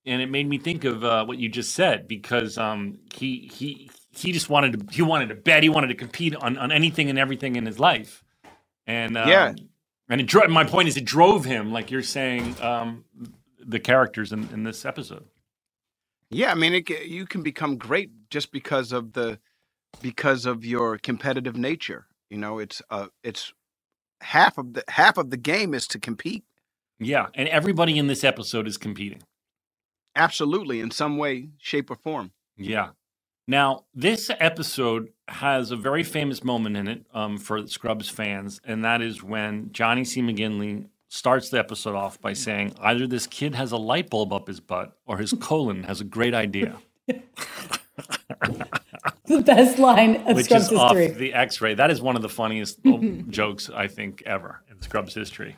And 0.05 0.21
it 0.23 0.29
made 0.31 0.49
me 0.49 0.57
think 0.57 0.85
of 0.85 1.03
uh, 1.03 1.25
what 1.25 1.37
you 1.37 1.47
just 1.49 1.73
said 1.75 2.07
because 2.07 2.57
um, 2.57 2.97
he, 3.13 3.49
he, 3.53 3.91
he 4.15 4.31
just 4.31 4.49
wanted 4.49 4.79
to, 4.89 4.95
he 4.95 5.03
wanted 5.03 5.29
to 5.29 5.35
bet, 5.35 5.61
he 5.61 5.69
wanted 5.69 5.87
to 5.87 5.95
compete 5.95 6.35
on, 6.35 6.57
on 6.57 6.71
anything 6.71 7.09
and 7.11 7.19
everything 7.19 7.55
in 7.55 7.65
his 7.67 7.77
life. 7.79 8.23
And 8.87 9.15
um, 9.17 9.29
Yeah. 9.29 9.53
And 10.09 10.21
it 10.21 10.27
dro- 10.27 10.47
my 10.47 10.63
point 10.63 10.87
is, 10.87 10.97
it 10.97 11.05
drove 11.05 11.45
him, 11.45 11.71
like 11.71 11.91
you're 11.91 12.01
saying, 12.03 12.55
um, 12.61 13.05
the 13.59 13.79
characters 13.79 14.31
in, 14.31 14.49
in 14.51 14.63
this 14.63 14.85
episode. 14.85 15.25
Yeah, 16.29 16.51
I 16.51 16.55
mean, 16.55 16.73
it, 16.73 16.89
you 17.07 17.25
can 17.25 17.41
become 17.41 17.77
great 17.77 18.11
just 18.29 18.51
because 18.51 18.91
of 18.91 19.13
the 19.13 19.39
because 20.01 20.45
of 20.45 20.65
your 20.65 20.97
competitive 20.97 21.57
nature. 21.57 22.07
You 22.29 22.37
know, 22.37 22.59
it's 22.59 22.81
uh, 22.89 23.07
it's 23.23 23.53
half 24.21 24.57
of 24.57 24.73
the 24.73 24.83
half 24.89 25.17
of 25.17 25.29
the 25.31 25.37
game 25.37 25.73
is 25.73 25.87
to 25.87 25.99
compete. 25.99 26.43
Yeah, 26.99 27.27
and 27.33 27.47
everybody 27.49 27.97
in 27.97 28.07
this 28.07 28.23
episode 28.23 28.67
is 28.67 28.77
competing. 28.77 29.23
Absolutely, 30.15 30.81
in 30.81 30.91
some 30.91 31.17
way, 31.17 31.49
shape, 31.57 31.89
or 31.89 31.95
form. 31.95 32.31
Yeah. 32.57 32.89
Now, 33.49 33.85
this 33.95 34.29
episode 34.39 35.11
has 35.27 35.71
a 35.71 35.75
very 35.75 36.03
famous 36.03 36.43
moment 36.43 36.77
in 36.77 36.87
it 36.87 37.03
um, 37.15 37.39
for 37.39 37.65
Scrubs 37.65 38.07
fans, 38.07 38.61
and 38.63 38.85
that 38.85 39.01
is 39.01 39.23
when 39.23 39.71
Johnny 39.71 40.03
C. 40.03 40.21
McGinley 40.21 40.85
starts 41.07 41.49
the 41.49 41.57
episode 41.57 41.95
off 41.95 42.21
by 42.21 42.33
saying 42.33 42.75
either 42.79 43.07
this 43.07 43.25
kid 43.25 43.55
has 43.55 43.71
a 43.71 43.77
light 43.77 44.11
bulb 44.11 44.31
up 44.31 44.47
his 44.47 44.59
butt 44.59 44.95
or 45.07 45.17
his 45.17 45.33
colon 45.33 45.81
has 45.85 45.99
a 45.99 46.03
great 46.03 46.35
idea, 46.35 46.77
The 49.25 49.41
best 49.43 49.79
line 49.79 50.17
of 50.27 50.35
which 50.35 50.45
Scrubs 50.45 50.71
is 50.71 50.77
off 50.77 50.93
the 50.93 51.33
x 51.33 51.59
ray. 51.59 51.73
That 51.73 51.89
is 51.89 52.03
one 52.03 52.15
of 52.15 52.21
the 52.21 52.29
funniest 52.29 52.79
jokes, 53.29 53.71
I 53.73 53.87
think, 53.87 54.21
ever 54.27 54.61
in 54.69 54.79
Scrubs 54.79 55.15
history. 55.15 55.57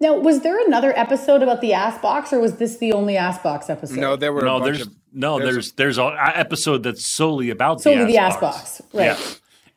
Now, 0.00 0.14
was 0.16 0.40
there 0.40 0.58
another 0.66 0.98
episode 0.98 1.42
about 1.42 1.60
the 1.60 1.74
ass 1.74 2.00
box, 2.00 2.32
or 2.32 2.40
was 2.40 2.56
this 2.56 2.78
the 2.78 2.92
only 2.92 3.16
ass 3.18 3.38
box 3.42 3.68
episode? 3.68 3.98
No, 3.98 4.16
there 4.16 4.32
were 4.32 4.40
a 4.40 4.44
No, 4.44 4.58
bunch 4.58 4.64
there's 4.64 4.86
of 4.86 4.94
no, 5.12 5.38
there's 5.38 5.48
a- 5.50 5.52
there's 5.52 5.72
there's 5.72 5.98
an 5.98 6.14
episode 6.18 6.82
that's 6.82 7.04
solely 7.04 7.50
about 7.50 7.82
Solely 7.82 7.98
the 8.00 8.04
the 8.06 8.18
ass 8.18 8.34
ass 8.34 8.40
box. 8.40 8.80
box, 8.80 8.82
right. 8.94 9.04
Yeah. 9.04 9.18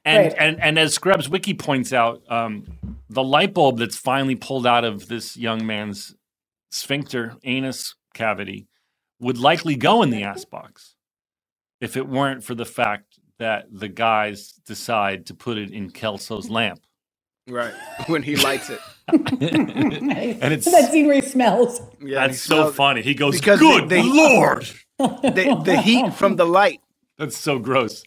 And, 0.06 0.24
Right. 0.28 0.36
and 0.40 0.62
and 0.62 0.80
as 0.80 0.94
Scrubs 0.96 1.28
Wiki 1.30 1.54
points 1.54 1.92
out, 1.92 2.22
um, 2.30 2.66
the 3.10 3.24
light 3.24 3.54
bulb 3.54 3.80
that's 3.80 3.98
finally 3.98 4.36
pulled 4.36 4.66
out 4.66 4.86
of 4.86 5.08
this 5.08 5.36
young 5.36 5.66
man's 5.66 6.16
sphincter 6.72 7.36
anus 7.44 7.96
cavity 8.14 8.68
would 9.20 9.38
likely 9.38 9.76
go 9.76 10.04
in 10.04 10.10
the 10.10 10.24
ass 10.24 10.46
box 10.46 10.96
if 11.82 11.98
it 11.98 12.08
weren't 12.08 12.44
for 12.44 12.56
the 12.56 12.66
fact 12.66 13.20
that 13.40 13.66
the 13.72 13.88
guys 13.90 14.54
decide 14.66 15.26
to 15.26 15.34
put 15.34 15.58
it 15.58 15.70
in 15.72 15.90
Kelso's 15.92 16.50
lamp. 16.50 16.80
Right 17.48 17.74
when 18.08 18.24
he 18.24 18.36
lights 18.36 18.70
it. 18.70 18.80
And 19.08 20.54
it's 20.54 20.70
that 20.72 20.92
scene 20.92 21.08
where 21.08 21.16
he 21.16 21.22
smells. 21.22 21.80
Yeah, 22.00 22.06
he 22.22 22.28
that's 22.28 22.42
so 22.42 22.56
smells- 22.56 22.76
funny. 22.76 23.02
He 23.02 23.14
goes, 23.16 23.40
because 23.40 23.60
"Good 23.60 23.90
they- 23.90 24.02
they- 24.02 24.08
lord!" 24.10 24.68
The, 25.00 25.62
the 25.66 25.82
heat 25.82 26.14
from 26.14 26.36
the 26.38 26.46
light 26.46 26.80
That's 27.18 27.36
so 27.36 27.60
gross. 27.60 28.04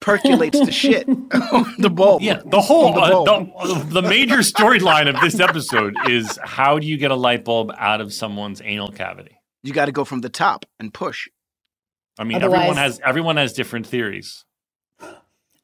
percolates 0.00 0.60
the 0.60 0.70
shit 0.70 1.06
the 1.78 1.90
bulb. 1.92 2.22
Yeah, 2.22 2.40
the 2.44 2.60
whole 2.60 2.92
the 2.92 3.00
uh, 3.00 3.66
the, 3.66 4.00
the 4.00 4.02
major 4.02 4.38
storyline 4.38 5.08
of 5.12 5.20
this 5.20 5.40
episode 5.40 5.96
is 6.08 6.38
how 6.44 6.78
do 6.78 6.86
you 6.86 6.96
get 6.98 7.10
a 7.10 7.16
light 7.16 7.44
bulb 7.44 7.72
out 7.76 8.00
of 8.00 8.12
someone's 8.12 8.60
anal 8.64 8.92
cavity? 8.92 9.40
You 9.64 9.72
got 9.72 9.86
to 9.86 9.92
go 9.92 10.04
from 10.04 10.20
the 10.20 10.28
top 10.28 10.66
and 10.78 10.94
push. 10.94 11.26
I 12.18 12.24
mean, 12.24 12.36
Otherwise- 12.36 12.58
everyone 12.60 12.76
has 12.76 13.00
everyone 13.04 13.36
has 13.38 13.52
different 13.54 13.86
theories. 13.86 14.44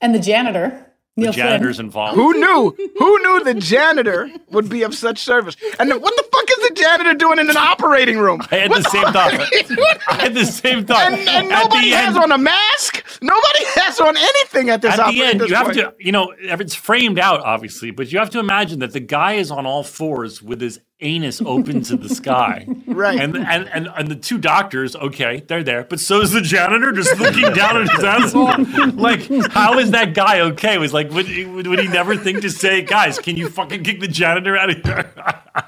And 0.01 0.15
the 0.15 0.19
janitor, 0.19 0.94
The 1.17 1.23
Neil 1.23 1.33
janitor's 1.33 1.77
Flynn. 1.77 1.87
involved. 1.87 2.17
Who 2.17 2.33
knew? 2.35 2.75
Who 2.99 3.19
knew 3.23 3.45
the 3.45 3.55
janitor 3.55 4.29
would 4.51 4.69
be 4.69 4.83
of 4.83 4.97
such 4.97 5.19
service? 5.21 5.55
And 5.79 5.89
then 5.89 6.01
what 6.01 6.17
the 6.17 6.25
fuck 6.33 6.45
is 6.51 6.69
the 6.69 6.75
janitor 6.75 7.15
doing 7.15 7.39
in 7.39 7.49
an 7.49 7.57
operating 7.57 8.19
room? 8.19 8.43
I 8.51 8.57
had 8.57 8.71
What 8.71 8.83
the 8.83 8.91
same 8.91 9.03
fuck? 9.05 9.13
thought. 9.13 10.01
I 10.09 10.23
had 10.23 10.35
the 10.35 10.45
same 10.45 10.85
thought. 10.85 11.13
and, 11.13 11.29
and 11.29 11.49
nobody 11.49 11.91
has 11.91 12.17
end- 12.17 12.19
on 12.25 12.33
a 12.33 12.39
mask. 12.39 13.05
Nobody 13.23 13.65
has 13.77 14.01
on 14.01 14.17
anything 14.17 14.71
at 14.71 14.83
this 14.83 14.99
At 14.99 15.13
the 15.13 15.23
end, 15.23 15.41
this 15.41 15.51
you 15.51 15.55
have 15.55 15.67
point. 15.67 15.77
to, 15.79 15.95
you 16.01 16.11
know, 16.11 16.35
it's 16.37 16.75
framed 16.75 17.21
out, 17.21 17.41
obviously, 17.43 17.93
but 17.93 18.11
you 18.11 18.19
have 18.19 18.31
to 18.31 18.41
imagine 18.41 18.81
that 18.81 18.93
the 18.93 18.99
guy 19.01 19.35
is 19.35 19.53
on 19.53 19.67
all 19.67 19.85
fours 19.85 20.43
with 20.43 20.61
his 20.61 20.81
anus 21.01 21.41
open 21.43 21.83
to 21.83 21.97
the 21.97 22.09
sky. 22.09 22.67
Right. 22.87 23.19
And, 23.19 23.37
and 23.37 23.69
and 23.71 23.89
and 23.97 24.09
the 24.09 24.15
two 24.15 24.39
doctors, 24.39 24.95
okay, 24.95 25.43
they're 25.49 25.65
there, 25.65 25.83
but 25.85 25.99
so 25.99 26.21
is 26.21 26.31
the 26.31 26.41
janitor 26.41 26.93
just 26.93 27.19
looking 27.19 27.53
down 27.55 27.77
at 27.83 27.91
his 27.91 28.05
asshole. 28.05 28.93
Like, 28.93 29.29
how 29.51 29.79
is 29.79 29.91
that 29.91 30.15
guy 30.15 30.41
okay? 30.41 30.75
It 30.75 30.79
was 30.79 30.93
like, 30.93 31.11
would, 31.11 31.27
he- 31.27 31.45
would, 31.45 31.67
would 31.67 31.81
he 31.81 31.89
never 31.89 32.15
think 32.17 32.43
to 32.43 32.51
say, 32.51 32.83
guys, 32.83 33.19
can 33.19 33.37
you 33.37 33.49
fucking 33.49 33.83
kick 33.83 33.99
the 34.01 34.07
janitor 34.07 34.57
out 34.57 34.71
of 34.71 34.77
here? 34.85 35.13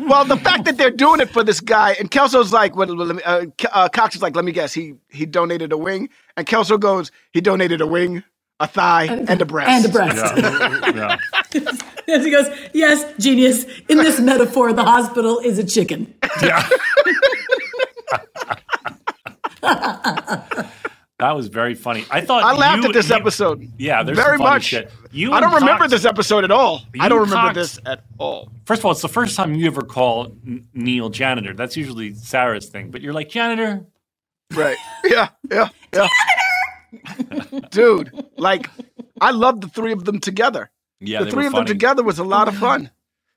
Well, 0.00 0.24
the 0.24 0.36
fact 0.42 0.64
that 0.64 0.76
they're 0.76 0.90
doing 0.90 1.20
it 1.20 1.30
for 1.30 1.44
this 1.44 1.60
guy, 1.60 1.92
and 2.00 2.10
Kelso's 2.10 2.52
like, 2.52 2.74
what, 2.74 2.90
let 2.90 3.14
me, 3.14 3.22
uh, 3.22 3.46
uh, 3.72 3.88
Cox 3.88 4.16
is 4.16 4.22
like, 4.22 4.34
let 4.34 4.44
me 4.44 4.50
guess, 4.50 4.72
he 4.74 4.94
he 5.08 5.24
donated 5.24 5.70
a 5.72 5.78
wing, 5.78 6.08
and 6.36 6.46
Kelso 6.48 6.76
goes, 6.76 7.12
he 7.32 7.40
donated 7.40 7.80
a 7.80 7.86
wing, 7.86 8.24
a 8.60 8.66
thigh, 8.68 9.04
and 9.06 9.40
a 9.40 9.44
breast. 9.46 9.70
And 9.70 9.84
a 9.86 9.88
breast. 9.88 10.36
yeah. 10.94 11.16
Yes, 12.06 12.24
he 12.24 12.30
goes, 12.30 12.46
yes, 12.72 13.04
genius. 13.18 13.64
In 13.88 13.98
this 13.98 14.20
metaphor, 14.30 14.72
the 14.72 14.84
hospital 14.84 15.38
is 15.40 15.58
a 15.58 15.64
chicken. 15.64 16.14
Yeah. 16.42 16.68
that 21.18 21.32
was 21.32 21.48
very 21.48 21.74
funny. 21.74 22.04
I 22.10 22.20
thought 22.22 22.42
I 22.44 22.52
laughed 22.54 22.82
you- 22.82 22.88
at 22.90 22.94
this 22.94 23.08
you- 23.10 23.14
episode. 23.16 23.70
Yeah, 23.78 24.02
there's 24.02 24.16
very 24.18 24.36
some 24.38 24.46
funny 24.46 24.54
much. 24.56 24.64
Shit. 24.64 24.90
You 25.12 25.32
I 25.32 25.40
don't 25.40 25.52
and 25.52 25.62
remember 25.62 25.88
this 25.88 26.04
episode 26.04 26.44
at 26.44 26.50
all. 26.50 26.82
I 27.00 27.08
don't 27.08 27.20
remember 27.20 27.48
Cox- 27.52 27.54
this 27.56 27.80
at 27.84 28.04
all. 28.18 28.50
First 28.64 28.80
of 28.80 28.84
all, 28.86 28.92
it's 28.92 29.02
the 29.02 29.08
first 29.08 29.36
time 29.36 29.54
you 29.54 29.66
ever 29.66 29.82
call 29.82 30.26
N- 30.46 30.68
Neil 30.72 31.08
janitor. 31.10 31.52
That's 31.52 31.76
usually 31.76 32.14
Sarah's 32.14 32.68
thing, 32.68 32.90
but 32.90 33.00
you're 33.00 33.12
like 33.12 33.28
janitor. 33.28 33.84
Right. 34.54 34.76
Yeah. 35.04 35.28
Yeah. 35.50 35.68
Yeah. 35.92 36.06
Dude, 37.70 38.10
like, 38.36 38.68
I 39.20 39.30
love 39.30 39.60
the 39.60 39.68
three 39.68 39.92
of 39.92 40.04
them 40.04 40.20
together. 40.20 40.70
Yeah, 41.00 41.24
the 41.24 41.30
three 41.30 41.44
were 41.44 41.48
of 41.48 41.54
them 41.54 41.64
together 41.66 42.02
was 42.02 42.18
a 42.18 42.24
lot 42.24 42.48
of 42.48 42.56
fun. 42.56 42.90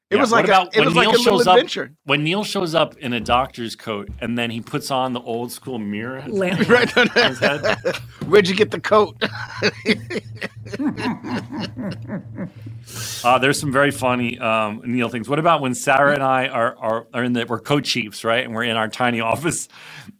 It 0.10 0.16
Yeah, 0.18 0.22
was 0.22 0.32
like 0.32 0.46
about 0.46 0.76
a, 0.76 0.78
it 0.78 0.80
when 0.80 0.86
was 0.88 0.96
like 0.96 1.08
a 1.08 1.12
little 1.12 1.24
shows 1.24 1.48
up- 1.48 1.56
adventure. 1.58 1.94
When 2.04 2.24
Neil 2.24 2.44
shows 2.44 2.76
up 2.76 2.98
in 2.98 3.14
a 3.14 3.20
doctor's 3.20 3.76
coat 3.76 4.10
and 4.20 4.38
then 4.38 4.52
he 4.52 4.62
puts 4.62 4.92
on 4.92 5.14
the 5.14 5.22
old 5.22 5.52
school 5.52 5.80
mirror 5.80 6.24
Lamp. 6.28 6.68
Right. 6.70 6.96
on 6.98 7.08
his 7.10 7.40
head. 7.40 7.78
Where'd 8.28 8.48
you 8.48 8.56
get 8.56 8.70
the 8.72 8.80
coat? 8.82 9.16
Uh, 13.24 13.40
there's 13.40 13.60
some 13.60 13.72
very 13.72 13.92
funny 13.92 14.38
um, 14.40 14.82
Neil 14.86 15.10
things. 15.10 15.30
What 15.30 15.40
about 15.40 15.62
when 15.62 15.74
Sarah 15.74 16.14
and 16.14 16.24
I 16.24 16.48
are 16.48 16.76
are, 16.78 17.08
are 17.14 17.24
in 17.24 17.34
the 17.34 17.46
we're 17.46 17.60
co-chiefs, 17.60 18.24
right? 18.24 18.44
And 18.44 18.54
we're 18.54 18.64
in 18.66 18.76
our 18.76 18.90
tiny 18.90 19.22
office, 19.22 19.70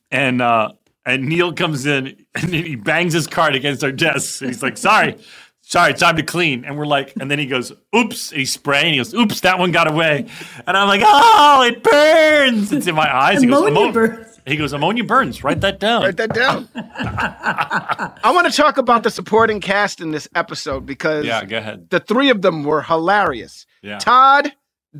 and 0.10 0.42
uh, 0.42 0.70
and 1.06 1.26
Neil 1.26 1.54
comes 1.54 1.86
in 1.86 2.26
and 2.36 2.54
he 2.54 2.76
bangs 2.76 3.14
his 3.14 3.28
card 3.28 3.56
against 3.56 3.84
our 3.84 3.92
desk. 3.92 4.42
And 4.42 4.50
he's 4.50 4.64
like, 4.64 4.78
"Sorry, 4.78 5.18
sorry, 5.62 5.94
time 5.94 6.16
to 6.18 6.24
clean." 6.24 6.66
And 6.66 6.78
we're 6.78 6.86
like, 6.86 7.14
and 7.20 7.30
then 7.30 7.40
he 7.40 7.46
goes, 7.46 7.72
"Oops!" 7.96 8.32
And 8.32 8.40
he's 8.40 8.54
spraying. 8.54 8.94
He 8.94 8.98
goes, 9.00 9.14
"Oops!" 9.14 9.40
That 9.42 9.60
one 9.60 9.72
got 9.72 9.90
away. 9.92 10.28
And 10.66 10.78
I'm 10.78 10.88
like, 10.88 11.02
"Oh, 11.04 11.64
it 11.68 11.84
burns! 11.84 12.72
It's 12.72 12.88
in 12.88 12.96
my 12.96 13.14
eyes." 13.14 13.42
He 13.42 13.48
goes, 13.48 13.68
Ammonia 13.68 13.92
burns. 13.92 14.40
He 14.46 14.58
goes, 14.58 14.74
"Ammonia 14.74 15.04
burns." 15.04 15.44
Write 15.44 15.62
that 15.62 15.80
down. 15.80 16.04
Write 16.04 16.18
that 16.18 16.34
down. 16.34 16.68
I 16.76 18.32
want 18.34 18.50
to 18.50 18.54
talk 18.56 18.78
about 18.78 19.04
the 19.04 19.10
supporting 19.10 19.60
cast 19.62 20.02
in 20.02 20.12
this 20.12 20.28
episode 20.36 20.86
because 20.86 21.26
yeah, 21.26 21.44
go 21.46 21.58
ahead. 21.58 21.90
the 21.90 22.00
three 22.00 22.30
of 22.30 22.42
them 22.42 22.64
were 22.64 22.82
hilarious. 22.82 23.66
Yeah. 23.82 24.00
Todd, 24.00 24.54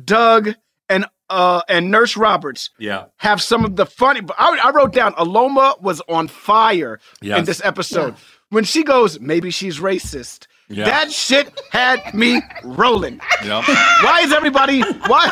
Doug, 0.04 0.54
and 0.88 1.06
uh 1.30 1.62
and 1.68 1.90
Nurse 1.90 2.16
Roberts 2.16 2.70
Yeah. 2.78 3.06
have 3.16 3.40
some 3.42 3.64
of 3.64 3.76
the 3.76 3.86
funny. 3.86 4.20
I, 4.38 4.58
I 4.64 4.70
wrote 4.70 4.92
down 4.92 5.12
Aloma 5.14 5.80
was 5.80 6.00
on 6.08 6.28
fire 6.28 7.00
in 7.22 7.44
this 7.44 7.60
episode 7.64 8.14
when 8.50 8.64
she 8.64 8.82
goes, 8.84 9.18
maybe 9.20 9.50
she's 9.50 9.78
racist. 9.80 10.46
Yeah. 10.68 10.84
That 10.86 11.12
shit 11.12 11.60
had 11.72 12.14
me 12.14 12.40
rolling. 12.62 13.20
Yeah. 13.44 13.62
Why 14.02 14.20
is 14.22 14.32
everybody? 14.32 14.80
Why? 14.80 15.30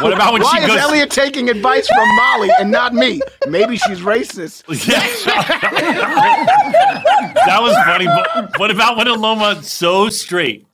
What 0.00 0.12
about 0.12 0.32
when 0.34 0.42
why 0.42 0.58
she 0.58 0.62
is 0.64 0.68
goes- 0.68 0.78
Elliot 0.78 1.10
taking 1.10 1.50
advice 1.50 1.88
from 1.88 2.16
Molly 2.16 2.48
and 2.60 2.70
not 2.70 2.94
me? 2.94 3.20
Maybe 3.48 3.76
she's 3.76 4.00
racist. 4.00 4.62
Yeah. 4.88 5.00
that 7.46 7.58
was 7.60 7.74
funny. 7.84 8.06
But 8.06 8.58
what 8.58 8.70
about 8.70 8.96
when 8.96 9.06
Aloma 9.06 9.62
so 9.62 10.08
straight, 10.08 10.66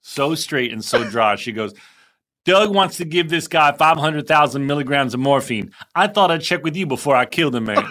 so 0.00 0.34
straight 0.34 0.72
and 0.72 0.84
so 0.84 1.08
dry? 1.08 1.36
She 1.36 1.52
goes, 1.52 1.72
Doug 2.44 2.74
wants 2.74 2.96
to 2.96 3.04
give 3.04 3.28
this 3.30 3.46
guy 3.46 3.70
500,000 3.72 4.66
milligrams 4.66 5.14
of 5.14 5.20
morphine. 5.20 5.70
I 5.94 6.08
thought 6.08 6.30
I'd 6.32 6.42
check 6.42 6.64
with 6.64 6.74
you 6.76 6.86
before 6.86 7.14
I 7.14 7.24
killed 7.24 7.54
him, 7.54 7.64
man. 7.64 7.84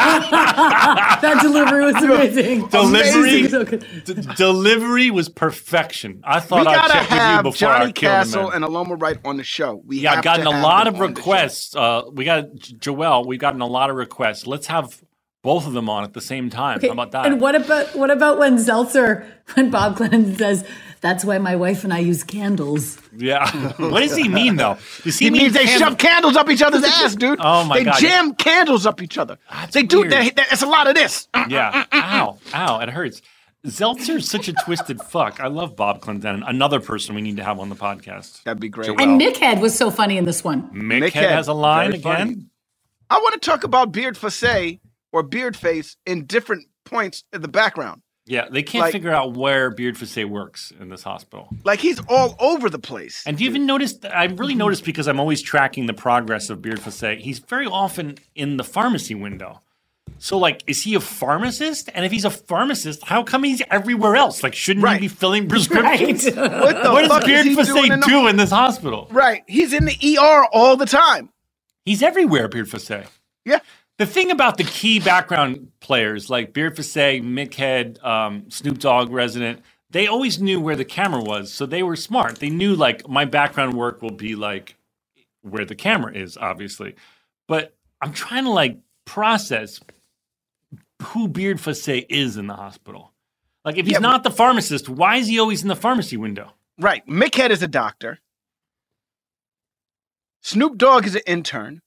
That 0.00 1.38
delivery 1.42 1.84
was 1.92 1.96
amazing. 2.02 2.68
Delivery, 2.68 3.46
Amazing. 3.46 3.82
D- 4.04 4.14
delivery 4.36 5.10
was 5.10 5.28
perfection. 5.28 6.20
I 6.24 6.40
thought 6.40 6.66
I'd 6.66 6.74
gotta 6.74 6.92
check 6.92 7.10
with 7.10 7.36
you 7.36 7.42
before 7.42 7.68
Johnny 7.68 7.84
I 7.86 7.92
killed 7.92 8.12
him, 8.12 8.18
Castle 8.18 8.42
man. 8.50 8.62
and 8.62 8.64
Aloma 8.64 9.00
Wright 9.00 9.18
on 9.24 9.36
the 9.36 9.44
show. 9.44 9.82
We 9.86 10.00
Yeah, 10.00 10.16
have 10.16 10.24
gotten 10.24 10.44
to 10.44 10.50
a 10.50 10.54
have 10.54 10.62
lot 10.62 10.86
of 10.86 10.94
on 10.94 11.00
the 11.00 11.06
show. 11.06 11.08
requests. 11.20 11.74
Uh, 11.76 12.02
we 12.12 12.24
got 12.24 12.44
Joelle. 12.56 13.26
We've 13.26 13.40
gotten 13.40 13.60
a 13.60 13.66
lot 13.66 13.90
of 13.90 13.96
requests. 13.96 14.46
Let's 14.46 14.66
have 14.68 15.00
both 15.48 15.66
of 15.66 15.72
them 15.72 15.88
on 15.88 16.04
at 16.04 16.12
the 16.12 16.20
same 16.20 16.50
time. 16.50 16.78
How 16.78 16.90
about 16.90 17.12
that? 17.12 17.24
And 17.24 17.40
what 17.40 17.54
about 17.54 17.96
what 17.96 18.10
about 18.10 18.38
when 18.38 18.56
Zeltzer, 18.58 19.24
when 19.54 19.70
Bob 19.70 19.96
Glenn 19.96 20.36
says, 20.36 20.62
"That's 21.00 21.24
why 21.24 21.38
my 21.38 21.56
wife 21.56 21.84
and 21.84 21.94
I 21.94 22.00
use 22.00 22.22
candles." 22.22 22.98
yeah. 23.16 23.50
what 23.78 24.00
does 24.00 24.14
he 24.14 24.28
mean 24.28 24.56
though? 24.56 24.76
Does 25.04 25.18
he, 25.18 25.24
He 25.24 25.30
mean 25.30 25.42
means 25.44 25.54
they 25.54 25.64
candle- 25.64 25.88
shove 25.88 25.96
candles 25.98 26.36
up 26.36 26.50
each 26.50 26.60
other's 26.60 26.84
ass, 26.84 27.14
dude. 27.14 27.38
Oh, 27.42 27.64
my 27.64 27.78
they 27.78 27.84
God. 27.84 27.98
jam 27.98 28.34
candles 28.34 28.84
up 28.84 29.00
each 29.00 29.16
other. 29.16 29.38
they 29.72 29.84
do. 29.84 30.00
weird. 30.00 30.12
They, 30.12 30.28
they, 30.28 30.42
it's 30.52 30.60
a 30.60 30.66
lot 30.66 30.86
of 30.86 30.94
this. 30.94 31.28
Yeah. 31.48 31.86
Ow. 31.94 32.38
Ow. 32.52 32.80
It 32.80 32.90
hurts. 32.90 33.22
Zeltzer's 33.66 34.28
such 34.30 34.48
a 34.48 34.52
twisted 34.52 35.00
fuck. 35.00 35.40
I 35.40 35.46
love 35.46 35.76
Bob 35.76 36.02
Clendenin. 36.02 36.42
Another 36.46 36.78
person 36.78 37.14
we 37.14 37.22
need 37.22 37.38
to 37.38 37.44
have 37.44 37.58
on 37.58 37.70
the 37.70 37.74
podcast. 37.74 38.42
That'd 38.42 38.60
be 38.60 38.68
great. 38.68 38.90
Joelle. 38.90 39.00
And 39.02 39.18
Mick 39.18 39.38
Head 39.38 39.62
was 39.62 39.74
so 39.74 39.90
funny 39.90 40.18
in 40.18 40.26
this 40.26 40.44
one. 40.44 40.68
Mick, 40.72 41.04
Mick 41.04 41.12
Head 41.12 41.24
Head, 41.24 41.32
has 41.32 41.48
a 41.48 41.54
line 41.54 41.92
very 41.92 42.02
funny. 42.02 42.22
again. 42.32 42.50
I 43.10 43.18
want 43.18 43.32
to 43.32 43.40
talk 43.40 43.64
about 43.64 43.92
Beard 43.92 44.18
Face 44.18 44.78
or 45.12 45.22
Beard 45.22 45.56
Face 45.56 45.96
in 46.06 46.26
different 46.26 46.66
points 46.84 47.24
in 47.32 47.42
the 47.42 47.48
background. 47.48 48.02
Yeah, 48.26 48.46
they 48.50 48.62
can't 48.62 48.82
Like- 48.82 48.92
figure 48.92 49.10
out 49.10 49.34
where 49.38 49.70
Beard 49.70 49.96
Face 49.96 50.24
works 50.26 50.70
in 50.78 50.90
this 50.90 51.02
hospital. 51.02 51.48
Like 51.64 51.80
he's 51.80 51.98
all 52.08 52.36
over 52.38 52.68
the 52.68 52.78
place. 52.78 53.22
And 53.26 53.38
do 53.38 53.44
you 53.44 53.50
even 53.50 53.64
notice? 53.64 53.94
I 54.12 54.24
really 54.26 54.54
noticed 54.54 54.84
because 54.84 55.08
I'm 55.08 55.18
always 55.18 55.40
tracking 55.40 55.86
the 55.86 55.94
progress 55.94 56.50
of 56.50 56.60
Beard 56.60 56.78
Face. 56.80 57.22
He's 57.22 57.38
very 57.38 57.66
often 57.66 58.16
in 58.34 58.58
the 58.58 58.64
pharmacy 58.64 59.14
window. 59.14 59.62
So, 60.20 60.36
like, 60.36 60.64
is 60.66 60.82
he 60.82 60.94
a 60.94 61.00
pharmacist? 61.00 61.90
And 61.94 62.04
if 62.04 62.10
he's 62.10 62.24
a 62.24 62.30
pharmacist, 62.30 63.04
how 63.04 63.22
come 63.22 63.44
he's 63.44 63.62
everywhere 63.70 64.16
else? 64.16 64.42
Like, 64.42 64.54
shouldn't 64.54 64.82
Right. 64.82 64.94
he 65.00 65.06
be 65.06 65.08
filling 65.08 65.48
prescriptions? 65.50 66.24
Right. 66.24 66.34
what 66.50 66.82
the 66.82 66.90
What 66.90 67.06
fuck 67.08 67.20
does 67.20 67.26
Beard 67.26 67.46
is 67.46 67.56
he 67.58 67.64
doing 67.64 67.66
Facet 67.66 67.92
in 67.92 68.00
the- 68.00 68.06
do 68.06 68.26
in 68.26 68.36
this 68.36 68.50
hospital? 68.50 69.06
Right, 69.10 69.44
he's 69.46 69.72
in 69.72 69.84
the 69.84 70.16
ER 70.18 70.44
all 70.52 70.76
the 70.76 70.86
time. 70.86 71.28
He's 71.84 72.02
everywhere, 72.02 72.48
Beard. 72.48 72.68
Yeah, 73.44 73.60
The 73.98 74.06
thing 74.06 74.30
about 74.32 74.58
the 74.58 74.64
key 74.64 75.00
background 75.00 75.68
players 75.80 76.30
like 76.30 76.52
Beard 76.54 76.76
Face, 76.76 76.94
Mick 76.96 77.54
Head, 77.54 77.98
um, 78.04 78.50
Snoop 78.50 78.78
Dogg 78.78 79.10
resident, 79.12 79.62
they 79.90 80.08
always 80.08 80.40
knew 80.40 80.60
where 80.60 80.76
the 80.76 80.84
camera 80.86 81.22
was, 81.22 81.52
so 81.52 81.66
they 81.66 81.82
were 81.84 81.96
smart. 81.96 82.36
They 82.40 82.50
knew 82.50 82.76
like 82.76 83.08
my 83.08 83.24
background 83.26 83.74
work 83.74 84.02
will 84.02 84.12
be 84.12 84.36
like 84.36 84.76
where 85.42 85.64
the 85.66 85.76
camera 85.76 86.14
is, 86.14 86.36
obviously. 86.36 86.96
But 87.48 87.74
I'm 88.02 88.12
trying 88.12 88.44
to 88.44 88.50
like 88.50 88.78
process 89.06 89.80
who 91.02 91.28
Beard 91.28 91.60
Face 91.60 91.88
is 91.88 92.36
in 92.38 92.46
the 92.48 92.54
hospital. 92.56 93.12
Like 93.64 93.78
if 93.78 93.86
he's 93.86 93.94
Yeah, 93.94 94.00
not 94.00 94.24
the 94.24 94.30
pharmacist, 94.30 94.88
why 94.88 95.16
is 95.16 95.28
he 95.28 95.38
always 95.40 95.62
in 95.62 95.68
the 95.68 95.76
pharmacy 95.76 96.16
window? 96.16 96.52
right. 96.78 97.06
Mick 97.08 97.34
Head 97.36 97.52
is 97.52 97.62
a 97.62 97.68
doctor. 97.68 98.18
Snoop 100.42 100.78
Dogg 100.78 101.06
is 101.06 101.16
an 101.16 101.22
intern. 101.26 101.82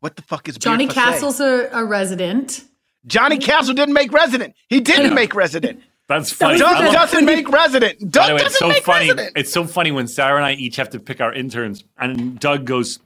What 0.00 0.16
the 0.16 0.22
fuck 0.22 0.48
is 0.48 0.56
Johnny 0.56 0.86
Facet? 0.86 1.02
Castle's 1.02 1.40
a, 1.40 1.68
a 1.72 1.84
resident. 1.84 2.64
Johnny 3.06 3.38
Castle 3.38 3.74
didn't 3.74 3.94
make 3.94 4.12
Resident. 4.12 4.54
He 4.68 4.80
didn't 4.80 5.14
make 5.14 5.34
Resident. 5.34 5.82
That's 6.08 6.32
funny. 6.32 6.58
Doug 6.58 6.76
I 6.76 6.86
love- 6.86 6.94
doesn't 6.94 7.24
make 7.24 7.48
Resident. 7.50 8.10
Doug 8.10 8.32
way, 8.32 8.38
doesn't 8.38 8.46
it's 8.46 8.58
so 8.58 8.68
make 8.68 8.84
funny. 8.84 9.08
Resident. 9.10 9.36
It's 9.36 9.52
so 9.52 9.66
funny 9.66 9.92
when 9.92 10.08
Sarah 10.08 10.36
and 10.36 10.44
I 10.44 10.52
each 10.52 10.76
have 10.76 10.90
to 10.90 11.00
pick 11.00 11.20
our 11.20 11.32
interns, 11.34 11.84
and 11.98 12.38
Doug 12.40 12.64
goes, 12.64 12.98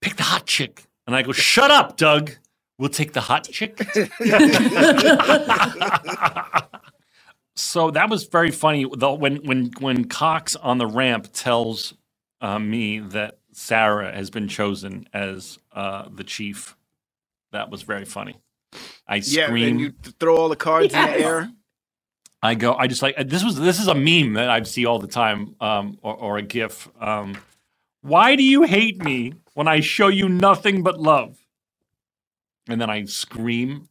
"Pick 0.00 0.16
the 0.16 0.22
hot 0.22 0.46
chick," 0.46 0.84
and 1.06 1.14
I 1.14 1.22
go, 1.22 1.32
"Shut 1.32 1.70
up, 1.70 1.98
Doug. 1.98 2.30
We'll 2.78 2.88
take 2.88 3.12
the 3.12 3.20
hot 3.20 3.44
chick." 3.44 3.76
so 7.56 7.90
that 7.90 8.08
was 8.08 8.24
very 8.24 8.50
funny. 8.50 8.86
Though 8.96 9.14
when 9.14 9.36
when 9.44 9.70
when 9.80 10.06
Cox 10.06 10.56
on 10.56 10.78
the 10.78 10.86
ramp 10.86 11.28
tells 11.34 11.92
uh, 12.40 12.58
me 12.58 13.00
that 13.00 13.38
Sarah 13.58 14.14
has 14.14 14.28
been 14.28 14.48
chosen 14.48 15.08
as 15.14 15.58
uh, 15.72 16.08
the 16.14 16.24
chief 16.24 16.76
That 17.52 17.70
was 17.70 17.82
very 17.82 18.04
funny. 18.04 18.36
I 19.08 19.16
Yeah, 19.24 19.46
scream. 19.46 19.68
and 19.68 19.80
you 19.80 19.92
throw 20.20 20.36
all 20.36 20.48
the 20.50 20.56
cards 20.56 20.92
in 20.92 21.00
the 21.00 21.18
air. 21.18 21.50
I 22.42 22.54
go. 22.54 22.74
I 22.74 22.86
just 22.86 23.00
like 23.02 23.16
this 23.28 23.42
was 23.42 23.56
this 23.58 23.80
is 23.80 23.88
a 23.88 23.94
meme 23.94 24.34
that 24.34 24.50
I 24.50 24.62
see 24.64 24.84
all 24.84 24.98
the 24.98 25.06
time, 25.08 25.56
um, 25.60 25.98
or, 26.02 26.14
or 26.14 26.36
a 26.36 26.42
GIF. 26.42 26.86
Um, 27.00 27.38
why 28.02 28.36
do 28.36 28.42
you 28.42 28.62
hate 28.64 29.02
me 29.02 29.32
when 29.54 29.66
I 29.68 29.80
show 29.80 30.08
you 30.08 30.28
nothing 30.28 30.82
but 30.82 31.00
love? 31.00 31.38
And 32.68 32.78
then 32.80 32.90
I 32.90 33.04
scream 33.06 33.88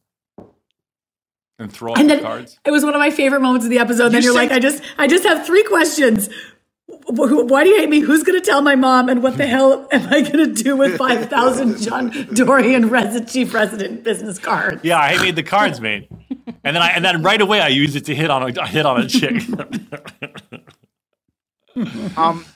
and 1.58 1.72
throw 1.72 1.92
up 1.94 1.98
And 1.98 2.08
the 2.08 2.20
cards. 2.20 2.58
it 2.64 2.70
was 2.70 2.84
one 2.84 2.94
of 2.94 3.00
my 3.00 3.10
favorite 3.10 3.40
moments 3.40 3.66
of 3.66 3.70
the 3.70 3.78
episode. 3.78 4.10
Then 4.10 4.22
You 4.22 4.28
you're 4.32 4.40
said- 4.40 4.50
like, 4.50 4.52
I 4.52 4.58
just, 4.60 4.82
I 4.96 5.06
just 5.08 5.24
have 5.24 5.44
three 5.44 5.64
questions. 5.64 6.28
Wh- 7.08 7.28
wh- 7.30 7.46
Why 7.50 7.64
do 7.64 7.70
you 7.70 7.78
hate 7.78 7.88
me? 7.88 8.00
Who's 8.00 8.22
going 8.22 8.40
to 8.40 8.44
tell 8.44 8.62
my 8.62 8.74
mom? 8.74 9.08
And 9.08 9.22
what 9.22 9.36
the 9.36 9.46
hell 9.46 9.86
am 9.92 10.08
I 10.12 10.22
going 10.22 10.54
to 10.54 10.62
do 10.62 10.76
with 10.76 10.96
five 10.98 11.28
thousand 11.30 11.80
John 11.80 12.10
Dorian 12.34 12.88
resident 12.88 13.28
chief 13.28 13.54
resident 13.54 14.02
business 14.04 14.38
cards? 14.38 14.80
Yeah, 14.82 14.98
I 14.98 15.16
made 15.22 15.36
the 15.36 15.42
cards, 15.42 15.80
mate. 15.80 16.08
And 16.64 16.74
then 16.74 16.82
I 16.82 16.88
and 16.90 17.04
then 17.04 17.22
right 17.22 17.40
away 17.40 17.60
I 17.60 17.68
use 17.68 17.94
it 17.96 18.04
to 18.06 18.14
hit 18.14 18.30
on 18.30 18.42
a 18.42 18.60
I 18.60 18.66
hit 18.66 18.86
on 18.86 19.00
a 19.00 19.08
chick. 19.08 19.42
Um, 22.16 22.46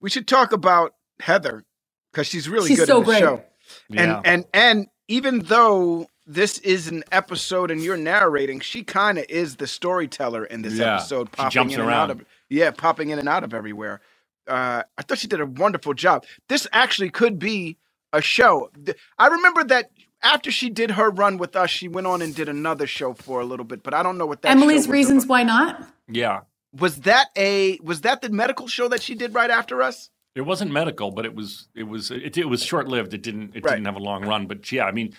we 0.00 0.08
should 0.08 0.26
talk 0.26 0.52
about 0.52 0.94
Heather 1.20 1.62
because 2.10 2.26
she's 2.26 2.48
really 2.48 2.68
She's 2.68 2.78
good 2.80 2.88
so 2.88 3.00
in 3.00 3.02
the 3.02 3.06
great. 3.06 3.18
show. 3.20 3.44
Yeah. 3.90 4.02
And 4.02 4.26
and 4.26 4.44
and 4.54 4.86
even 5.08 5.40
though 5.40 6.06
this 6.26 6.56
is 6.58 6.88
an 6.88 7.04
episode 7.12 7.70
and 7.70 7.82
you're 7.82 7.98
narrating, 7.98 8.60
she 8.60 8.82
kind 8.82 9.18
of 9.18 9.26
is 9.28 9.56
the 9.56 9.66
storyteller 9.66 10.44
in 10.46 10.62
this 10.62 10.72
Yeah. 10.74 10.94
episode, 10.96 11.28
She 11.28 11.36
popping 11.36 11.50
jumps 11.50 11.74
in 11.74 11.80
and 11.80 11.88
around. 11.90 11.98
out 11.98 12.10
of 12.12 12.24
yeah, 12.52 12.70
popping 12.70 13.10
in 13.10 13.18
and 13.18 13.28
out 13.28 13.44
of 13.44 13.54
everywhere. 13.54 14.00
Uh, 14.46 14.82
I 14.98 15.02
thought 15.02 15.18
she 15.18 15.26
did 15.28 15.40
a 15.40 15.46
wonderful 15.46 15.94
job. 15.94 16.24
This 16.48 16.66
actually 16.72 17.10
could 17.10 17.38
be 17.38 17.76
a 18.12 18.20
show. 18.20 18.70
I 19.18 19.28
remember 19.28 19.64
that 19.64 19.90
after 20.22 20.50
she 20.50 20.68
did 20.70 20.92
her 20.92 21.10
run 21.10 21.38
with 21.38 21.56
us, 21.56 21.70
she 21.70 21.88
went 21.88 22.06
on 22.06 22.22
and 22.22 22.34
did 22.34 22.48
another 22.48 22.86
show 22.86 23.14
for 23.14 23.40
a 23.40 23.44
little 23.44 23.64
bit, 23.64 23.82
but 23.82 23.94
I 23.94 24.02
don't 24.02 24.18
know 24.18 24.26
what 24.26 24.42
that. 24.42 24.48
show 24.48 24.52
Emily's 24.52 24.86
was 24.86 24.88
reasons 24.88 25.24
about. 25.24 25.30
why 25.32 25.42
not? 25.44 25.88
yeah. 26.08 26.40
was 26.78 26.96
that 27.00 27.28
a 27.36 27.78
was 27.82 28.00
that 28.02 28.22
the 28.22 28.30
medical 28.30 28.66
show 28.68 28.88
that 28.88 29.02
she 29.02 29.14
did 29.14 29.34
right 29.34 29.50
after 29.50 29.82
us? 29.82 30.10
It 30.34 30.42
wasn't 30.42 30.70
medical, 30.72 31.10
but 31.10 31.24
it 31.26 31.34
was 31.34 31.68
it 31.74 31.84
was 31.84 32.10
it, 32.10 32.36
it 32.38 32.48
was 32.48 32.62
short 32.64 32.88
lived. 32.88 33.14
It 33.14 33.22
didn't 33.22 33.54
it 33.54 33.64
Right. 33.64 33.72
didn't 33.74 33.86
have 33.86 33.96
a 33.96 34.06
long 34.10 34.24
run. 34.26 34.46
But 34.46 34.70
yeah, 34.72 34.84
I 34.86 34.92
mean, 34.92 35.14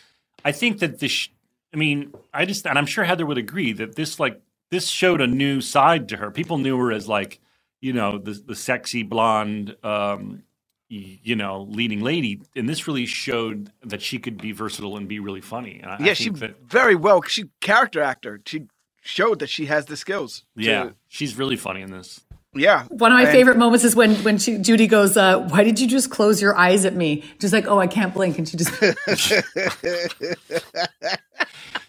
I 0.46 0.52
think 0.52 0.80
that 0.80 1.00
this. 1.00 1.12
sh- 1.12 1.30
I 1.74 1.78
mean, 1.78 2.14
I 2.34 2.46
just 2.46 2.66
and 2.68 2.78
I'm 2.78 2.86
sure 2.86 3.04
Heather 3.04 3.26
would 3.26 3.38
agree 3.38 3.74
that 3.74 3.96
this 3.96 4.20
like 4.20 4.42
this 4.74 4.88
showed 4.90 5.22
a 5.22 5.28
new 5.28 5.62
side 5.62 6.10
to 6.10 6.18
her. 6.18 6.32
People 6.32 6.58
knew 6.58 6.76
her 6.80 6.92
as 6.92 7.08
like 7.08 7.40
you 7.80 7.94
know 7.94 8.18
the 8.18 8.34
the 8.34 8.56
sexy 8.56 9.04
blonde, 9.04 9.76
um, 9.84 10.44
you 10.90 11.36
know, 11.36 11.68
leading 11.70 12.02
lady, 12.02 12.42
and 12.56 12.68
this 12.68 12.88
really 12.88 13.06
showed 13.06 13.72
that 13.84 14.02
she 14.02 14.18
could 14.20 14.38
be 14.42 14.52
versatile 14.52 14.98
and 14.98 15.08
be 15.08 15.20
really 15.20 15.42
funny. 15.42 15.80
And 15.82 15.92
I, 15.92 15.96
I 15.96 16.04
yeah, 16.08 16.14
she 16.14 16.26
think 16.26 16.40
that 16.40 16.62
very 16.66 16.96
well. 16.96 17.22
She 17.24 17.46
character 17.62 18.02
actor. 18.02 18.42
She 18.46 18.66
showed 19.02 19.40
that 19.40 19.50
she 19.50 19.66
has 19.68 19.86
the 19.86 19.98
skills. 19.98 20.44
to- 20.58 20.64
yeah, 20.64 20.90
she's 21.08 21.36
really 21.38 21.58
funny 21.58 21.82
in 21.82 21.92
this. 21.92 22.22
yeah. 22.56 22.86
One 22.90 23.12
of 23.12 23.18
my 23.18 23.24
And- 23.24 23.32
favorite 23.32 23.58
moments 23.58 23.84
is 23.84 23.96
when 23.96 24.16
when 24.24 24.38
she, 24.38 24.58
Judy 24.60 24.88
goes, 24.88 25.18
uh, 25.18 25.40
"Why 25.50 25.64
did 25.64 25.80
you 25.80 25.88
just 25.88 26.10
close 26.10 26.42
your 26.42 26.56
eyes 26.56 26.86
at 26.86 26.96
me?" 26.96 27.24
Just 27.40 27.54
like, 27.54 27.68
"Oh, 27.68 27.80
I 27.80 27.88
can't 27.88 28.14
blink," 28.14 28.38
and 28.38 28.48
she 28.48 28.56
just 28.58 28.72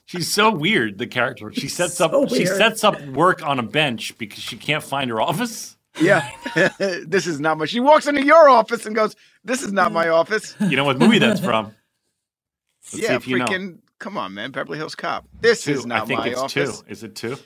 She's 0.07 0.33
so 0.33 0.51
weird. 0.55 0.99
The 0.99 1.07
character. 1.07 1.53
She 1.53 1.69
sets 1.69 1.95
So 1.95 2.07
up. 2.25 2.29
She 2.29 2.45
sets 2.47 2.85
up 2.85 3.01
work 3.09 3.43
on 3.47 3.59
a 3.59 3.63
bench 3.63 4.17
because 4.19 4.43
she 4.43 4.57
can't 4.57 4.83
find 4.83 5.11
her 5.11 5.21
office. 5.21 5.77
Yeah, 6.01 6.29
this 7.07 7.27
is 7.27 7.39
not 7.41 7.57
my. 7.57 7.67
She 7.67 7.81
walks 7.81 8.07
into 8.07 8.25
your 8.25 8.49
office 8.49 8.85
and 8.85 8.95
goes, 8.97 9.15
"This 9.45 9.63
is 9.63 9.73
not 9.73 9.93
my 9.93 10.09
office." 10.09 10.57
You 10.61 10.77
know 10.77 10.85
what 10.85 10.99
movie 10.99 11.19
that's 11.21 11.41
from? 11.41 11.67
Let's 12.83 12.91
see 12.91 13.03
yeah, 13.03 13.15
if 13.15 13.27
you 13.29 13.39
know. 13.39 13.45
freaking. 13.47 13.79
Come 14.01 14.19
on, 14.19 14.35
man, 14.35 14.51
Beverly 14.51 14.77
Hills 14.77 14.95
Cop. 14.97 15.25
This 15.41 15.65
Two. 15.65 15.73
is 15.73 15.87
not 15.87 16.03
I 16.03 16.07
think 16.07 16.21
my 16.21 16.29
it's 16.29 16.41
office. 16.41 16.81
two. 16.81 16.87
Is 16.91 17.03
it 17.05 17.15
two? 17.15 17.39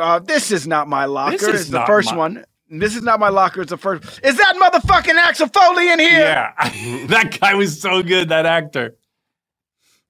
Uh, 0.00 0.20
this 0.20 0.50
is 0.52 0.66
not 0.66 0.88
my 0.88 1.04
locker. 1.04 1.32
This 1.32 1.40
This 1.42 1.54
is 1.56 1.60
is 1.62 1.70
the 1.70 1.84
first 1.84 2.12
my- 2.12 2.16
one. 2.16 2.44
This 2.70 2.94
is 2.96 3.02
not 3.02 3.18
my 3.18 3.28
locker. 3.30 3.62
It's 3.62 3.70
the 3.70 3.76
first. 3.78 4.04
Is 4.22 4.36
that 4.36 4.54
motherfucking 4.56 5.14
Axel 5.14 5.48
Foley 5.48 5.90
in 5.90 5.98
here? 5.98 6.20
Yeah, 6.20 6.52
that 7.08 7.38
guy 7.40 7.54
was 7.54 7.80
so 7.80 8.02
good. 8.02 8.28
That 8.28 8.46
actor. 8.46 8.94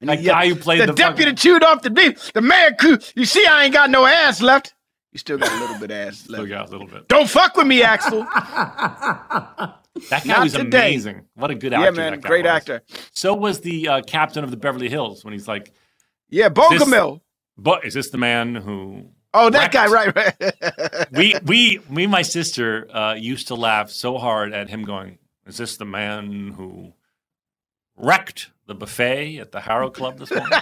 That 0.00 0.20
Yeah, 0.22 0.32
guy 0.32 0.48
who 0.48 0.54
played 0.56 0.80
the, 0.80 0.86
the, 0.86 0.92
deputy 0.92 1.22
fucking- 1.24 1.36
chewed 1.36 1.64
off 1.64 1.82
the 1.82 1.90
beef. 1.90 2.32
The 2.32 2.40
mayor, 2.40 2.72
coo- 2.78 2.98
you 3.16 3.24
see, 3.24 3.44
I 3.46 3.64
ain't 3.64 3.72
got 3.74 3.90
no 3.90 4.06
ass 4.06 4.40
left. 4.40 4.74
You 5.12 5.18
still 5.18 5.38
got 5.38 5.50
a 5.50 5.60
little 5.60 5.78
bit 5.78 5.90
of 5.90 5.96
ass 6.08 6.18
Still 6.18 6.36
left. 6.40 6.48
got 6.48 6.68
a 6.68 6.70
little 6.70 6.86
bit. 6.86 7.08
Don't 7.08 7.28
fuck 7.28 7.56
with 7.56 7.66
me, 7.66 7.82
Axel. 7.82 8.24
That 10.10 10.22
guy 10.24 10.28
Not 10.34 10.44
was 10.44 10.52
today. 10.52 10.90
amazing. 10.90 11.24
What 11.34 11.50
a 11.50 11.56
good 11.56 11.72
actor. 11.72 11.84
yeah, 11.86 11.90
man, 11.90 12.12
that 12.12 12.22
great 12.22 12.44
was. 12.44 12.50
actor. 12.52 12.82
So 13.12 13.34
was 13.34 13.60
the 13.62 13.88
uh, 13.88 14.02
captain 14.02 14.44
of 14.44 14.52
the 14.52 14.56
Beverly 14.56 14.88
Hills 14.88 15.24
when 15.24 15.32
he's 15.32 15.48
like, 15.48 15.72
Yeah, 16.28 16.50
Bogomil. 16.50 17.20
"But 17.56 17.84
is 17.84 17.94
this 17.94 18.10
the 18.10 18.18
man 18.18 18.54
who?" 18.54 19.08
Oh, 19.34 19.50
that 19.50 19.74
Wrecked. 19.74 19.74
guy, 19.74 19.86
right, 19.88 20.14
right. 20.14 21.08
We 21.12 21.34
we 21.44 21.80
me 21.90 22.04
and 22.04 22.12
my 22.12 22.22
sister 22.22 22.86
uh, 22.94 23.14
used 23.14 23.48
to 23.48 23.56
laugh 23.56 23.90
so 23.90 24.18
hard 24.18 24.52
at 24.52 24.68
him 24.68 24.84
going, 24.84 25.18
"Is 25.46 25.56
this 25.56 25.76
the 25.78 25.84
man 25.84 26.52
who 26.56 26.92
wrecked 27.98 28.50
the 28.66 28.74
buffet 28.74 29.38
at 29.38 29.52
the 29.52 29.60
Harrow 29.60 29.90
Club 29.90 30.18
this 30.18 30.30
morning?" 30.30 30.50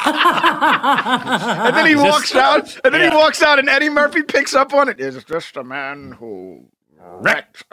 and 0.06 1.74
then 1.76 1.84
he 1.86 1.92
Is 1.92 2.00
this- 2.02 2.10
walks 2.12 2.34
out, 2.34 2.78
and 2.84 2.94
then 2.94 3.00
Yeah. 3.02 3.10
he 3.10 3.16
walks 3.16 3.42
out, 3.42 3.58
and 3.58 3.68
Eddie 3.68 3.90
Murphy 3.90 4.22
picks 4.22 4.54
up 4.54 4.72
on 4.72 4.88
it. 4.88 4.98
Is 5.00 5.22
this 5.24 5.52
a 5.56 5.64
man 5.64 6.12
who 6.12 6.64
wrecked. 7.00 7.64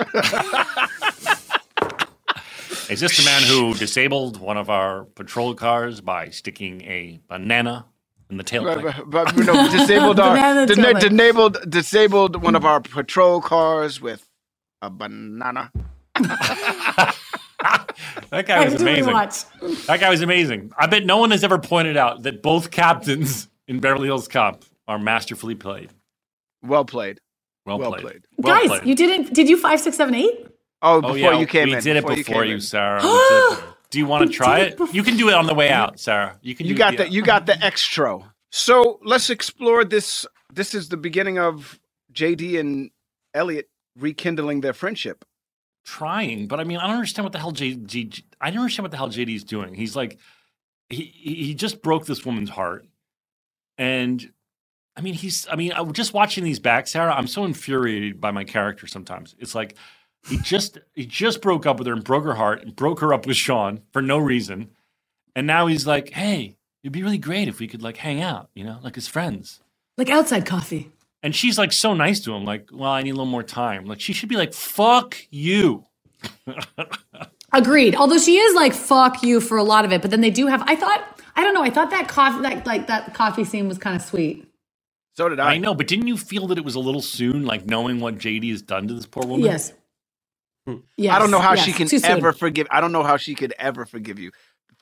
Is 2.90 3.00
this 3.00 3.18
the 3.18 3.24
man 3.26 3.42
who 3.44 3.74
disabled 3.74 4.40
one 4.40 4.58
of 4.58 4.70
our 4.70 5.06
patrol 5.06 5.56
cars 5.56 6.02
by 6.02 6.30
sticking 6.30 6.82
a 6.84 7.20
banana 7.28 7.86
in 8.30 8.38
the 8.38 8.44
But, 8.44 8.52
tailpipe? 8.52 9.10
but, 9.10 9.34
but, 9.36 9.46
no, 9.46 9.70
disabled 9.72 10.20
our 10.20 10.36
Banana 10.36 10.66
dena- 10.68 10.94
taillight. 10.94 11.00
disabled 11.10 11.58
disabled 11.70 12.36
one 12.44 12.56
of 12.56 12.64
our 12.66 12.82
patrol 12.82 13.42
cars 13.42 14.00
with 14.02 14.30
a 14.84 14.90
banana. 14.92 15.72
that 18.30 18.46
guy 18.46 18.66
was 18.66 18.82
amazing. 18.82 19.14
That 19.88 20.00
guy 20.00 20.10
was 20.10 20.22
amazing. 20.22 20.72
I 20.78 20.88
bet 20.88 21.06
no 21.06 21.18
one 21.18 21.32
has 21.32 21.44
ever 21.44 21.58
pointed 21.60 21.98
out 21.98 22.24
that 22.24 22.42
both 22.42 22.72
captains 22.72 23.48
in 23.68 23.80
Beverly 23.80 24.08
Hills 24.08 24.28
Cop 24.28 24.64
are 24.88 25.00
masterfully 25.00 25.56
played. 25.56 25.92
Well 26.64 26.86
played. 26.86 27.20
Well, 27.66 27.80
Well 27.80 27.92
played. 27.92 28.02
played. 28.04 28.26
Well 28.38 28.56
Guys, 28.60 28.68
played. 28.68 28.86
you 28.86 28.96
didn't? 28.96 29.34
Did 29.34 29.50
you 29.50 29.58
five, 29.58 29.80
six, 29.80 29.98
seven, 29.98 30.14
eight? 30.16 30.48
Oh, 30.82 30.98
Oh 30.98 31.02
before 31.02 31.18
yeah, 31.18 31.40
you 31.40 31.48
came 31.48 31.64
in. 31.64 31.70
we 31.70 31.76
in. 31.78 31.84
did 31.84 31.98
it 31.98 32.02
before 32.04 32.16
before 32.16 32.46
you. 32.46 32.60
Sarah. 32.60 33.02
We 33.04 33.10
did 33.10 33.58
it. 33.60 33.64
Do 33.92 34.00
you 34.00 34.06
want 34.08 34.30
to 34.30 34.36
try 34.36 34.60
it? 34.60 34.80
it 34.80 34.94
You 34.94 35.04
can 35.04 35.16
do 35.16 35.30
it 35.30 35.34
on 35.36 35.46
the 35.46 35.54
way 35.54 35.70
out, 35.70 36.00
Sarah. 36.00 36.38
You 36.42 36.54
can. 36.56 36.66
You 36.66 36.74
do 36.74 36.78
got 36.78 36.94
it, 36.96 36.98
the 36.98 37.10
you 37.10 37.22
got 37.22 37.46
the 37.46 37.64
extra. 37.64 38.20
So 38.52 39.00
let's 39.04 39.30
explore 39.30 39.86
this. 39.86 40.26
This 40.54 40.74
is 40.74 40.90
the 40.90 40.98
beginning 40.98 41.40
of 41.40 41.80
JD 42.14 42.60
and 42.60 42.90
Elliot 43.34 43.70
rekindling 43.98 44.62
their 44.62 44.74
friendship. 44.74 45.24
Trying, 45.86 46.48
but 46.48 46.60
I 46.60 46.66
mean, 46.66 46.78
I 46.78 46.88
don't 46.88 46.96
understand 46.96 47.24
what 47.24 47.32
the 47.32 47.40
hell 47.40 47.54
JD. 47.54 48.24
I 48.42 48.50
don't 48.50 48.62
understand 48.62 48.84
what 48.84 48.92
the 48.92 48.98
hell 48.98 49.10
JD's 49.10 49.44
doing. 49.44 49.74
He's 49.74 49.96
like, 49.96 50.20
he 50.90 51.04
he 51.04 51.54
just 51.54 51.82
broke 51.82 52.06
this 52.06 52.26
woman's 52.26 52.50
heart, 52.50 52.86
and 53.78 54.32
I 54.98 55.02
mean, 55.02 55.14
he's. 55.14 55.48
I 55.50 55.56
mean, 55.56 55.72
I, 55.72 55.84
just 55.86 56.14
watching 56.14 56.44
these 56.44 56.60
back, 56.60 56.88
Sarah. 56.88 57.14
I'm 57.14 57.28
so 57.28 57.46
infuriated 57.46 58.20
by 58.20 58.32
my 58.32 58.44
character 58.44 58.88
sometimes. 58.88 59.36
It's 59.40 59.56
like 59.56 59.76
he 60.28 60.38
just 60.38 60.80
he 60.94 61.06
just 61.06 61.42
broke 61.42 61.66
up 61.66 61.78
with 61.78 61.88
her 61.88 61.94
and 61.94 62.04
broke 62.04 62.26
her 62.26 62.36
heart 62.36 62.62
and 62.62 62.76
broke 62.76 63.00
her 63.00 63.14
up 63.14 63.26
with 63.26 63.38
Sean 63.38 63.82
for 63.94 64.02
no 64.02 64.18
reason, 64.18 64.72
and 65.36 65.48
now 65.48 65.68
he's 65.68 65.88
like, 65.88 66.10
hey, 66.10 66.58
it'd 66.84 66.94
be 66.94 67.04
really 67.04 67.18
great 67.18 67.48
if 67.48 67.60
we 67.60 67.68
could 67.68 67.82
like 67.82 67.98
hang 67.98 68.22
out, 68.22 68.50
you 68.54 68.64
know, 68.64 68.80
like 68.84 68.98
as 68.98 69.08
friends. 69.08 69.62
Like 69.98 70.10
outside 70.10 70.46
coffee. 70.46 70.92
And 71.26 71.36
she's 71.36 71.58
like 71.58 71.74
so 71.74 71.96
nice 71.96 72.20
to 72.22 72.36
him, 72.36 72.46
like, 72.46 72.70
well, 72.72 72.92
I 72.92 73.02
need 73.02 73.10
a 73.10 73.14
little 73.14 73.26
more 73.26 73.42
time. 73.42 73.86
Like 73.86 74.00
she 74.00 74.14
should 74.14 74.30
be 74.30 74.38
like, 74.38 74.54
fuck 74.54 75.18
you. 75.32 75.84
Agreed. 77.52 77.96
Although 77.96 78.20
she 78.20 78.38
is 78.38 78.54
like 78.54 78.74
fuck 78.74 79.24
you 79.24 79.42
for 79.42 79.58
a 79.58 79.64
lot 79.64 79.86
of 79.86 79.92
it, 79.92 80.04
but 80.04 80.12
then 80.12 80.22
they 80.22 80.30
do 80.30 80.46
have. 80.46 80.62
I 80.68 80.76
thought 80.76 81.20
I 81.36 81.44
don't 81.44 81.56
know. 81.56 81.64
I 81.64 81.72
thought 81.72 81.90
that 81.90 82.08
coffee 82.08 82.42
like 82.42 82.68
like 82.68 82.86
that 82.88 83.16
coffee 83.16 83.44
scene 83.44 83.68
was 83.68 83.80
kind 83.80 83.96
of 83.96 84.04
sweet. 84.04 84.48
So 85.18 85.28
did 85.28 85.40
I. 85.40 85.54
I 85.54 85.58
know, 85.58 85.74
but 85.74 85.88
didn't 85.88 86.06
you 86.06 86.16
feel 86.16 86.46
that 86.48 86.60
it 86.60 86.64
was 86.64 86.76
a 86.76 86.80
little 86.80 87.02
soon, 87.02 87.44
like 87.44 87.66
knowing 87.66 88.00
what 88.02 88.20
JD 88.20 88.52
has 88.52 88.62
done 88.62 88.88
to 88.88 88.94
this 88.94 89.08
poor 89.08 89.26
woman? 89.26 89.48
Yes. 89.48 89.74
Yes. 90.96 91.16
I 91.16 91.18
don't 91.18 91.32
know 91.32 91.40
how 91.40 91.56
yes. 91.56 91.66
she 91.66 91.72
can 91.74 91.88
Too 91.88 91.98
soon. 91.98 92.12
ever 92.12 92.34
forgive. 92.34 92.68
I 92.70 92.82
don't 92.82 92.92
know 92.92 93.04
how 93.04 93.18
she 93.18 93.34
could 93.34 93.54
ever 93.58 93.88
forgive 93.88 94.20
you. 94.20 94.32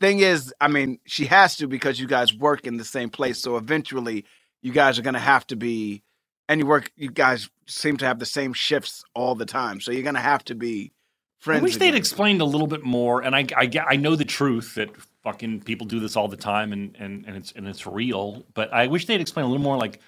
Thing 0.02 0.20
is, 0.20 0.54
I 0.60 0.68
mean, 0.68 1.00
she 1.06 1.26
has 1.28 1.56
to 1.58 1.68
because 1.68 2.02
you 2.02 2.08
guys 2.08 2.34
work 2.34 2.68
in 2.68 2.76
the 2.76 2.84
same 2.84 3.10
place. 3.10 3.40
So 3.40 3.56
eventually, 3.56 4.26
you 4.62 4.74
guys 4.74 5.00
are 5.00 5.04
going 5.04 5.14
to 5.14 5.20
have 5.22 5.48
to 5.48 5.56
be, 5.56 6.04
and 6.50 6.60
you 6.60 6.66
work. 6.66 6.92
You 6.96 7.12
guys 7.12 7.50
seem 7.68 7.98
to 7.98 8.06
have 8.06 8.20
the 8.20 8.26
same 8.26 8.54
shifts 8.54 9.04
all 9.14 9.36
the 9.36 9.46
time. 9.46 9.80
So 9.82 9.92
you're 9.92 10.04
going 10.04 10.16
to 10.16 10.22
have 10.22 10.44
to 10.46 10.56
be 10.56 10.92
friends 11.40 11.62
I 11.62 11.64
wish 11.64 11.78
they'd 11.78 11.96
explained 11.96 12.42
a 12.42 12.46
little 12.46 12.68
bit 12.68 12.84
more. 12.84 13.22
And 13.22 13.36
I, 13.36 13.46
I, 13.56 13.66
get- 13.66 13.86
I 13.88 13.96
know 13.96 14.16
the 14.16 14.26
truth 14.26 14.76
that 14.76 14.90
fucking 15.24 15.62
people 15.64 15.86
do 15.88 16.00
this 16.00 16.16
all 16.16 16.28
the 16.28 16.38
time, 16.38 16.74
and, 16.74 16.96
and, 17.00 17.26
and 17.26 17.36
it's 17.36 17.52
and 17.54 17.68
it's 17.68 17.86
real. 17.86 18.46
But 18.54 18.74
I 18.74 18.88
wish 18.88 19.06
they'd 19.06 19.22
explain 19.22 19.46
a 19.46 19.50
little 19.50 19.64
more, 19.64 19.78
like 19.78 20.00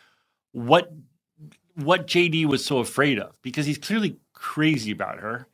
what 0.52 0.91
what 1.76 2.07
JD 2.07 2.45
was 2.45 2.64
so 2.64 2.78
afraid 2.80 3.20
of, 3.20 3.36
because 3.41 3.66
he's 3.66 3.78
clearly 3.78 4.18
crazy 4.32 4.91
about 4.91 5.20
her, 5.20 5.48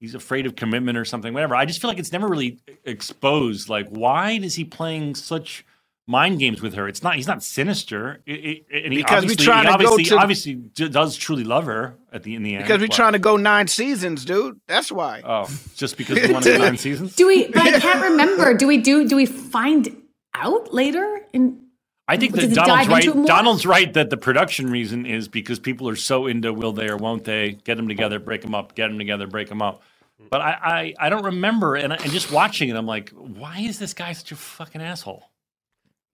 he's 0.00 0.14
afraid 0.14 0.46
of 0.46 0.56
commitment 0.56 0.96
or 0.96 1.04
something. 1.04 1.34
Whatever. 1.34 1.54
I 1.54 1.66
just 1.66 1.82
feel 1.82 1.88
like 1.88 1.98
it's 1.98 2.12
never 2.12 2.28
really 2.28 2.58
exposed. 2.84 3.68
Like, 3.68 3.88
why 3.88 4.32
is 4.32 4.54
he 4.54 4.64
playing 4.64 5.14
such 5.16 5.65
mind 6.06 6.38
games 6.38 6.60
with 6.62 6.74
her? 6.74 6.86
It's 6.88 7.02
not. 7.02 7.16
He's 7.16 7.26
not 7.26 7.42
sinister. 7.42 8.20
It, 8.26 8.32
it, 8.32 8.84
and 8.84 8.92
he 8.92 8.98
Because 9.00 9.24
we 9.24 9.32
obviously, 9.32 9.44
trying 9.44 9.66
he 9.66 9.72
to 9.72 9.78
go 9.84 9.90
obviously, 9.92 10.04
to- 10.04 10.16
obviously 10.18 10.54
does 10.90 11.16
truly 11.16 11.44
love 11.44 11.66
her 11.66 11.96
at 12.12 12.22
the 12.22 12.34
in 12.34 12.42
the 12.42 12.54
end. 12.54 12.64
Because 12.64 12.80
we're 12.80 12.88
but- 12.88 12.96
trying 12.96 13.12
to 13.14 13.18
go 13.18 13.36
nine 13.36 13.68
seasons, 13.68 14.24
dude. 14.24 14.60
That's 14.66 14.90
why. 14.92 15.22
Oh, 15.24 15.48
just 15.74 15.96
because 15.98 16.20
we 16.20 16.32
want 16.32 16.44
to 16.44 16.52
go 16.52 16.58
nine 16.58 16.76
seasons. 16.76 17.14
Do 17.16 17.26
we? 17.26 17.48
But 17.48 17.58
I 17.74 17.80
can't 17.80 18.02
remember. 18.02 18.54
Do 18.54 18.66
we 18.66 18.78
do? 18.78 19.08
Do 19.08 19.16
we 19.16 19.26
find 19.26 20.02
out 20.34 20.72
later? 20.72 21.20
In 21.32 21.62
I 22.08 22.16
think 22.16 22.36
that 22.36 22.54
Donald's 22.54 22.88
right. 22.88 23.04
into 23.04 23.10
it 23.10 23.16
more? 23.16 23.26
Donald's 23.26 23.66
right 23.66 23.92
that 23.94 24.10
the 24.10 24.16
production 24.16 24.70
reason 24.70 25.06
is 25.06 25.26
because 25.26 25.58
people 25.58 25.88
are 25.88 25.96
so 25.96 26.26
into 26.28 26.52
will 26.52 26.72
they 26.72 26.88
or 26.88 26.96
won't 26.96 27.24
they 27.24 27.58
get 27.64 27.76
them 27.76 27.88
together, 27.88 28.20
break 28.20 28.42
them 28.42 28.54
up, 28.54 28.76
get 28.76 28.88
them 28.88 28.98
together, 28.98 29.26
break 29.26 29.48
them 29.48 29.60
up. 29.60 29.82
But 30.30 30.40
I, 30.40 30.94
I, 30.98 31.06
I 31.06 31.08
don't 31.08 31.24
remember, 31.24 31.74
and, 31.74 31.92
I- 31.92 31.96
and 31.96 32.12
just 32.12 32.30
watching 32.30 32.68
it, 32.68 32.76
I'm 32.76 32.86
like, 32.86 33.10
why 33.10 33.58
is 33.58 33.78
this 33.80 33.92
guy 33.92 34.12
such 34.12 34.30
a 34.30 34.36
fucking 34.36 34.80
asshole? 34.80 35.28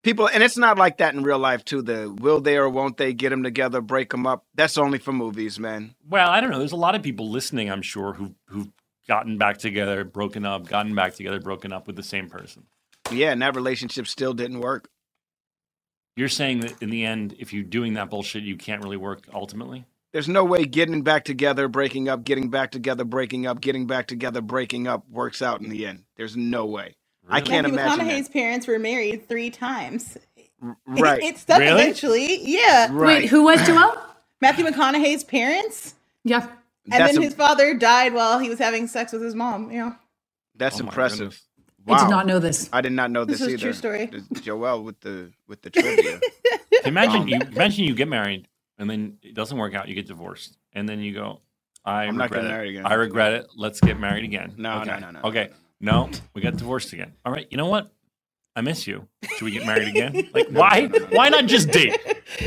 People, 0.02 0.28
and 0.28 0.42
it's 0.42 0.56
not 0.56 0.78
like 0.78 0.98
that 0.98 1.14
in 1.14 1.22
real 1.22 1.38
life 1.38 1.64
too. 1.64 1.80
The 1.80 2.12
will 2.12 2.40
they 2.40 2.56
or 2.56 2.68
won't 2.68 2.96
they 2.96 3.12
get 3.12 3.30
them 3.30 3.44
together, 3.44 3.80
break 3.80 4.10
them 4.10 4.26
up? 4.26 4.44
That's 4.54 4.76
only 4.76 4.98
for 4.98 5.12
movies, 5.12 5.60
man. 5.60 5.94
Well, 6.08 6.28
I 6.28 6.40
don't 6.40 6.50
know. 6.50 6.58
There's 6.58 6.72
a 6.72 6.76
lot 6.76 6.96
of 6.96 7.02
people 7.02 7.30
listening, 7.30 7.70
I'm 7.70 7.82
sure, 7.82 8.12
who 8.14 8.34
who've 8.46 8.68
gotten 9.06 9.38
back 9.38 9.58
together, 9.58 10.04
broken 10.04 10.44
up, 10.44 10.68
gotten 10.68 10.94
back 10.94 11.14
together, 11.14 11.40
broken 11.40 11.72
up 11.72 11.86
with 11.86 11.94
the 11.96 12.02
same 12.02 12.28
person. 12.28 12.64
Yeah, 13.12 13.30
and 13.30 13.42
that 13.42 13.54
relationship 13.54 14.08
still 14.08 14.34
didn't 14.34 14.60
work. 14.60 14.88
You're 16.16 16.28
saying 16.28 16.60
that 16.60 16.82
in 16.82 16.90
the 16.90 17.04
end, 17.04 17.36
if 17.38 17.52
you're 17.52 17.62
doing 17.62 17.94
that 17.94 18.10
bullshit, 18.10 18.42
you 18.42 18.56
can't 18.56 18.82
really 18.82 18.96
work 18.96 19.26
ultimately. 19.32 19.86
There's 20.12 20.28
no 20.28 20.44
way 20.44 20.64
getting 20.66 21.02
back 21.02 21.24
together, 21.24 21.68
breaking 21.68 22.08
up, 22.08 22.24
getting 22.24 22.50
back 22.50 22.70
together, 22.70 23.04
breaking 23.04 23.46
up, 23.46 23.60
getting 23.60 23.86
back 23.86 24.08
together, 24.08 24.42
breaking 24.42 24.86
up 24.86 25.08
works 25.08 25.40
out 25.40 25.62
in 25.62 25.70
the 25.70 25.86
end. 25.86 26.04
There's 26.16 26.36
no 26.36 26.66
way. 26.66 26.96
I 27.28 27.40
can't 27.40 27.66
Matthew 27.70 27.78
imagine 27.78 28.06
McConaughey's 28.06 28.28
parents 28.28 28.66
were 28.66 28.78
married 28.78 29.28
three 29.28 29.50
times. 29.50 30.18
that. 30.36 30.76
Right. 30.86 31.22
It, 31.22 31.24
it 31.34 31.38
stuck 31.38 31.58
Really? 31.60 31.80
eventually. 31.82 32.38
Yeah. 32.42 32.88
right. 32.90 33.22
wait, 33.22 33.28
who 33.30 33.44
was 33.44 33.64
Joel? 33.66 33.96
Matthew 34.40 34.64
McConaughey's 34.64 35.24
parents. 35.24 35.94
Yeah. 36.24 36.48
And 36.90 37.00
That's 37.00 37.12
then 37.14 37.22
a- 37.22 37.24
his 37.26 37.34
father 37.34 37.74
died 37.74 38.12
while 38.12 38.38
he 38.38 38.48
was 38.48 38.58
having 38.58 38.86
sex 38.88 39.12
with 39.12 39.22
his 39.22 39.34
mom. 39.34 39.70
You 39.70 39.78
know. 39.80 39.96
That's 40.56 40.80
Oh 40.80 40.84
impressive. 40.84 41.40
Wow. 41.86 41.96
I 41.96 42.04
did 42.04 42.10
not 42.10 42.26
know 42.26 42.38
this. 42.38 42.68
I 42.72 42.80
did 42.80 42.92
not 42.92 43.10
know 43.10 43.24
This 43.24 43.38
this, 43.38 43.48
is 43.48 43.54
either. 43.54 43.62
true 43.62 43.72
story. 43.72 44.06
This- 44.06 44.40
Joel 44.42 44.82
with 44.84 45.00
the 45.00 45.32
with 45.48 45.62
the 45.62 45.70
trivia. 45.70 46.20
Imagine 46.84 47.28
you 47.28 47.38
imagine 47.40 47.84
you 47.84 47.94
get 47.94 48.08
married 48.08 48.48
and 48.78 48.88
then 48.90 49.18
it 49.22 49.34
doesn't 49.34 49.56
work 49.56 49.74
out, 49.74 49.88
you 49.88 49.94
get 49.94 50.06
divorced, 50.08 50.56
and 50.72 50.88
then 50.88 50.98
you 51.00 51.12
go, 51.14 51.40
I 51.84 52.04
I'm 52.04 52.16
not 52.16 52.24
regret 52.30 52.42
getting 52.42 52.46
it. 52.50 52.52
married 52.54 52.70
again. 52.70 52.86
I 52.86 52.94
regret 52.94 53.32
it. 53.34 53.46
Let's 53.56 53.80
get 53.80 53.98
married 54.00 54.24
again. 54.24 54.54
No, 54.56 54.78
okay. 54.80 54.90
no, 54.90 54.98
no, 54.98 55.10
no, 55.12 55.20
Okay. 55.24 55.48
No, 55.50 55.56
we 56.34 56.40
got 56.40 56.56
divorced 56.56 56.92
again. 56.92 57.12
All 57.24 57.32
right. 57.32 57.46
You 57.50 57.56
know 57.56 57.66
what? 57.66 57.90
I 58.54 58.60
miss 58.60 58.86
you. 58.86 59.08
Should 59.36 59.44
we 59.44 59.50
get 59.50 59.66
married 59.66 59.88
again? 59.88 60.28
Like, 60.34 60.48
why? 60.48 60.86
Why 61.10 61.28
not 61.28 61.46
just 61.46 61.70
date? 61.70 61.98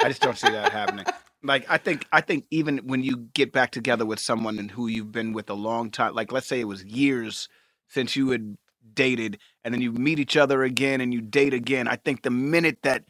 I 0.00 0.08
just 0.08 0.20
don't 0.20 0.36
see 0.38 0.50
that 0.50 0.72
happening. 0.72 1.06
Like 1.42 1.66
I 1.68 1.78
think 1.78 2.06
I 2.12 2.20
think 2.20 2.44
even 2.50 2.78
when 2.78 3.02
you 3.02 3.16
get 3.34 3.52
back 3.52 3.70
together 3.70 4.04
with 4.04 4.18
someone 4.18 4.58
and 4.58 4.70
who 4.70 4.86
you've 4.88 5.12
been 5.12 5.32
with 5.32 5.48
a 5.50 5.54
long 5.54 5.90
time, 5.90 6.14
like 6.14 6.32
let's 6.32 6.46
say 6.46 6.60
it 6.60 6.68
was 6.68 6.84
years 6.84 7.48
since 7.88 8.16
you 8.16 8.30
had 8.30 8.56
dated, 8.94 9.38
and 9.64 9.72
then 9.72 9.80
you 9.80 9.92
meet 9.92 10.18
each 10.18 10.36
other 10.36 10.62
again 10.64 11.00
and 11.00 11.12
you 11.14 11.20
date 11.20 11.54
again. 11.54 11.88
I 11.88 11.96
think 11.96 12.22
the 12.22 12.30
minute 12.30 12.78
that 12.82 13.04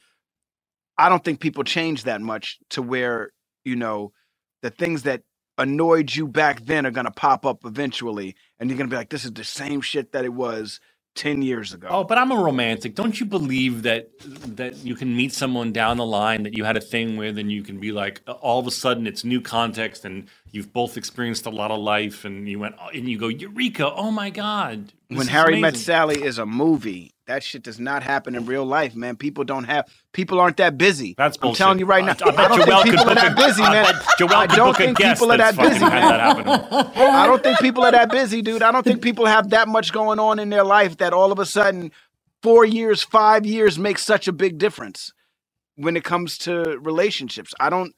I 0.98 1.08
don't 1.08 1.24
think 1.24 1.40
people 1.40 1.64
change 1.64 2.04
that 2.04 2.20
much 2.20 2.58
to 2.70 2.82
where 2.82 3.30
you 3.64 3.76
know 3.76 4.12
the 4.62 4.70
things 4.70 5.02
that 5.04 5.22
annoyed 5.58 6.14
you 6.14 6.26
back 6.28 6.66
then 6.66 6.86
are 6.86 6.90
gonna 6.90 7.10
pop 7.10 7.46
up 7.46 7.64
eventually, 7.64 8.36
and 8.58 8.68
you're 8.70 8.78
gonna 8.78 8.90
be 8.90 8.96
like, 8.96 9.10
this 9.10 9.24
is 9.24 9.32
the 9.32 9.44
same 9.44 9.80
shit 9.80 10.12
that 10.12 10.24
it 10.24 10.32
was 10.32 10.80
ten 11.14 11.40
years 11.40 11.72
ago. 11.72 11.88
Oh, 11.90 12.04
but 12.04 12.18
I'm 12.18 12.30
a 12.30 12.36
romantic. 12.36 12.94
Don't 12.94 13.18
you 13.18 13.26
believe 13.26 13.82
that 13.84 14.10
that 14.56 14.76
you 14.78 14.94
can 14.94 15.16
meet 15.16 15.32
someone 15.32 15.72
down 15.72 15.96
the 15.96 16.04
line 16.06 16.42
that 16.42 16.56
you 16.56 16.64
had 16.64 16.76
a 16.76 16.80
thing 16.80 17.16
with, 17.16 17.38
and 17.38 17.50
you 17.50 17.62
can 17.62 17.80
be 17.80 17.90
like, 17.90 18.20
all 18.28 18.60
of 18.60 18.66
a 18.66 18.70
sudden 18.70 19.06
it's 19.06 19.24
new 19.24 19.40
context, 19.40 20.04
and 20.04 20.28
you've 20.50 20.72
both 20.72 20.96
experienced 20.96 21.46
a 21.46 21.50
lot 21.50 21.70
of 21.70 21.80
life, 21.80 22.24
and 22.24 22.48
you 22.48 22.58
went, 22.58 22.76
and 22.94 23.08
you 23.08 23.18
go, 23.18 23.28
Eureka! 23.28 23.90
Oh 23.92 24.10
my 24.10 24.30
God! 24.30 24.92
When 25.08 25.26
Harry 25.26 25.60
Met. 25.60 25.76
Sally 25.76 26.22
is 26.22 26.38
a 26.38 26.46
movie. 26.46 27.15
That 27.26 27.42
shit 27.42 27.62
does 27.62 27.80
not 27.80 28.02
happen 28.04 28.34
in 28.36 28.46
real 28.46 28.64
life, 28.64 28.94
man. 28.94 29.16
People 29.16 29.44
don't 29.44 29.64
have 29.64 29.86
people 30.12 30.40
aren't 30.40 30.58
that 30.58 30.78
busy. 30.78 31.14
That's 31.18 31.36
bullshit. 31.36 31.60
I'm 31.60 31.66
telling 31.66 31.78
you 31.80 31.86
right 31.86 32.04
now. 32.04 32.14
I, 32.24 32.30
I 32.30 32.32
bet 32.36 32.48
don't 32.48 32.66
Joel 32.66 32.82
think 32.84 32.96
people 32.96 33.10
are 33.10 33.14
that 33.16 33.36
busy, 33.36 33.62
man. 33.62 33.86
I 34.36 34.46
don't 34.46 34.76
think 34.76 34.98
people 34.98 35.32
are 35.32 35.38
that 35.38 35.56
busy, 35.56 35.78
that 35.80 36.20
happen. 36.20 36.48
I 37.14 37.26
don't 37.26 37.42
think 37.42 37.58
people 37.60 37.84
are 37.84 37.92
that 37.92 38.10
busy, 38.10 38.42
dude. 38.42 38.62
I 38.62 38.72
don't 38.72 38.84
think 38.84 39.02
people 39.02 39.26
have 39.26 39.50
that 39.50 39.68
much 39.68 39.92
going 39.92 40.18
on 40.20 40.38
in 40.38 40.50
their 40.50 40.64
life 40.64 40.98
that 40.98 41.12
all 41.12 41.32
of 41.32 41.38
a 41.38 41.46
sudden 41.46 41.92
four 42.42 42.64
years, 42.64 43.02
five 43.02 43.46
years 43.46 43.78
makes 43.78 44.02
such 44.02 44.28
a 44.28 44.32
big 44.32 44.58
difference 44.58 45.12
when 45.76 45.96
it 45.96 46.04
comes 46.04 46.38
to 46.38 46.78
relationships. 46.80 47.54
I 47.60 47.70
don't 47.70 47.94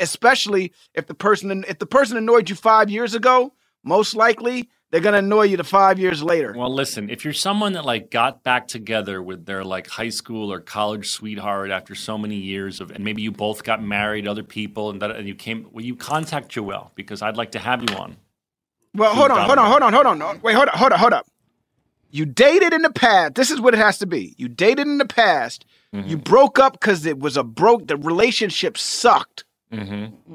especially 0.00 0.72
if 0.94 1.06
the 1.06 1.14
person 1.14 1.64
if 1.68 1.78
the 1.78 1.86
person 1.86 2.16
annoyed 2.16 2.50
you 2.50 2.56
five 2.56 2.90
years 2.90 3.14
ago, 3.14 3.52
most 3.84 4.14
likely 4.14 4.70
they're 4.90 5.00
gonna 5.00 5.18
annoy 5.18 5.44
you 5.44 5.56
to 5.56 5.64
five 5.64 5.98
years 5.98 6.22
later. 6.22 6.54
Well, 6.56 6.72
listen, 6.72 7.10
if 7.10 7.24
you're 7.24 7.34
someone 7.34 7.72
that 7.72 7.84
like 7.84 8.10
got 8.10 8.42
back 8.42 8.68
together 8.68 9.22
with 9.22 9.46
their 9.46 9.64
like 9.64 9.88
high 9.88 10.10
school 10.10 10.52
or 10.52 10.60
college 10.60 11.10
sweetheart 11.10 11.70
after 11.70 11.94
so 11.94 12.16
many 12.16 12.36
years 12.36 12.80
of, 12.80 12.90
and 12.90 13.04
maybe 13.04 13.22
you 13.22 13.32
both 13.32 13.64
got 13.64 13.82
married, 13.82 14.28
other 14.28 14.44
people, 14.44 14.90
and 14.90 15.02
that, 15.02 15.10
and 15.12 15.26
you 15.26 15.34
came, 15.34 15.66
will 15.72 15.84
you 15.84 15.96
contact 15.96 16.50
Joel 16.50 16.92
because 16.94 17.22
I'd 17.22 17.36
like 17.36 17.52
to 17.52 17.58
have 17.58 17.82
you 17.82 17.96
on. 17.96 18.16
Well, 18.94 19.14
hold 19.14 19.32
on, 19.32 19.46
hold 19.46 19.58
on, 19.58 19.68
hold 19.68 19.82
on, 19.82 19.92
hold 19.92 20.06
on. 20.06 20.18
No, 20.18 20.34
Wait, 20.42 20.54
hold 20.54 20.68
on, 20.68 20.78
hold 20.78 20.92
on, 20.92 20.98
hold 20.98 21.12
up. 21.12 21.26
You 22.10 22.24
dated 22.24 22.72
in 22.72 22.82
the 22.82 22.92
past. 22.92 23.34
This 23.34 23.50
is 23.50 23.60
what 23.60 23.74
it 23.74 23.78
has 23.78 23.98
to 23.98 24.06
be. 24.06 24.36
You 24.38 24.46
dated 24.46 24.86
in 24.86 24.98
the 24.98 25.04
past. 25.04 25.64
You 25.92 26.16
broke 26.16 26.58
up 26.58 26.72
because 26.72 27.06
it 27.06 27.20
was 27.20 27.36
a 27.36 27.44
broke. 27.44 27.86
The 27.86 27.96
relationship 27.96 28.76
sucked. 28.76 29.44
Mm-hmm. 29.72 30.34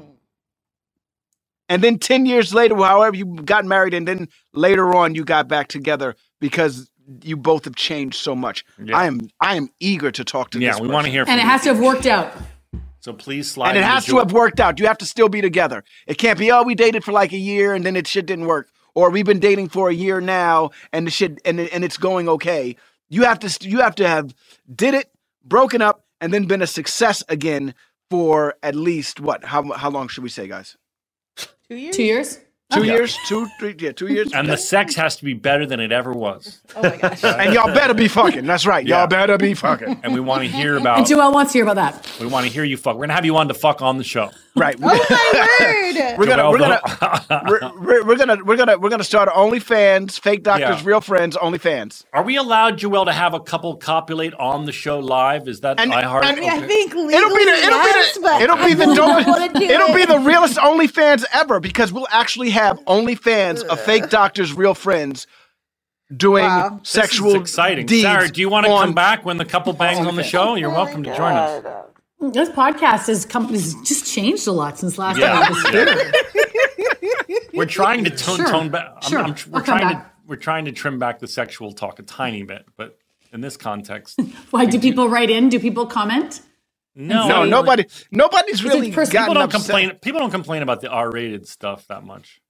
And 1.70 1.82
then 1.82 1.98
ten 1.98 2.26
years 2.26 2.52
later, 2.52 2.76
however, 2.76 3.16
you 3.16 3.24
got 3.24 3.64
married, 3.64 3.94
and 3.94 4.06
then 4.06 4.28
later 4.52 4.94
on, 4.94 5.14
you 5.14 5.24
got 5.24 5.48
back 5.48 5.68
together 5.68 6.16
because 6.40 6.90
you 7.22 7.36
both 7.36 7.64
have 7.64 7.76
changed 7.76 8.16
so 8.16 8.34
much. 8.34 8.64
Yeah. 8.82 8.96
I 8.96 9.06
am, 9.06 9.30
I 9.40 9.56
am 9.56 9.70
eager 9.80 10.10
to 10.10 10.24
talk 10.24 10.50
to. 10.50 10.58
This. 10.58 10.64
Yeah, 10.64 10.72
this 10.72 10.80
we 10.80 10.88
want 10.88 11.06
to 11.06 11.12
hear 11.12 11.24
from 11.24 11.32
And 11.32 11.40
it 11.40 11.44
you. 11.44 11.48
has 11.48 11.62
to 11.62 11.68
have 11.70 11.80
worked 11.80 12.06
out. 12.06 12.32
So 13.00 13.12
please 13.12 13.50
slide. 13.50 13.70
And 13.70 13.78
it 13.78 13.84
has 13.84 14.04
to 14.06 14.18
have 14.18 14.32
worked 14.32 14.60
out. 14.60 14.78
You 14.78 14.86
have 14.86 14.98
to 14.98 15.06
still 15.06 15.28
be 15.28 15.40
together. 15.40 15.84
It 16.06 16.18
can't 16.18 16.38
be, 16.38 16.52
oh, 16.52 16.62
we 16.64 16.74
dated 16.74 17.02
for 17.02 17.12
like 17.12 17.32
a 17.32 17.38
year 17.38 17.72
and 17.72 17.84
then 17.84 17.96
it 17.96 18.06
shit 18.06 18.26
didn't 18.26 18.46
work, 18.46 18.68
or 18.94 19.10
we've 19.10 19.24
been 19.24 19.40
dating 19.40 19.70
for 19.70 19.88
a 19.88 19.94
year 19.94 20.20
now 20.20 20.70
and 20.92 21.06
the 21.06 21.10
shit 21.10 21.40
and 21.44 21.60
and 21.60 21.84
it's 21.84 21.96
going 21.96 22.28
okay. 22.28 22.76
You 23.08 23.22
have 23.22 23.38
to 23.40 23.68
you 23.68 23.80
have 23.80 23.94
to 23.96 24.06
have 24.06 24.34
did 24.72 24.94
it, 24.94 25.10
broken 25.44 25.80
up, 25.80 26.04
and 26.20 26.32
then 26.34 26.44
been 26.44 26.62
a 26.62 26.66
success 26.66 27.22
again 27.28 27.74
for 28.10 28.54
at 28.62 28.74
least 28.74 29.20
what? 29.20 29.44
How 29.44 29.72
how 29.72 29.88
long 29.88 30.08
should 30.08 30.22
we 30.24 30.30
say, 30.30 30.46
guys? 30.46 30.76
Two 31.36 31.76
years. 31.76 31.96
Two 31.96 32.02
years? 32.02 32.38
Two 32.72 32.84
Yeah. 32.84 32.92
years, 32.94 33.18
two, 33.26 33.48
three, 33.58 33.74
yeah, 33.78 33.92
two 33.92 34.06
years. 34.06 34.32
And 34.32 34.48
the 34.48 34.56
sex 34.56 34.94
has 34.94 35.16
to 35.16 35.24
be 35.24 35.34
better 35.34 35.66
than 35.66 35.80
it 35.80 35.90
ever 35.92 36.12
was. 36.12 36.60
Oh 36.76 36.82
my 36.82 36.96
gosh. 36.96 37.24
and 37.24 37.52
y'all 37.52 37.72
better 37.74 37.94
be 37.94 38.06
fucking. 38.08 38.46
That's 38.46 38.64
right. 38.66 38.86
Y'all 38.86 39.06
better 39.06 39.36
be 39.38 39.54
fucking. 39.54 40.00
And 40.02 40.14
we 40.14 40.20
want 40.20 40.42
to 40.42 40.48
hear 40.48 40.76
about. 40.76 40.98
And 40.98 41.06
about. 41.06 41.22
Joel 41.22 41.32
wants 41.32 41.52
to 41.52 41.58
hear 41.58 41.64
about 41.68 41.76
that. 41.76 42.10
We 42.20 42.26
want 42.26 42.46
to 42.46 42.52
hear 42.52 42.64
you 42.64 42.76
fuck. 42.76 42.94
We're 42.96 43.02
gonna 43.02 43.14
have 43.14 43.24
you 43.24 43.36
on 43.36 43.48
to 43.48 43.54
fuck 43.54 43.82
on 43.82 43.98
the 43.98 44.04
show. 44.04 44.30
Right. 44.56 44.76
Oh 44.80 44.82
my 44.86 44.94
word. 44.94 46.16
We're 46.18 46.26
gonna 46.26 46.42
Joel, 46.42 46.52
we're 46.52 46.58
gonna 46.58 46.80
we're, 47.48 47.60
we're, 47.80 48.04
we're 48.04 48.16
gonna 48.16 48.44
we're 48.44 48.56
gonna 48.56 48.78
we're 48.78 48.88
gonna 48.88 49.04
start 49.04 49.28
OnlyFans, 49.28 50.18
fake 50.20 50.42
doctors, 50.42 50.80
Yeah. 50.82 50.88
real 50.88 51.00
friends, 51.00 51.36
OnlyFans. 51.36 52.04
Are 52.12 52.22
we 52.22 52.36
allowed, 52.36 52.78
Joel, 52.78 53.04
to 53.06 53.12
have 53.12 53.32
a 53.34 53.40
couple 53.40 53.76
copulate 53.76 54.34
on 54.34 54.66
the 54.66 54.72
show 54.72 54.98
live? 54.98 55.46
Is 55.48 55.60
that 55.60 55.78
And- 55.80 55.92
iHeart? 55.92 56.24
and- 56.24 56.40
I 56.40 56.56
I 56.56 56.60
think 56.66 56.92
It'll 56.92 57.06
be 57.06 57.14
the 57.44 57.52
it'll 57.52 57.70
yes, 57.70 58.16
be 58.18 58.22
the 58.24 58.40
it'll 58.42 58.56
be 58.56 58.74
the 58.74 58.82
I 58.82 58.94
don't 58.94 58.96
dopest, 59.24 59.26
wanna 59.26 59.52
do 59.60 59.64
it'll 59.64 59.94
be 59.94 60.02
it. 60.02 60.08
the 60.08 60.18
realest 60.18 60.56
OnlyFans 60.58 61.24
ever 61.32 61.60
because 61.60 61.92
we'll 61.92 62.08
actually 62.10 62.50
have 62.50 62.59
OnlyFans 62.86 63.64
of 63.64 63.80
fake 63.80 64.08
doctors, 64.10 64.52
real 64.52 64.74
friends 64.74 65.26
doing 66.14 66.44
Wow. 66.44 66.78
This 66.80 66.88
is 66.88 66.92
sexual 66.92 67.34
exciting. 67.40 67.86
deeds. 67.86 68.02
Sarah, 68.02 68.28
do 68.28 68.40
you 68.40 68.48
want 68.48 68.66
to 68.66 68.72
on- 68.72 68.86
come 68.86 68.94
back 68.94 69.24
when 69.24 69.36
the 69.36 69.44
couple 69.44 69.72
bangs 69.72 70.06
on 70.06 70.16
the 70.16 70.22
oh 70.22 70.26
show? 70.26 70.54
You're 70.56 70.70
welcome 70.70 71.02
to 71.04 71.16
join 71.16 71.32
us. 71.32 71.64
Mm, 72.20 72.32
this 72.32 72.48
podcast 72.50 73.06
has 73.06 73.24
come 73.24 73.48
has 73.48 73.74
just 73.84 74.12
changed 74.12 74.46
a 74.46 74.52
lot 74.52 74.78
since 74.78 74.98
last 74.98 75.18
Yeah. 75.18 75.32
time 75.32 75.42
I 75.44 75.50
was 75.50 75.68
here. 75.68 76.12
We're 77.54 77.64
trying 77.66 78.04
to 78.04 78.10
tone 78.10 78.36
Sure. 78.36 78.46
tone 78.48 78.68
back. 78.70 78.86
I'm- 78.86 79.02
Sure. 79.10 79.18
I'm- 79.20 79.34
we're 79.50 79.58
I'll 79.60 79.64
trying 79.64 79.88
to 79.96 80.06
we're 80.26 80.36
trying 80.36 80.64
to 80.66 80.72
trim 80.72 80.98
back 81.00 81.18
the 81.18 81.26
sexual 81.26 81.72
talk 81.72 81.98
a 81.98 82.02
tiny 82.02 82.44
bit, 82.44 82.64
but 82.76 82.96
in 83.32 83.40
this 83.40 83.56
context, 83.56 84.18
Why 84.50 84.64
do 84.64 84.78
people 84.78 85.08
write 85.08 85.30
in? 85.30 85.48
Do 85.48 85.58
people 85.58 85.86
comment? 85.86 86.40
no, 86.94 87.26
No, 87.28 87.34
I 87.36 87.40
mean, 87.42 87.50
nobody 87.50 87.84
nobody's 88.10 88.62
really 88.64 88.90
personal. 88.92 89.22
People 89.22 89.34
don't 89.34 89.44
upset. 89.44 89.60
complain. 89.62 89.90
People 90.00 90.20
don't 90.20 90.30
complain 90.30 90.62
about 90.62 90.80
the 90.82 90.88
R-rated 90.88 91.46
stuff 91.48 91.86
that 91.88 92.04
much. 92.04 92.40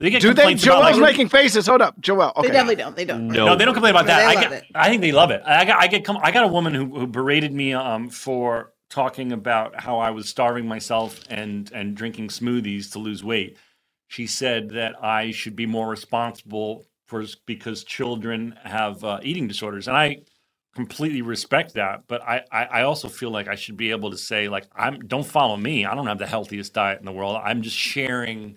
They 0.00 0.10
get 0.10 0.22
Do 0.22 0.28
they? 0.34 0.42
complaints 0.42 0.64
about, 0.64 0.82
Joel's 0.82 0.98
like- 0.98 1.12
making 1.12 1.28
faces. 1.30 1.66
Hold 1.66 1.82
up, 1.82 1.98
Joel. 2.00 2.32
Okay. 2.36 2.48
They 2.48 2.52
definitely 2.54 2.76
don't. 2.76 2.96
They 2.96 3.04
don't. 3.06 3.28
No. 3.28 3.46
No, 3.46 3.56
they 3.56 3.64
don't 3.64 3.74
complain 3.74 3.92
about 3.92 4.06
that. 4.06 4.18
they 4.18 4.24
I 4.26 4.34
love 4.34 4.42
get, 4.50 4.52
it. 4.52 4.64
I 4.74 4.88
think 4.90 5.02
they 5.02 5.12
love 5.12 5.30
it. 5.30 5.42
I 5.46 5.64
got, 5.64 5.82
I 5.82 5.86
get, 5.88 6.04
come, 6.04 6.18
I 6.22 6.30
got 6.32 6.44
a 6.44 6.48
woman 6.48 6.74
who, 6.74 6.86
who 7.00 7.06
berated 7.06 7.52
me 7.52 7.72
um, 7.74 8.10
for 8.10 8.72
talking 8.90 9.32
about 9.32 9.80
how 9.80 9.98
I 9.98 10.10
was 10.10 10.28
starving 10.28 10.66
myself 10.68 11.20
and 11.30 11.70
and 11.72 11.96
drinking 11.96 12.28
smoothies 12.28 12.92
to 12.92 12.98
lose 13.00 13.24
weight. 13.24 13.58
she 14.08 14.26
said 14.26 14.70
that 14.70 14.94
I 15.02 15.32
should 15.32 15.56
be 15.56 15.66
more 15.66 15.88
responsible 15.88 16.86
for 17.06 17.24
because 17.46 17.84
children 17.84 18.54
have 18.64 19.02
uh, 19.04 19.20
eating 19.22 19.48
disorders, 19.48 19.88
and 19.88 19.96
I 19.96 20.18
completely 20.74 21.22
respect 21.22 21.74
that. 21.74 22.02
But 22.08 22.22
I, 22.22 22.42
I, 22.52 22.64
I 22.64 22.82
also 22.82 23.08
feel 23.08 23.30
like 23.30 23.48
I 23.48 23.54
should 23.56 23.76
be 23.76 23.90
able 23.92 24.10
to 24.12 24.18
say 24.18 24.48
like 24.48 24.66
I'm 24.76 25.00
don't 25.08 25.26
follow 25.26 25.56
me. 25.56 25.86
I 25.86 25.94
don't 25.94 26.06
have 26.06 26.18
the 26.18 26.26
healthiest 26.26 26.74
diet 26.74 27.00
in 27.00 27.06
the 27.06 27.12
world. 27.12 27.38
I'm 27.42 27.62
just 27.62 27.76
sharing 27.76 28.56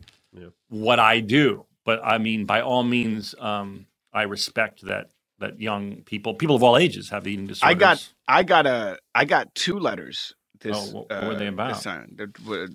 what 0.69 0.99
I 0.99 1.19
do. 1.21 1.65
But 1.85 2.01
I 2.03 2.17
mean, 2.19 2.45
by 2.45 2.61
all 2.61 2.83
means, 2.83 3.35
um, 3.39 3.87
I 4.13 4.23
respect 4.23 4.83
that 4.85 5.11
that 5.39 5.59
young 5.61 6.03
people, 6.03 6.35
people 6.35 6.55
of 6.55 6.63
all 6.63 6.77
ages, 6.77 7.09
have 7.09 7.27
eating 7.27 7.47
disorders. 7.47 7.71
I 7.71 7.73
got 7.75 8.09
I 8.27 8.43
got 8.43 8.67
a 8.67 8.99
I 9.15 9.25
got 9.25 9.55
two 9.55 9.79
letters. 9.79 10.33
This, 10.61 10.77
Oh, 10.77 10.85
what- 10.97 11.09
what 11.09 11.23
were 11.23 11.35
they 11.35 11.47
uh, 11.47 11.53
about? 11.53 11.73
this 11.75 11.83
time. 11.83 12.15
That 12.17 12.39
were- 12.45 12.69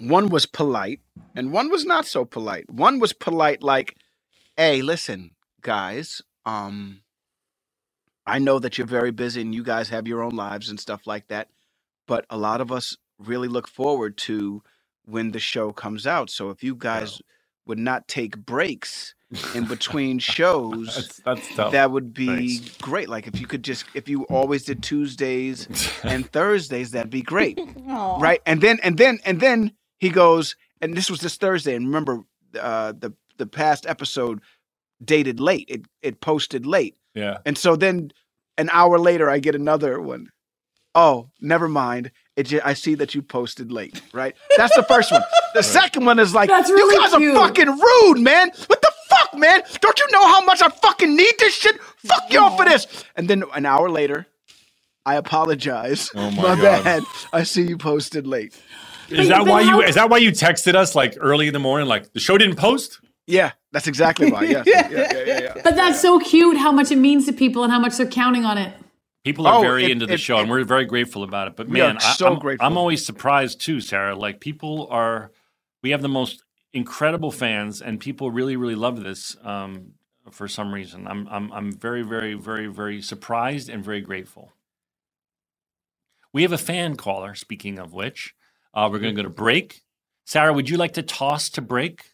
One 0.00 0.28
was 0.30 0.46
polite, 0.46 1.00
and 1.36 1.52
one 1.52 1.70
was 1.70 1.84
not 1.86 2.06
so 2.06 2.24
polite. 2.24 2.70
One 2.70 3.00
was 3.00 3.12
polite, 3.14 3.62
like, 3.62 3.96
"Hey, 4.56 4.82
listen, 4.82 5.32
guys. 5.62 6.22
Um, 6.46 7.02
I 8.26 8.38
know 8.40 8.58
that 8.60 8.78
you're 8.78 8.86
very 8.86 9.12
busy, 9.12 9.42
and 9.42 9.54
you 9.54 9.64
guys 9.64 9.90
have 9.90 10.08
your 10.08 10.22
own 10.22 10.36
lives 10.36 10.68
and 10.70 10.80
stuff 10.80 11.06
like 11.06 11.28
that. 11.28 11.48
But 12.08 12.26
a 12.30 12.38
lot 12.38 12.60
of 12.60 12.72
us 12.72 12.96
really 13.18 13.48
look 13.48 13.68
forward 13.68 14.18
to 14.18 14.62
when 15.06 15.32
the 15.32 15.40
show 15.40 15.72
comes 15.72 16.06
out. 16.06 16.30
So 16.30 16.50
if 16.50 16.62
you 16.62 16.74
guys 16.74 17.20
would 17.66 17.78
not 17.78 18.08
take 18.08 18.36
breaks 18.38 19.14
in 19.54 19.64
between 19.68 20.18
shows." 20.18 21.20
That's, 21.24 21.46
that's 21.54 21.72
that 21.72 21.90
would 21.90 22.14
be 22.14 22.58
Thanks. 22.58 22.76
great. 22.78 23.08
Like 23.08 23.26
if 23.26 23.40
you 23.40 23.46
could 23.46 23.64
just 23.64 23.84
if 23.94 24.08
you 24.08 24.24
always 24.24 24.64
did 24.64 24.82
Tuesdays 24.82 25.68
and 26.04 26.30
Thursdays, 26.32 26.90
that'd 26.92 27.10
be 27.10 27.22
great. 27.22 27.58
Aw. 27.88 28.18
Right. 28.20 28.40
And 28.46 28.60
then 28.60 28.78
and 28.82 28.98
then 28.98 29.18
and 29.24 29.40
then 29.40 29.72
he 29.98 30.10
goes, 30.10 30.56
and 30.80 30.96
this 30.96 31.10
was 31.10 31.20
this 31.20 31.36
Thursday, 31.36 31.74
and 31.74 31.86
remember 31.86 32.22
uh 32.60 32.92
the 32.98 33.12
the 33.38 33.46
past 33.46 33.86
episode 33.86 34.40
dated 35.04 35.40
late. 35.40 35.66
It 35.68 35.82
it 36.02 36.20
posted 36.20 36.66
late. 36.66 36.96
yeah. 37.14 37.38
And 37.46 37.56
so 37.58 37.76
then 37.76 38.10
an 38.58 38.68
hour 38.72 38.98
later 38.98 39.30
I 39.30 39.38
get 39.38 39.54
another 39.54 40.00
one. 40.00 40.28
Oh, 40.94 41.30
never 41.40 41.68
mind. 41.68 42.10
It 42.36 42.44
ju- 42.44 42.60
I 42.64 42.74
see 42.74 42.94
that 42.96 43.14
you 43.14 43.22
posted 43.22 43.70
late, 43.72 44.00
right? 44.12 44.34
That's 44.56 44.74
the 44.76 44.82
first 44.82 45.10
one. 45.12 45.22
The 45.54 45.62
second 45.62 46.04
one 46.04 46.18
is 46.18 46.34
like, 46.34 46.48
That's 46.48 46.68
you 46.68 46.98
guys 47.00 47.14
cute. 47.14 47.34
are 47.36 47.46
fucking 47.48 47.68
rude, 47.68 48.18
man. 48.20 48.50
What 48.66 48.80
the 48.82 48.92
fuck, 49.08 49.34
man? 49.38 49.62
Don't 49.80 49.98
you 49.98 50.06
know 50.12 50.26
how 50.26 50.44
much 50.44 50.62
I 50.62 50.68
fucking 50.68 51.14
need 51.14 51.34
this 51.38 51.54
shit? 51.54 51.78
Fuck 52.06 52.32
y'all 52.32 52.56
for 52.56 52.64
this. 52.64 52.86
And 53.16 53.28
then 53.28 53.44
an 53.54 53.66
hour 53.66 53.90
later, 53.90 54.26
I 55.04 55.16
apologize. 55.16 56.10
Oh 56.14 56.30
my 56.30 56.42
God. 56.60 56.84
bad. 56.84 57.02
I 57.32 57.42
see 57.42 57.62
you 57.62 57.76
posted 57.78 58.26
late. 58.26 58.58
Is 59.10 59.28
that 59.28 59.46
why 59.46 59.60
you? 59.60 59.70
how- 59.70 59.80
Is 59.80 59.94
that 59.96 60.08
why 60.10 60.18
you 60.18 60.30
texted 60.30 60.74
us 60.74 60.94
like 60.94 61.16
early 61.20 61.48
in 61.48 61.52
the 61.52 61.58
morning? 61.58 61.86
Like 61.88 62.12
the 62.12 62.20
show 62.20 62.38
didn't 62.38 62.56
post. 62.56 62.98
Yeah, 63.26 63.52
that's 63.72 63.86
exactly 63.86 64.32
why. 64.32 64.44
Yes. 64.44 64.64
yeah, 64.66 64.88
yeah, 64.90 65.12
yeah, 65.12 65.40
yeah. 65.40 65.54
But 65.62 65.76
that's 65.76 66.00
so 66.00 66.18
cute 66.18 66.56
how 66.56 66.72
much 66.72 66.90
it 66.90 66.96
means 66.96 67.26
to 67.26 67.32
people 67.32 67.62
and 67.62 67.70
how 67.72 67.78
much 67.78 67.96
they're 67.96 68.06
counting 68.06 68.44
on 68.44 68.58
it. 68.58 68.72
People 69.24 69.46
are 69.46 69.58
Oh, 69.58 69.62
very 69.62 69.84
it- 69.84 69.90
into 69.92 70.06
the 70.06 70.14
it- 70.14 70.20
show, 70.20 70.38
and 70.38 70.50
we're 70.50 70.64
very 70.64 70.84
grateful 70.86 71.22
about 71.22 71.48
it. 71.48 71.56
But 71.56 71.68
We 71.68 71.80
are 71.80 71.88
man, 71.88 71.98
I, 71.98 72.12
so 72.14 72.26
I'm, 72.28 72.38
grateful. 72.38 72.66
I'm 72.66 72.76
always 72.78 73.04
surprised 73.06 73.60
too, 73.60 73.80
Sarah. 73.80 74.16
Like 74.16 74.40
people 74.40 74.88
are, 74.90 75.32
we 75.82 75.90
have 75.90 76.02
the 76.02 76.08
most 76.08 76.42
incredible 76.72 77.30
fans, 77.30 77.82
and 77.82 78.00
people 78.00 78.30
really, 78.30 78.56
really 78.56 78.74
love 78.74 79.02
this 79.04 79.36
um, 79.44 79.92
for 80.30 80.48
some 80.48 80.74
reason. 80.74 81.06
I'm, 81.06 81.28
I'm, 81.28 81.52
I'm 81.52 81.72
very, 81.72 82.02
very, 82.02 82.34
very, 82.34 82.66
very 82.68 83.02
surprised 83.02 83.68
and 83.68 83.84
very 83.84 84.00
grateful. 84.00 84.52
We 86.32 86.42
have 86.42 86.52
a 86.52 86.58
fan 86.58 86.96
caller. 86.96 87.34
Speaking 87.34 87.78
of 87.78 87.92
which, 87.92 88.34
uh, 88.74 88.88
we're 88.90 88.98
going 89.00 89.14
to 89.14 89.22
go 89.22 89.28
to 89.28 89.34
break. 89.34 89.82
Sarah, 90.26 90.52
would 90.52 90.70
you 90.70 90.78
like 90.78 90.94
to 90.94 91.02
toss 91.02 91.50
to 91.50 91.62
break? 91.62 92.04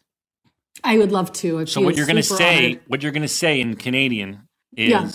I 0.83 0.97
would 0.97 1.11
love 1.11 1.33
to. 1.33 1.65
So 1.67 1.81
what 1.81 1.95
you're 1.97 2.05
going 2.07 2.17
to 2.17 2.23
say, 2.23 2.67
honored. 2.67 2.81
what 2.87 3.03
you're 3.03 3.11
going 3.13 3.23
to 3.23 3.27
say 3.29 3.61
in 3.61 3.75
Canadian 3.75 4.47
Yeah. 4.73 5.09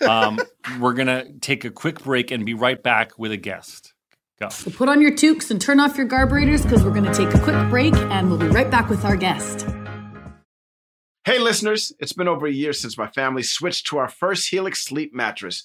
Is, 0.00 0.06
um, 0.06 0.38
we're 0.78 0.94
going 0.94 1.08
to 1.08 1.32
take 1.40 1.64
a 1.64 1.70
quick 1.70 2.02
break 2.02 2.30
and 2.30 2.44
be 2.44 2.54
right 2.54 2.82
back 2.82 3.18
with 3.18 3.32
a 3.32 3.36
guest. 3.36 3.94
Go. 4.38 4.48
So 4.48 4.70
put 4.70 4.88
on 4.88 5.02
your 5.02 5.14
toques 5.14 5.50
and 5.50 5.60
turn 5.60 5.80
off 5.80 5.98
your 5.98 6.08
carburetors 6.08 6.62
because 6.62 6.82
we're 6.82 6.94
going 6.94 7.04
to 7.04 7.12
take 7.12 7.34
a 7.34 7.40
quick 7.40 7.68
break 7.68 7.94
and 7.94 8.30
we'll 8.30 8.38
be 8.38 8.48
right 8.48 8.70
back 8.70 8.88
with 8.88 9.04
our 9.04 9.16
guest. 9.16 9.66
Hey, 11.24 11.38
listeners, 11.38 11.92
it's 11.98 12.14
been 12.14 12.28
over 12.28 12.46
a 12.46 12.50
year 12.50 12.72
since 12.72 12.96
my 12.96 13.06
family 13.06 13.42
switched 13.42 13.86
to 13.88 13.98
our 13.98 14.08
first 14.08 14.48
Helix 14.48 14.82
sleep 14.82 15.14
mattress. 15.14 15.64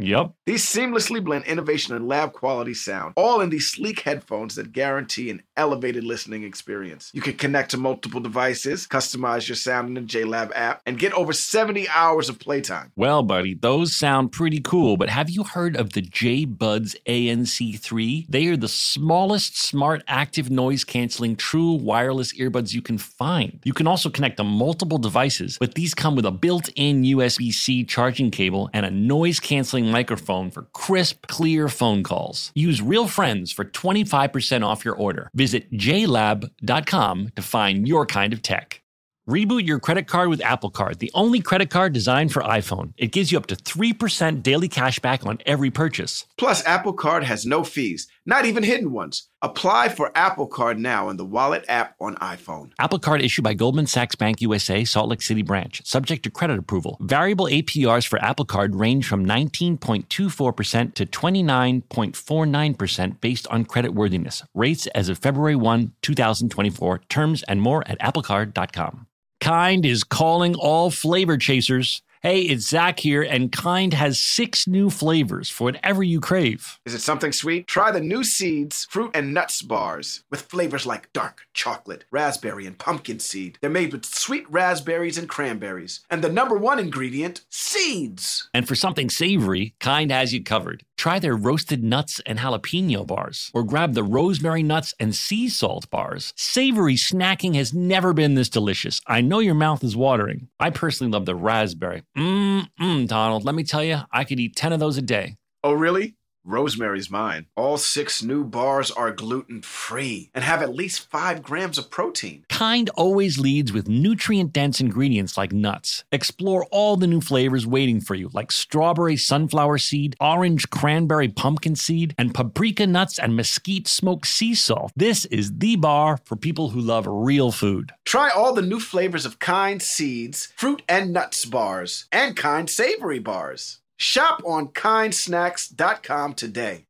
Yep. 0.00 0.32
These 0.46 0.64
seamlessly 0.64 1.22
blend 1.22 1.44
innovation 1.46 1.94
and 1.94 2.06
lab 2.06 2.32
quality 2.32 2.74
sound, 2.74 3.14
all 3.16 3.40
in 3.40 3.50
these 3.50 3.68
sleek 3.68 4.00
headphones 4.00 4.54
that 4.54 4.72
guarantee 4.72 5.30
an 5.30 5.42
elevated 5.58 6.04
listening 6.04 6.44
experience. 6.44 7.10
You 7.12 7.20
can 7.20 7.34
connect 7.34 7.72
to 7.72 7.76
multiple 7.76 8.20
devices, 8.20 8.86
customize 8.86 9.48
your 9.48 9.56
sound 9.56 9.88
in 9.88 9.94
the 9.94 10.00
JLab 10.00 10.52
app, 10.54 10.80
and 10.86 10.98
get 10.98 11.12
over 11.12 11.32
70 11.32 11.88
hours 11.88 12.28
of 12.28 12.38
playtime. 12.38 12.92
Well, 12.96 13.22
buddy, 13.22 13.54
those 13.54 13.94
sound 13.94 14.32
pretty 14.32 14.60
cool, 14.60 14.96
but 14.96 15.10
have 15.10 15.28
you 15.28 15.44
heard 15.44 15.76
of 15.76 15.92
the 15.92 16.02
JBuds 16.02 16.96
ANC3? 17.06 18.26
They 18.28 18.46
are 18.46 18.56
the 18.56 18.68
smallest 18.68 19.60
smart 19.60 20.02
active 20.06 20.50
noise 20.50 20.84
canceling 20.84 21.36
true 21.36 21.72
wireless 21.72 22.32
earbuds 22.38 22.72
you 22.72 22.80
can 22.80 22.96
find. 22.96 23.60
You 23.64 23.72
can 23.72 23.88
also 23.88 24.08
connect 24.08 24.36
to 24.36 24.44
multiple 24.44 24.98
devices, 24.98 25.58
but 25.58 25.74
these 25.74 25.94
come 25.94 26.14
with 26.14 26.24
a 26.24 26.30
built 26.30 26.68
in 26.76 27.02
USB 27.02 27.52
C 27.52 27.84
charging 27.84 28.30
cable 28.30 28.70
and 28.72 28.86
a 28.86 28.90
noise 28.90 29.40
canceling 29.40 29.90
microphone 29.90 30.50
for 30.50 30.62
crisp, 30.72 31.26
clear 31.26 31.68
phone 31.68 32.04
calls. 32.04 32.52
Use 32.54 32.80
Real 32.80 33.08
Friends 33.08 33.50
for 33.50 33.64
25% 33.64 34.64
off 34.64 34.84
your 34.84 34.94
order. 34.94 35.30
Visit 35.34 35.47
jlab.com 35.54 37.28
to 37.36 37.42
find 37.42 37.88
your 37.88 38.06
kind 38.06 38.32
of 38.32 38.42
tech. 38.42 38.82
Reboot 39.28 39.66
your 39.66 39.78
credit 39.78 40.06
card 40.06 40.30
with 40.30 40.42
Apple 40.42 40.70
Card, 40.70 41.00
the 41.00 41.10
only 41.12 41.42
credit 41.42 41.68
card 41.68 41.92
designed 41.92 42.32
for 42.32 42.42
iPhone. 42.42 42.94
It 42.96 43.12
gives 43.12 43.30
you 43.30 43.36
up 43.36 43.44
to 43.48 43.56
3% 43.56 44.42
daily 44.42 44.68
cash 44.68 45.00
back 45.00 45.26
on 45.26 45.38
every 45.44 45.70
purchase. 45.70 46.24
Plus, 46.38 46.64
Apple 46.64 46.94
Card 46.94 47.24
has 47.24 47.44
no 47.44 47.62
fees, 47.62 48.08
not 48.28 48.44
even 48.44 48.62
hidden 48.62 48.92
ones. 48.92 49.26
Apply 49.40 49.88
for 49.88 50.12
Apple 50.14 50.46
Card 50.46 50.78
now 50.78 51.08
in 51.08 51.16
the 51.16 51.24
Wallet 51.24 51.64
app 51.66 51.94
on 51.98 52.14
iPhone. 52.16 52.72
Apple 52.78 52.98
Card 52.98 53.22
issued 53.22 53.42
by 53.42 53.54
Goldman 53.54 53.86
Sachs 53.86 54.14
Bank 54.14 54.42
USA, 54.42 54.84
Salt 54.84 55.08
Lake 55.08 55.22
City 55.22 55.40
branch, 55.40 55.80
subject 55.86 56.24
to 56.24 56.30
credit 56.30 56.58
approval. 56.58 56.98
Variable 57.00 57.46
APRs 57.46 58.06
for 58.06 58.22
Apple 58.22 58.44
Card 58.44 58.76
range 58.76 59.08
from 59.08 59.24
19.24% 59.24 60.94
to 60.94 61.06
29.49% 61.06 63.20
based 63.22 63.46
on 63.46 63.64
credit 63.64 63.94
worthiness. 63.94 64.42
Rates 64.54 64.86
as 64.88 65.08
of 65.08 65.16
February 65.16 65.56
1, 65.56 65.94
2024. 66.02 66.98
Terms 67.08 67.42
and 67.44 67.62
more 67.62 67.82
at 67.88 67.98
applecard.com. 68.00 69.06
Kind 69.40 69.86
is 69.86 70.04
calling 70.04 70.54
all 70.54 70.90
flavor 70.90 71.38
chasers. 71.38 72.02
Hey, 72.20 72.40
it's 72.40 72.68
Zach 72.68 72.98
here, 72.98 73.22
and 73.22 73.52
Kind 73.52 73.94
has 73.94 74.18
six 74.18 74.66
new 74.66 74.90
flavors 74.90 75.48
for 75.48 75.64
whatever 75.64 76.02
you 76.02 76.18
crave. 76.20 76.80
Is 76.84 76.92
it 76.92 77.00
something 77.00 77.30
sweet? 77.30 77.68
Try 77.68 77.92
the 77.92 78.00
new 78.00 78.24
Seeds 78.24 78.88
fruit 78.90 79.12
and 79.14 79.32
nuts 79.32 79.62
bars 79.62 80.24
with 80.28 80.42
flavors 80.42 80.84
like 80.84 81.12
dark 81.12 81.42
chocolate, 81.54 82.06
raspberry, 82.10 82.66
and 82.66 82.76
pumpkin 82.76 83.20
seed. 83.20 83.58
They're 83.60 83.70
made 83.70 83.92
with 83.92 84.04
sweet 84.04 84.50
raspberries 84.50 85.16
and 85.16 85.28
cranberries. 85.28 86.00
And 86.10 86.24
the 86.24 86.28
number 86.28 86.56
one 86.56 86.80
ingredient, 86.80 87.42
seeds. 87.50 88.50
And 88.52 88.66
for 88.66 88.74
something 88.74 89.10
savory, 89.10 89.76
Kind 89.78 90.10
has 90.10 90.34
you 90.34 90.42
covered. 90.42 90.84
Try 90.98 91.20
their 91.20 91.36
roasted 91.36 91.84
nuts 91.84 92.20
and 92.26 92.40
jalapeno 92.40 93.06
bars, 93.06 93.52
or 93.54 93.62
grab 93.62 93.94
the 93.94 94.02
rosemary 94.02 94.64
nuts 94.64 94.94
and 94.98 95.14
sea 95.14 95.48
salt 95.48 95.88
bars. 95.90 96.34
Savory 96.36 96.96
snacking 96.96 97.54
has 97.54 97.72
never 97.72 98.12
been 98.12 98.34
this 98.34 98.48
delicious. 98.48 99.00
I 99.06 99.20
know 99.20 99.38
your 99.38 99.54
mouth 99.54 99.84
is 99.84 99.96
watering. 99.96 100.48
I 100.58 100.70
personally 100.70 101.12
love 101.12 101.24
the 101.24 101.36
raspberry. 101.36 102.02
Mmm, 102.16 103.06
Donald, 103.06 103.44
let 103.44 103.54
me 103.54 103.62
tell 103.62 103.84
you, 103.84 104.00
I 104.10 104.24
could 104.24 104.40
eat 104.40 104.56
10 104.56 104.72
of 104.72 104.80
those 104.80 104.98
a 104.98 105.02
day. 105.02 105.36
Oh, 105.62 105.72
really? 105.72 106.16
Rosemary's 106.44 107.10
mine. 107.10 107.46
All 107.56 107.76
six 107.76 108.22
new 108.22 108.44
bars 108.44 108.90
are 108.90 109.12
gluten 109.12 109.62
free 109.62 110.30
and 110.34 110.42
have 110.42 110.62
at 110.62 110.74
least 110.74 111.10
five 111.10 111.42
grams 111.42 111.78
of 111.78 111.90
protein. 111.90 112.44
Kind 112.48 112.90
always 112.94 113.38
leads 113.38 113.72
with 113.72 113.88
nutrient 113.88 114.52
dense 114.52 114.80
ingredients 114.80 115.36
like 115.36 115.52
nuts. 115.52 116.04
Explore 116.10 116.66
all 116.70 116.96
the 116.96 117.06
new 117.06 117.20
flavors 117.20 117.66
waiting 117.66 118.00
for 118.00 118.14
you, 118.14 118.30
like 118.32 118.50
strawberry 118.50 119.16
sunflower 119.16 119.78
seed, 119.78 120.16
orange 120.20 120.70
cranberry 120.70 121.28
pumpkin 121.28 121.76
seed, 121.76 122.14
and 122.16 122.34
paprika 122.34 122.86
nuts 122.86 123.18
and 123.18 123.36
mesquite 123.36 123.88
smoked 123.88 124.26
sea 124.26 124.54
salt. 124.54 124.92
This 124.96 125.24
is 125.26 125.58
the 125.58 125.76
bar 125.76 126.18
for 126.24 126.36
people 126.36 126.70
who 126.70 126.80
love 126.80 127.06
real 127.06 127.52
food. 127.52 127.92
Try 128.04 128.30
all 128.30 128.54
the 128.54 128.62
new 128.62 128.80
flavors 128.80 129.26
of 129.26 129.38
Kind 129.38 129.82
Seeds, 129.82 130.52
fruit 130.56 130.82
and 130.88 131.12
nuts 131.12 131.44
bars, 131.44 132.06
and 132.10 132.36
Kind 132.36 132.70
Savory 132.70 133.18
bars. 133.18 133.80
Shop 134.00 134.40
on 134.46 134.68
kindsnacks.com 134.68 136.34
today. 136.34 136.86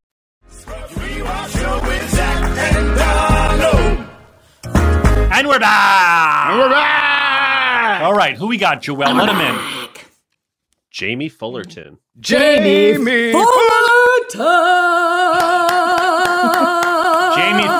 And 5.30 5.48
we're 5.48 5.58
back! 5.58 6.50
And 6.50 6.58
we're 6.58 6.68
back! 6.68 8.02
All 8.02 8.12
right, 8.12 8.36
who 8.36 8.48
we 8.48 8.58
got, 8.58 8.82
Joelle? 8.82 9.16
Let 9.16 9.30
him 9.30 9.40
in. 9.40 9.58
Jamie 10.90 11.30
Fullerton. 11.30 11.96
Jamie 12.20 12.92
Jamie 12.92 13.32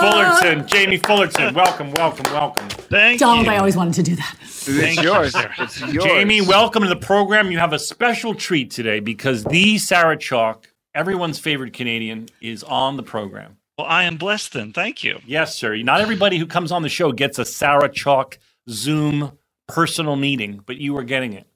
Fullerton. 0.01 0.67
Jamie 0.67 0.99
Fullerton. 0.99 1.55
Welcome, 1.55 1.91
welcome, 1.93 2.33
welcome. 2.33 2.69
Thank 2.69 3.21
Donald, 3.21 3.47
you. 3.47 3.53
I 3.53 3.59
always 3.59 3.77
wanted 3.77 3.95
to 3.95 4.03
do 4.03 4.17
that. 4.17 4.37
It's 4.43 5.03
yours. 5.03 5.35
It's 5.59 5.81
yours. 5.81 6.05
Jamie, 6.05 6.41
welcome 6.41 6.83
to 6.83 6.89
the 6.89 6.97
program. 6.97 7.51
You 7.51 7.59
have 7.59 7.73
a 7.73 7.79
special 7.79 8.35
treat 8.35 8.71
today 8.71 9.01
because 9.01 9.45
the 9.45 9.79
Sarah 9.79 10.17
Chalke, 10.17 10.65
everyone's 10.95 11.39
favorite 11.39 11.73
Canadian, 11.73 12.29
is 12.41 12.63
on 12.65 12.97
the 12.97 13.03
program. 13.03 13.57
Well, 13.77 13.87
I 13.87 14.05
am 14.05 14.17
blessed 14.17 14.55
then. 14.55 14.73
Thank 14.73 15.05
you. 15.05 15.21
Yes, 15.27 15.57
sir. 15.57 15.77
Not 15.77 16.01
everybody 16.01 16.39
who 16.39 16.47
comes 16.47 16.73
on 16.73 16.83
the 16.83 16.89
show 16.89 17.13
gets 17.13 17.39
a 17.39 17.45
Sarah 17.45 17.89
Chalke 17.89 18.39
Zoom 18.69 19.39
personal 19.69 20.17
meeting, 20.17 20.63
but 20.67 20.79
you 20.79 20.97
are 20.97 21.05
getting 21.05 21.33
it. 21.33 21.47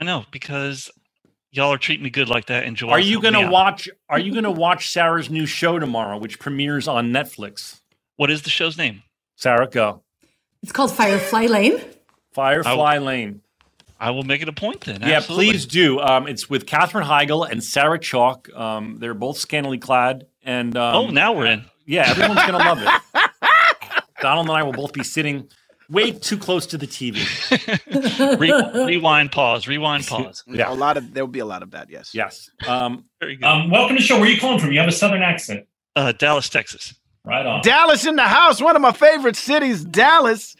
I 0.00 0.04
know 0.04 0.24
because 0.30 0.90
y'all 1.50 1.72
are 1.72 1.78
treating 1.78 2.04
me 2.04 2.10
good 2.10 2.28
like 2.28 2.46
that. 2.46 2.64
And 2.64 2.76
Joelle, 2.76 2.90
Are 2.90 3.00
you 3.00 3.20
going 3.20 3.34
to 3.34 3.48
watch? 3.50 3.88
Are 4.08 4.18
you 4.18 4.32
going 4.32 4.44
to 4.44 4.50
watch 4.50 4.90
Sarah's 4.90 5.30
new 5.30 5.46
show 5.46 5.78
tomorrow, 5.78 6.18
which 6.18 6.38
premieres 6.38 6.86
on 6.88 7.10
Netflix? 7.10 7.79
What 8.20 8.30
is 8.30 8.42
the 8.42 8.50
show's 8.50 8.76
name? 8.76 9.02
Sarah, 9.36 9.66
go. 9.66 10.02
It's 10.62 10.72
called 10.72 10.90
Firefly 10.92 11.46
Lane. 11.46 11.80
Firefly 12.34 12.98
Lane. 12.98 13.40
I 13.98 14.10
will 14.10 14.24
make 14.24 14.42
it 14.42 14.48
a 14.50 14.52
point 14.52 14.82
then. 14.82 15.00
Yeah, 15.00 15.16
Absolutely. 15.16 15.46
please 15.52 15.64
do. 15.64 16.00
Um, 16.00 16.28
it's 16.28 16.50
with 16.50 16.66
Katherine 16.66 17.06
Heigl 17.06 17.50
and 17.50 17.64
Sarah 17.64 17.98
Chalke. 17.98 18.54
Um, 18.54 18.98
they're 18.98 19.14
both 19.14 19.38
scantily 19.38 19.78
clad, 19.78 20.26
and 20.42 20.76
um, 20.76 20.96
Oh, 20.96 21.06
now 21.08 21.32
we're 21.32 21.46
in. 21.46 21.64
Yeah, 21.86 22.10
everyone's 22.10 22.42
gonna 22.42 22.58
love 22.58 22.78
it. 22.82 23.30
Donald 24.20 24.48
and 24.48 24.54
I 24.58 24.64
will 24.64 24.72
both 24.74 24.92
be 24.92 25.02
sitting 25.02 25.48
way 25.88 26.12
too 26.12 26.36
close 26.36 26.66
to 26.66 26.76
the 26.76 26.86
TV. 26.86 27.16
Re- 28.38 28.84
rewind, 28.84 29.32
pause. 29.32 29.66
Rewind, 29.66 30.06
pause. 30.06 30.44
Yeah. 30.46 30.70
A 30.70 30.74
lot 30.74 30.98
of 30.98 31.14
there'll 31.14 31.26
be 31.26 31.38
a 31.38 31.46
lot 31.46 31.62
of 31.62 31.70
that. 31.70 31.88
Yes. 31.88 32.10
Yes. 32.14 32.50
Um, 32.68 33.06
Very 33.18 33.36
good. 33.36 33.46
um, 33.46 33.70
welcome 33.70 33.96
to 33.96 34.02
the 34.02 34.06
show. 34.06 34.16
Where 34.20 34.28
are 34.28 34.30
you 34.30 34.38
calling 34.38 34.58
from? 34.58 34.72
You 34.72 34.80
have 34.80 34.90
a 34.90 34.92
southern 34.92 35.22
accent. 35.22 35.66
uh, 35.96 36.12
Dallas, 36.12 36.50
Texas. 36.50 36.92
Right 37.24 37.44
on. 37.44 37.62
Dallas 37.62 38.06
in 38.06 38.16
the 38.16 38.22
house. 38.22 38.60
One 38.60 38.76
of 38.76 38.82
my 38.82 38.92
favorite 38.92 39.36
cities. 39.36 39.84
Dallas. 39.84 40.56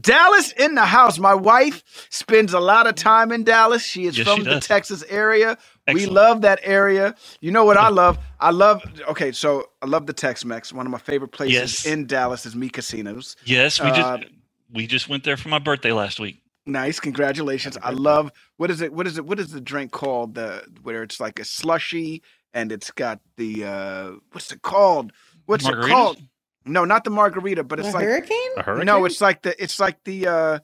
Dallas 0.00 0.52
in 0.52 0.76
the 0.76 0.84
house. 0.86 1.18
My 1.18 1.34
wife 1.34 1.82
spends 2.10 2.52
a 2.52 2.60
lot 2.60 2.86
of 2.86 2.94
time 2.94 3.32
in 3.32 3.42
Dallas. 3.44 3.82
She 3.84 4.06
is 4.06 4.16
Yes, 4.16 4.26
from 4.26 4.38
she 4.38 4.42
the. 4.44 4.60
Texas 4.60 5.02
area. 5.08 5.58
We 5.92 6.06
love 6.06 6.42
that 6.42 6.60
area. 6.62 7.16
You 7.40 7.50
know 7.50 7.64
what 7.64 7.76
I 7.76 7.88
love? 7.88 8.16
I 8.38 8.50
love. 8.50 8.82
Okay, 9.08 9.32
so 9.32 9.66
I 9.82 9.86
love 9.86 10.06
the 10.06 10.12
Tex-Mex. 10.12 10.72
One 10.72 10.86
of 10.86 10.92
my 10.92 10.98
favorite 10.98 11.32
places 11.32 11.84
Yes. 11.84 11.86
in 11.86 12.06
Dallas 12.06 12.46
is 12.46 12.54
Mi 12.54 12.68
Cocina. 12.70 13.20
Yes, 13.44 13.80
we 13.80 13.88
Uh, 13.90 14.18
just 14.18 14.32
we 14.72 14.86
just 14.86 15.08
went 15.08 15.24
there 15.24 15.36
for 15.36 15.48
my 15.48 15.58
birthday 15.58 15.90
last 15.90 16.20
week. 16.20 16.40
Nice, 16.66 17.00
congratulations. 17.00 17.76
I 17.82 17.90
love 17.90 18.30
what 18.58 18.70
is 18.70 18.80
it? 18.82 18.92
What 18.92 19.08
is 19.08 19.18
it? 19.18 19.26
What 19.26 19.40
is 19.40 19.50
the 19.50 19.60
drink 19.60 19.90
called? 19.90 20.36
The 20.36 20.62
where 20.82 21.02
it's 21.02 21.18
like 21.18 21.40
a 21.40 21.44
slushy 21.44 22.22
and 22.54 22.70
it's 22.70 22.92
got 22.92 23.18
the 23.36 23.64
uh 23.64 24.10
what's 24.30 24.52
it 24.52 24.62
called? 24.62 25.10
What's 25.50 25.66
it 25.68 25.72
Margaritas? 25.74 25.88
called? 25.90 26.18
No, 26.64 26.84
not 26.84 27.04
the 27.04 27.10
margarita, 27.10 27.64
but 27.64 27.78
it's 27.80 27.88
The 27.88 27.94
like 27.94 28.04
hurricane? 28.04 28.50
A 28.56 28.62
hurricane? 28.62 28.86
no, 28.86 29.04
it's 29.04 29.20
like 29.20 29.42
the 29.42 29.60
it's 29.62 29.78
like 29.80 30.02
the 30.04 30.26
uh 30.26 30.58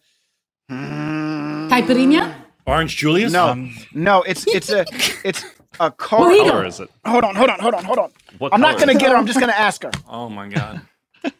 mm, 0.70 1.68
Caipirinha? 1.70 2.34
Orange 2.66 2.96
Julius. 2.96 3.32
No. 3.32 3.48
Um, 3.48 3.74
No, 3.92 4.22
it's 4.22 4.46
it's 4.46 4.70
a 4.70 4.84
it's 5.24 5.44
a 5.80 5.90
car. 5.90 6.20
What 6.20 6.48
color 6.50 6.66
is 6.66 6.80
it? 6.80 6.88
Hold 7.04 7.24
on, 7.24 7.34
hold 7.34 7.50
on, 7.50 7.58
hold 7.60 7.74
on, 7.74 7.84
hold 7.84 7.98
on. 7.98 8.10
What 8.38 8.52
I'm 8.54 8.60
not 8.60 8.78
gonna 8.78 8.94
get 8.94 9.10
her. 9.10 9.16
I'm 9.16 9.26
just 9.26 9.40
gonna 9.40 9.52
ask 9.52 9.82
her. 9.82 9.90
Oh 10.08 10.28
my 10.28 10.48
God. 10.48 10.80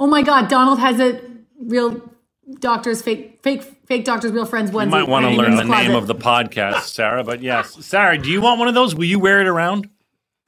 Oh 0.00 0.06
my 0.06 0.22
God, 0.22 0.48
Donald 0.48 0.78
has 0.78 1.00
a 1.00 1.20
real 1.60 2.08
doctors, 2.60 3.02
fake, 3.02 3.40
fake, 3.42 3.64
fake 3.84 4.04
doctors, 4.04 4.30
real 4.30 4.46
friends 4.46 4.70
onesie. 4.70 4.84
You 4.84 4.90
might 4.90 5.08
want 5.08 5.24
to 5.26 5.32
learn 5.32 5.50
his 5.50 5.60
the 5.62 5.66
name 5.66 5.96
of 5.96 6.06
the 6.06 6.14
podcast, 6.14 6.82
Sarah. 6.82 7.24
But 7.24 7.42
yes, 7.42 7.84
Sarah, 7.84 8.16
do 8.16 8.30
you 8.30 8.40
want 8.40 8.60
one 8.60 8.68
of 8.68 8.74
those? 8.74 8.94
Will 8.94 9.06
you 9.06 9.18
wear 9.18 9.40
it 9.40 9.48
around? 9.48 9.90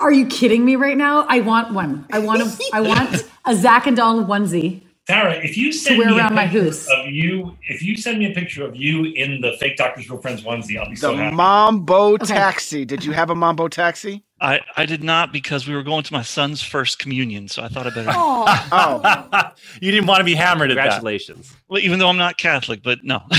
Are 0.00 0.12
you 0.12 0.26
kidding 0.26 0.64
me 0.64 0.76
right 0.76 0.96
now? 0.96 1.26
I 1.28 1.40
want 1.40 1.72
one. 1.74 2.06
I 2.10 2.18
want 2.20 2.42
a, 2.42 2.58
I 2.72 2.80
want 2.80 3.24
a 3.44 3.54
Zach 3.54 3.86
and 3.86 3.96
Donald 3.96 4.26
onesie. 4.28 4.80
Sarah, 5.06 5.34
if 5.42 5.56
you 5.56 5.72
send 5.72 5.98
wear 5.98 6.08
me 6.08 6.14
a 6.14 6.18
around 6.18 6.34
my 6.34 6.44
picture 6.46 6.62
hoose. 6.64 6.88
of 6.88 7.06
you, 7.10 7.56
if 7.68 7.82
you 7.82 7.96
send 7.96 8.18
me 8.20 8.30
a 8.30 8.34
picture 8.34 8.64
of 8.64 8.76
you 8.76 9.06
in 9.06 9.40
the 9.40 9.52
fake 9.58 9.76
Doctor's 9.76 10.08
Real 10.08 10.20
Friends 10.20 10.42
onesie, 10.42 10.78
I'll 10.78 10.86
be 10.88 10.94
The 10.94 11.00
so 11.00 11.16
happy. 11.16 11.34
Mambo 11.34 12.16
taxi. 12.18 12.84
Did 12.84 13.04
you 13.04 13.12
have 13.12 13.28
a 13.28 13.34
Mambo 13.34 13.66
taxi? 13.68 14.22
I 14.40 14.60
I 14.76 14.86
did 14.86 15.02
not 15.02 15.32
because 15.32 15.66
we 15.66 15.74
were 15.74 15.82
going 15.82 16.02
to 16.04 16.12
my 16.12 16.22
son's 16.22 16.62
first 16.62 16.98
communion, 16.98 17.48
so 17.48 17.62
I 17.62 17.68
thought 17.68 17.86
I 17.86 17.90
better. 17.90 18.10
Oh, 18.14 19.50
you 19.82 19.90
didn't 19.90 20.06
want 20.06 20.18
to 20.20 20.24
be 20.24 20.34
hammered 20.34 20.70
at 20.70 20.76
that. 20.76 20.82
Congratulations. 20.84 21.54
Well, 21.68 21.80
even 21.82 21.98
though 21.98 22.08
I'm 22.08 22.16
not 22.16 22.38
Catholic, 22.38 22.82
but 22.82 23.00
no, 23.02 23.20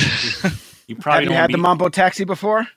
You 0.88 0.96
have 0.96 1.00
probably 1.00 1.24
you 1.24 1.30
don't 1.30 1.36
had 1.38 1.42
wanna 1.44 1.48
the 1.54 1.58
be- 1.58 1.62
Mambo 1.62 1.90
taxi 1.90 2.24
before? 2.26 2.68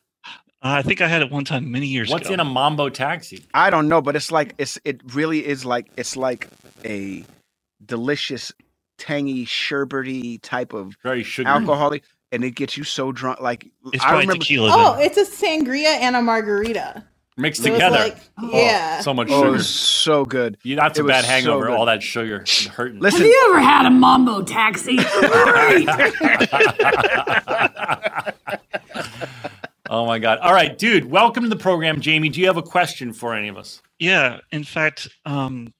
Uh, 0.64 0.68
I 0.78 0.82
think 0.82 1.02
I 1.02 1.08
had 1.08 1.20
it 1.20 1.30
one 1.30 1.44
time 1.44 1.70
many 1.70 1.86
years 1.86 2.08
What's 2.10 2.22
ago. 2.22 2.30
What's 2.32 2.34
in 2.34 2.40
a 2.40 2.50
Mambo 2.50 2.88
taxi? 2.88 3.44
I 3.52 3.68
don't 3.68 3.86
know, 3.86 4.00
but 4.00 4.16
it's 4.16 4.32
like 4.32 4.54
it's 4.56 4.78
it 4.84 5.00
really 5.14 5.46
is 5.46 5.66
like 5.66 5.88
it's 5.98 6.16
like 6.16 6.48
a 6.86 7.22
delicious, 7.84 8.50
tangy, 8.96 9.44
sherbety 9.44 10.40
type 10.40 10.72
of 10.72 10.96
Very 11.02 11.22
sugary. 11.22 11.52
alcoholic, 11.52 12.02
and 12.32 12.42
it 12.42 12.52
gets 12.52 12.78
you 12.78 12.84
so 12.84 13.12
drunk. 13.12 13.40
Like 13.40 13.66
it's 13.92 14.02
I 14.02 14.12
remember, 14.12 14.34
tequila. 14.36 14.70
Oh, 14.72 14.96
then. 14.96 15.02
it's 15.10 15.18
a 15.18 15.26
sangria 15.26 15.98
and 16.00 16.16
a 16.16 16.22
margarita. 16.22 17.04
mixed 17.36 17.62
So 17.62 17.70
together. 17.70 17.98
like- 17.98 18.16
oh, 18.38 18.48
yeah. 18.50 19.00
so 19.00 19.12
much 19.12 19.28
oh, 19.30 19.34
it 19.34 19.40
sugar. 19.40 19.50
was 19.50 19.68
so 19.68 20.24
good. 20.24 20.56
You, 20.62 20.76
that's 20.76 20.98
it 20.98 21.04
a 21.04 21.08
bad 21.08 21.26
hangover. 21.26 21.66
good. 21.66 21.74
all 21.76 21.84
that 21.84 22.02
sugar 22.02 22.42
hurting. 22.72 23.00
Listen, 23.00 23.20
Have 23.20 23.28
you 23.28 23.48
ever 23.50 23.60
had 23.60 23.84
a 23.84 23.90
Mambo 23.90 24.42
taxi? 24.44 24.96
oh 29.90 30.06
my 30.06 30.18
god! 30.18 30.38
All 30.38 30.52
right, 30.52 30.76
dude. 30.76 31.04
Welcome 31.06 31.44
to 31.44 31.48
the 31.48 31.56
program, 31.56 32.00
Jamie. 32.00 32.28
Do 32.28 32.40
you 32.40 32.46
have 32.46 32.56
a 32.56 32.62
question 32.62 33.12
for 33.12 33.34
any 33.34 33.48
of 33.48 33.56
us? 33.56 33.82
Yeah, 33.98 34.38
in 34.52 34.64
fact, 34.64 35.08
um, 35.24 35.72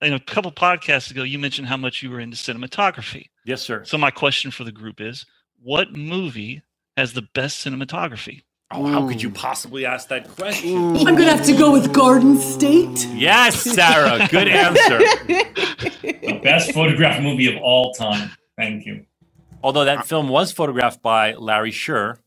in 0.00 0.12
a 0.12 0.20
couple 0.20 0.52
podcasts 0.52 1.10
ago, 1.10 1.22
you 1.22 1.38
mentioned 1.38 1.68
how 1.68 1.76
much 1.76 2.02
you 2.02 2.10
were 2.10 2.20
into 2.20 2.36
cinematography. 2.36 3.26
Yes, 3.44 3.62
sir. 3.62 3.84
So 3.84 3.98
my 3.98 4.10
question 4.10 4.50
for 4.50 4.64
the 4.64 4.72
group 4.72 5.00
is: 5.00 5.26
What 5.60 5.92
movie 5.92 6.62
has 6.96 7.12
the 7.12 7.22
best 7.34 7.64
cinematography? 7.64 8.42
Oh, 8.74 8.86
how 8.86 9.06
could 9.06 9.22
you 9.22 9.30
possibly 9.30 9.84
ask 9.84 10.08
that 10.08 10.28
question? 10.28 10.96
I'm 10.96 11.14
gonna 11.14 11.24
have 11.36 11.44
to 11.44 11.56
go 11.56 11.72
with 11.72 11.92
Garden 11.92 12.38
State. 12.38 13.06
Yes, 13.12 13.60
Sarah. 13.60 14.26
Good 14.30 14.48
answer. 14.48 14.98
The 14.98 16.40
best 16.42 16.72
photographed 16.72 17.22
movie 17.22 17.54
of 17.54 17.60
all 17.62 17.92
time. 17.92 18.30
Thank 18.56 18.86
you. 18.86 19.04
Although 19.62 19.84
that 19.84 20.06
film 20.06 20.28
was 20.28 20.52
photographed 20.52 21.02
by 21.02 21.34
Larry 21.34 21.70
Sher, 21.70 22.18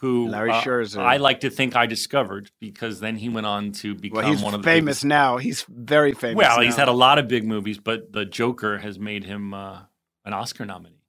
who 0.00 0.28
Larry 0.28 0.50
uh, 0.50 0.60
Scherzer. 0.62 0.98
I 1.00 1.16
like 1.16 1.40
to 1.40 1.50
think 1.50 1.74
I 1.74 1.86
discovered 1.86 2.50
because 2.60 3.00
then 3.00 3.16
he 3.16 3.28
went 3.28 3.46
on 3.46 3.72
to 3.72 3.94
become 3.94 4.18
Well, 4.22 4.28
he's 4.30 4.42
one 4.42 4.54
of 4.54 4.62
the 4.62 4.64
famous 4.64 4.96
biggest- 4.98 5.04
now. 5.06 5.36
He's 5.38 5.64
very 5.68 6.12
famous. 6.12 6.36
Well, 6.36 6.60
he's 6.60 6.76
had 6.76 6.88
a 6.88 6.92
lot 6.92 7.18
of 7.18 7.28
big 7.28 7.44
movies, 7.44 7.78
but 7.78 8.12
The 8.12 8.24
Joker 8.26 8.78
has 8.78 8.98
made 8.98 9.24
him 9.24 9.54
uh, 9.54 9.80
an 10.24 10.32
Oscar 10.34 10.64
nominee. 10.66 11.00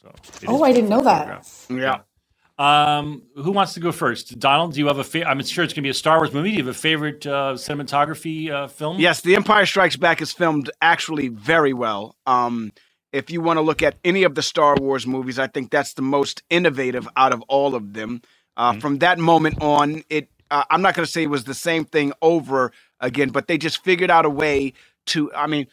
So. 0.00 0.08
it 0.42 0.48
Oh, 0.48 0.56
is 0.56 0.62
I 0.62 0.72
didn't 0.72 0.90
know 0.90 1.02
that. 1.02 1.46
Yeah. 1.70 2.00
Um, 2.58 3.24
who 3.36 3.52
wants 3.52 3.74
to 3.74 3.80
go 3.80 3.92
first? 3.92 4.38
Donald, 4.38 4.72
do 4.72 4.80
you 4.80 4.86
have 4.86 4.96
a 4.98 5.04
favorite? 5.04 5.28
I'm 5.30 5.42
sure 5.44 5.62
it's 5.62 5.74
going 5.74 5.82
to 5.82 5.86
be 5.86 5.90
a 5.90 5.94
Star 5.94 6.16
Wars 6.18 6.32
movie. 6.32 6.50
Do 6.52 6.56
you 6.56 6.64
have 6.64 6.74
a 6.74 6.78
favorite 6.78 7.26
uh, 7.26 7.52
cinematography 7.54 8.50
uh, 8.50 8.66
film? 8.68 8.98
Yes, 8.98 9.20
The 9.20 9.36
Empire 9.36 9.66
Strikes 9.66 9.96
Back 9.96 10.22
is 10.22 10.32
filmed 10.32 10.70
actually 10.80 11.28
very 11.28 11.74
well. 11.74 12.16
Um, 12.26 12.72
if 13.16 13.30
you 13.30 13.40
want 13.40 13.56
to 13.56 13.62
look 13.62 13.82
at 13.82 13.96
any 14.04 14.22
of 14.24 14.34
the 14.34 14.42
Star 14.42 14.76
Wars 14.76 15.06
movies, 15.06 15.38
I 15.38 15.46
think 15.46 15.70
that's 15.70 15.94
the 15.94 16.02
most 16.02 16.42
innovative 16.50 17.08
out 17.16 17.32
of 17.32 17.40
all 17.48 17.74
of 17.74 17.94
them. 17.94 18.22
Uh, 18.56 18.78
From 18.80 18.98
that 18.98 19.18
moment 19.18 19.60
on, 19.60 20.02
it 20.10 20.28
uh, 20.50 20.64
I'm 20.70 20.80
not 20.82 20.94
going 20.94 21.04
to 21.04 21.10
say 21.10 21.22
it 21.24 21.30
was 21.30 21.44
the 21.44 21.54
same 21.54 21.84
thing 21.84 22.12
over 22.22 22.70
again, 23.00 23.30
but 23.30 23.48
they 23.48 23.58
just 23.58 23.82
figured 23.82 24.10
out 24.10 24.24
a 24.24 24.30
way 24.30 24.72
to. 25.06 25.32
I 25.34 25.46
mean, 25.46 25.66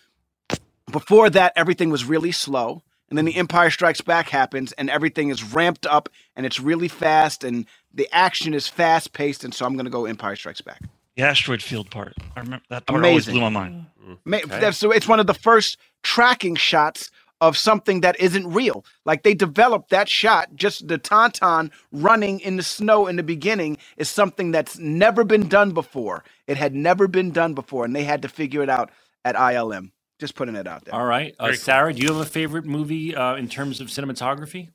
before 0.92 1.30
that, 1.30 1.54
everything 1.56 1.90
was 1.90 2.06
really 2.06 2.32
slow. 2.32 2.82
And 3.10 3.18
then 3.18 3.26
the 3.26 3.36
Empire 3.36 3.70
Strikes 3.70 4.02
Back 4.02 4.30
happens, 4.30 4.72
and 4.72 4.90
everything 4.90 5.30
is 5.30 5.44
ramped 5.54 5.86
up, 5.86 6.10
and 6.36 6.46
it's 6.48 6.60
really 6.60 6.88
fast, 6.88 7.44
and 7.44 7.66
the 7.94 8.08
action 8.12 8.56
is 8.56 8.68
fast 8.68 9.14
paced. 9.14 9.44
And 9.44 9.54
so 9.54 9.66
I'm 9.68 9.74
going 9.74 9.86
to 9.86 9.92
go 9.92 10.06
Empire 10.06 10.36
Strikes 10.36 10.62
Back. 10.62 10.82
The 11.16 11.22
asteroid 11.24 11.62
field 11.62 11.92
part. 11.92 12.14
I 12.36 12.40
remember 12.40 12.66
that 12.70 12.88
part 12.88 13.06
always 13.06 13.28
blew 13.28 13.42
my 13.42 13.50
mind. 13.50 13.86
Ma- 14.26 14.40
that's- 14.48 14.78
So 14.80 14.90
it's 14.92 15.08
one 15.08 15.20
of 15.20 15.28
the 15.28 15.36
first 15.36 15.78
tracking 16.02 16.56
shots 16.56 17.12
of 17.48 17.58
something 17.58 18.02
that 18.02 18.20
isn't 18.20 18.48
real. 18.54 18.86
Like 19.06 19.24
they 19.24 19.34
developed 19.34 19.90
that 19.90 20.08
shot, 20.08 20.56
just 20.56 20.88
the 20.88 20.98
tauntaun 20.98 21.72
running 21.92 22.40
in 22.40 22.56
the 22.56 22.64
snow 22.64 23.08
in 23.08 23.18
the 23.18 23.24
beginning 23.24 23.78
is 23.98 24.10
something 24.10 24.52
that's 24.52 24.80
never 24.80 25.26
been 25.26 25.50
done 25.50 25.72
before. 25.72 26.24
It 26.48 26.58
had 26.58 26.74
never 26.74 27.08
been 27.08 27.32
done 27.32 27.54
before, 27.54 27.84
and 27.86 27.96
they 27.96 28.06
had 28.06 28.22
to 28.22 28.30
figure 28.30 28.64
it 28.64 28.70
out 28.70 28.92
at 29.26 29.36
ILM. 29.36 29.92
Just 30.20 30.36
putting 30.36 30.56
it 30.56 30.68
out 30.68 30.86
there. 30.86 30.96
All 30.96 31.06
right, 31.06 31.36
uh, 31.38 31.52
Sarah, 31.54 31.94
do 31.94 32.02
you 32.02 32.08
have 32.14 32.22
a 32.22 32.26
favorite 32.26 32.66
movie 32.66 33.14
uh, 33.16 33.36
in 33.36 33.50
terms 33.50 33.82
of 33.82 33.88
cinematography? 33.88 34.70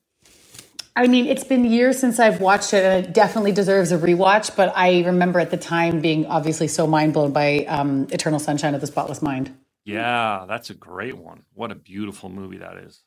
I 0.95 1.07
mean, 1.07 1.27
it's 1.27 1.45
been 1.45 1.65
years 1.65 1.97
since 1.97 2.19
I've 2.19 2.41
watched 2.41 2.73
it, 2.73 2.83
and 2.83 3.05
it 3.05 3.13
definitely 3.13 3.53
deserves 3.53 3.91
a 3.91 3.97
rewatch. 3.97 4.55
But 4.55 4.73
I 4.75 5.03
remember 5.03 5.39
at 5.39 5.49
the 5.49 5.57
time 5.57 6.01
being 6.01 6.25
obviously 6.27 6.67
so 6.67 6.85
mind 6.85 7.13
blown 7.13 7.31
by 7.31 7.65
um, 7.65 8.07
Eternal 8.11 8.39
Sunshine 8.39 8.75
of 8.75 8.81
the 8.81 8.87
Spotless 8.87 9.21
Mind. 9.21 9.55
Yeah, 9.93 10.45
that's 10.47 10.69
a 10.69 10.73
great 10.73 11.17
one. 11.17 11.43
What 11.53 11.71
a 11.71 11.75
beautiful 11.75 12.29
movie 12.29 12.57
that 12.57 12.77
is. 12.77 13.03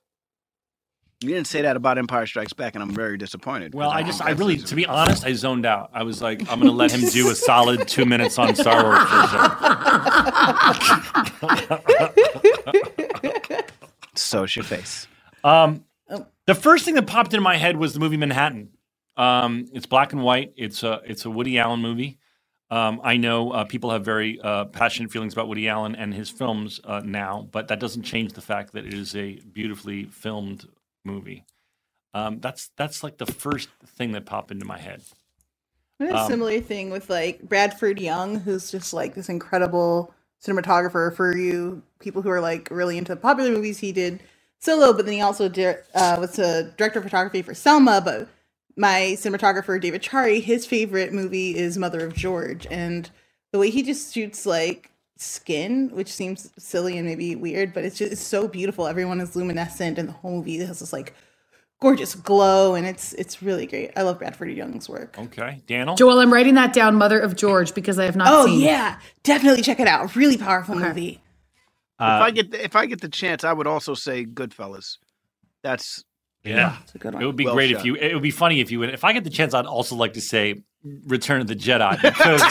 You 1.22 1.28
didn't 1.28 1.46
say 1.46 1.62
that 1.62 1.76
about 1.76 1.98
Empire 1.98 2.26
Strikes 2.26 2.52
Back, 2.52 2.74
and 2.74 2.82
I'm 2.82 2.90
very 2.90 3.16
disappointed. 3.16 3.74
Well, 3.74 3.90
I 3.90 4.02
just, 4.02 4.20
I 4.20 4.30
really, 4.30 4.56
to 4.58 4.74
be 4.74 4.86
honest, 4.86 5.24
I 5.24 5.32
zoned 5.34 5.64
out. 5.64 5.90
I 5.94 6.02
was 6.02 6.20
like, 6.20 6.40
I'm 6.50 6.58
going 6.58 6.70
to 6.70 6.76
let 6.76 6.90
him 6.92 7.08
do 7.10 7.30
a 7.30 7.34
solid 7.36 7.86
two 7.86 8.04
minutes 8.04 8.38
on 8.40 8.56
Star 8.56 8.82
Wars. 8.82 9.08
For 9.08 9.20
a 9.20 9.28
second. 13.28 13.64
so 14.16 14.44
your 14.56 14.64
face. 14.64 15.06
Um, 15.44 15.84
the 16.46 16.54
first 16.54 16.84
thing 16.84 16.94
that 16.96 17.06
popped 17.06 17.32
into 17.32 17.42
my 17.42 17.56
head 17.56 17.76
was 17.76 17.94
the 17.94 18.00
movie 18.00 18.16
Manhattan. 18.16 18.70
Um, 19.16 19.68
it's 19.72 19.86
black 19.86 20.12
and 20.12 20.22
white. 20.22 20.52
It's 20.56 20.82
a 20.82 21.00
it's 21.04 21.24
a 21.24 21.30
Woody 21.30 21.58
Allen 21.58 21.80
movie. 21.80 22.18
Um, 22.72 23.02
I 23.04 23.18
know 23.18 23.52
uh, 23.52 23.64
people 23.66 23.90
have 23.90 24.04
very 24.04 24.40
uh, 24.40 24.64
passionate 24.66 25.12
feelings 25.12 25.34
about 25.34 25.48
Woody 25.48 25.68
Allen 25.68 25.94
and 25.94 26.14
his 26.14 26.30
films 26.30 26.80
uh, 26.84 27.02
now, 27.04 27.46
but 27.52 27.68
that 27.68 27.80
doesn't 27.80 28.04
change 28.04 28.32
the 28.32 28.40
fact 28.40 28.72
that 28.74 28.86
it 28.86 28.94
is 28.94 29.14
a 29.14 29.34
beautifully 29.52 30.06
filmed 30.06 30.66
movie. 31.04 31.44
Um, 32.14 32.40
that's 32.40 32.70
that's 32.76 33.02
like 33.04 33.18
the 33.18 33.26
first 33.26 33.68
thing 33.86 34.12
that 34.12 34.26
popped 34.26 34.50
into 34.50 34.64
my 34.64 34.78
head. 34.78 35.02
Had 36.00 36.10
a 36.10 36.18
Um, 36.18 36.28
similar 36.28 36.60
thing 36.60 36.90
with 36.90 37.10
like 37.10 37.42
Bradford 37.42 38.00
Young, 38.00 38.40
who's 38.40 38.70
just 38.70 38.94
like 38.94 39.14
this 39.14 39.28
incredible 39.28 40.14
cinematographer 40.44 41.14
for 41.14 41.36
you 41.36 41.82
people 42.00 42.22
who 42.22 42.30
are 42.30 42.40
like 42.40 42.68
really 42.70 42.98
into 42.98 43.14
the 43.14 43.20
popular 43.20 43.50
movies. 43.50 43.80
He 43.80 43.92
did 43.92 44.20
Solo, 44.60 44.94
but 44.94 45.06
then 45.06 45.14
he 45.14 45.20
also 45.22 45.48
did, 45.48 45.78
uh, 45.94 46.16
was 46.20 46.38
a 46.38 46.64
director 46.78 47.00
of 47.00 47.04
photography 47.04 47.42
for 47.42 47.54
Selma. 47.54 48.00
But 48.04 48.28
my 48.76 49.14
cinematographer 49.18 49.80
David 49.80 50.02
Chari, 50.02 50.42
his 50.42 50.66
favorite 50.66 51.12
movie 51.12 51.56
is 51.56 51.76
Mother 51.78 52.04
of 52.04 52.14
George, 52.14 52.66
and 52.70 53.10
the 53.52 53.58
way 53.58 53.70
he 53.70 53.82
just 53.82 54.14
shoots 54.14 54.46
like 54.46 54.90
skin, 55.16 55.90
which 55.92 56.08
seems 56.12 56.50
silly 56.58 56.98
and 56.98 57.06
maybe 57.06 57.36
weird, 57.36 57.72
but 57.74 57.84
it's 57.84 57.98
just 57.98 58.12
it's 58.12 58.20
so 58.22 58.48
beautiful. 58.48 58.86
Everyone 58.86 59.20
is 59.20 59.36
luminescent, 59.36 59.98
and 59.98 60.08
the 60.08 60.12
whole 60.12 60.36
movie 60.38 60.58
has 60.58 60.80
this 60.80 60.92
like 60.92 61.14
gorgeous 61.80 62.14
glow, 62.14 62.74
and 62.74 62.86
it's 62.86 63.12
it's 63.14 63.42
really 63.42 63.66
great. 63.66 63.90
I 63.96 64.02
love 64.02 64.18
Bradford 64.18 64.50
Young's 64.52 64.88
work. 64.88 65.16
Okay, 65.18 65.62
Daniel. 65.66 65.96
Joelle, 65.96 66.22
I'm 66.22 66.32
writing 66.32 66.54
that 66.54 66.72
down, 66.72 66.94
Mother 66.96 67.20
of 67.20 67.36
George, 67.36 67.74
because 67.74 67.98
I 67.98 68.04
have 68.04 68.16
not 68.16 68.28
Oh 68.30 68.46
seen. 68.46 68.60
yeah, 68.60 68.98
definitely 69.22 69.62
check 69.62 69.80
it 69.80 69.86
out. 69.88 70.16
Really 70.16 70.36
powerful 70.38 70.74
movie. 70.76 71.20
if 71.20 71.20
uh, 72.00 72.04
I 72.04 72.30
get 72.30 72.50
the, 72.50 72.64
if 72.64 72.74
I 72.74 72.86
get 72.86 73.00
the 73.00 73.08
chance, 73.08 73.44
I 73.44 73.52
would 73.52 73.66
also 73.66 73.94
say 73.94 74.24
Goodfellas. 74.24 74.96
That's 75.62 76.02
Yeah, 76.44 76.76
It's 76.82 76.94
a 76.94 76.98
good 76.98 77.14
one. 77.14 77.22
it 77.22 77.26
would 77.26 77.36
be 77.36 77.44
Well 77.44 77.54
great 77.54 77.70
shot. 77.70 77.80
if 77.80 77.86
you. 77.86 77.94
It 77.96 78.14
would 78.14 78.22
be 78.22 78.30
funny 78.32 78.60
if 78.60 78.70
you 78.72 78.80
would. 78.80 78.90
If 78.90 79.04
I 79.04 79.12
get 79.12 79.22
the 79.24 79.30
chance, 79.30 79.54
I'd 79.54 79.64
also 79.66 79.94
like 79.94 80.14
to 80.14 80.20
say 80.20 80.62
Return 81.06 81.40
of 81.40 81.46
the 81.46 81.54
Jedi 81.54 81.92
because 82.02 82.42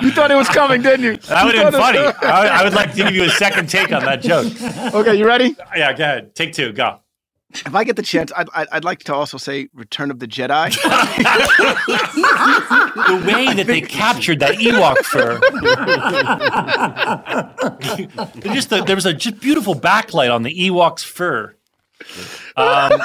you 0.00 0.10
thought 0.10 0.30
it 0.30 0.34
was 0.36 0.48
coming, 0.48 0.82
didn't 0.82 1.04
you? 1.04 1.16
that 1.28 1.44
would 1.44 1.54
You 1.54 1.60
have 1.60 1.72
been 1.72 1.80
funny. 1.80 1.98
I 1.98 2.04
would, 2.06 2.16
I 2.50 2.64
would 2.64 2.74
like 2.74 2.90
to 2.92 2.96
give 2.96 3.14
you 3.14 3.24
a 3.24 3.30
second 3.30 3.68
take 3.68 3.92
on 3.92 4.02
that 4.04 4.20
joke. 4.22 4.52
okay, 4.94 5.14
you 5.14 5.26
ready? 5.26 5.54
Yeah, 5.76 5.92
go 5.92 6.04
ahead. 6.04 6.34
Take 6.34 6.52
two. 6.52 6.72
Go. 6.72 6.98
If 7.54 7.74
I 7.74 7.84
get 7.84 7.96
the 7.96 8.02
chance, 8.02 8.32
I'd, 8.36 8.48
I'd, 8.54 8.68
I'd 8.72 8.84
like 8.84 9.00
to 9.04 9.14
also 9.14 9.36
say 9.38 9.68
Return 9.74 10.10
of 10.10 10.18
the 10.18 10.26
Jedi. 10.26 10.72
the 13.06 13.24
way 13.26 13.52
that 13.54 13.66
they 13.66 13.80
captured 13.82 14.40
that 14.40 14.54
Ewok 14.56 14.98
fur. 15.04 15.38
There 18.40 18.54
just 18.54 18.70
the, 18.70 18.82
there 18.82 18.96
was 18.96 19.06
a 19.06 19.12
just 19.12 19.40
beautiful 19.40 19.74
backlight 19.74 20.32
on 20.34 20.42
the 20.42 20.54
Ewok's 20.54 21.02
fur. 21.02 21.54
Um, 22.56 23.00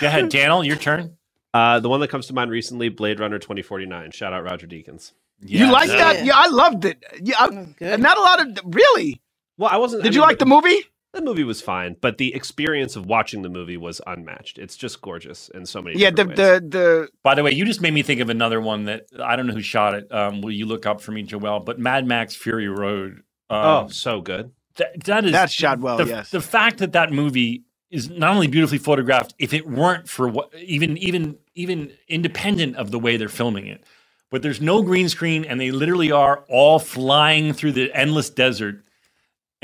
go 0.00 0.06
ahead, 0.06 0.28
Daniel. 0.28 0.64
Your 0.64 0.76
turn. 0.76 1.16
Uh, 1.52 1.78
the 1.80 1.88
one 1.88 2.00
that 2.00 2.08
comes 2.08 2.26
to 2.28 2.32
mind 2.32 2.50
recently, 2.50 2.88
Blade 2.88 3.20
Runner 3.20 3.38
2049. 3.38 4.10
Shout 4.12 4.32
out 4.32 4.44
Roger 4.44 4.66
Deakins. 4.66 5.12
You 5.40 5.70
like 5.70 5.88
Yeah. 5.88 5.96
that? 6.14 6.24
Yeah, 6.24 6.32
I 6.36 6.48
loved 6.48 6.84
it. 6.84 7.02
Yeah, 7.20 7.36
I- 7.38 7.48
was 7.48 7.66
good. 7.78 8.00
not 8.00 8.16
a 8.18 8.20
lot 8.20 8.40
of 8.40 8.58
really. 8.74 9.20
Well, 9.56 9.70
I 9.70 9.76
wasn't. 9.76 10.02
Did 10.02 10.12
I 10.12 10.14
you 10.14 10.20
mean, 10.20 10.28
like 10.28 10.38
the 10.38 10.46
movie? 10.46 10.84
The 11.14 11.22
movie 11.22 11.44
was 11.44 11.62
fine, 11.62 11.96
but 12.00 12.18
the 12.18 12.34
experience 12.34 12.96
of 12.96 13.06
watching 13.06 13.42
the 13.42 13.48
movie 13.48 13.76
was 13.76 14.00
unmatched. 14.06 14.58
It's 14.58 14.76
just 14.76 15.00
gorgeous 15.00 15.48
in 15.50 15.66
so 15.66 15.82
many. 15.82 15.98
Yeah, 15.98 16.10
the 16.10 16.26
ways. 16.26 16.36
the 16.36 16.66
the 16.68 17.08
By 17.22 17.36
the 17.36 17.44
way, 17.44 17.52
you 17.52 17.64
just 17.64 17.80
made 17.80 17.94
me 17.94 18.02
think 18.02 18.20
of 18.20 18.30
another 18.30 18.60
one 18.60 18.84
that 18.86 19.06
I 19.22 19.36
don't 19.36 19.46
know 19.46 19.54
who 19.54 19.62
shot 19.62 19.94
it. 19.94 20.12
Um, 20.12 20.42
will 20.42 20.52
you 20.52 20.66
look 20.66 20.86
up 20.86 21.00
for 21.00 21.12
me, 21.12 21.24
Joelle? 21.24 21.64
But 21.64 21.78
Mad 21.78 22.06
Max 22.06 22.36
Fury 22.36 22.68
Road. 22.68 23.22
oh, 23.50 23.78
Um, 23.82 23.90
so 23.90 24.20
good. 24.20 24.52
that, 24.76 25.04
that 25.04 25.24
is 25.24 25.32
That's 25.32 25.52
shot 25.52 25.80
well, 25.80 25.98
The, 25.98 26.06
yes. 26.06 26.30
the 26.30 26.40
fact 26.42 26.78
that 26.78 26.92
that 26.94 27.12
movie 27.12 27.64
is 27.90 28.10
not 28.10 28.34
only 28.34 28.48
beautifully 28.48 28.78
photographed, 28.78 29.34
if 29.38 29.54
it 29.54 29.68
weren't 29.68 30.08
for 30.08 30.28
what 30.28 30.52
even 30.56 30.98
even 30.98 31.38
even 31.54 31.92
independent 32.08 32.76
of 32.76 32.90
the 32.90 32.98
way 32.98 33.16
they're 33.16 33.28
filming 33.28 33.66
it, 33.68 33.84
but 34.30 34.42
there's 34.42 34.60
no 34.60 34.82
green 34.82 35.08
screen 35.08 35.44
and 35.44 35.60
they 35.60 35.70
literally 35.70 36.10
are 36.10 36.44
all 36.48 36.80
flying 36.80 37.52
through 37.52 37.72
the 37.72 37.92
endless 37.94 38.30
desert. 38.30 38.83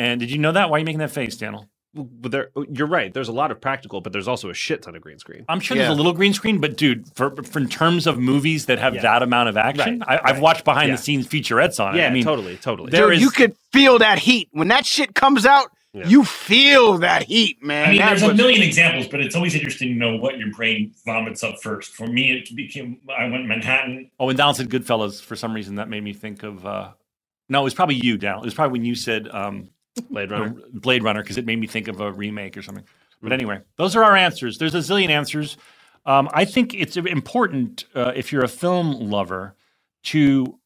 And 0.01 0.18
did 0.20 0.31
you 0.31 0.39
know 0.39 0.52
that? 0.52 0.70
Why 0.70 0.77
are 0.77 0.78
you 0.78 0.85
making 0.86 1.01
that 1.01 1.10
face, 1.10 1.36
Daniel? 1.36 1.68
But 1.93 2.31
there, 2.32 2.51
you're 2.72 2.86
right. 2.86 3.12
There's 3.12 3.28
a 3.28 3.32
lot 3.32 3.51
of 3.51 3.60
practical, 3.60 4.01
but 4.01 4.12
there's 4.12 4.28
also 4.28 4.48
a 4.48 4.55
shit 4.55 4.81
ton 4.82 4.94
of 4.94 5.02
green 5.02 5.18
screen. 5.18 5.44
I'm 5.48 5.59
sure 5.60 5.77
Yeah. 5.77 5.82
there's 5.85 5.94
a 5.94 5.97
little 5.97 6.12
green 6.12 6.32
screen, 6.32 6.60
but 6.60 6.77
dude, 6.77 7.05
for, 7.16 7.35
for 7.43 7.59
in 7.59 7.68
terms 7.68 8.06
of 8.06 8.16
movies 8.16 8.66
that 8.66 8.78
have 8.78 8.94
Yeah. 8.94 9.02
that 9.02 9.22
amount 9.22 9.48
of 9.48 9.56
action, 9.56 9.98
Right, 10.09 10.20
I, 10.24 10.28
I've 10.28 10.35
right. 10.36 10.43
watched 10.43 10.64
behind 10.64 10.89
Yeah. 10.89 10.97
the 10.97 11.02
scenes 11.02 11.27
featurettes 11.27 11.85
on 11.85 11.94
it. 11.94 11.98
Yeah, 11.98 12.06
I 12.06 12.10
mean, 12.10 12.22
totally, 12.24 12.56
totally. 12.56 12.90
there 12.90 13.06
dude, 13.09 13.14
is- 13.16 13.20
you 13.22 13.31
could 13.31 13.55
feel 13.72 13.98
that 13.98 14.20
heat 14.20 14.48
when 14.52 14.68
that 14.68 14.86
shit 14.86 15.14
comes 15.14 15.44
out. 15.44 15.70
Yeah. 15.93 16.06
You 16.06 16.22
feel 16.22 16.98
that 16.98 17.24
heat, 17.24 17.60
man. 17.62 17.86
I 17.89 17.90
mean, 17.90 17.98
That 17.98 18.09
there's 18.10 18.22
a 18.22 18.32
million 18.35 18.62
examples, 18.62 19.09
but 19.09 19.20
it's 19.20 19.35
always 19.35 19.56
interesting 19.56 19.89
to 19.89 19.94
know 19.97 20.16
what 20.16 20.39
your 20.39 20.52
brain 20.52 20.93
vomits 21.05 21.43
up 21.43 21.56
first. 21.60 21.90
For 21.90 22.06
me, 22.06 22.31
it 22.31 22.55
became 22.55 23.01
I 23.18 23.24
went 23.28 23.47
Manhattan. 23.47 24.12
Oh, 24.20 24.27
when 24.27 24.36
Donald 24.36 24.56
said 24.56 24.68
Goodfellas, 24.70 25.20
for 25.20 25.35
some 25.35 25.52
reason 25.52 25.74
that 25.74 25.89
made 25.89 26.05
me 26.05 26.12
think 26.12 26.44
of. 26.44 26.64
Uh, 26.64 26.90
no, 27.48 27.62
it 27.62 27.64
was 27.64 27.74
probably 27.74 27.97
you, 27.97 28.16
Donald. 28.16 28.44
It 28.44 28.47
was 28.47 28.55
probably 28.55 28.78
when 28.78 28.85
you 28.85 28.94
said 28.94 29.27
um, 29.32 29.70
Blade 30.11 30.31
Runner. 30.31 30.55
Blade 30.73 31.03
Runner 31.03 31.23
because 31.23 31.39
it 31.39 31.47
made 31.47 31.59
me 31.59 31.67
think 31.67 31.89
of 31.89 32.01
a 32.01 32.12
remake 32.12 32.57
or 32.57 32.62
something. 32.62 32.85
But 33.23 33.33
anyway, 33.33 33.61
those 33.77 33.97
are 33.97 34.05
our 34.05 34.17
answers. 34.17 34.59
There's 34.59 34.75
a 34.75 34.79
zillion 34.79 35.11
answers. 35.11 35.57
Um, 36.07 36.29
I 36.33 36.45
think 36.45 36.75
it's 36.75 36.97
important 36.97 37.85
uh, 37.95 38.12
if 38.15 38.33
you're 38.33 38.45
a 38.45 38.49
film 38.49 39.11
lover 39.11 39.55
to 40.05 40.59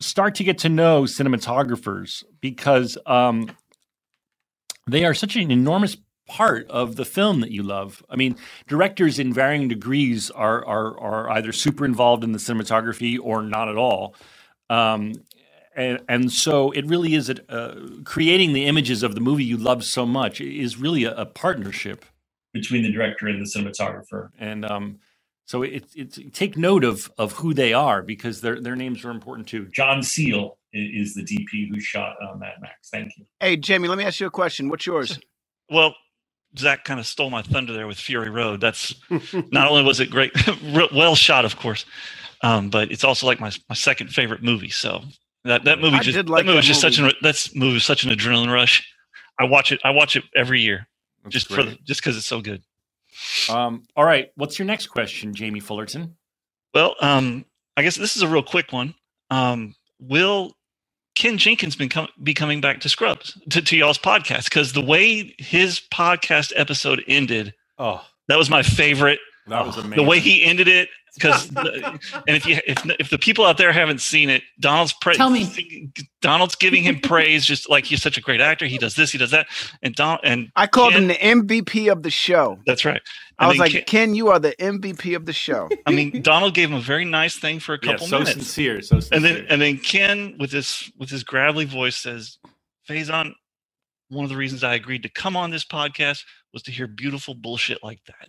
start 0.00 0.34
to 0.36 0.44
get 0.44 0.58
to 0.58 0.68
know 0.68 1.02
cinematographers 1.02 2.22
because 2.40 2.96
um, 3.06 3.50
they 4.86 5.04
are 5.04 5.14
such 5.14 5.36
an 5.36 5.50
enormous 5.50 5.96
part 6.28 6.68
of 6.70 6.96
the 6.96 7.04
film 7.04 7.40
that 7.40 7.50
you 7.50 7.62
love. 7.62 8.02
I 8.08 8.16
mean, 8.16 8.36
directors 8.68 9.18
in 9.18 9.32
varying 9.32 9.68
degrees 9.68 10.30
are 10.30 10.64
are 10.64 10.98
are 10.98 11.30
either 11.30 11.52
super 11.52 11.84
involved 11.84 12.24
in 12.24 12.32
the 12.32 12.38
cinematography 12.38 13.18
or 13.20 13.42
not 13.42 13.68
at 13.68 13.76
all. 13.76 14.14
Um, 14.70 15.14
and, 15.76 16.00
and 16.08 16.32
so 16.32 16.70
it 16.72 16.86
really 16.86 17.14
is 17.14 17.30
a, 17.30 17.52
uh, 17.52 17.76
creating 18.04 18.52
the 18.52 18.66
images 18.66 19.02
of 19.02 19.14
the 19.14 19.20
movie 19.20 19.44
you 19.44 19.56
love 19.56 19.84
so 19.84 20.06
much 20.06 20.40
is 20.40 20.76
really 20.76 21.04
a, 21.04 21.14
a 21.14 21.26
partnership 21.26 22.04
between 22.52 22.82
the 22.82 22.92
director 22.92 23.28
and 23.28 23.40
the 23.40 23.48
cinematographer. 23.48 24.28
and 24.38 24.64
um, 24.64 24.98
so 25.46 25.62
it's 25.62 25.94
it's 25.94 26.18
take 26.32 26.56
note 26.56 26.84
of 26.84 27.10
of 27.18 27.32
who 27.32 27.52
they 27.54 27.72
are 27.72 28.02
because 28.02 28.40
their 28.40 28.60
their 28.60 28.76
names 28.76 29.04
are 29.04 29.10
important 29.10 29.48
too. 29.48 29.66
John 29.72 30.02
Seale 30.02 30.58
is 30.72 31.14
the 31.14 31.22
DP 31.22 31.68
who 31.68 31.80
shot 31.80 32.16
uh, 32.22 32.36
Mad 32.36 32.54
Max. 32.60 32.88
Thank 32.90 33.16
you. 33.18 33.26
Hey, 33.40 33.56
Jamie, 33.56 33.88
let 33.88 33.98
me 33.98 34.04
ask 34.04 34.20
you 34.20 34.26
a 34.26 34.30
question. 34.30 34.68
What's 34.68 34.86
yours? 34.86 35.18
Well, 35.70 35.94
Zach 36.56 36.84
kind 36.84 37.00
of 37.00 37.06
stole 37.06 37.30
my 37.30 37.42
thunder 37.42 37.72
there 37.72 37.86
with 37.86 37.98
Fury 37.98 38.30
Road. 38.30 38.60
That's 38.60 38.94
not 39.50 39.68
only 39.68 39.82
was 39.82 40.00
it 40.00 40.10
great, 40.10 40.32
well 40.94 41.14
shot, 41.14 41.44
of 41.44 41.56
course, 41.56 41.84
um, 42.42 42.70
but 42.70 42.90
it's 42.90 43.04
also 43.04 43.26
like 43.26 43.40
my 43.40 43.50
my 43.68 43.74
second 43.74 44.08
favorite 44.08 44.42
movie. 44.42 44.70
So 44.70 45.02
that 45.44 45.64
that 45.64 45.80
movie 45.80 45.96
I 45.96 46.00
just 46.00 46.16
did 46.16 46.28
like 46.30 46.42
that 46.42 46.46
movie 46.46 46.56
was 46.56 46.66
just 46.66 46.80
such 46.80 46.98
an 46.98 47.10
that's 47.22 47.54
movie 47.54 47.74
was 47.74 47.84
such 47.84 48.04
an 48.04 48.10
adrenaline 48.10 48.52
rush. 48.52 48.86
I 49.40 49.44
watch 49.44 49.72
it. 49.72 49.80
I 49.84 49.90
watch 49.90 50.14
it 50.16 50.24
every 50.36 50.60
year 50.60 50.86
That's 51.24 51.32
just 51.32 51.48
for 51.48 51.54
great. 51.62 51.70
the, 51.70 51.78
just 51.84 52.00
because 52.00 52.16
it's 52.16 52.26
so 52.26 52.40
good. 52.40 52.62
Um, 53.50 53.84
all 53.96 54.04
right, 54.04 54.30
what's 54.36 54.58
your 54.58 54.66
next 54.66 54.86
question, 54.88 55.34
Jamie 55.34 55.60
Fullerton? 55.60 56.16
Well, 56.74 56.94
um, 57.00 57.44
I 57.76 57.82
guess 57.82 57.96
this 57.96 58.16
is 58.16 58.22
a 58.22 58.28
real 58.28 58.42
quick 58.42 58.72
one. 58.72 58.94
Um, 59.30 59.74
will 59.98 60.54
Ken 61.14 61.36
Jenkins 61.38 61.76
been 61.76 61.88
com- 61.88 62.08
be 62.22 62.34
coming 62.34 62.60
back 62.60 62.80
to 62.80 62.88
Scrubs 62.88 63.38
to, 63.50 63.60
to 63.62 63.76
y'all's 63.76 63.98
podcast? 63.98 64.44
Because 64.44 64.72
the 64.72 64.84
way 64.84 65.34
his 65.38 65.80
podcast 65.92 66.52
episode 66.56 67.02
ended, 67.08 67.54
Oh, 67.78 68.02
that 68.28 68.38
was 68.38 68.48
my 68.48 68.62
favorite. 68.62 69.18
that 69.48 69.66
was 69.66 69.76
amazing. 69.76 69.96
The 70.04 70.08
way 70.08 70.18
he 70.20 70.44
ended 70.44 70.68
it, 70.68 70.88
because 71.14 71.50
and 71.56 72.00
if 72.26 72.46
you 72.46 72.58
if 72.66 72.84
if 72.98 73.10
the 73.10 73.18
people 73.18 73.44
out 73.44 73.58
there 73.58 73.72
haven't 73.72 74.00
seen 74.00 74.30
it, 74.30 74.42
Donald's 74.60 74.92
pra- 74.94 75.14
Tell 75.14 75.30
me. 75.30 75.90
Donald's 76.20 76.54
giving 76.54 76.82
him 76.82 77.00
praise, 77.00 77.44
just 77.44 77.68
like 77.68 77.84
he's 77.84 78.00
such 78.02 78.16
a 78.16 78.20
great 78.20 78.40
actor. 78.40 78.66
He 78.66 78.78
does 78.78 78.94
this, 78.94 79.10
he 79.12 79.18
does 79.18 79.30
that, 79.32 79.46
and 79.82 79.94
Don 79.94 80.18
and 80.22 80.48
I 80.56 80.66
called 80.66 80.92
Ken- 80.92 81.10
him 81.10 81.44
the 81.44 81.58
MVP 81.58 81.90
of 81.90 82.02
the 82.02 82.10
show. 82.10 82.58
that's 82.66 82.84
right. 82.84 83.02
I 83.38 83.48
was 83.48 83.58
like, 83.58 83.72
Ken- 83.72 83.82
Ken, 83.86 84.14
you 84.14 84.28
are 84.28 84.38
the 84.38 84.54
MVP 84.60 85.16
of 85.16 85.26
the 85.26 85.32
show. 85.32 85.68
I 85.84 85.90
mean, 85.90 86.22
Donald 86.22 86.54
gave 86.54 86.68
him 86.70 86.76
a 86.76 86.80
very 86.80 87.04
nice 87.04 87.36
thing 87.36 87.58
for 87.58 87.74
a 87.74 87.78
yeah, 87.82 87.92
couple 87.92 88.06
so 88.06 88.18
minutes. 88.20 88.34
sincere, 88.34 88.80
so 88.82 89.00
sincere. 89.00 89.16
and 89.16 89.24
then 89.24 89.46
and 89.48 89.60
then 89.60 89.78
Ken 89.78 90.36
with 90.38 90.52
his 90.52 90.92
with 90.96 91.10
his 91.10 91.24
gravelly 91.24 91.64
voice 91.64 91.96
says, 91.96 92.38
Faison, 92.88 93.32
one 94.12 94.24
of 94.24 94.28
the 94.30 94.36
reasons 94.36 94.62
I 94.62 94.74
agreed 94.74 95.02
to 95.04 95.08
come 95.08 95.36
on 95.36 95.50
this 95.50 95.64
podcast 95.64 96.24
was 96.52 96.62
to 96.64 96.70
hear 96.70 96.86
beautiful 96.86 97.34
bullshit 97.34 97.82
like 97.82 98.00
that. 98.06 98.26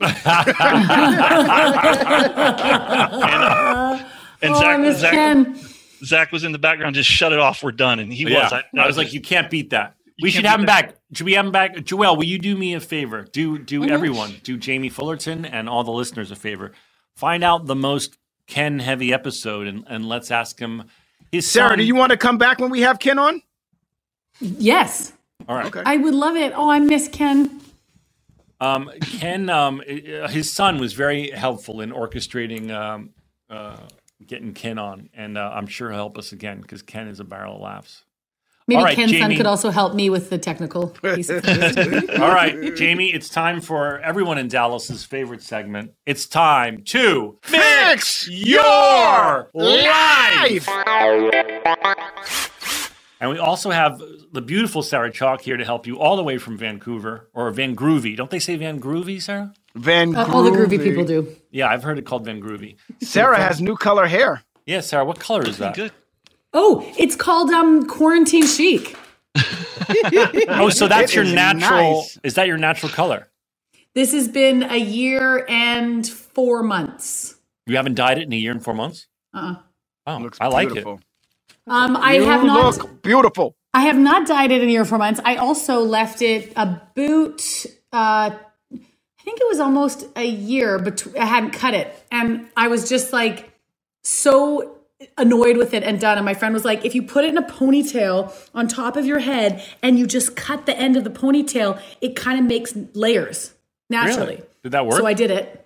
And 4.41 4.53
oh, 4.53 4.59
Zach- 4.59 4.95
Zach- 4.97 5.11
Ken. 5.11 5.59
Zach 6.03 6.31
was 6.33 6.43
in 6.43 6.51
the 6.51 6.57
background, 6.59 6.95
just 6.95 7.09
shut 7.09 7.31
it 7.31 7.39
off. 7.39 7.63
We're 7.63 7.71
done. 7.71 7.99
And 7.99 8.11
he 8.11 8.23
yeah, 8.29 8.43
was. 8.43 8.63
I, 8.77 8.85
was 8.87 8.97
like, 8.97 9.13
you 9.13 9.21
can't 9.21 9.49
beat 9.49 9.69
that. 9.69 9.95
You 10.17 10.23
We 10.23 10.31
should 10.31 10.45
have 10.45 10.59
him 10.59 10.65
that. 10.65 10.87
back. 10.87 10.95
Should 11.13 11.25
we 11.25 11.33
have 11.33 11.45
him 11.45 11.51
back? 11.53 11.75
Joelle, 11.77 12.17
will 12.17 12.25
you 12.25 12.37
do 12.39 12.57
me 12.57 12.73
a 12.73 12.79
favor? 12.81 13.23
Do 13.31 13.57
do 13.57 13.81
Mhm. 13.81 13.89
everyone, 13.89 14.35
do 14.43 14.57
Jamie 14.57 14.89
Fullerton 14.89 15.45
and 15.45 15.69
all 15.69 15.83
the 15.85 15.91
listeners 15.93 16.29
a 16.29 16.35
favor. 16.35 16.73
Find 17.15 17.41
out 17.43 17.67
the 17.67 17.75
most 17.75 18.17
Ken 18.47 18.79
heavy 18.79 19.13
episode 19.13 19.65
and, 19.67 19.85
and 19.87 20.05
let's 20.07 20.29
ask 20.29 20.59
him 20.59 20.83
his 21.31 21.49
Sarah, 21.49 21.69
son. 21.69 21.77
do 21.77 21.83
you 21.85 21.95
want 21.95 22.11
to 22.11 22.17
come 22.17 22.37
back 22.37 22.59
when 22.59 22.69
we 22.69 22.81
have 22.81 22.99
Ken 22.99 23.17
on? 23.17 23.41
Yes, 24.41 25.13
all 25.47 25.55
right. 25.55 25.65
Okay. 25.65 25.83
I 25.85 25.97
would 25.97 26.13
love 26.13 26.35
it. 26.35 26.53
Oh, 26.55 26.69
I 26.69 26.79
miss 26.79 27.07
Ken. 27.07 27.61
Um, 28.59 28.89
Ken, 29.01 29.49
um, 29.49 29.81
uh, 29.81 30.27
his 30.29 30.51
son 30.53 30.79
was 30.79 30.93
very 30.93 31.31
helpful 31.31 31.81
in 31.81 31.91
orchestrating 31.91 32.71
um, 32.71 33.09
uh, 33.49 33.77
getting 34.25 34.53
Ken 34.53 34.77
on, 34.77 35.09
and 35.13 35.37
uh, 35.37 35.51
I'm 35.53 35.67
sure 35.67 35.89
he'll 35.89 35.97
help 35.97 36.17
us 36.17 36.31
again 36.31 36.61
because 36.61 36.81
Ken 36.81 37.07
is 37.07 37.19
a 37.19 37.25
barrel 37.25 37.55
of 37.55 37.61
laughs. 37.61 38.03
Maybe 38.65 38.77
All 38.77 38.85
right, 38.85 38.95
Ken's 38.95 39.17
son 39.17 39.35
could 39.35 39.45
also 39.45 39.69
help 39.71 39.93
me 39.93 40.09
with 40.09 40.29
the 40.29 40.37
technical 40.37 40.87
piece. 40.87 41.29
of 41.29 41.43
it. 41.47 42.21
All 42.21 42.29
right, 42.29 42.73
Jamie, 42.75 43.13
it's 43.13 43.27
time 43.27 43.59
for 43.59 43.99
everyone 43.99 44.37
in 44.37 44.47
Dallas's 44.47 45.03
favorite 45.03 45.41
segment. 45.41 45.91
It's 46.05 46.25
time 46.27 46.83
to 46.83 47.37
Fix 47.41 48.29
your 48.29 49.49
life. 49.53 50.69
And 53.23 53.31
we 53.31 53.37
also 53.39 53.71
have 53.71 54.01
the 54.33 54.41
beautiful 54.41 54.83
Sarah 54.83 55.09
Chalke 55.09 55.39
here 55.39 55.55
to 55.55 55.63
help 55.63 55.87
you 55.87 55.97
all 55.97 56.17
the 56.17 56.23
way 56.25 56.37
from 56.37 56.57
Vancouver 56.57 57.29
or 57.33 57.49
Van 57.51 57.73
Groovy. 57.73 58.17
Don't 58.17 58.29
they 58.29 58.37
say 58.37 58.57
Van 58.57 58.81
Groovy, 58.81 59.21
Sarah? 59.21 59.53
Van 59.75 60.13
Uh, 60.13 60.25
all 60.25 60.43
the 60.43 60.51
groovy 60.51 60.77
Groovy. 60.77 60.83
people 60.83 61.05
do. 61.05 61.33
Yeah, 61.49 61.69
I've 61.69 61.83
heard 61.83 61.97
it 61.97 62.05
called 62.05 62.25
Van 62.25 62.41
Groovy. 62.41 62.75
Sarah 63.01 63.37
has 63.37 63.61
new 63.61 63.77
color 63.77 64.07
hair. 64.07 64.43
Yeah, 64.65 64.81
Sarah, 64.81 65.05
what 65.05 65.21
color 65.21 65.47
is 65.47 65.57
that? 65.59 65.73
good. 65.73 65.93
Oh, 66.53 66.85
it's 66.99 67.15
called 67.15 67.49
um 67.51 67.87
quarantine 67.87 68.45
chic. 68.45 68.97
Oh, 70.49 70.69
so 70.69 70.89
that's 70.89 71.13
It 71.13 71.15
your 71.15 71.23
is 71.25 71.33
natural. 71.33 72.01
nice. 72.01 72.19
Is 72.23 72.33
that 72.35 72.47
your 72.47 72.57
natural 72.57 72.91
color? 72.91 73.29
This 73.95 74.11
has 74.11 74.27
been 74.27 74.63
a 74.63 74.75
year 74.77 75.45
and 75.47 76.05
four 76.07 76.61
months. 76.61 77.35
You 77.67 77.77
haven't 77.77 77.95
dyed 77.95 78.17
it 78.17 78.23
in 78.23 78.33
a 78.33 78.35
year 78.35 78.51
and 78.51 78.61
four 78.63 78.73
months. 78.73 79.07
Uh-uh. 79.33 79.55
Oh, 80.07 80.17
Looks 80.17 80.39
I 80.41 80.47
like 80.47 80.67
beautiful. 80.67 80.99
Um, 81.67 81.95
I 81.97 82.15
You 82.15 82.25
have 82.25 82.43
not. 82.43 82.77
look 82.77 83.01
beautiful. 83.01 83.55
I 83.73 83.81
have 83.81 83.97
not 83.97 84.27
dyed 84.27 84.51
it 84.51 84.61
in 84.61 84.69
a 84.69 84.71
year 84.71 84.81
and 84.81 84.89
four 84.89 84.97
months. 84.97 85.19
I 85.23 85.37
also 85.37 85.79
left 85.79 86.21
it 86.21 86.53
a 86.55 86.81
boot. 86.95 87.65
Uh, 87.91 88.31
I 88.33 89.23
think 89.23 89.39
it 89.39 89.47
was 89.47 89.59
almost 89.59 90.05
a 90.15 90.25
year, 90.25 90.77
but 90.77 91.05
I 91.17 91.25
hadn't 91.25 91.51
cut 91.51 91.73
it, 91.73 91.95
and 92.11 92.49
I 92.57 92.67
was 92.67 92.89
just 92.89 93.13
like 93.13 93.51
so 94.03 94.75
annoyed 95.17 95.57
with 95.57 95.73
it 95.73 95.83
and 95.83 95.99
done. 95.99 96.17
And 96.17 96.25
my 96.25 96.33
friend 96.33 96.53
was 96.53 96.65
like, 96.65 96.85
"If 96.85 96.93
you 96.93 97.03
put 97.03 97.23
it 97.23 97.29
in 97.29 97.37
a 97.37 97.43
ponytail 97.43 98.33
on 98.53 98.67
top 98.67 98.97
of 98.97 99.05
your 99.05 99.19
head 99.19 99.63
and 99.81 99.97
you 99.97 100.05
just 100.07 100.35
cut 100.35 100.65
the 100.65 100.77
end 100.77 100.97
of 100.97 101.03
the 101.03 101.09
ponytail, 101.09 101.79
it 102.01 102.15
kind 102.15 102.37
of 102.39 102.45
makes 102.45 102.75
layers 102.93 103.53
naturally." 103.89 104.35
Really? 104.35 104.43
Did 104.63 104.71
that 104.73 104.85
work? 104.85 104.99
So 104.99 105.05
I 105.05 105.13
did 105.13 105.31
it. 105.31 105.62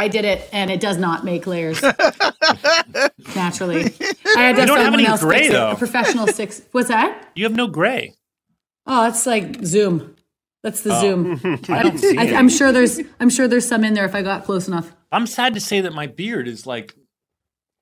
I 0.00 0.08
did 0.08 0.24
it, 0.24 0.48
and 0.50 0.70
it 0.70 0.80
does 0.80 0.96
not 0.96 1.26
make 1.26 1.46
layers 1.46 1.82
naturally. 3.34 3.84
I 4.34 4.42
had 4.44 4.56
to 4.56 4.62
You 4.62 4.66
don't 4.66 4.78
have 4.78 4.86
someone 4.86 4.94
any 4.94 5.06
else 5.06 5.20
gray, 5.20 5.38
fix 5.40 5.48
it. 5.50 5.52
though. 5.52 5.70
A 5.72 5.76
professional 5.76 6.26
six. 6.26 6.62
What's 6.72 6.88
that? 6.88 7.28
you 7.34 7.44
have 7.44 7.54
no 7.54 7.66
gray. 7.66 8.14
Oh, 8.86 9.02
that's 9.02 9.26
like 9.26 9.62
Zoom. 9.62 10.16
That's 10.62 10.80
the 10.80 10.94
oh. 10.94 11.00
Zoom. 11.02 11.40
I 11.68 11.82
don't 11.82 11.98
see 11.98 12.16
I, 12.16 12.24
it. 12.24 12.34
I'm 12.34 12.48
sure 12.48 12.72
there's. 12.72 12.98
I'm 13.20 13.28
sure 13.28 13.46
there's 13.46 13.68
some 13.68 13.84
in 13.84 13.92
there 13.92 14.06
if 14.06 14.14
I 14.14 14.22
got 14.22 14.44
close 14.44 14.68
enough. 14.68 14.90
I'm 15.12 15.26
sad 15.26 15.52
to 15.52 15.60
say 15.60 15.82
that 15.82 15.92
my 15.92 16.06
beard 16.06 16.48
is 16.48 16.66
like 16.66 16.94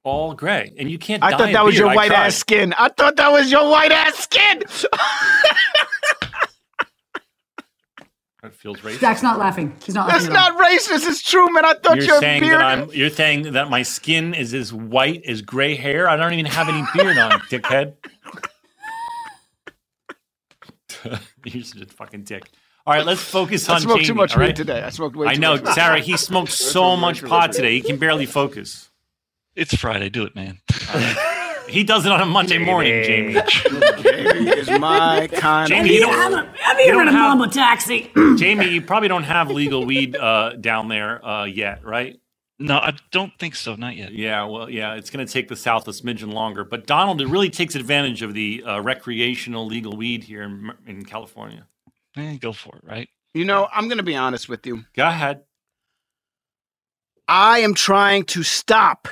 all 0.03 0.35
gray, 0.35 0.73
and 0.77 0.90
you 0.90 0.99
can't. 0.99 1.23
I 1.23 1.31
dye 1.31 1.39
thought 1.39 1.51
a 1.51 1.53
that 1.53 1.65
was 1.65 1.78
your 1.78 1.89
I 1.89 1.95
white 1.95 2.09
tried. 2.09 2.27
ass 2.27 2.35
skin. 2.35 2.73
I 2.73 2.89
thought 2.89 3.15
that 3.16 3.31
was 3.31 3.49
your 3.53 3.70
white 3.70 3.93
ass 3.93 4.16
skin. 4.16 4.62
That 8.49 8.57
feels 8.57 8.79
racist. 8.79 9.01
Zach's 9.01 9.23
not 9.23 9.39
laughing. 9.39 9.77
He's 9.85 9.95
not 9.95 10.09
That's 10.09 10.25
laughing 10.27 10.37
at 10.37 10.53
all. 10.53 10.59
not 10.59 10.66
racist. 10.73 11.07
It's 11.07 11.23
true, 11.23 11.53
man. 11.53 11.66
I 11.66 11.75
thought 11.75 11.97
You're 11.99 12.07
your 12.07 12.20
saying 12.20 12.41
beard. 12.41 12.55
that 12.61 12.65
I'm. 12.65 12.91
You're 12.93 13.11
saying 13.11 13.53
that 13.53 13.69
my 13.69 13.83
skin 13.83 14.33
is 14.33 14.55
as 14.55 14.73
white 14.73 15.23
as 15.27 15.43
gray 15.43 15.75
hair. 15.75 16.09
I 16.09 16.16
don't 16.16 16.33
even 16.33 16.47
have 16.47 16.69
any 16.70 16.83
beard 16.95 17.19
on, 17.19 17.31
dickhead. 17.51 17.95
You're 21.45 21.62
such 21.62 21.83
a 21.83 21.87
fucking 21.87 22.23
dick. 22.25 22.45
All 22.87 22.95
right, 22.95 23.05
let's 23.05 23.20
focus 23.23 23.69
I 23.69 23.75
on 23.75 23.81
smoked 23.83 23.99
Jamie. 23.99 24.07
too 24.07 24.15
much 24.15 24.35
all 24.35 24.43
weed 24.43 24.57
today. 24.57 24.83
I 24.83 24.89
smoked 24.89 25.15
way 25.15 25.27
I 25.27 25.35
know, 25.35 25.57
much. 25.59 25.75
Sarah. 25.75 26.01
He 26.01 26.16
smoked 26.16 26.51
so 26.53 26.97
much 26.97 27.23
pot 27.23 27.53
today. 27.53 27.75
He 27.75 27.83
can 27.83 27.99
barely 27.99 28.25
focus. 28.25 28.89
It's 29.55 29.75
Friday. 29.75 30.09
Do 30.09 30.25
it, 30.25 30.35
man. 30.35 30.59
He 31.69 31.85
does 31.85 32.07
it 32.07 32.12
on 32.12 32.20
a 32.20 32.27
Monday 32.27 32.59
morning, 32.59 33.05
Jamie. 33.05 33.35
Jamie 34.03 34.51
is 34.51 34.70
my 34.70 35.28
kind 35.32 35.69
Jamie, 35.69 35.90
of. 35.90 35.95
you 35.95 36.01
don't, 36.01 36.49
I'm 36.65 36.78
you 36.78 36.93
don't 36.93 37.07
have, 37.09 37.40
a 37.40 37.49
taxi. 37.49 38.11
Jamie, 38.36 38.69
you 38.69 38.82
probably 38.82 39.09
don't 39.09 39.24
have 39.24 39.51
legal 39.51 39.85
weed 39.85 40.16
uh, 40.16 40.55
down 40.61 40.89
there 40.89 41.24
uh, 41.24 41.45
yet, 41.45 41.85
right? 41.85 42.19
No, 42.59 42.78
I 42.78 42.95
don't 43.12 43.32
think 43.39 43.55
so. 43.55 43.77
Not 43.77 43.97
yet. 43.97 44.12
Yeah, 44.12 44.45
well, 44.45 44.69
yeah, 44.69 44.95
it's 44.95 45.11
going 45.11 45.24
to 45.24 45.32
take 45.32 45.49
the 45.49 45.57
South 45.57 45.86
a 45.86 45.93
smidgen 45.93 46.32
longer. 46.32 46.65
But 46.65 46.86
Donald, 46.86 47.20
it 47.20 47.28
really 47.28 47.51
takes 47.51 47.77
advantage 47.77 48.23
of 48.23 48.35
the 48.35 48.65
uh, 48.65 48.81
recreational 48.81 49.65
legal 49.66 49.97
weed 49.97 50.24
here 50.24 50.43
in, 50.43 50.73
in 50.86 51.05
California. 51.05 51.66
Eh, 52.16 52.36
go 52.39 52.53
for 52.53 52.77
it. 52.77 52.85
Right. 52.85 53.09
You 53.32 53.45
know, 53.45 53.69
I'm 53.73 53.86
going 53.86 53.99
to 53.99 54.05
be 54.05 54.16
honest 54.16 54.49
with 54.49 54.66
you. 54.66 54.85
Go 54.95 55.07
ahead. 55.07 55.43
I 57.28 57.61
am 57.61 57.74
trying 57.74 58.24
to 58.24 58.43
stop. 58.43 59.07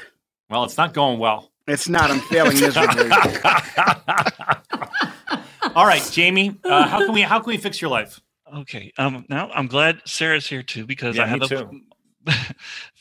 Well, 0.48 0.64
it's 0.64 0.76
not 0.78 0.94
going 0.94 1.18
well. 1.18 1.52
It's 1.66 1.88
not. 1.88 2.10
I'm 2.10 2.20
failing 2.20 2.60
miserably. 2.60 3.10
All 5.74 5.86
right, 5.86 6.06
Jamie, 6.12 6.56
uh, 6.64 6.86
how 6.86 7.04
can 7.04 7.12
we 7.12 7.22
how 7.22 7.40
can 7.40 7.48
we 7.50 7.56
fix 7.58 7.80
your 7.80 7.90
life? 7.90 8.20
Okay. 8.54 8.92
Um. 8.98 9.24
Now 9.28 9.50
I'm 9.52 9.66
glad 9.66 10.00
Sarah's 10.04 10.46
here 10.46 10.62
too 10.62 10.86
because 10.86 11.16
Yeah, 11.16 11.24
I 11.24 11.26
have 11.26 11.40
me 11.40 11.46
a 11.46 11.48
too. 11.48 11.80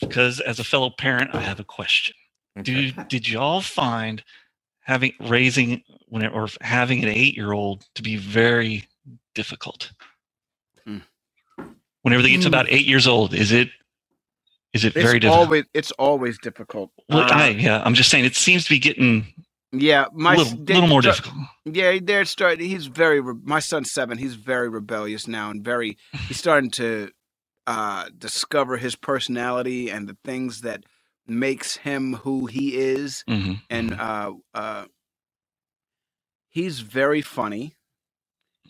because 0.02 0.40
as 0.42 0.60
a 0.60 0.64
fellow 0.64 0.90
parent 0.90 1.34
I 1.34 1.42
have 1.42 1.60
a 1.60 1.64
question. 1.64 2.16
Okay. 2.58 2.92
Do 2.92 3.04
did 3.04 3.30
y'all 3.30 3.62
find 3.62 4.24
having 4.82 5.14
raising 5.22 5.84
when 6.08 6.24
it, 6.24 6.34
or 6.34 6.48
having 6.62 7.04
an 7.04 7.10
eight 7.10 7.36
year 7.36 7.54
old 7.54 7.86
to 7.96 8.02
be 8.02 8.18
very 8.18 8.88
difficult? 9.36 9.92
Whenever 12.02 12.22
they 12.22 12.30
get 12.30 12.42
to 12.42 12.46
Mm. 12.46 12.50
about 12.50 12.68
eight 12.70 12.86
years 12.86 13.08
old, 13.08 13.34
is 13.34 13.52
it 13.52 13.70
is 14.76 14.84
it 14.86 14.96
It's 14.96 15.04
very 15.06 15.20
difficult? 15.20 15.46
always 15.48 15.64
it's 15.74 15.92
always 15.94 16.38
difficult. 16.38 16.92
Well, 17.10 17.24
Uh, 17.24 17.28
I, 17.46 17.48
yeah, 17.50 17.82
I'm 17.86 17.96
just 17.96 18.10
saying 18.12 18.26
it 18.26 18.36
seems 18.36 18.64
to 18.66 18.70
be 18.70 18.80
getting 18.80 19.26
yeah, 19.72 20.06
my 20.14 20.36
a 20.36 20.38
little, 20.38 20.58
they- 20.64 20.74
little 20.76 20.90
more 20.90 21.02
difficult. 21.02 21.36
Yeah, 21.66 21.98
they're 22.02 22.26
starting. 22.26 22.70
He's 22.70 22.86
very. 22.86 23.22
My 23.24 23.60
son's 23.60 23.92
seven. 23.92 24.18
He's 24.20 24.36
very 24.36 24.70
rebellious 24.70 25.28
now, 25.28 25.50
and 25.50 25.64
very. 25.64 25.98
He's 26.28 26.38
starting 26.38 26.70
to 26.72 27.10
uh, 27.68 28.10
discover 28.18 28.78
his 28.78 28.96
personality 28.96 29.90
and 29.90 30.08
the 30.08 30.18
things 30.24 30.62
that 30.62 30.84
makes 31.28 31.78
him 31.78 32.14
who 32.24 32.46
he 32.46 32.76
is. 32.78 33.24
Mhm. 33.28 33.62
And 33.70 33.94
uh, 33.94 34.34
uh, 34.54 34.86
he's 36.50 36.80
very 36.82 37.22
funny. 37.22 37.74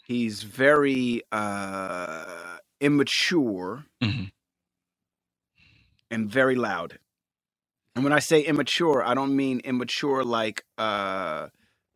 He's 0.06 0.44
very 0.44 1.22
uh, 1.32 2.58
immature 2.80 3.86
Mhm. 4.04 4.32
And 6.12 6.30
very 6.30 6.56
loud. 6.56 7.00
And 7.96 8.04
when 8.04 8.14
I 8.14 8.20
say 8.20 8.42
immature, 8.42 9.04
I 9.04 9.14
don't 9.14 9.36
mean 9.36 9.62
immature 9.62 10.24
like 10.24 10.64
uh 10.78 11.48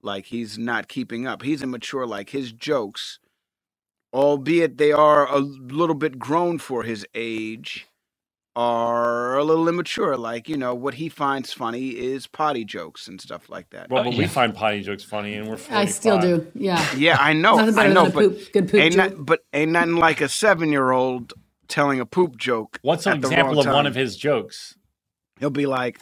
like 0.02 0.26
he's 0.26 0.58
not 0.58 0.88
keeping 0.88 1.28
up. 1.28 1.42
He's 1.42 1.62
immature 1.62 2.06
like 2.08 2.30
his 2.30 2.52
jokes, 2.54 3.20
albeit 4.14 4.78
they 4.78 4.92
are 4.92 5.28
a 5.28 5.40
little 5.40 5.96
bit 5.96 6.18
grown 6.18 6.58
for 6.58 6.84
his 6.84 7.06
age, 7.14 7.86
are 8.56 9.38
a 9.38 9.44
little 9.44 9.68
immature. 9.68 10.18
Like, 10.18 10.50
you 10.50 10.58
know, 10.58 10.74
what 10.74 10.96
he 10.96 11.10
finds 11.10 11.54
funny 11.54 11.90
is 11.90 12.28
potty 12.28 12.66
jokes 12.66 13.08
and 13.08 13.20
stuff 13.22 13.50
like 13.50 13.70
that. 13.72 13.90
Well, 13.90 14.04
but 14.04 14.16
we 14.16 14.28
find 14.28 14.56
potty 14.56 14.82
jokes 14.82 15.04
funny, 15.04 15.36
and 15.36 15.48
we're. 15.48 15.58
45. 15.58 15.78
I 15.78 15.86
still 15.86 16.20
do. 16.20 16.48
Yeah. 16.56 16.86
yeah, 16.96 17.18
I 17.20 17.34
know. 17.34 17.58
Nothing 17.58 17.78
I 17.80 17.88
know, 17.88 18.06
than 18.06 18.12
a 18.12 18.14
but 18.14 18.22
poop, 18.22 18.52
good 18.54 18.70
poop 18.70 18.82
ain't 18.82 18.96
joke. 18.96 19.18
not, 19.18 19.26
but 19.26 19.42
ain't 19.54 19.72
nothing 19.72 19.96
like 19.96 20.22
a 20.22 20.30
seven 20.30 20.72
year 20.72 20.92
old 20.92 21.34
telling 21.70 22.00
a 22.00 22.06
poop 22.06 22.36
joke. 22.36 22.80
What's 22.82 23.06
an 23.06 23.18
example 23.18 23.60
of 23.60 23.68
one 23.68 23.88
of 23.88 23.96
his 23.96 24.18
jokes? 24.18 24.76
He'll 25.40 25.50
be 25.50 25.66
like, 25.66 26.00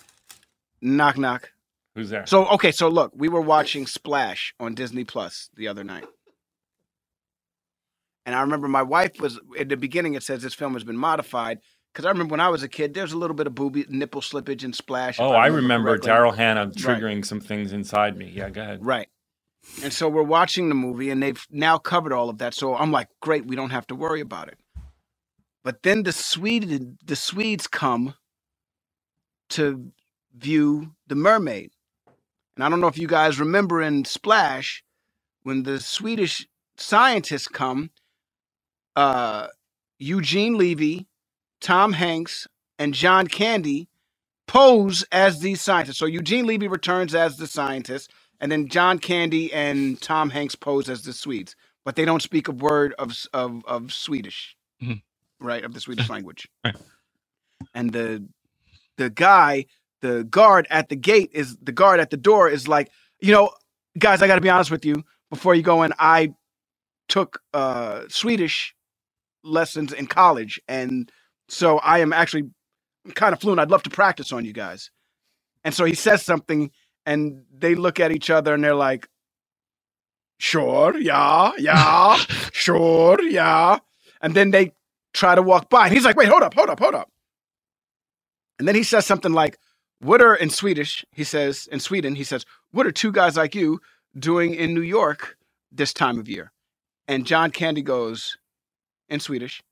knock 0.82 1.18
knock. 1.18 1.52
Who's 1.96 2.10
there? 2.10 2.26
So 2.26 2.48
okay, 2.48 2.72
so 2.72 2.90
look, 2.90 3.12
we 3.16 3.30
were 3.30 3.42
watching 3.42 3.86
Splash 3.86 4.56
on 4.60 4.74
Disney 4.74 5.04
Plus 5.04 5.50
the 5.56 5.68
other 5.68 5.84
night. 5.84 6.06
And 8.26 8.36
I 8.36 8.42
remember 8.42 8.68
my 8.68 8.84
wife 8.84 9.20
was 9.20 9.40
at 9.58 9.70
the 9.70 9.78
beginning 9.78 10.16
it 10.16 10.24
says 10.24 10.42
this 10.42 10.54
film 10.54 10.74
has 10.74 10.84
been 10.84 10.98
modified. 10.98 11.60
Because 11.94 12.06
I 12.06 12.10
remember 12.10 12.34
when 12.34 12.40
I 12.40 12.50
was 12.50 12.62
a 12.62 12.68
kid, 12.68 12.94
there's 12.94 13.14
a 13.14 13.18
little 13.18 13.36
bit 13.36 13.48
of 13.48 13.56
booby 13.56 13.86
nipple 13.90 14.22
slippage 14.22 14.64
in 14.64 14.74
Splash. 14.74 15.20
oh, 15.20 15.32
I 15.32 15.48
remember 15.48 15.92
remember. 15.92 15.98
Daryl 15.98 16.36
Hannah 16.36 16.68
triggering 16.68 17.26
some 17.26 17.40
things 17.40 17.74
inside 17.74 18.16
me. 18.16 18.30
Yeah, 18.30 18.50
go 18.50 18.62
ahead. 18.62 18.86
Right. 18.86 19.08
And 19.84 19.92
so 19.92 20.08
we're 20.08 20.22
watching 20.24 20.70
the 20.70 20.76
movie 20.76 21.10
and 21.10 21.24
they've 21.24 21.44
now 21.50 21.78
covered 21.78 22.14
all 22.14 22.30
of 22.30 22.38
that. 22.38 22.54
So 22.54 22.76
I'm 22.76 22.92
like, 22.92 23.08
great, 23.22 23.48
we 23.48 23.56
don't 23.56 23.72
have 23.72 23.88
to 23.88 23.96
worry 23.96 24.22
about 24.22 24.48
it. 24.50 24.60
But 25.68 25.84
then 25.84 26.04
the 26.04 26.14
Swede 26.14 26.98
the 27.06 27.18
Swedes 27.18 27.68
come 27.68 28.16
to 29.50 29.92
view 30.34 30.96
the 31.08 31.16
mermaid. 31.16 31.72
And 32.56 32.64
I 32.64 32.70
don't 32.70 32.80
know 32.80 32.88
if 32.88 32.98
you 32.98 33.10
guys 33.10 33.38
remember 33.38 33.82
in 33.82 34.06
Splash, 34.06 34.82
when 35.44 35.64
the 35.64 35.82
Swedish 35.82 36.48
scientists 36.78 37.50
come, 37.50 37.90
uh, 38.96 39.48
Eugene 40.00 40.58
Levy, 40.58 41.06
Tom 41.60 41.92
Hanks, 41.92 42.48
and 42.80 42.94
John 42.94 43.28
Candy 43.28 43.90
pose 44.48 45.04
as 45.12 45.42
these 45.42 45.62
scientists. 45.62 45.98
So 45.98 46.06
Eugene 46.06 46.48
Levy 46.48 46.70
returns 46.70 47.14
as 47.14 47.36
the 47.36 47.46
scientist, 47.48 48.14
and 48.40 48.50
then 48.50 48.70
John 48.70 49.00
Candy 49.00 49.52
and 49.52 50.02
Tom 50.02 50.30
Hanks 50.30 50.56
pose 50.56 50.88
as 50.88 51.02
the 51.02 51.12
Swedes, 51.12 51.58
but 51.84 51.98
they 51.98 52.06
don't 52.06 52.22
speak 52.22 52.48
a 52.48 52.54
word 52.54 52.94
of 52.98 53.14
of, 53.34 53.66
of 53.66 53.92
Swedish, 53.92 54.56
Mhm. 54.82 55.02
Right? 55.40 55.64
Of 55.64 55.74
the 55.74 55.80
Swedish 55.80 56.10
language. 56.16 56.48
Right. 56.64 56.76
And 57.74 57.92
the 57.92 58.28
the 58.98 59.10
guy, 59.10 59.66
the 60.02 60.24
guard 60.24 60.68
at 60.70 60.90
the 60.90 60.96
gate 60.96 61.32
is 61.34 61.58
the 61.58 61.72
guard 61.72 62.00
at 62.00 62.10
the 62.10 62.18
door 62.18 62.50
is 62.50 62.68
like, 62.68 62.90
you 63.20 63.32
know, 63.32 63.52
guys, 63.98 64.22
I 64.22 64.28
got 64.28 64.36
to 64.36 64.42
be 64.42 64.50
honest 64.50 64.72
with 64.72 64.86
you. 64.86 65.04
Before 65.30 65.56
you 65.56 65.62
go 65.62 65.84
in, 65.84 65.94
I 66.00 66.34
took 67.10 67.42
uh, 67.54 68.04
Swedish 68.10 68.76
lessons 69.44 69.94
in 69.94 70.08
college, 70.08 70.60
and 70.68 71.12
so 71.50 71.80
I 71.80 72.00
am 72.00 72.14
actually 72.14 72.44
kind 73.14 73.34
of 73.34 73.42
fluent. 73.42 73.60
I'd 73.60 73.72
love 73.72 73.84
to 73.84 73.90
practice 73.90 74.32
on 74.32 74.46
you 74.46 74.54
guys. 74.54 74.90
And 75.64 75.74
so 75.74 75.86
he 75.86 75.96
says 75.96 76.24
something, 76.24 76.72
and 77.06 77.44
they 77.54 77.76
look 77.76 78.00
at 78.00 78.12
each 78.12 78.30
other, 78.30 78.54
and 78.54 78.64
they're 78.64 78.76
like, 78.76 79.08
"Sure, 80.40 80.98
yeah, 80.98 81.52
yeah, 81.58 82.16
sure, 82.54 83.22
yeah." 83.22 83.80
And 84.22 84.34
then 84.34 84.52
they 84.52 84.74
try 85.18 85.36
to 85.36 85.44
walk 85.44 85.70
by, 85.70 85.88
and 85.88 85.96
he's 85.96 86.06
like, 86.06 86.18
"Wait, 86.18 86.30
hold 86.30 86.44
up, 86.44 86.56
hold 86.56 86.72
up, 86.72 86.80
hold 86.80 86.96
up." 86.96 87.12
And 88.60 88.68
then 88.68 88.76
he 88.76 88.84
says 88.84 89.06
something 89.06 89.34
like, 89.34 89.60
"What 90.00 90.22
are 90.22 90.36
in 90.36 90.52
Swedish?" 90.52 91.06
He 91.12 91.26
says 91.26 91.70
in 91.72 91.82
Sweden, 91.82 92.16
he 92.16 92.26
says, 92.26 92.46
"What 92.72 92.88
are 92.88 92.94
two 92.94 93.14
guys 93.14 93.38
like 93.38 93.56
you 93.56 93.82
doing 94.20 94.56
in 94.56 94.76
New 94.76 94.84
York 94.84 95.38
this 95.72 95.94
time 95.94 96.20
of 96.20 96.30
year?" 96.30 96.54
And 97.08 97.28
John 97.28 97.52
Candy 97.52 97.84
goes 97.84 98.38
in 99.10 99.22
Swedish, 99.22 99.64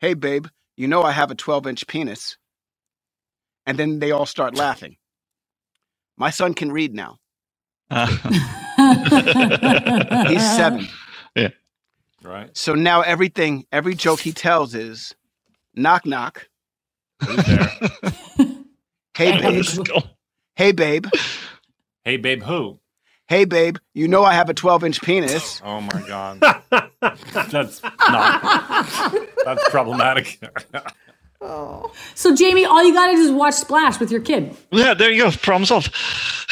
"Hey, 0.00 0.14
babe, 0.14 0.48
you 0.76 0.88
know 0.88 1.04
I 1.04 1.12
have 1.12 1.32
a 1.32 1.36
12 1.36 1.66
inch 1.66 1.88
penis." 1.88 2.38
And 3.66 3.78
then 3.78 4.00
they 4.00 4.12
all 4.12 4.26
start 4.26 4.56
laughing. 4.56 4.98
My 6.18 6.30
son 6.30 6.54
can 6.54 6.72
read 6.72 6.94
now. 6.94 7.18
He's 10.24 10.56
seven. 10.56 10.88
Right. 12.22 12.56
So 12.56 12.74
now 12.74 13.00
everything, 13.02 13.66
every 13.72 13.94
joke 13.94 14.20
he 14.20 14.32
tells 14.32 14.74
is 14.74 15.14
knock 15.74 16.06
knock. 16.06 16.48
Hey 19.14 19.38
babe. 19.38 19.64
Hey 20.56 20.72
babe. 20.72 21.06
hey, 22.04 22.16
babe, 22.16 22.42
who? 22.42 22.80
Hey 23.28 23.44
babe. 23.44 23.76
You 23.92 24.08
know 24.08 24.24
I 24.24 24.32
have 24.32 24.48
a 24.48 24.54
12 24.54 24.84
inch 24.84 25.02
penis. 25.02 25.60
Oh 25.64 25.80
my 25.80 26.02
God. 26.06 26.40
That's 27.50 27.82
not. 27.82 29.12
That's 29.44 29.68
problematic. 29.70 30.40
Oh. 31.42 31.92
So 32.14 32.34
Jamie, 32.36 32.64
all 32.66 32.84
you 32.84 32.94
gotta 32.94 33.14
do 33.16 33.22
is 33.22 33.32
watch 33.32 33.54
Splash 33.54 34.00
with 34.00 34.12
your 34.12 34.22
kid. 34.22 34.56
yeah, 34.72 34.94
there 34.94 35.10
you 35.12 35.24
go. 35.24 35.30
Problem 35.32 35.66
solved. 35.66 35.94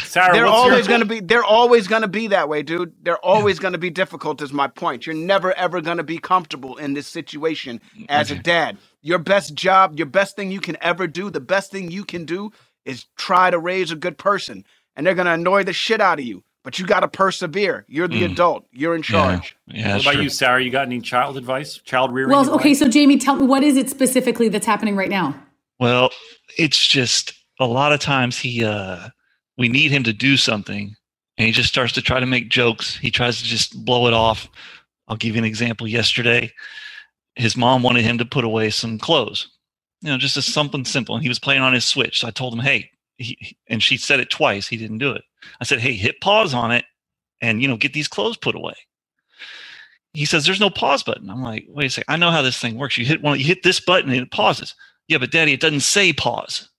Sarah, 0.03 0.33
They're 0.33 0.47
always 0.47 0.87
gonna 0.87 1.05
be. 1.05 1.21
They're 1.21 1.43
always 1.45 1.87
gonna 1.87 2.07
be 2.09 2.27
that 2.27 2.49
way, 2.49 2.63
dude. 2.63 2.93
They're 3.03 3.23
always 3.25 3.59
gonna 3.59 3.77
be 3.79 3.89
difficult. 3.91 4.41
Is 4.41 4.53
my 4.53 4.67
point. 4.67 5.05
You're 5.07 5.15
never 5.15 5.53
ever 5.53 5.81
gonna 5.81 6.03
be 6.03 6.19
comfortable 6.19 6.77
in 6.77 6.93
this 6.93 7.07
situation 7.07 7.81
as 8.09 8.31
a 8.31 8.35
dad. 8.35 8.79
Your 9.01 9.19
best 9.19 9.55
job, 9.55 9.97
your 9.97 10.07
best 10.07 10.35
thing 10.35 10.51
you 10.51 10.61
can 10.61 10.77
ever 10.81 11.07
do, 11.07 11.29
the 11.31 11.41
best 11.41 11.71
thing 11.71 11.91
you 11.91 12.05
can 12.05 12.25
do 12.25 12.51
is 12.85 13.05
try 13.17 13.51
to 13.51 13.59
raise 13.59 13.91
a 13.91 13.95
good 13.97 14.17
person. 14.17 14.65
And 14.95 15.07
they're 15.07 15.15
gonna 15.15 15.33
annoy 15.33 15.63
the 15.63 15.73
shit 15.73 16.01
out 16.01 16.19
of 16.19 16.25
you, 16.25 16.43
but 16.63 16.77
you 16.79 16.85
gotta 16.85 17.07
persevere. 17.07 17.85
You're 17.87 18.07
the 18.07 18.23
adult. 18.23 18.65
You're 18.71 18.95
in 18.95 19.01
charge. 19.01 19.55
Yeah, 19.67 19.93
What 19.95 20.01
about 20.03 20.13
true. 20.15 20.23
you, 20.23 20.29
Sarah? 20.29 20.63
You 20.63 20.69
got 20.69 20.85
any 20.85 21.01
child 21.01 21.37
advice? 21.37 21.77
Child 21.79 22.13
rearing? 22.13 22.31
Well, 22.31 22.41
advice? 22.41 22.55
okay, 22.55 22.73
so 22.73 22.87
Jamie, 22.87 23.17
tell 23.17 23.35
me 23.35 23.45
what 23.47 23.63
is 23.63 23.77
it 23.77 23.89
specifically 23.89 24.49
that's 24.49 24.65
happening 24.65 24.95
right 24.95 25.09
now? 25.09 25.35
Well, 25.79 26.11
it's 26.57 26.87
just 26.87 27.33
a 27.59 27.65
lot 27.65 27.91
of 27.93 27.99
times 27.99 28.37
he 28.37 28.63
uh 28.63 29.09
we 29.57 29.69
need 29.69 29.91
him 29.91 30.03
to 30.03 30.13
do 30.13 30.37
something 30.37 30.95
and 31.37 31.45
he 31.47 31.51
just 31.51 31.69
starts 31.69 31.93
to 31.93 32.01
try 32.01 32.19
to 32.19 32.25
make 32.25 32.49
jokes. 32.49 32.95
He 32.97 33.09
tries 33.11 33.37
to 33.39 33.43
just 33.43 33.83
blow 33.85 34.07
it 34.07 34.13
off. 34.13 34.47
I'll 35.07 35.17
give 35.17 35.35
you 35.35 35.39
an 35.39 35.45
example. 35.45 35.87
Yesterday, 35.87 36.51
his 37.35 37.57
mom 37.57 37.81
wanted 37.83 38.03
him 38.03 38.17
to 38.19 38.25
put 38.25 38.43
away 38.45 38.69
some 38.69 38.97
clothes. 38.99 39.47
You 40.01 40.11
know, 40.11 40.17
just 40.17 40.37
as 40.37 40.45
something 40.45 40.85
simple. 40.85 41.15
And 41.15 41.23
he 41.23 41.29
was 41.29 41.39
playing 41.39 41.61
on 41.61 41.73
his 41.73 41.85
Switch. 41.85 42.19
So 42.21 42.27
I 42.27 42.31
told 42.31 42.53
him, 42.53 42.59
hey, 42.59 42.89
he, 43.21 43.37
he- 43.39 43.57
and 43.67 43.81
she 43.81 43.97
said 43.97 44.19
it 44.19 44.29
twice. 44.29 44.67
He 44.67 44.77
didn't 44.77 44.97
do 44.99 45.11
it. 45.11 45.23
I 45.59 45.63
said, 45.63 45.79
hey, 45.79 45.93
hit 45.93 46.21
pause 46.21 46.53
on 46.53 46.71
it 46.71 46.85
and, 47.41 47.61
you 47.61 47.67
know, 47.67 47.77
get 47.77 47.93
these 47.93 48.07
clothes 48.07 48.37
put 48.37 48.55
away. 48.55 48.75
He 50.13 50.25
says, 50.25 50.45
there's 50.45 50.59
no 50.59 50.69
pause 50.69 51.03
button. 51.03 51.29
I'm 51.29 51.41
like, 51.41 51.65
wait 51.69 51.85
a 51.85 51.89
second. 51.89 52.13
I 52.13 52.17
know 52.17 52.31
how 52.31 52.41
this 52.41 52.57
thing 52.57 52.77
works. 52.77 52.97
You 52.97 53.05
hit 53.05 53.21
one, 53.21 53.39
you 53.39 53.45
hit 53.45 53.63
this 53.63 53.79
button 53.79 54.11
and 54.11 54.21
it 54.21 54.31
pauses. 54.31 54.75
Yeah, 55.07 55.17
but 55.19 55.31
daddy, 55.31 55.53
it 55.53 55.61
doesn't 55.61 55.79
say 55.81 56.11
pause. 56.13 56.69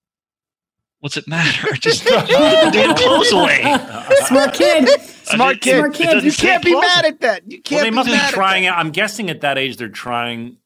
What's 1.00 1.16
it 1.16 1.26
matter? 1.26 1.72
Just 1.74 2.04
put 2.06 2.26
the 2.28 2.70
damn 2.72 2.94
clothes 2.94 3.32
away. 3.32 3.62
Smart 4.26 4.54
kid. 4.54 4.88
Smart 5.24 5.60
kid. 5.60 5.78
Smart 5.78 5.94
kid. 5.94 6.22
You 6.24 6.32
can't 6.32 6.64
be 6.64 6.72
pause. 6.74 6.82
mad 6.82 7.04
at 7.06 7.20
that. 7.20 7.50
You 7.50 7.60
can't 7.62 7.78
Well, 7.78 7.84
they 7.84 7.90
must 7.90 8.06
be 8.06 8.12
mad 8.12 8.28
at 8.28 8.34
trying 8.34 8.64
that. 8.64 8.78
I'm 8.78 8.90
guessing 8.90 9.30
at 9.30 9.40
that 9.40 9.58
age 9.58 9.78
they're 9.78 9.88
trying. 9.88 10.58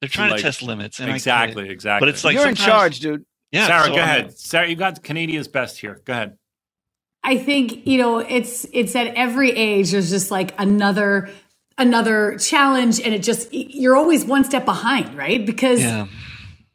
They're 0.00 0.08
trying 0.08 0.30
like- 0.30 0.38
to 0.38 0.42
test 0.44 0.62
limits. 0.62 0.98
And 0.98 1.06
I 1.10 1.12
get 1.12 1.12
it. 1.12 1.16
exactly, 1.18 1.68
exactly. 1.68 2.06
But 2.06 2.08
it's 2.12 2.24
like 2.24 2.34
You're 2.34 2.48
in 2.48 2.54
charge, 2.56 3.00
dude. 3.00 3.24
Yeah, 3.54 3.66
Sarah, 3.66 3.84
so 3.84 3.88
go 3.90 3.94
I'm- 3.96 4.08
ahead. 4.08 4.38
Sarah, 4.38 4.68
you 4.68 4.76
got 4.76 5.02
Canada's 5.02 5.48
best 5.48 5.78
here. 5.78 6.00
Go 6.04 6.12
ahead. 6.12 6.36
I 7.22 7.38
think 7.38 7.86
you 7.86 7.96
know 7.96 8.18
it's 8.18 8.66
it's 8.72 8.94
at 8.94 9.06
every 9.14 9.50
age 9.52 9.92
there's 9.92 10.10
just 10.10 10.30
like 10.30 10.54
another 10.58 11.30
another 11.78 12.36
challenge 12.38 13.00
and 13.00 13.14
it 13.14 13.22
just 13.22 13.48
you're 13.52 13.96
always 13.96 14.24
one 14.26 14.44
step 14.44 14.64
behind 14.66 15.16
right 15.16 15.44
because 15.46 15.80
Yeah. 15.80 16.06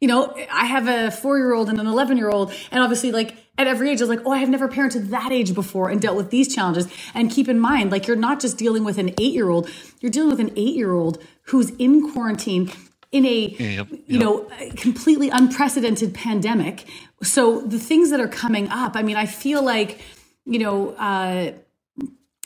you 0.00 0.08
know 0.08 0.34
i 0.52 0.64
have 0.66 0.88
a 0.88 1.10
four 1.12 1.38
year 1.38 1.54
old 1.54 1.68
and 1.68 1.78
an 1.78 1.86
11 1.86 2.18
year 2.18 2.28
old 2.30 2.52
and 2.72 2.82
obviously 2.82 3.12
like 3.12 3.36
at 3.58 3.66
every 3.66 3.90
age. 3.90 4.00
I 4.00 4.04
was 4.04 4.08
like, 4.08 4.24
oh, 4.24 4.32
I 4.32 4.38
have 4.38 4.48
never 4.48 4.68
parented 4.68 5.10
that 5.10 5.32
age 5.32 5.54
before 5.54 5.90
and 5.90 6.00
dealt 6.00 6.16
with 6.16 6.30
these 6.30 6.52
challenges. 6.54 6.88
And 7.12 7.30
keep 7.30 7.46
in 7.46 7.58
mind, 7.60 7.92
like, 7.92 8.06
you're 8.06 8.16
not 8.16 8.40
just 8.40 8.56
dealing 8.56 8.84
with 8.84 8.96
an 8.96 9.10
eight 9.20 9.34
year 9.34 9.50
old, 9.50 9.68
you're 10.00 10.10
dealing 10.10 10.30
with 10.30 10.40
an 10.40 10.50
eight 10.56 10.74
year 10.74 10.92
old 10.92 11.22
who's 11.48 11.68
in 11.72 12.10
quarantine 12.10 12.72
in 13.12 13.26
a 13.26 13.48
Yep, 13.58 13.88
you 14.06 14.18
know 14.18 14.48
completely 14.76 15.30
unprecedented 15.30 16.14
pandemic. 16.14 16.86
So 17.22 17.60
the 17.60 17.78
things 17.78 18.10
that 18.10 18.20
are 18.20 18.28
coming 18.28 18.68
up 18.68 18.96
i 18.96 19.02
mean 19.02 19.16
i 19.16 19.26
feel 19.26 19.62
like 19.62 20.00
you 20.46 20.58
know 20.58 20.90
uh 20.92 21.52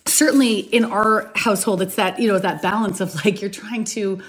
certainly 0.06 0.58
in 0.58 0.84
our 0.84 1.30
household 1.34 1.80
it's 1.80 1.94
that 1.94 2.18
you 2.18 2.28
know 2.28 2.38
that 2.38 2.60
balance 2.60 3.00
of 3.00 3.14
like 3.24 3.40
you're 3.40 3.50
trying 3.50 3.84
to 3.84 4.20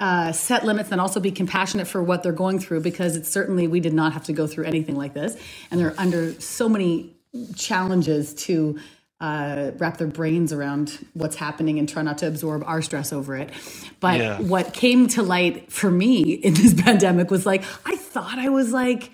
uh, 0.00 0.32
set 0.32 0.64
limits 0.64 0.92
and 0.92 1.00
also 1.00 1.18
be 1.20 1.32
compassionate 1.32 1.88
for 1.88 2.02
what 2.02 2.22
they're 2.22 2.32
going 2.32 2.58
through 2.58 2.80
because 2.80 3.16
it's 3.16 3.30
certainly 3.30 3.66
we 3.66 3.80
did 3.80 3.92
not 3.92 4.12
have 4.12 4.24
to 4.24 4.32
go 4.32 4.46
through 4.46 4.64
anything 4.64 4.96
like 4.96 5.14
this. 5.14 5.36
And 5.70 5.80
they're 5.80 5.94
under 5.98 6.38
so 6.40 6.68
many 6.68 7.16
challenges 7.56 8.32
to 8.34 8.78
uh, 9.20 9.72
wrap 9.78 9.98
their 9.98 10.08
brains 10.08 10.52
around 10.52 11.06
what's 11.14 11.36
happening 11.36 11.78
and 11.78 11.88
try 11.88 12.02
not 12.02 12.18
to 12.18 12.28
absorb 12.28 12.62
our 12.66 12.82
stress 12.82 13.12
over 13.12 13.36
it. 13.36 13.50
But 14.00 14.20
Yeah. 14.20 14.40
what 14.40 14.74
came 14.74 15.08
to 15.08 15.22
light 15.22 15.72
for 15.72 15.90
me 15.90 16.22
in 16.34 16.54
this 16.54 16.74
pandemic 16.82 17.30
was 17.30 17.46
like, 17.46 17.64
I 17.86 17.96
thought 17.96 18.38
I 18.38 18.50
was 18.50 18.72
like 18.72 19.10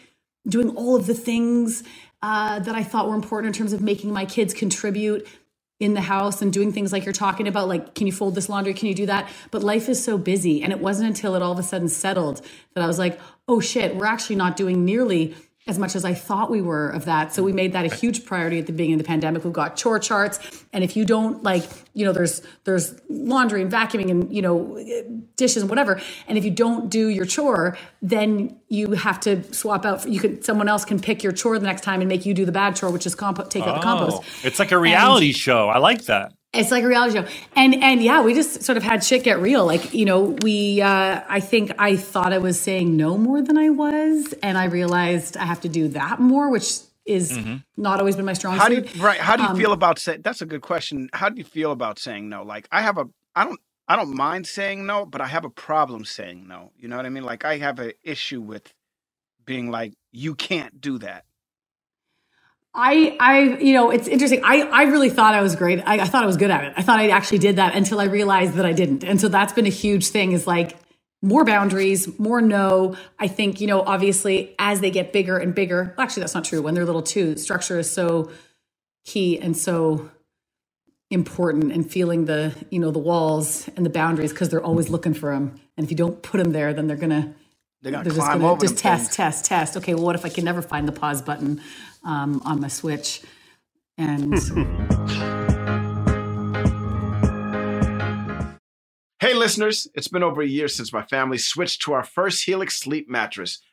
doing 0.48 0.70
all 0.76 0.96
of 0.96 1.06
the 1.06 1.14
things 1.14 1.84
uh, 2.22 2.58
that 2.60 2.74
I 2.74 2.84
thought 2.84 3.08
were 3.08 3.14
important 3.16 3.54
in 3.54 3.58
terms 3.58 3.72
of 3.72 3.80
making 3.82 4.12
my 4.12 4.26
kids 4.26 4.54
contribute 4.54 5.26
in 5.80 5.94
the 5.94 6.00
house 6.02 6.42
and 6.42 6.52
doing 6.52 6.72
things 6.72 6.92
like 6.92 7.04
you're 7.04 7.12
talking 7.12 7.48
about, 7.48 7.68
like, 7.68 7.94
can 7.94 8.06
you 8.06 8.12
fold 8.12 8.34
this 8.34 8.48
laundry? 8.48 8.74
Can 8.74 8.88
you 8.88 8.94
do 8.94 9.06
that? 9.06 9.28
But 9.50 9.62
life 9.62 9.88
is 9.90 10.02
so 10.02 10.18
busy. 10.18 10.62
And 10.62 10.72
it 10.72 10.80
wasn't 10.80 11.08
until 11.08 11.34
it 11.34 11.42
all 11.42 11.52
of 11.52 11.58
a 11.58 11.64
sudden 11.64 11.88
settled 11.88 12.40
that 12.74 12.84
I 12.84 12.86
was 12.86 12.98
like, 12.98 13.20
oh 13.48 13.60
shit, 13.60 13.96
we're 13.96 14.06
actually 14.06 14.36
not 14.36 14.56
doing 14.56 14.84
nearly 14.84 15.34
as 15.66 15.78
much 15.78 15.96
as 15.96 16.04
I 16.04 16.12
thought 16.12 16.50
we 16.50 16.60
were 16.60 16.90
of 16.90 17.06
that. 17.06 17.32
So 17.32 17.42
we 17.42 17.52
made 17.52 17.72
that 17.72 17.86
a 17.90 17.94
huge 17.94 18.26
priority 18.26 18.58
at 18.58 18.66
the 18.66 18.72
beginning 18.72 18.94
of 18.94 18.98
the 18.98 19.06
pandemic. 19.06 19.44
We've 19.44 19.52
got 19.52 19.76
chore 19.76 19.98
charts. 19.98 20.38
And 20.74 20.84
if 20.84 20.94
you 20.94 21.06
don't 21.06 21.42
like, 21.42 21.64
you 21.94 22.04
know, 22.04 22.12
there's 22.12 22.42
there's 22.64 23.00
laundry 23.08 23.62
and 23.62 23.72
vacuuming 23.72 24.10
and, 24.10 24.34
you 24.34 24.42
know, 24.42 24.78
dishes 25.36 25.62
and 25.62 25.70
whatever. 25.70 26.00
And 26.28 26.36
if 26.36 26.44
you 26.44 26.50
don't 26.50 26.90
do 26.90 27.08
your 27.08 27.24
chore, 27.24 27.78
then 28.02 28.60
you 28.68 28.92
have 28.92 29.20
to 29.20 29.42
swap 29.54 29.86
out 29.86 30.02
For, 30.02 30.08
you 30.08 30.20
could 30.20 30.44
someone 30.44 30.68
else 30.68 30.84
can 30.84 31.00
pick 31.00 31.22
your 31.22 31.32
chore 31.32 31.58
the 31.58 31.66
next 31.66 31.82
time 31.82 32.00
and 32.00 32.08
make 32.08 32.26
you 32.26 32.34
do 32.34 32.44
the 32.44 32.52
bad 32.52 32.76
chore, 32.76 32.90
which 32.90 33.06
is 33.06 33.14
compo- 33.14 33.44
take 33.46 33.62
out 33.62 33.76
the 33.76 33.82
compost. 33.82 34.18
Oh, 34.22 34.46
it's 34.46 34.58
like 34.58 34.72
a 34.72 34.78
reality 34.78 35.32
show. 35.32 35.70
I 35.70 35.78
like 35.78 36.04
that. 36.06 36.32
It's 36.54 36.70
like 36.70 36.84
a 36.84 36.88
reality 36.88 37.18
show. 37.18 37.26
And 37.56 37.74
and 37.82 38.02
yeah, 38.02 38.22
we 38.22 38.34
just 38.34 38.62
sort 38.62 38.78
of 38.78 38.84
had 38.84 39.04
shit 39.04 39.24
get 39.24 39.40
real. 39.40 39.66
Like, 39.66 39.94
you 39.94 40.04
know, 40.06 40.22
we 40.42 40.82
uh 40.82 41.22
I 41.28 41.40
think 41.40 41.72
I 41.78 41.96
thought 41.96 42.32
I 42.32 42.38
was 42.38 42.60
saying 42.60 42.96
no 42.96 43.18
more 43.18 43.42
than 43.42 43.58
I 43.58 43.70
was, 43.70 44.34
and 44.42 44.58
I 44.58 44.66
realized 44.66 45.36
I 45.36 45.44
have 45.46 45.60
to 45.62 45.68
do 45.68 45.88
that 45.88 46.20
more, 46.20 46.50
which 46.50 46.78
is 47.06 47.36
not 47.76 48.00
always 48.00 48.16
been 48.16 48.24
my 48.26 48.34
strong 48.34 48.56
How 48.58 48.68
do 48.68 48.76
you 48.76 48.82
suit. 48.88 49.02
right? 49.02 49.20
How 49.20 49.36
do 49.36 49.42
you 49.44 49.50
Um, 49.50 49.56
feel 49.56 49.72
about 49.72 49.98
saying? 49.98 50.22
That's 50.22 50.42
a 50.42 50.46
good 50.46 50.62
question. 50.62 51.10
How 51.12 51.28
do 51.30 51.38
you 51.38 51.44
feel 51.44 51.72
about 51.72 51.98
saying 51.98 52.28
no? 52.28 52.42
Like 52.44 52.68
I 52.72 52.82
have 52.82 52.98
a, 52.98 53.06
I 53.36 53.44
don't, 53.44 53.60
I 53.88 53.96
don't 53.96 54.14
mind 54.16 54.46
saying 54.46 54.86
no, 54.86 55.06
but 55.06 55.20
I 55.20 55.26
have 55.26 55.44
a 55.44 55.50
problem 55.50 56.04
saying 56.04 56.46
no. 56.48 56.72
You 56.78 56.88
know 56.88 56.96
what 56.96 57.06
I 57.06 57.10
mean? 57.10 57.24
Like 57.24 57.44
I 57.44 57.58
have 57.58 57.78
an 57.80 57.92
issue 58.04 58.40
with 58.40 58.72
being 59.46 59.70
like, 59.70 59.94
you 60.12 60.34
can't 60.34 60.80
do 60.80 60.98
that. 60.98 61.24
I, 62.74 63.16
I, 63.20 63.40
you 63.60 63.72
know, 63.72 63.90
it's 63.90 64.08
interesting. 64.08 64.40
I, 64.44 64.62
I 64.62 64.82
really 64.84 65.10
thought 65.10 65.34
I 65.34 65.42
was 65.42 65.54
great. 65.56 65.80
I, 65.86 66.00
I 66.00 66.06
thought 66.06 66.24
I 66.24 66.26
was 66.26 66.36
good 66.36 66.50
at 66.50 66.64
it. 66.64 66.74
I 66.76 66.82
thought 66.82 66.98
I 66.98 67.08
actually 67.10 67.38
did 67.38 67.56
that 67.56 67.74
until 67.76 68.00
I 68.00 68.04
realized 68.04 68.54
that 68.54 68.66
I 68.66 68.72
didn't. 68.72 69.04
And 69.04 69.20
so 69.20 69.28
that's 69.28 69.52
been 69.52 69.66
a 69.66 69.70
huge 69.70 70.08
thing 70.08 70.32
is 70.32 70.46
like 70.46 70.76
more 71.22 71.44
boundaries, 71.44 72.18
more 72.18 72.40
no. 72.40 72.96
I 73.18 73.28
think, 73.28 73.60
you 73.60 73.68
know, 73.68 73.82
obviously 73.82 74.54
as 74.58 74.80
they 74.80 74.90
get 74.90 75.12
bigger 75.12 75.38
and 75.38 75.54
bigger, 75.54 75.94
well, 75.96 76.04
actually, 76.04 76.22
that's 76.22 76.34
not 76.34 76.44
true. 76.44 76.62
When 76.62 76.74
they're 76.74 76.84
little 76.84 77.02
too, 77.02 77.36
structure 77.36 77.78
is 77.78 77.90
so 77.90 78.30
key 79.04 79.38
and 79.38 79.56
so 79.56 80.10
important 81.10 81.72
and 81.72 81.88
feeling 81.88 82.24
the, 82.24 82.54
you 82.70 82.80
know, 82.80 82.90
the 82.90 82.98
walls 82.98 83.68
and 83.76 83.86
the 83.86 83.90
boundaries 83.90 84.32
because 84.32 84.48
they're 84.48 84.62
always 84.64 84.88
looking 84.90 85.14
for 85.14 85.32
them. 85.32 85.60
And 85.76 85.84
if 85.84 85.90
you 85.92 85.96
don't 85.96 86.22
put 86.22 86.42
them 86.42 86.52
there, 86.52 86.74
then 86.74 86.88
they're 86.88 86.96
going 86.96 87.10
to, 87.10 87.34
They're 87.82 87.92
gonna 87.92 88.04
they're 88.04 88.12
just 88.14 88.26
gonna 88.26 88.58
just 88.58 88.78
test, 88.78 89.04
things. 89.04 89.16
test, 89.16 89.44
test. 89.44 89.76
Okay, 89.76 89.94
well, 89.94 90.04
what 90.04 90.16
if 90.16 90.24
I 90.24 90.28
can 90.30 90.44
never 90.44 90.62
find 90.62 90.88
the 90.88 90.92
pause 90.92 91.22
button 91.22 91.60
um, 92.04 92.42
on 92.44 92.60
my 92.60 92.68
Switch? 92.68 93.22
And 93.96 94.34
Hey, 99.24 99.32
listeners, 99.32 99.88
it's 99.94 100.08
been 100.08 100.22
over 100.22 100.42
a 100.42 100.46
year 100.46 100.68
since 100.68 100.92
my 100.92 101.02
family 101.02 101.38
switched 101.38 101.80
to 101.82 101.94
our 101.94 102.04
first 102.04 102.44
Helix 102.44 102.76
sleep 102.78 103.08
mattress. 103.08 103.58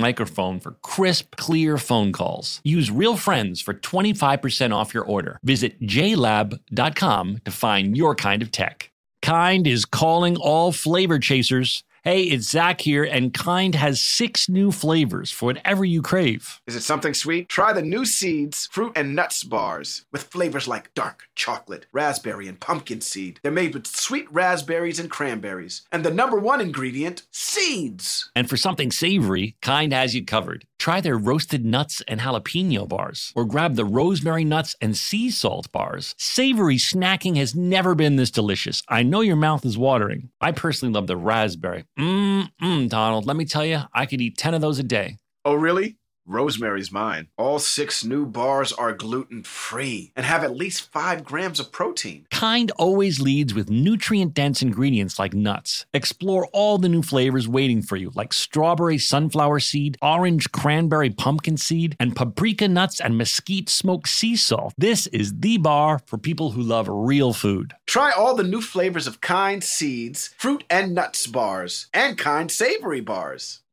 microphone 0.00 0.60
for 0.60 0.72
crisp, 0.82 1.36
clear 1.36 1.78
phone 1.78 2.12
calls. 2.12 2.60
Use 2.64 2.90
Real 2.90 3.16
Friends 3.16 3.60
for 3.60 3.74
25% 3.74 4.74
off 4.74 4.94
your 4.94 5.04
order. 5.04 5.38
Visit 5.42 5.80
jlab.com 5.82 7.38
to 7.44 7.50
find 7.50 7.96
your 7.96 8.14
kind 8.14 8.42
of 8.42 8.50
tech. 8.50 8.90
Kind 9.22 9.66
is 9.66 9.84
calling 9.84 10.36
all 10.36 10.72
flavor 10.72 11.18
chasers. 11.18 11.82
Hey, 12.06 12.22
it's 12.22 12.48
Zach 12.48 12.82
here, 12.82 13.02
and 13.02 13.34
Kind 13.34 13.74
has 13.74 14.00
six 14.00 14.48
new 14.48 14.70
flavors 14.70 15.32
for 15.32 15.46
whatever 15.46 15.84
you 15.84 16.02
crave. 16.02 16.60
Is 16.64 16.76
it 16.76 16.82
something 16.82 17.14
sweet? 17.14 17.48
Try 17.48 17.72
the 17.72 17.82
new 17.82 18.04
Seeds 18.04 18.68
fruit 18.70 18.92
and 18.94 19.16
nuts 19.16 19.42
bars 19.42 20.04
with 20.12 20.22
flavors 20.22 20.68
like 20.68 20.94
dark 20.94 21.24
chocolate, 21.34 21.86
raspberry, 21.90 22.46
and 22.46 22.60
pumpkin 22.60 23.00
seed. 23.00 23.40
They're 23.42 23.50
made 23.50 23.74
with 23.74 23.88
sweet 23.88 24.32
raspberries 24.32 25.00
and 25.00 25.10
cranberries. 25.10 25.82
And 25.90 26.04
the 26.04 26.12
number 26.12 26.38
one 26.38 26.60
ingredient, 26.60 27.22
seeds. 27.32 28.30
And 28.36 28.48
for 28.48 28.56
something 28.56 28.92
savory, 28.92 29.56
Kind 29.60 29.92
has 29.92 30.14
you 30.14 30.24
covered. 30.24 30.64
Try 30.78 31.00
their 31.00 31.16
roasted 31.16 31.64
nuts 31.64 32.02
and 32.06 32.20
jalapeno 32.20 32.88
bars, 32.88 33.32
or 33.34 33.44
grab 33.44 33.76
the 33.76 33.84
rosemary 33.84 34.44
nuts 34.44 34.76
and 34.80 34.96
sea 34.96 35.30
salt 35.30 35.70
bars. 35.72 36.14
Savory 36.18 36.76
snacking 36.76 37.36
has 37.36 37.54
never 37.54 37.94
been 37.94 38.16
this 38.16 38.30
delicious. 38.30 38.82
I 38.88 39.02
know 39.02 39.20
your 39.20 39.36
mouth 39.36 39.64
is 39.64 39.78
watering. 39.78 40.30
I 40.40 40.52
personally 40.52 40.92
love 40.94 41.06
the 41.06 41.16
raspberry. 41.16 41.84
Mmm, 41.98 42.50
mm, 42.62 42.88
Donald, 42.88 43.26
let 43.26 43.36
me 43.36 43.44
tell 43.44 43.64
you, 43.64 43.80
I 43.92 44.06
could 44.06 44.20
eat 44.20 44.36
10 44.36 44.54
of 44.54 44.60
those 44.60 44.78
a 44.78 44.82
day. 44.82 45.16
Oh, 45.44 45.54
really? 45.54 45.96
Rosemary's 46.26 46.92
mine. 46.92 47.28
All 47.38 47.58
six 47.58 48.04
new 48.04 48.26
bars 48.26 48.72
are 48.72 48.92
gluten 48.92 49.42
free 49.42 50.12
and 50.16 50.26
have 50.26 50.42
at 50.42 50.56
least 50.56 50.92
five 50.92 51.24
grams 51.24 51.60
of 51.60 51.72
protein. 51.72 52.26
Kind 52.30 52.72
always 52.72 53.20
leads 53.20 53.54
with 53.54 53.70
nutrient 53.70 54.34
dense 54.34 54.62
ingredients 54.62 55.18
like 55.18 55.34
nuts. 55.34 55.86
Explore 55.94 56.48
all 56.52 56.78
the 56.78 56.88
new 56.88 57.02
flavors 57.02 57.48
waiting 57.48 57.82
for 57.82 57.96
you, 57.96 58.10
like 58.14 58.32
strawberry 58.32 58.98
sunflower 58.98 59.60
seed, 59.60 59.96
orange 60.02 60.50
cranberry 60.52 61.10
pumpkin 61.10 61.56
seed, 61.56 61.96
and 62.00 62.16
paprika 62.16 62.68
nuts 62.68 63.00
and 63.00 63.16
mesquite 63.16 63.68
smoked 63.68 64.08
sea 64.08 64.36
salt. 64.36 64.74
This 64.76 65.06
is 65.08 65.32
the 65.38 65.58
bar 65.58 66.00
for 66.06 66.18
people 66.18 66.50
who 66.50 66.62
love 66.62 66.88
real 66.88 67.32
food. 67.32 67.74
Try 67.86 68.10
all 68.10 68.34
the 68.34 68.42
new 68.42 68.60
flavors 68.60 69.06
of 69.06 69.20
Kind 69.20 69.62
Seeds, 69.62 70.34
fruit 70.38 70.64
and 70.68 70.94
nuts 70.94 71.26
bars, 71.26 71.86
and 71.94 72.18
Kind 72.18 72.50
Savory 72.50 73.00
bars. 73.00 73.62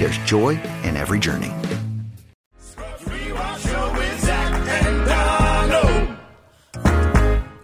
there's 0.00 0.16
joy 0.26 0.52
in 0.82 0.96
every 0.96 1.20
journey. 1.20 1.52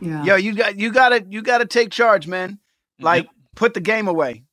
Yeah. 0.00 0.22
Yo, 0.24 0.36
you 0.36 0.54
got 0.54 0.78
you 0.78 0.92
got 0.92 1.08
to 1.10 1.24
you 1.28 1.42
got 1.42 1.58
to 1.58 1.66
take 1.66 1.90
charge, 1.90 2.26
man. 2.26 2.58
Like 3.00 3.28
put 3.56 3.74
the 3.74 3.80
game 3.80 4.08
away. 4.08 4.44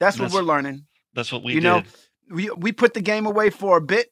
That's 0.00 0.16
what 0.18 0.30
That's- 0.30 0.34
we're 0.34 0.46
learning. 0.46 0.86
That's 1.14 1.30
what 1.30 1.42
we 1.42 1.52
you 1.54 1.60
did. 1.60 1.68
know, 1.68 1.82
we 2.30 2.50
we 2.50 2.72
put 2.72 2.94
the 2.94 3.02
game 3.02 3.26
away 3.26 3.50
for 3.50 3.76
a 3.76 3.80
bit, 3.82 4.08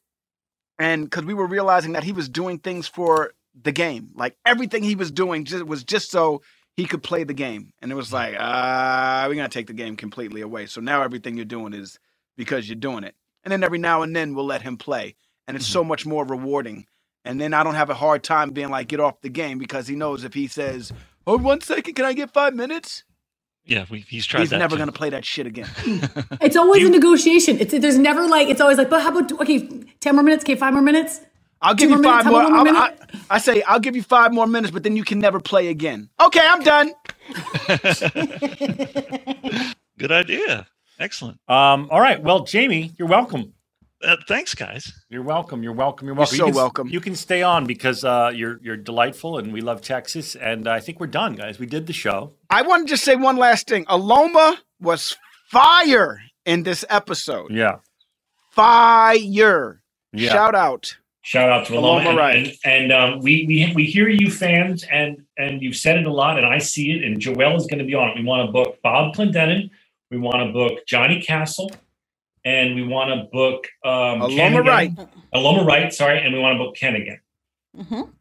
and 0.78 1.04
because 1.04 1.24
we 1.24 1.32
were 1.32 1.46
realizing 1.46 1.92
that 1.92 2.04
he 2.04 2.12
was 2.12 2.28
doing 2.28 2.58
things 2.58 2.86
for 2.86 3.32
the 3.60 3.72
game, 3.72 4.10
like 4.14 4.36
everything 4.44 4.82
he 4.82 4.94
was 4.96 5.10
doing 5.10 5.44
just 5.46 5.64
was 5.64 5.82
just 5.82 6.10
so 6.10 6.42
he 6.76 6.84
could 6.84 7.02
play 7.02 7.24
the 7.24 7.32
game, 7.32 7.72
and 7.80 7.90
it 7.90 7.94
was 7.94 8.12
like, 8.12 8.34
ah, 8.38 9.24
we're 9.28 9.34
gonna 9.36 9.48
take 9.48 9.66
the 9.68 9.72
game 9.72 9.96
completely 9.96 10.42
away. 10.42 10.66
So 10.66 10.82
now 10.82 11.02
everything 11.02 11.36
you're 11.36 11.46
doing 11.46 11.72
is 11.72 11.98
because 12.36 12.68
you're 12.68 12.76
doing 12.76 13.04
it, 13.04 13.14
and 13.44 13.52
then 13.52 13.64
every 13.64 13.78
now 13.78 14.02
and 14.02 14.14
then 14.14 14.34
we'll 14.34 14.46
let 14.46 14.62
him 14.62 14.76
play, 14.76 15.16
and 15.46 15.56
it's 15.56 15.66
mm-hmm. 15.66 15.72
so 15.72 15.84
much 15.84 16.06
more 16.06 16.24
rewarding. 16.24 16.86
And 17.24 17.40
then 17.40 17.52
I 17.52 17.62
don't 17.62 17.74
have 17.74 17.90
a 17.90 17.94
hard 17.94 18.22
time 18.22 18.50
being 18.50 18.70
like, 18.70 18.88
get 18.88 19.00
off 19.00 19.20
the 19.20 19.28
game 19.28 19.58
because 19.58 19.86
he 19.86 19.94
knows 19.94 20.24
if 20.24 20.32
he 20.32 20.46
says, 20.46 20.90
oh, 21.26 21.36
one 21.36 21.60
second, 21.60 21.94
can 21.94 22.06
I 22.06 22.14
get 22.14 22.32
five 22.32 22.54
minutes? 22.54 23.04
yeah, 23.64 23.84
we, 23.90 24.00
he's 24.00 24.26
tried 24.26 24.40
He's 24.40 24.50
that. 24.50 24.58
never 24.58 24.74
too. 24.74 24.80
gonna 24.80 24.92
play 24.92 25.10
that 25.10 25.24
shit 25.24 25.46
again. 25.46 25.68
It's 26.40 26.56
always 26.56 26.84
a 26.84 26.90
negotiation. 26.90 27.60
It's 27.60 27.72
there's 27.72 27.98
never 27.98 28.26
like 28.26 28.48
it's 28.48 28.60
always 28.60 28.78
like, 28.78 28.90
but 28.90 29.02
how 29.02 29.16
about 29.16 29.32
okay, 29.40 29.68
ten 30.00 30.14
more 30.14 30.24
minutes? 30.24 30.44
Okay, 30.44 30.56
five 30.56 30.72
more 30.72 30.82
minutes. 30.82 31.20
I'll 31.62 31.74
give 31.74 31.90
you 31.90 31.96
more 31.96 32.02
minutes? 32.02 32.24
five 32.24 32.32
more. 32.32 32.64
more 32.64 32.68
I'll- 32.68 32.94
I, 33.30 33.30
I 33.30 33.38
say 33.38 33.62
I'll 33.62 33.80
give 33.80 33.94
you 33.94 34.02
five 34.02 34.32
more 34.32 34.46
minutes, 34.46 34.72
but 34.72 34.82
then 34.82 34.96
you 34.96 35.04
can 35.04 35.18
never 35.18 35.38
play 35.38 35.68
again. 35.68 36.08
Okay, 36.20 36.40
I'm 36.42 36.62
done. 36.62 36.92
Good 39.98 40.10
idea. 40.10 40.66
Excellent. 41.00 41.40
Um, 41.48 41.88
all 41.90 42.00
right. 42.00 42.22
Well, 42.22 42.44
Jamie, 42.44 42.92
you're 42.98 43.08
welcome. 43.08 43.54
Uh, 44.02 44.16
thanks, 44.28 44.54
guys. 44.54 44.92
You're 45.08 45.22
welcome. 45.22 45.62
You're 45.62 45.72
welcome. 45.72 46.06
You're 46.06 46.14
welcome. 46.14 46.36
so 46.36 46.46
you 46.46 46.52
can, 46.52 46.56
welcome. 46.56 46.88
You 46.88 47.00
can 47.00 47.16
stay 47.16 47.42
on 47.42 47.66
because 47.66 48.04
uh, 48.04 48.30
you're 48.34 48.58
you're 48.62 48.76
delightful 48.76 49.38
and 49.38 49.52
we 49.52 49.60
love 49.60 49.82
Texas. 49.82 50.36
And 50.36 50.68
I 50.68 50.80
think 50.80 51.00
we're 51.00 51.06
done, 51.06 51.34
guys. 51.34 51.58
We 51.58 51.66
did 51.66 51.86
the 51.86 51.92
show. 51.92 52.32
I 52.48 52.62
want 52.62 52.86
to 52.86 52.94
just 52.94 53.04
say 53.04 53.16
one 53.16 53.36
last 53.36 53.66
thing. 53.66 53.84
Aloma 53.86 54.56
was 54.80 55.16
fire 55.50 56.20
in 56.44 56.62
this 56.62 56.84
episode. 56.88 57.50
Yeah. 57.50 57.76
Fire. 58.50 59.82
Yeah. 60.12 60.30
Shout 60.30 60.54
out. 60.54 60.96
Shout 61.22 61.50
out 61.50 61.66
to 61.66 61.74
Aloma 61.74 62.04
Aloma, 62.04 62.08
and, 62.08 62.16
Wright. 62.16 62.36
and, 62.36 62.52
and 62.64 62.92
um, 62.92 63.20
we 63.20 63.44
we 63.46 63.72
we 63.74 63.84
hear 63.84 64.08
you 64.08 64.30
fans, 64.30 64.84
and 64.90 65.22
and 65.36 65.60
you've 65.60 65.76
said 65.76 65.98
it 65.98 66.06
a 66.06 66.12
lot, 66.12 66.38
and 66.38 66.46
I 66.46 66.58
see 66.58 66.92
it. 66.92 67.04
And 67.04 67.20
Joelle 67.20 67.56
is 67.56 67.66
going 67.66 67.78
to 67.78 67.84
be 67.84 67.94
on 67.94 68.08
it. 68.08 68.16
We 68.16 68.24
want 68.24 68.48
to 68.48 68.52
book 68.52 68.78
Bob 68.82 69.14
Clendenin. 69.14 69.68
We 70.10 70.18
want 70.18 70.46
to 70.46 70.52
book 70.52 70.80
Johnny 70.86 71.20
Kastl, 71.26 71.70
and 72.44 72.74
we 72.74 72.82
want 72.82 73.10
to 73.10 73.28
book 73.32 73.64
um, 73.84 74.20
Ken 74.30 74.52
Aloma 74.54 74.60
again. 74.60 74.64
Wright. 74.66 74.90
Aloma 75.34 75.64
Wright, 75.66 75.92
sorry, 75.92 76.20
and 76.20 76.34
we 76.34 76.40
want 76.40 76.54
to 76.58 76.64
book 76.64 76.76
Ken 76.76 76.96
again. 76.96 78.12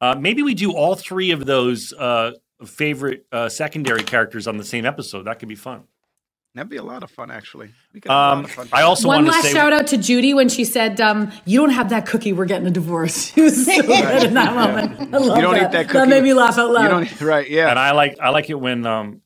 Uh, 0.00 0.14
maybe 0.18 0.42
we 0.42 0.54
do 0.54 0.72
all 0.72 0.94
three 0.94 1.32
of 1.32 1.44
those 1.44 1.92
uh, 1.92 2.32
favorite 2.64 3.26
uh, 3.32 3.48
secondary 3.48 4.02
characters 4.04 4.46
on 4.46 4.56
the 4.58 4.64
same 4.64 4.86
episode. 4.86 5.24
That 5.24 5.40
could 5.40 5.48
be 5.48 5.56
fun. 5.56 5.84
That'd 6.54 6.70
be 6.70 6.76
a 6.76 6.82
lot 6.84 7.02
of 7.02 7.10
fun, 7.10 7.30
actually. 7.30 7.70
We 7.92 8.00
could 8.00 8.10
Um, 8.10 8.44
of 8.44 8.50
fun. 8.50 8.68
I 8.72 8.82
also 8.82 9.06
One 9.08 9.24
want 9.24 9.26
to 9.26 9.32
last 9.32 9.42
say 9.44 9.52
shout 9.52 9.72
out 9.72 9.86
to 9.88 9.96
Judy 9.96 10.34
when 10.34 10.48
she 10.48 10.64
said, 10.64 11.00
um, 11.00 11.30
"You 11.44 11.60
don't 11.60 11.70
have 11.70 11.90
that 11.90 12.06
cookie. 12.06 12.32
We're 12.32 12.46
getting 12.46 12.66
a 12.66 12.70
divorce." 12.70 13.32
She 13.34 13.42
was 13.42 13.64
so 13.64 13.82
good 13.82 14.24
in 14.24 14.34
that 14.34 14.54
moment. 14.54 15.14
I 15.14 15.18
love 15.18 15.36
You 15.36 15.42
don't 15.42 15.54
that. 15.54 15.62
eat 15.64 15.72
that 15.72 15.86
cookie. 15.88 15.98
That 15.98 16.08
made 16.08 16.22
me 16.22 16.32
laugh 16.34 16.58
out 16.58 16.70
loud. 16.72 16.82
You 16.84 16.88
don't 16.88 17.20
right? 17.20 17.48
Yeah. 17.48 17.70
And 17.70 17.78
I 17.78 17.92
like 17.92 18.18
I 18.20 18.30
like 18.30 18.50
it 18.50 18.54
when 18.58 18.86
um 18.86 19.20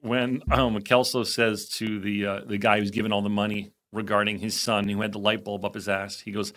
when 0.00 0.42
um 0.50 0.80
Kelso 0.80 1.22
says 1.24 1.68
to 1.70 2.00
the 2.00 2.26
uh, 2.26 2.40
the 2.46 2.58
guy 2.58 2.78
who's 2.80 2.90
given 2.90 3.12
all 3.12 3.22
the 3.22 3.28
money 3.28 3.72
regarding 3.92 4.38
his 4.38 4.58
son 4.58 4.88
who 4.88 5.00
had 5.00 5.12
the 5.12 5.18
light 5.18 5.44
bulb 5.44 5.64
up 5.64 5.74
his 5.74 5.88
ass, 5.88 6.20
he 6.20 6.32
goes, 6.32 6.52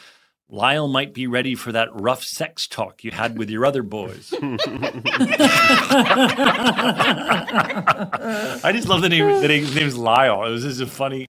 Lyle 0.49 0.87
might 0.87 1.13
be 1.13 1.25
ready 1.25 1.55
for 1.55 1.71
that 1.71 1.89
rough 1.93 2.23
sex 2.23 2.67
talk 2.67 3.03
you 3.03 3.11
had 3.11 3.37
with 3.37 3.49
your 3.49 3.65
other 3.65 3.81
boys. 3.81 4.33
I 8.63 8.71
just 8.73 8.87
love 8.87 9.01
the 9.01 9.09
name 9.09 9.25
that 9.41 9.49
his 9.49 9.73
name's 9.75 9.97
Lyle. 9.97 10.43
It 10.45 10.51
was 10.51 10.63
just 10.63 10.81
a 10.81 10.85
funny 10.85 11.27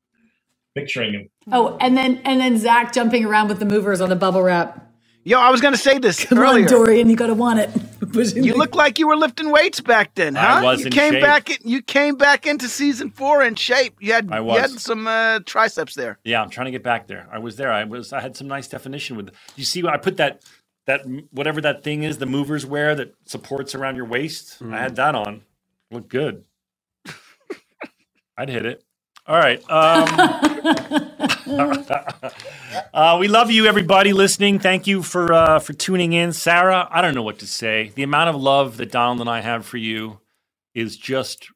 Picturing 0.74 1.15
him. 1.15 1.28
oh, 1.53 1.77
and 1.81 1.97
then 1.97 2.20
and 2.24 2.41
then 2.41 2.59
Zach 2.59 2.93
jumping 2.93 3.24
around 3.24 3.47
with 3.49 3.61
the 3.61 3.65
movers 3.65 4.01
on 4.01 4.09
the 4.09 4.16
bubble 4.16 4.43
wrap. 4.43 4.91
Yo, 5.24 5.40
I 5.40 5.51
was 5.51 5.60
gonna 5.62 5.76
say 5.76 5.98
this 5.98 6.24
Come 6.26 6.38
earlier. 6.38 6.64
on, 6.64 6.70
Dorian, 6.70 7.10
you 7.10 7.16
gotta 7.16 7.34
want 7.34 7.60
it. 7.60 7.70
You 8.14 8.55
look 8.55 8.76
like 8.76 9.01
you 9.01 9.09
were 9.09 9.16
lifting 9.16 9.51
weights 9.51 9.80
back 9.80 10.14
then, 10.14 10.36
I 10.36 10.60
huh? 10.60 10.64
was 10.64 10.80
you 10.80 10.86
in 10.86 10.92
came 10.92 11.12
shape. 11.14 11.22
back. 11.22 11.51
In, 11.51 11.56
you 11.68 11.82
came 11.82 12.14
back 12.16 12.46
into 12.46 12.68
season 12.68 13.10
four 13.10 13.42
in 13.42 13.56
shape. 13.56 13.96
You 14.01 14.12
had 14.12 14.30
I 14.30 14.40
you 14.40 14.51
had 14.51 14.70
some 14.70 15.09
uh, 15.09 15.40
triceps 15.44 15.94
there. 15.96 16.18
Yeah, 16.22 16.40
I'm 16.40 16.48
trying 16.51 16.66
to 16.66 16.70
get 16.70 16.84
back 16.84 17.09
there. 17.09 17.28
I 17.32 17.38
was 17.38 17.56
there. 17.56 17.72
I 17.72 17.82
was. 17.82 18.12
I 18.12 18.20
had 18.20 18.36
some 18.36 18.46
nice 18.46 18.68
definition 18.68 19.16
with. 19.16 19.30
You 19.56 19.64
see, 19.64 19.84
I 19.84 19.96
put 19.96 20.18
that 20.18 20.44
that 20.86 21.02
whatever 21.32 21.60
that 21.62 21.82
thing 21.82 22.05
is, 22.05 22.18
the 22.18 22.26
movers 22.26 22.64
wear 22.66 22.94
that 22.94 23.14
supports 23.24 23.74
around 23.74 23.96
your 23.96 24.06
waist. 24.06 24.59
I 24.62 24.78
had 24.78 24.94
that 24.96 25.16
on. 25.16 25.42
Looked 25.90 26.09
good. 26.10 26.44
I'd 28.38 28.48
hit 28.51 28.66
it. 28.66 28.84
All 29.26 29.38
right. 29.38 29.59
Um, 29.70 30.05
uh, 32.94 33.16
we 33.18 33.28
love 33.28 33.51
you, 33.51 33.66
everybody 33.66 34.12
listening. 34.12 34.59
Thank 34.59 34.86
you 34.86 35.02
for 35.02 35.32
uh, 35.32 35.59
for 35.60 35.72
tuning 35.72 36.12
in, 36.12 36.32
Sarah. 36.32 36.88
I 36.90 37.01
don't 37.01 37.14
know 37.14 37.22
what 37.22 37.38
to 37.38 37.46
say. 37.46 37.92
The 37.94 38.02
amount 38.02 38.30
of 38.30 38.36
love 38.40 38.76
that 38.76 38.92
Donald 38.92 39.20
and 39.20 39.30
I 39.30 39.40
have 39.40 39.64
for 39.64 39.78
you 39.78 40.20
is 40.74 40.96
just 40.96 41.48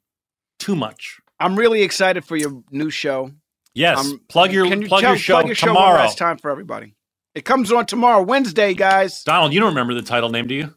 too 0.58 0.74
much. 0.74 1.20
I'm 1.38 1.56
really 1.56 1.82
excited 1.82 2.24
for 2.24 2.36
your 2.36 2.62
new 2.70 2.90
show. 2.90 3.30
Yes. 3.74 3.98
Um, 3.98 4.20
plug 4.28 4.52
your 4.52 4.66
Can 4.66 4.82
you 4.82 4.88
plug 4.88 5.02
tell- 5.02 5.10
your 5.10 5.18
show 5.18 5.34
plug 5.34 5.46
your 5.46 5.54
show 5.54 5.66
one 5.68 5.76
tomorrow. 5.76 5.98
last 6.00 6.18
time 6.18 6.38
for 6.38 6.50
everybody. 6.50 6.94
It 7.34 7.44
comes 7.44 7.70
on 7.70 7.86
tomorrow, 7.86 8.22
Wednesday, 8.22 8.74
guys. 8.74 9.22
Donald, 9.22 9.52
you 9.52 9.60
don't 9.60 9.68
remember 9.68 9.94
the 9.94 10.02
title 10.02 10.30
name, 10.30 10.48
do 10.48 10.54
you? 10.54 10.74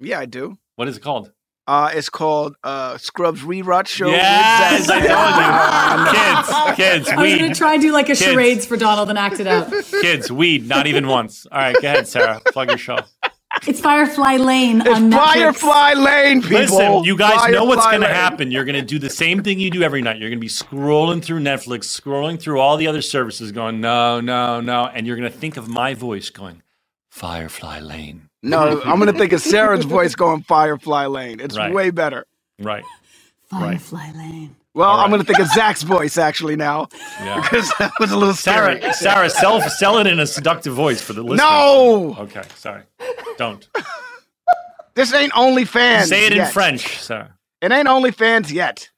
Yeah, 0.00 0.18
I 0.18 0.26
do. 0.26 0.58
What 0.74 0.88
is 0.88 0.96
it 0.98 1.02
called? 1.02 1.32
Uh, 1.66 1.90
it's 1.92 2.08
called 2.08 2.54
uh, 2.62 2.96
Scrubs 2.96 3.42
Rerun 3.42 3.86
Show. 3.86 4.08
Yes, 4.08 4.86
Zach. 4.86 5.02
I 5.04 6.44
told 6.46 6.76
you. 6.76 6.76
Kids, 6.76 7.06
kids, 7.06 7.08
I 7.08 7.22
was 7.22 7.34
going 7.34 7.52
to 7.52 7.58
try 7.58 7.72
and 7.74 7.82
do 7.82 7.92
like 7.92 8.06
a 8.06 8.14
Kids. 8.14 8.20
charades 8.20 8.66
for 8.66 8.76
Donald 8.76 9.10
and 9.10 9.18
act 9.18 9.40
it 9.40 9.46
out. 9.46 9.72
Kids, 10.00 10.30
weed, 10.30 10.68
not 10.68 10.86
even 10.86 11.08
once. 11.08 11.46
All 11.50 11.58
right, 11.58 11.74
go 11.80 11.88
ahead, 11.88 12.06
Sarah. 12.06 12.40
Plug 12.46 12.68
your 12.68 12.78
show. 12.78 12.98
It's 13.66 13.80
Firefly 13.80 14.36
Lane 14.36 14.82
It's 14.82 14.90
on 14.90 15.10
Netflix. 15.10 15.16
Firefly 15.16 15.92
Lane, 15.94 16.42
people. 16.42 16.58
Listen, 16.58 17.04
you 17.04 17.16
guys 17.16 17.50
know 17.50 17.64
what's 17.64 17.86
going 17.86 18.02
to 18.02 18.08
happen. 18.08 18.50
You're 18.50 18.64
going 18.64 18.78
to 18.78 18.86
do 18.86 18.98
the 18.98 19.10
same 19.10 19.42
thing 19.42 19.58
you 19.58 19.70
do 19.70 19.82
every 19.82 20.02
night. 20.02 20.18
You're 20.18 20.28
going 20.28 20.38
to 20.38 20.44
be 20.44 20.48
scrolling 20.48 21.24
through 21.24 21.40
Netflix, 21.40 21.84
scrolling 22.00 22.40
through 22.40 22.60
all 22.60 22.76
the 22.76 22.86
other 22.86 23.02
services, 23.02 23.52
going, 23.52 23.80
no, 23.80 24.20
no, 24.20 24.60
no. 24.60 24.86
And 24.86 25.06
you're 25.06 25.16
going 25.16 25.30
to 25.30 25.36
think 25.36 25.56
of 25.56 25.68
my 25.68 25.94
voice 25.94 26.30
going, 26.30 26.62
Firefly 27.10 27.80
Lane. 27.80 28.28
No, 28.48 28.80
I'm 28.84 28.98
going 28.98 29.12
to 29.12 29.18
think 29.18 29.32
of 29.32 29.40
Sarah's 29.40 29.84
voice 29.84 30.14
going 30.14 30.42
Firefly 30.42 31.06
Lane. 31.06 31.40
It's 31.40 31.56
Right. 31.56 31.72
way 31.72 31.90
better. 31.90 32.26
Right. 32.60 32.84
Firefly 33.50 34.12
Lane. 34.14 34.56
Well, 34.74 34.88
All 34.90 35.00
I'm 35.00 35.08
going 35.10 35.20
to 35.22 35.26
think 35.26 35.38
of 35.38 35.46
Zach's 35.48 35.82
voice 35.82 36.18
actually 36.18 36.54
now 36.56 36.88
Yeah. 37.20 37.40
because 37.42 37.72
that 37.78 37.92
was 37.98 38.10
a 38.12 38.16
little 38.16 38.34
scary. 38.34 38.80
Sarah, 38.80 38.92
Sarah, 38.94 39.30
sell, 39.30 39.60
sell 39.70 39.98
it 39.98 40.06
in 40.06 40.20
a 40.20 40.26
seductive 40.26 40.74
voice 40.74 41.00
for 41.00 41.12
the 41.14 41.22
listeners. 41.22 41.38
No, 41.40 42.16
Okay, 42.18 42.42
sorry. 42.56 42.82
Don't. 43.38 43.66
this 44.94 45.14
ain't 45.14 45.32
OnlyFans. 45.32 46.04
Say 46.06 46.26
it 46.26 46.32
in. 46.34 46.44
French, 46.46 46.98
Sarah. 47.00 47.32
It 47.62 47.72
ain't 47.72 47.88
OnlyFans 47.88 48.50
yet. 48.52 48.90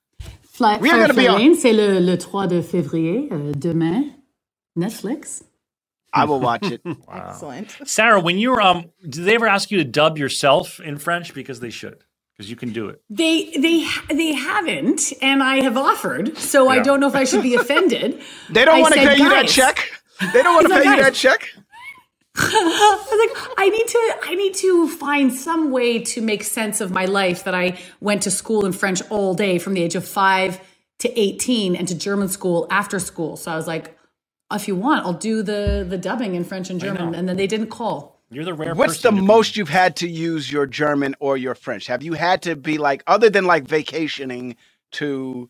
Fly, 0.42 0.78
We 0.78 0.90
are 0.90 0.98
gonna 0.98 1.14
Firefly 1.14 1.22
be 1.22 1.28
on- 1.28 1.38
Lane, 1.38 1.54
c'est 1.54 1.72
le, 1.72 2.00
le 2.00 2.18
3 2.18 2.48
de 2.48 2.60
février, 2.60 3.28
euh, 3.30 3.52
demain. 3.56 4.02
Netflix. 4.76 5.44
I 6.12 6.24
will 6.24 6.40
watch 6.40 6.70
it. 6.70 6.80
Excellent. 7.12 7.76
Sarah, 7.84 8.20
when 8.20 8.38
you're 8.38 8.60
um, 8.60 8.90
did 9.02 9.24
they 9.24 9.34
ever 9.34 9.46
ask 9.46 9.70
you 9.70 9.78
to 9.78 9.84
dub 9.84 10.18
yourself 10.18 10.80
in 10.80 10.98
French? 10.98 11.34
Because 11.34 11.60
they 11.60 11.70
should, 11.70 12.04
because 12.36 12.50
you 12.50 12.56
can 12.56 12.72
do 12.72 12.88
it. 12.88 13.02
They 13.10 13.50
they 13.56 13.86
they 14.08 14.32
haven't, 14.32 15.12
and 15.20 15.42
I 15.42 15.62
have 15.62 15.76
offered, 15.76 16.36
so 16.38 16.68
I 16.68 16.80
don't 16.80 17.00
know 17.00 17.08
if 17.08 17.14
I 17.14 17.24
should 17.24 17.42
be 17.42 17.54
offended. 17.54 18.20
They 18.50 18.64
don't 18.64 18.80
want 18.80 18.94
to 18.94 19.00
said, 19.00 19.16
pay 19.16 19.22
you 19.22 19.28
that 19.28 19.48
check. 19.48 19.90
They 20.32 20.42
don't 20.42 20.54
want 20.54 20.68
to 20.68 20.74
I 20.74 20.76
said, 20.78 20.84
pay 20.84 20.96
you 20.96 21.02
that 21.02 21.14
check. 21.14 21.48
I 22.40 22.98
was 23.10 23.36
like, 23.36 23.54
I 23.58 23.68
need 23.68 23.86
to, 23.88 24.16
I 24.22 24.34
need 24.36 24.54
to 24.54 24.88
find 24.88 25.32
some 25.32 25.72
way 25.72 25.98
to 26.00 26.20
make 26.22 26.44
sense 26.44 26.80
of 26.80 26.92
my 26.92 27.04
life 27.04 27.44
that 27.44 27.54
I 27.54 27.78
went 28.00 28.22
to 28.22 28.30
school 28.30 28.64
in 28.64 28.72
French 28.72 29.02
all 29.10 29.34
day 29.34 29.58
from 29.58 29.74
the 29.74 29.82
age 29.82 29.96
of 29.96 30.06
five 30.06 30.60
to 31.00 31.20
18 31.20 31.74
and 31.74 31.88
to 31.88 31.96
German 31.96 32.28
school 32.28 32.68
after 32.70 33.00
school. 33.00 33.36
So 33.36 33.50
I 33.50 33.56
was 33.56 33.66
like, 33.66 33.97
if 34.56 34.66
you 34.68 34.76
want, 34.76 35.04
I'll 35.04 35.12
do 35.12 35.42
the, 35.42 35.84
the 35.88 35.98
dubbing 35.98 36.34
in 36.34 36.44
French 36.44 36.70
and 36.70 36.80
German. 36.80 37.14
And 37.14 37.28
then 37.28 37.36
they 37.36 37.46
didn't 37.46 37.68
call. 37.68 38.20
You're 38.30 38.44
the 38.44 38.54
rare. 38.54 38.74
What's 38.74 38.98
the 38.98 39.08
person 39.08 39.14
who 39.14 39.20
can- 39.20 39.26
most 39.26 39.56
you've 39.56 39.68
had 39.68 39.96
to 39.96 40.08
use 40.08 40.50
your 40.52 40.66
German 40.66 41.14
or 41.20 41.36
your 41.36 41.54
French? 41.54 41.86
Have 41.86 42.02
you 42.02 42.12
had 42.14 42.42
to 42.42 42.56
be 42.56 42.78
like, 42.78 43.02
other 43.06 43.30
than 43.30 43.44
like 43.46 43.64
vacationing 43.64 44.56
to 44.92 45.48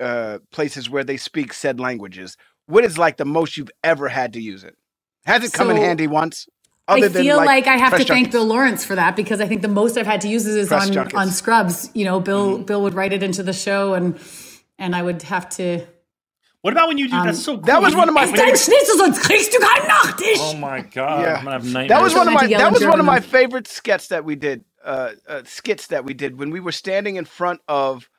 uh, 0.00 0.38
places 0.50 0.88
where 0.90 1.04
they 1.04 1.16
speak 1.16 1.52
said 1.52 1.80
languages? 1.80 2.36
What 2.66 2.84
is 2.84 2.98
like 2.98 3.16
the 3.16 3.24
most 3.24 3.56
you've 3.56 3.70
ever 3.82 4.08
had 4.08 4.32
to 4.34 4.40
use 4.40 4.62
it? 4.64 4.76
Has 5.24 5.42
it 5.44 5.52
come 5.52 5.70
in 5.70 5.76
handy 5.76 6.06
once? 6.06 6.48
I 6.90 7.06
feel 7.08 7.36
like, 7.36 7.66
I 7.66 7.76
have 7.76 7.90
to 7.92 7.96
press 7.96 8.06
thank 8.08 8.26
junkets? 8.26 8.32
Bill 8.32 8.46
Lawrence 8.46 8.82
for 8.84 8.94
that 8.94 9.14
because 9.14 9.42
I 9.42 9.46
think 9.46 9.60
the 9.60 9.68
most 9.68 9.98
I've 9.98 10.06
had 10.06 10.22
to 10.22 10.28
use 10.28 10.46
it 10.46 10.56
is 10.58 10.68
Press 10.68 10.86
on, 10.86 10.92
junkets. 10.94 11.14
on 11.18 11.28
Scrubs. 11.30 11.90
You 11.92 12.06
know, 12.06 12.18
Bill 12.18 12.54
Mm-hmm. 12.54 12.62
Bill 12.64 12.82
would 12.82 12.94
write 12.94 13.12
it 13.12 13.22
into 13.22 13.42
the 13.42 13.52
show 13.52 13.92
and 13.94 14.18
and 14.78 14.96
I 14.96 15.02
would 15.02 15.20
have 15.22 15.50
to. 15.56 15.86
What 16.68 16.74
about 16.74 16.88
when 16.88 16.98
you 16.98 17.08
do? 17.08 17.16
Um, 17.16 17.26
that's 17.26 17.42
so. 17.42 17.56
Cool. 17.56 17.62
That 17.64 17.82
was 17.82 17.96
one 17.96 18.08
of 18.08 18.14
my 18.14 18.26
dein 18.26 18.36
favorite. 18.36 18.58
Schnitzel, 18.60 18.96
sonst 18.98 19.22
kriegst 19.22 19.52
du 19.52 19.58
keinen 19.58 19.88
Nachtisch." 19.88 20.36
Oh 20.40 20.54
my 20.58 20.82
god! 20.82 21.22
Yeah. 21.22 21.36
I'm 21.38 21.44
gonna 21.44 21.52
have 21.52 21.64
nightmares. 21.64 21.88
That 21.88 22.02
was 22.02 22.14
one 22.14 22.28
of 22.28 22.34
my 22.34 22.46
that 22.46 22.72
was 22.72 22.84
one 22.84 23.00
of 23.00 23.06
my 23.06 23.20
favorite 23.20 23.66
skits 23.68 24.08
that 24.08 24.24
we 24.24 24.36
did. 24.36 24.64
Uh, 24.84 25.12
uh, 25.28 25.42
skits 25.46 25.88
that 25.88 26.04
we 26.04 26.14
did 26.14 26.38
when 26.38 26.50
we 26.50 26.60
were 26.60 26.72
standing 26.72 27.16
in 27.16 27.24
front 27.24 27.60
of 27.68 28.10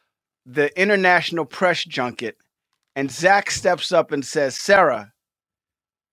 the 0.46 0.68
international 0.82 1.46
press 1.46 1.84
junket, 1.86 2.38
and 2.96 3.12
Zach 3.12 3.52
steps 3.52 3.92
up 3.92 4.12
and 4.12 4.26
says, 4.26 4.58
"Sarah, 4.58 5.14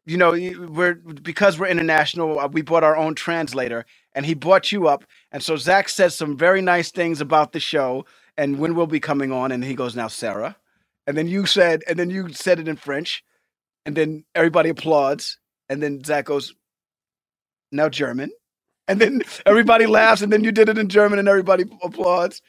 you 0.07 0.19
know 0.19 0.33
we're 0.69 0.95
because 1.23 1.59
we're 1.59 1.69
international. 1.69 2.39
uh, 2.39 2.49
We 2.49 2.63
bought 2.63 2.85
our 2.85 2.97
own 2.99 3.15
translator, 3.15 3.87
and 4.15 4.27
he 4.27 4.35
brought 4.35 4.73
you 4.73 4.89
up. 4.89 5.05
And 5.33 5.43
so 5.43 5.57
Zach 5.57 5.89
says 5.89 6.15
some 6.17 6.37
very 6.37 6.63
nice 6.63 6.91
things 6.93 7.21
about 7.23 7.53
the 7.53 7.61
show 7.61 8.05
and 8.37 8.59
when 8.59 8.75
we'll 8.75 8.87
be 8.87 9.01
coming 9.01 9.33
on. 9.33 9.53
And 9.53 9.65
he 9.65 9.75
goes, 9.75 9.97
"Now, 9.97 10.09
Sarah," 10.09 10.57
and 11.07 11.17
then 11.17 11.29
you 11.29 11.47
said, 11.47 11.83
and 11.89 11.99
then 11.99 12.11
you 12.11 12.33
said 12.33 12.61
it 12.61 12.69
in 12.69 12.77
French, 12.77 13.25
and 13.87 13.97
then 13.97 14.25
everybody 14.35 14.71
applauds, 14.71 15.39
and 15.69 15.83
then 15.83 16.05
Zach 16.05 16.27
goes, 16.27 16.55
now 17.73 17.89
German. 17.89 18.31
And 18.89 19.01
then 19.01 19.23
everybody 19.47 19.87
laughs, 19.87 20.23
and 20.23 20.33
then 20.33 20.45
you 20.45 20.53
did 20.53 20.69
it 20.69 20.79
in 20.79 20.89
German, 20.89 21.19
and 21.19 21.29
everybody 21.29 21.65
applauds. 21.83 22.43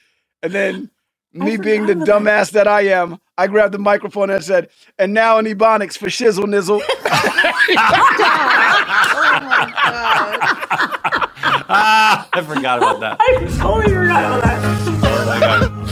And 0.44 0.54
then 0.54 0.92
me 1.34 1.58
being 1.58 1.86
the 1.88 1.96
dumbass 1.96 2.52
that 2.52 2.68
I 2.68 2.84
am, 2.88 3.20
I 3.38 3.48
grabbed 3.48 3.74
the 3.74 3.80
microphone 3.80 4.30
and 4.32 4.44
said, 4.44 4.70
and 5.00 5.14
now 5.14 5.40
in 5.40 5.46
Ebonics 5.46 5.98
for 5.98 6.08
shizzle 6.08 6.46
nizzle. 6.46 6.82
Oh 9.26 9.42
my 9.42 9.74
god. 9.84 10.40
ah, 11.70 12.30
I 12.34 12.42
forgot 12.44 12.80
about 12.80 13.00
that. 13.02 13.18
I 13.20 13.46
totally 13.60 13.94
forgot 13.96 14.40
about 14.40 14.44
that. 14.44 14.97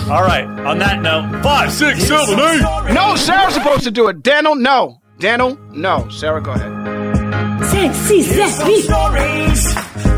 My 0.08 0.10
God. 0.10 0.22
All 0.22 0.24
right. 0.28 0.46
On 0.66 0.78
that 0.80 1.02
note, 1.02 1.42
five, 1.44 1.72
six, 1.72 2.04
seven, 2.04 2.40
eight. 2.40 2.94
no, 2.94 3.16
Sarah's 3.16 3.54
supposed 3.54 3.84
to 3.84 3.92
do 3.92 4.08
it. 4.08 4.24
Daniel, 4.24 4.56
no. 4.56 5.02
Daniel, 5.20 5.58
no. 5.72 6.08
Sarah, 6.10 6.42
go 6.42 6.52
ahead. 6.52 6.72
Cinq, 7.66 7.94
six, 7.94 8.28
sept, 8.28 8.66
huit. 8.68 8.84
stories 8.86 9.72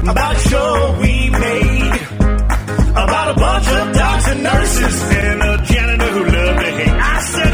about 0.10 0.36
a 0.36 0.40
show 0.50 0.98
we 1.02 1.30
made 1.30 2.02
about 2.92 3.38
a 3.38 3.40
bunch 3.40 3.68
of 3.68 3.94
doctors 3.96 4.28
and 4.34 4.44
nurses 4.44 5.04
and 5.12 5.42
a 5.44 5.64
janitor 5.66 6.08
who 6.12 6.24
loved 6.24 6.60
to 6.60 6.72
hate. 6.72 6.90
I 6.90 7.20
said 7.22 7.54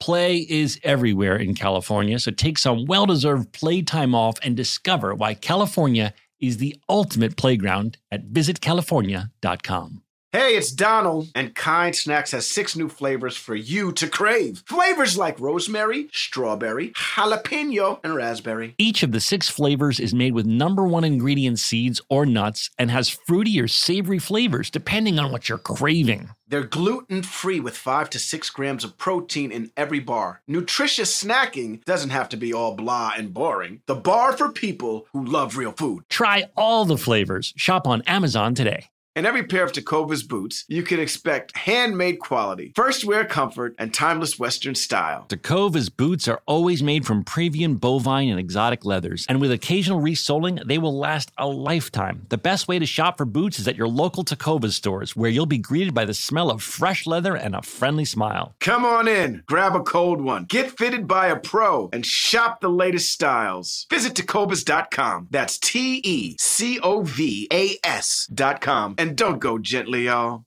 Play 0.00 0.46
is 0.48 0.78
everywhere 0.84 1.36
in 1.36 1.54
California, 1.54 2.18
so 2.18 2.30
take 2.30 2.58
some 2.58 2.86
well 2.86 3.06
deserved 3.06 3.52
playtime 3.52 4.14
off 4.14 4.38
and 4.42 4.56
discover 4.56 5.14
why 5.14 5.34
California 5.34 6.14
is 6.40 6.58
the 6.58 6.76
ultimate 6.88 7.36
playground 7.36 7.98
at 8.12 8.28
visitcalifornia.com. 8.28 10.02
Hey, 10.30 10.58
it's 10.58 10.72
Donald, 10.72 11.28
and 11.34 11.54
Kind 11.54 11.96
Snacks 11.96 12.32
has 12.32 12.46
six 12.46 12.76
new 12.76 12.90
flavors 12.90 13.34
for 13.34 13.54
you 13.54 13.92
to 13.92 14.06
crave. 14.06 14.62
Flavors 14.66 15.16
like 15.16 15.40
rosemary, 15.40 16.10
strawberry, 16.12 16.90
jalapeno, 16.90 17.98
and 18.04 18.14
raspberry. 18.14 18.74
Each 18.76 19.02
of 19.02 19.12
the 19.12 19.20
six 19.20 19.48
flavors 19.48 19.98
is 19.98 20.12
made 20.12 20.34
with 20.34 20.44
number 20.44 20.84
one 20.84 21.02
ingredient 21.02 21.60
seeds 21.60 22.02
or 22.10 22.26
nuts 22.26 22.68
and 22.78 22.90
has 22.90 23.08
fruity 23.08 23.58
or 23.58 23.68
savory 23.68 24.18
flavors 24.18 24.68
depending 24.68 25.18
on 25.18 25.32
what 25.32 25.48
you're 25.48 25.56
craving. 25.56 26.28
They're 26.46 26.62
gluten 26.62 27.22
free 27.22 27.60
with 27.60 27.74
five 27.74 28.10
to 28.10 28.18
six 28.18 28.50
grams 28.50 28.84
of 28.84 28.98
protein 28.98 29.50
in 29.50 29.70
every 29.78 30.00
bar. 30.00 30.42
Nutritious 30.46 31.24
snacking 31.24 31.82
doesn't 31.86 32.10
have 32.10 32.28
to 32.28 32.36
be 32.36 32.52
all 32.52 32.74
blah 32.74 33.12
and 33.16 33.32
boring. 33.32 33.80
The 33.86 33.94
bar 33.94 34.36
for 34.36 34.52
people 34.52 35.06
who 35.14 35.24
love 35.24 35.56
real 35.56 35.72
food. 35.72 36.04
Try 36.10 36.44
all 36.54 36.84
the 36.84 36.98
flavors. 36.98 37.54
Shop 37.56 37.86
on 37.86 38.02
Amazon 38.02 38.54
today. 38.54 38.90
In 39.18 39.26
every 39.26 39.42
pair 39.42 39.64
of 39.64 39.72
Tecovas 39.72 40.22
boots, 40.22 40.64
you 40.68 40.84
can 40.84 41.00
expect 41.00 41.56
handmade 41.56 42.20
quality, 42.20 42.72
first 42.76 43.04
wear 43.04 43.24
comfort, 43.24 43.74
and 43.76 43.92
timeless 43.92 44.38
Western 44.38 44.76
style. 44.76 45.26
Tecovas 45.28 45.90
boots 45.90 46.28
are 46.28 46.40
always 46.46 46.84
made 46.84 47.04
from 47.04 47.24
Pravian 47.24 47.80
bovine 47.80 48.28
and 48.28 48.38
exotic 48.38 48.84
leathers, 48.84 49.26
and 49.28 49.40
with 49.40 49.50
occasional 49.50 49.98
resoling, 49.98 50.60
they 50.64 50.78
will 50.78 50.96
last 50.96 51.32
a 51.36 51.48
lifetime. 51.48 52.26
The 52.28 52.38
best 52.38 52.68
way 52.68 52.78
to 52.78 52.86
shop 52.86 53.18
for 53.18 53.24
boots 53.24 53.58
is 53.58 53.66
at 53.66 53.74
your 53.74 53.88
local 53.88 54.24
Tecovas 54.24 54.74
stores, 54.74 55.16
where 55.16 55.28
you'll 55.28 55.46
be 55.46 55.58
greeted 55.58 55.94
by 55.94 56.04
the 56.04 56.14
smell 56.14 56.48
of 56.48 56.62
fresh 56.62 57.04
leather 57.04 57.34
and 57.34 57.56
a 57.56 57.62
friendly 57.62 58.04
smile. 58.04 58.54
Come 58.60 58.84
on 58.84 59.08
in, 59.08 59.42
grab 59.48 59.74
a 59.74 59.80
cold 59.80 60.20
one, 60.20 60.44
get 60.44 60.78
fitted 60.78 61.08
by 61.08 61.26
a 61.26 61.34
pro, 61.34 61.90
and 61.92 62.06
shop 62.06 62.60
the 62.60 62.70
latest 62.70 63.10
styles. 63.10 63.88
Visit 63.90 64.14
Tecovas.com. 64.14 65.26
That's 65.32 65.58
T 65.58 66.00
E 66.04 66.36
C 66.38 66.78
O 66.78 67.02
V 67.02 67.48
A 67.52 67.78
S.com. 67.82 68.94
And 69.08 69.16
don't 69.16 69.38
go 69.38 69.56
gently, 69.58 70.04
y'all. 70.04 70.44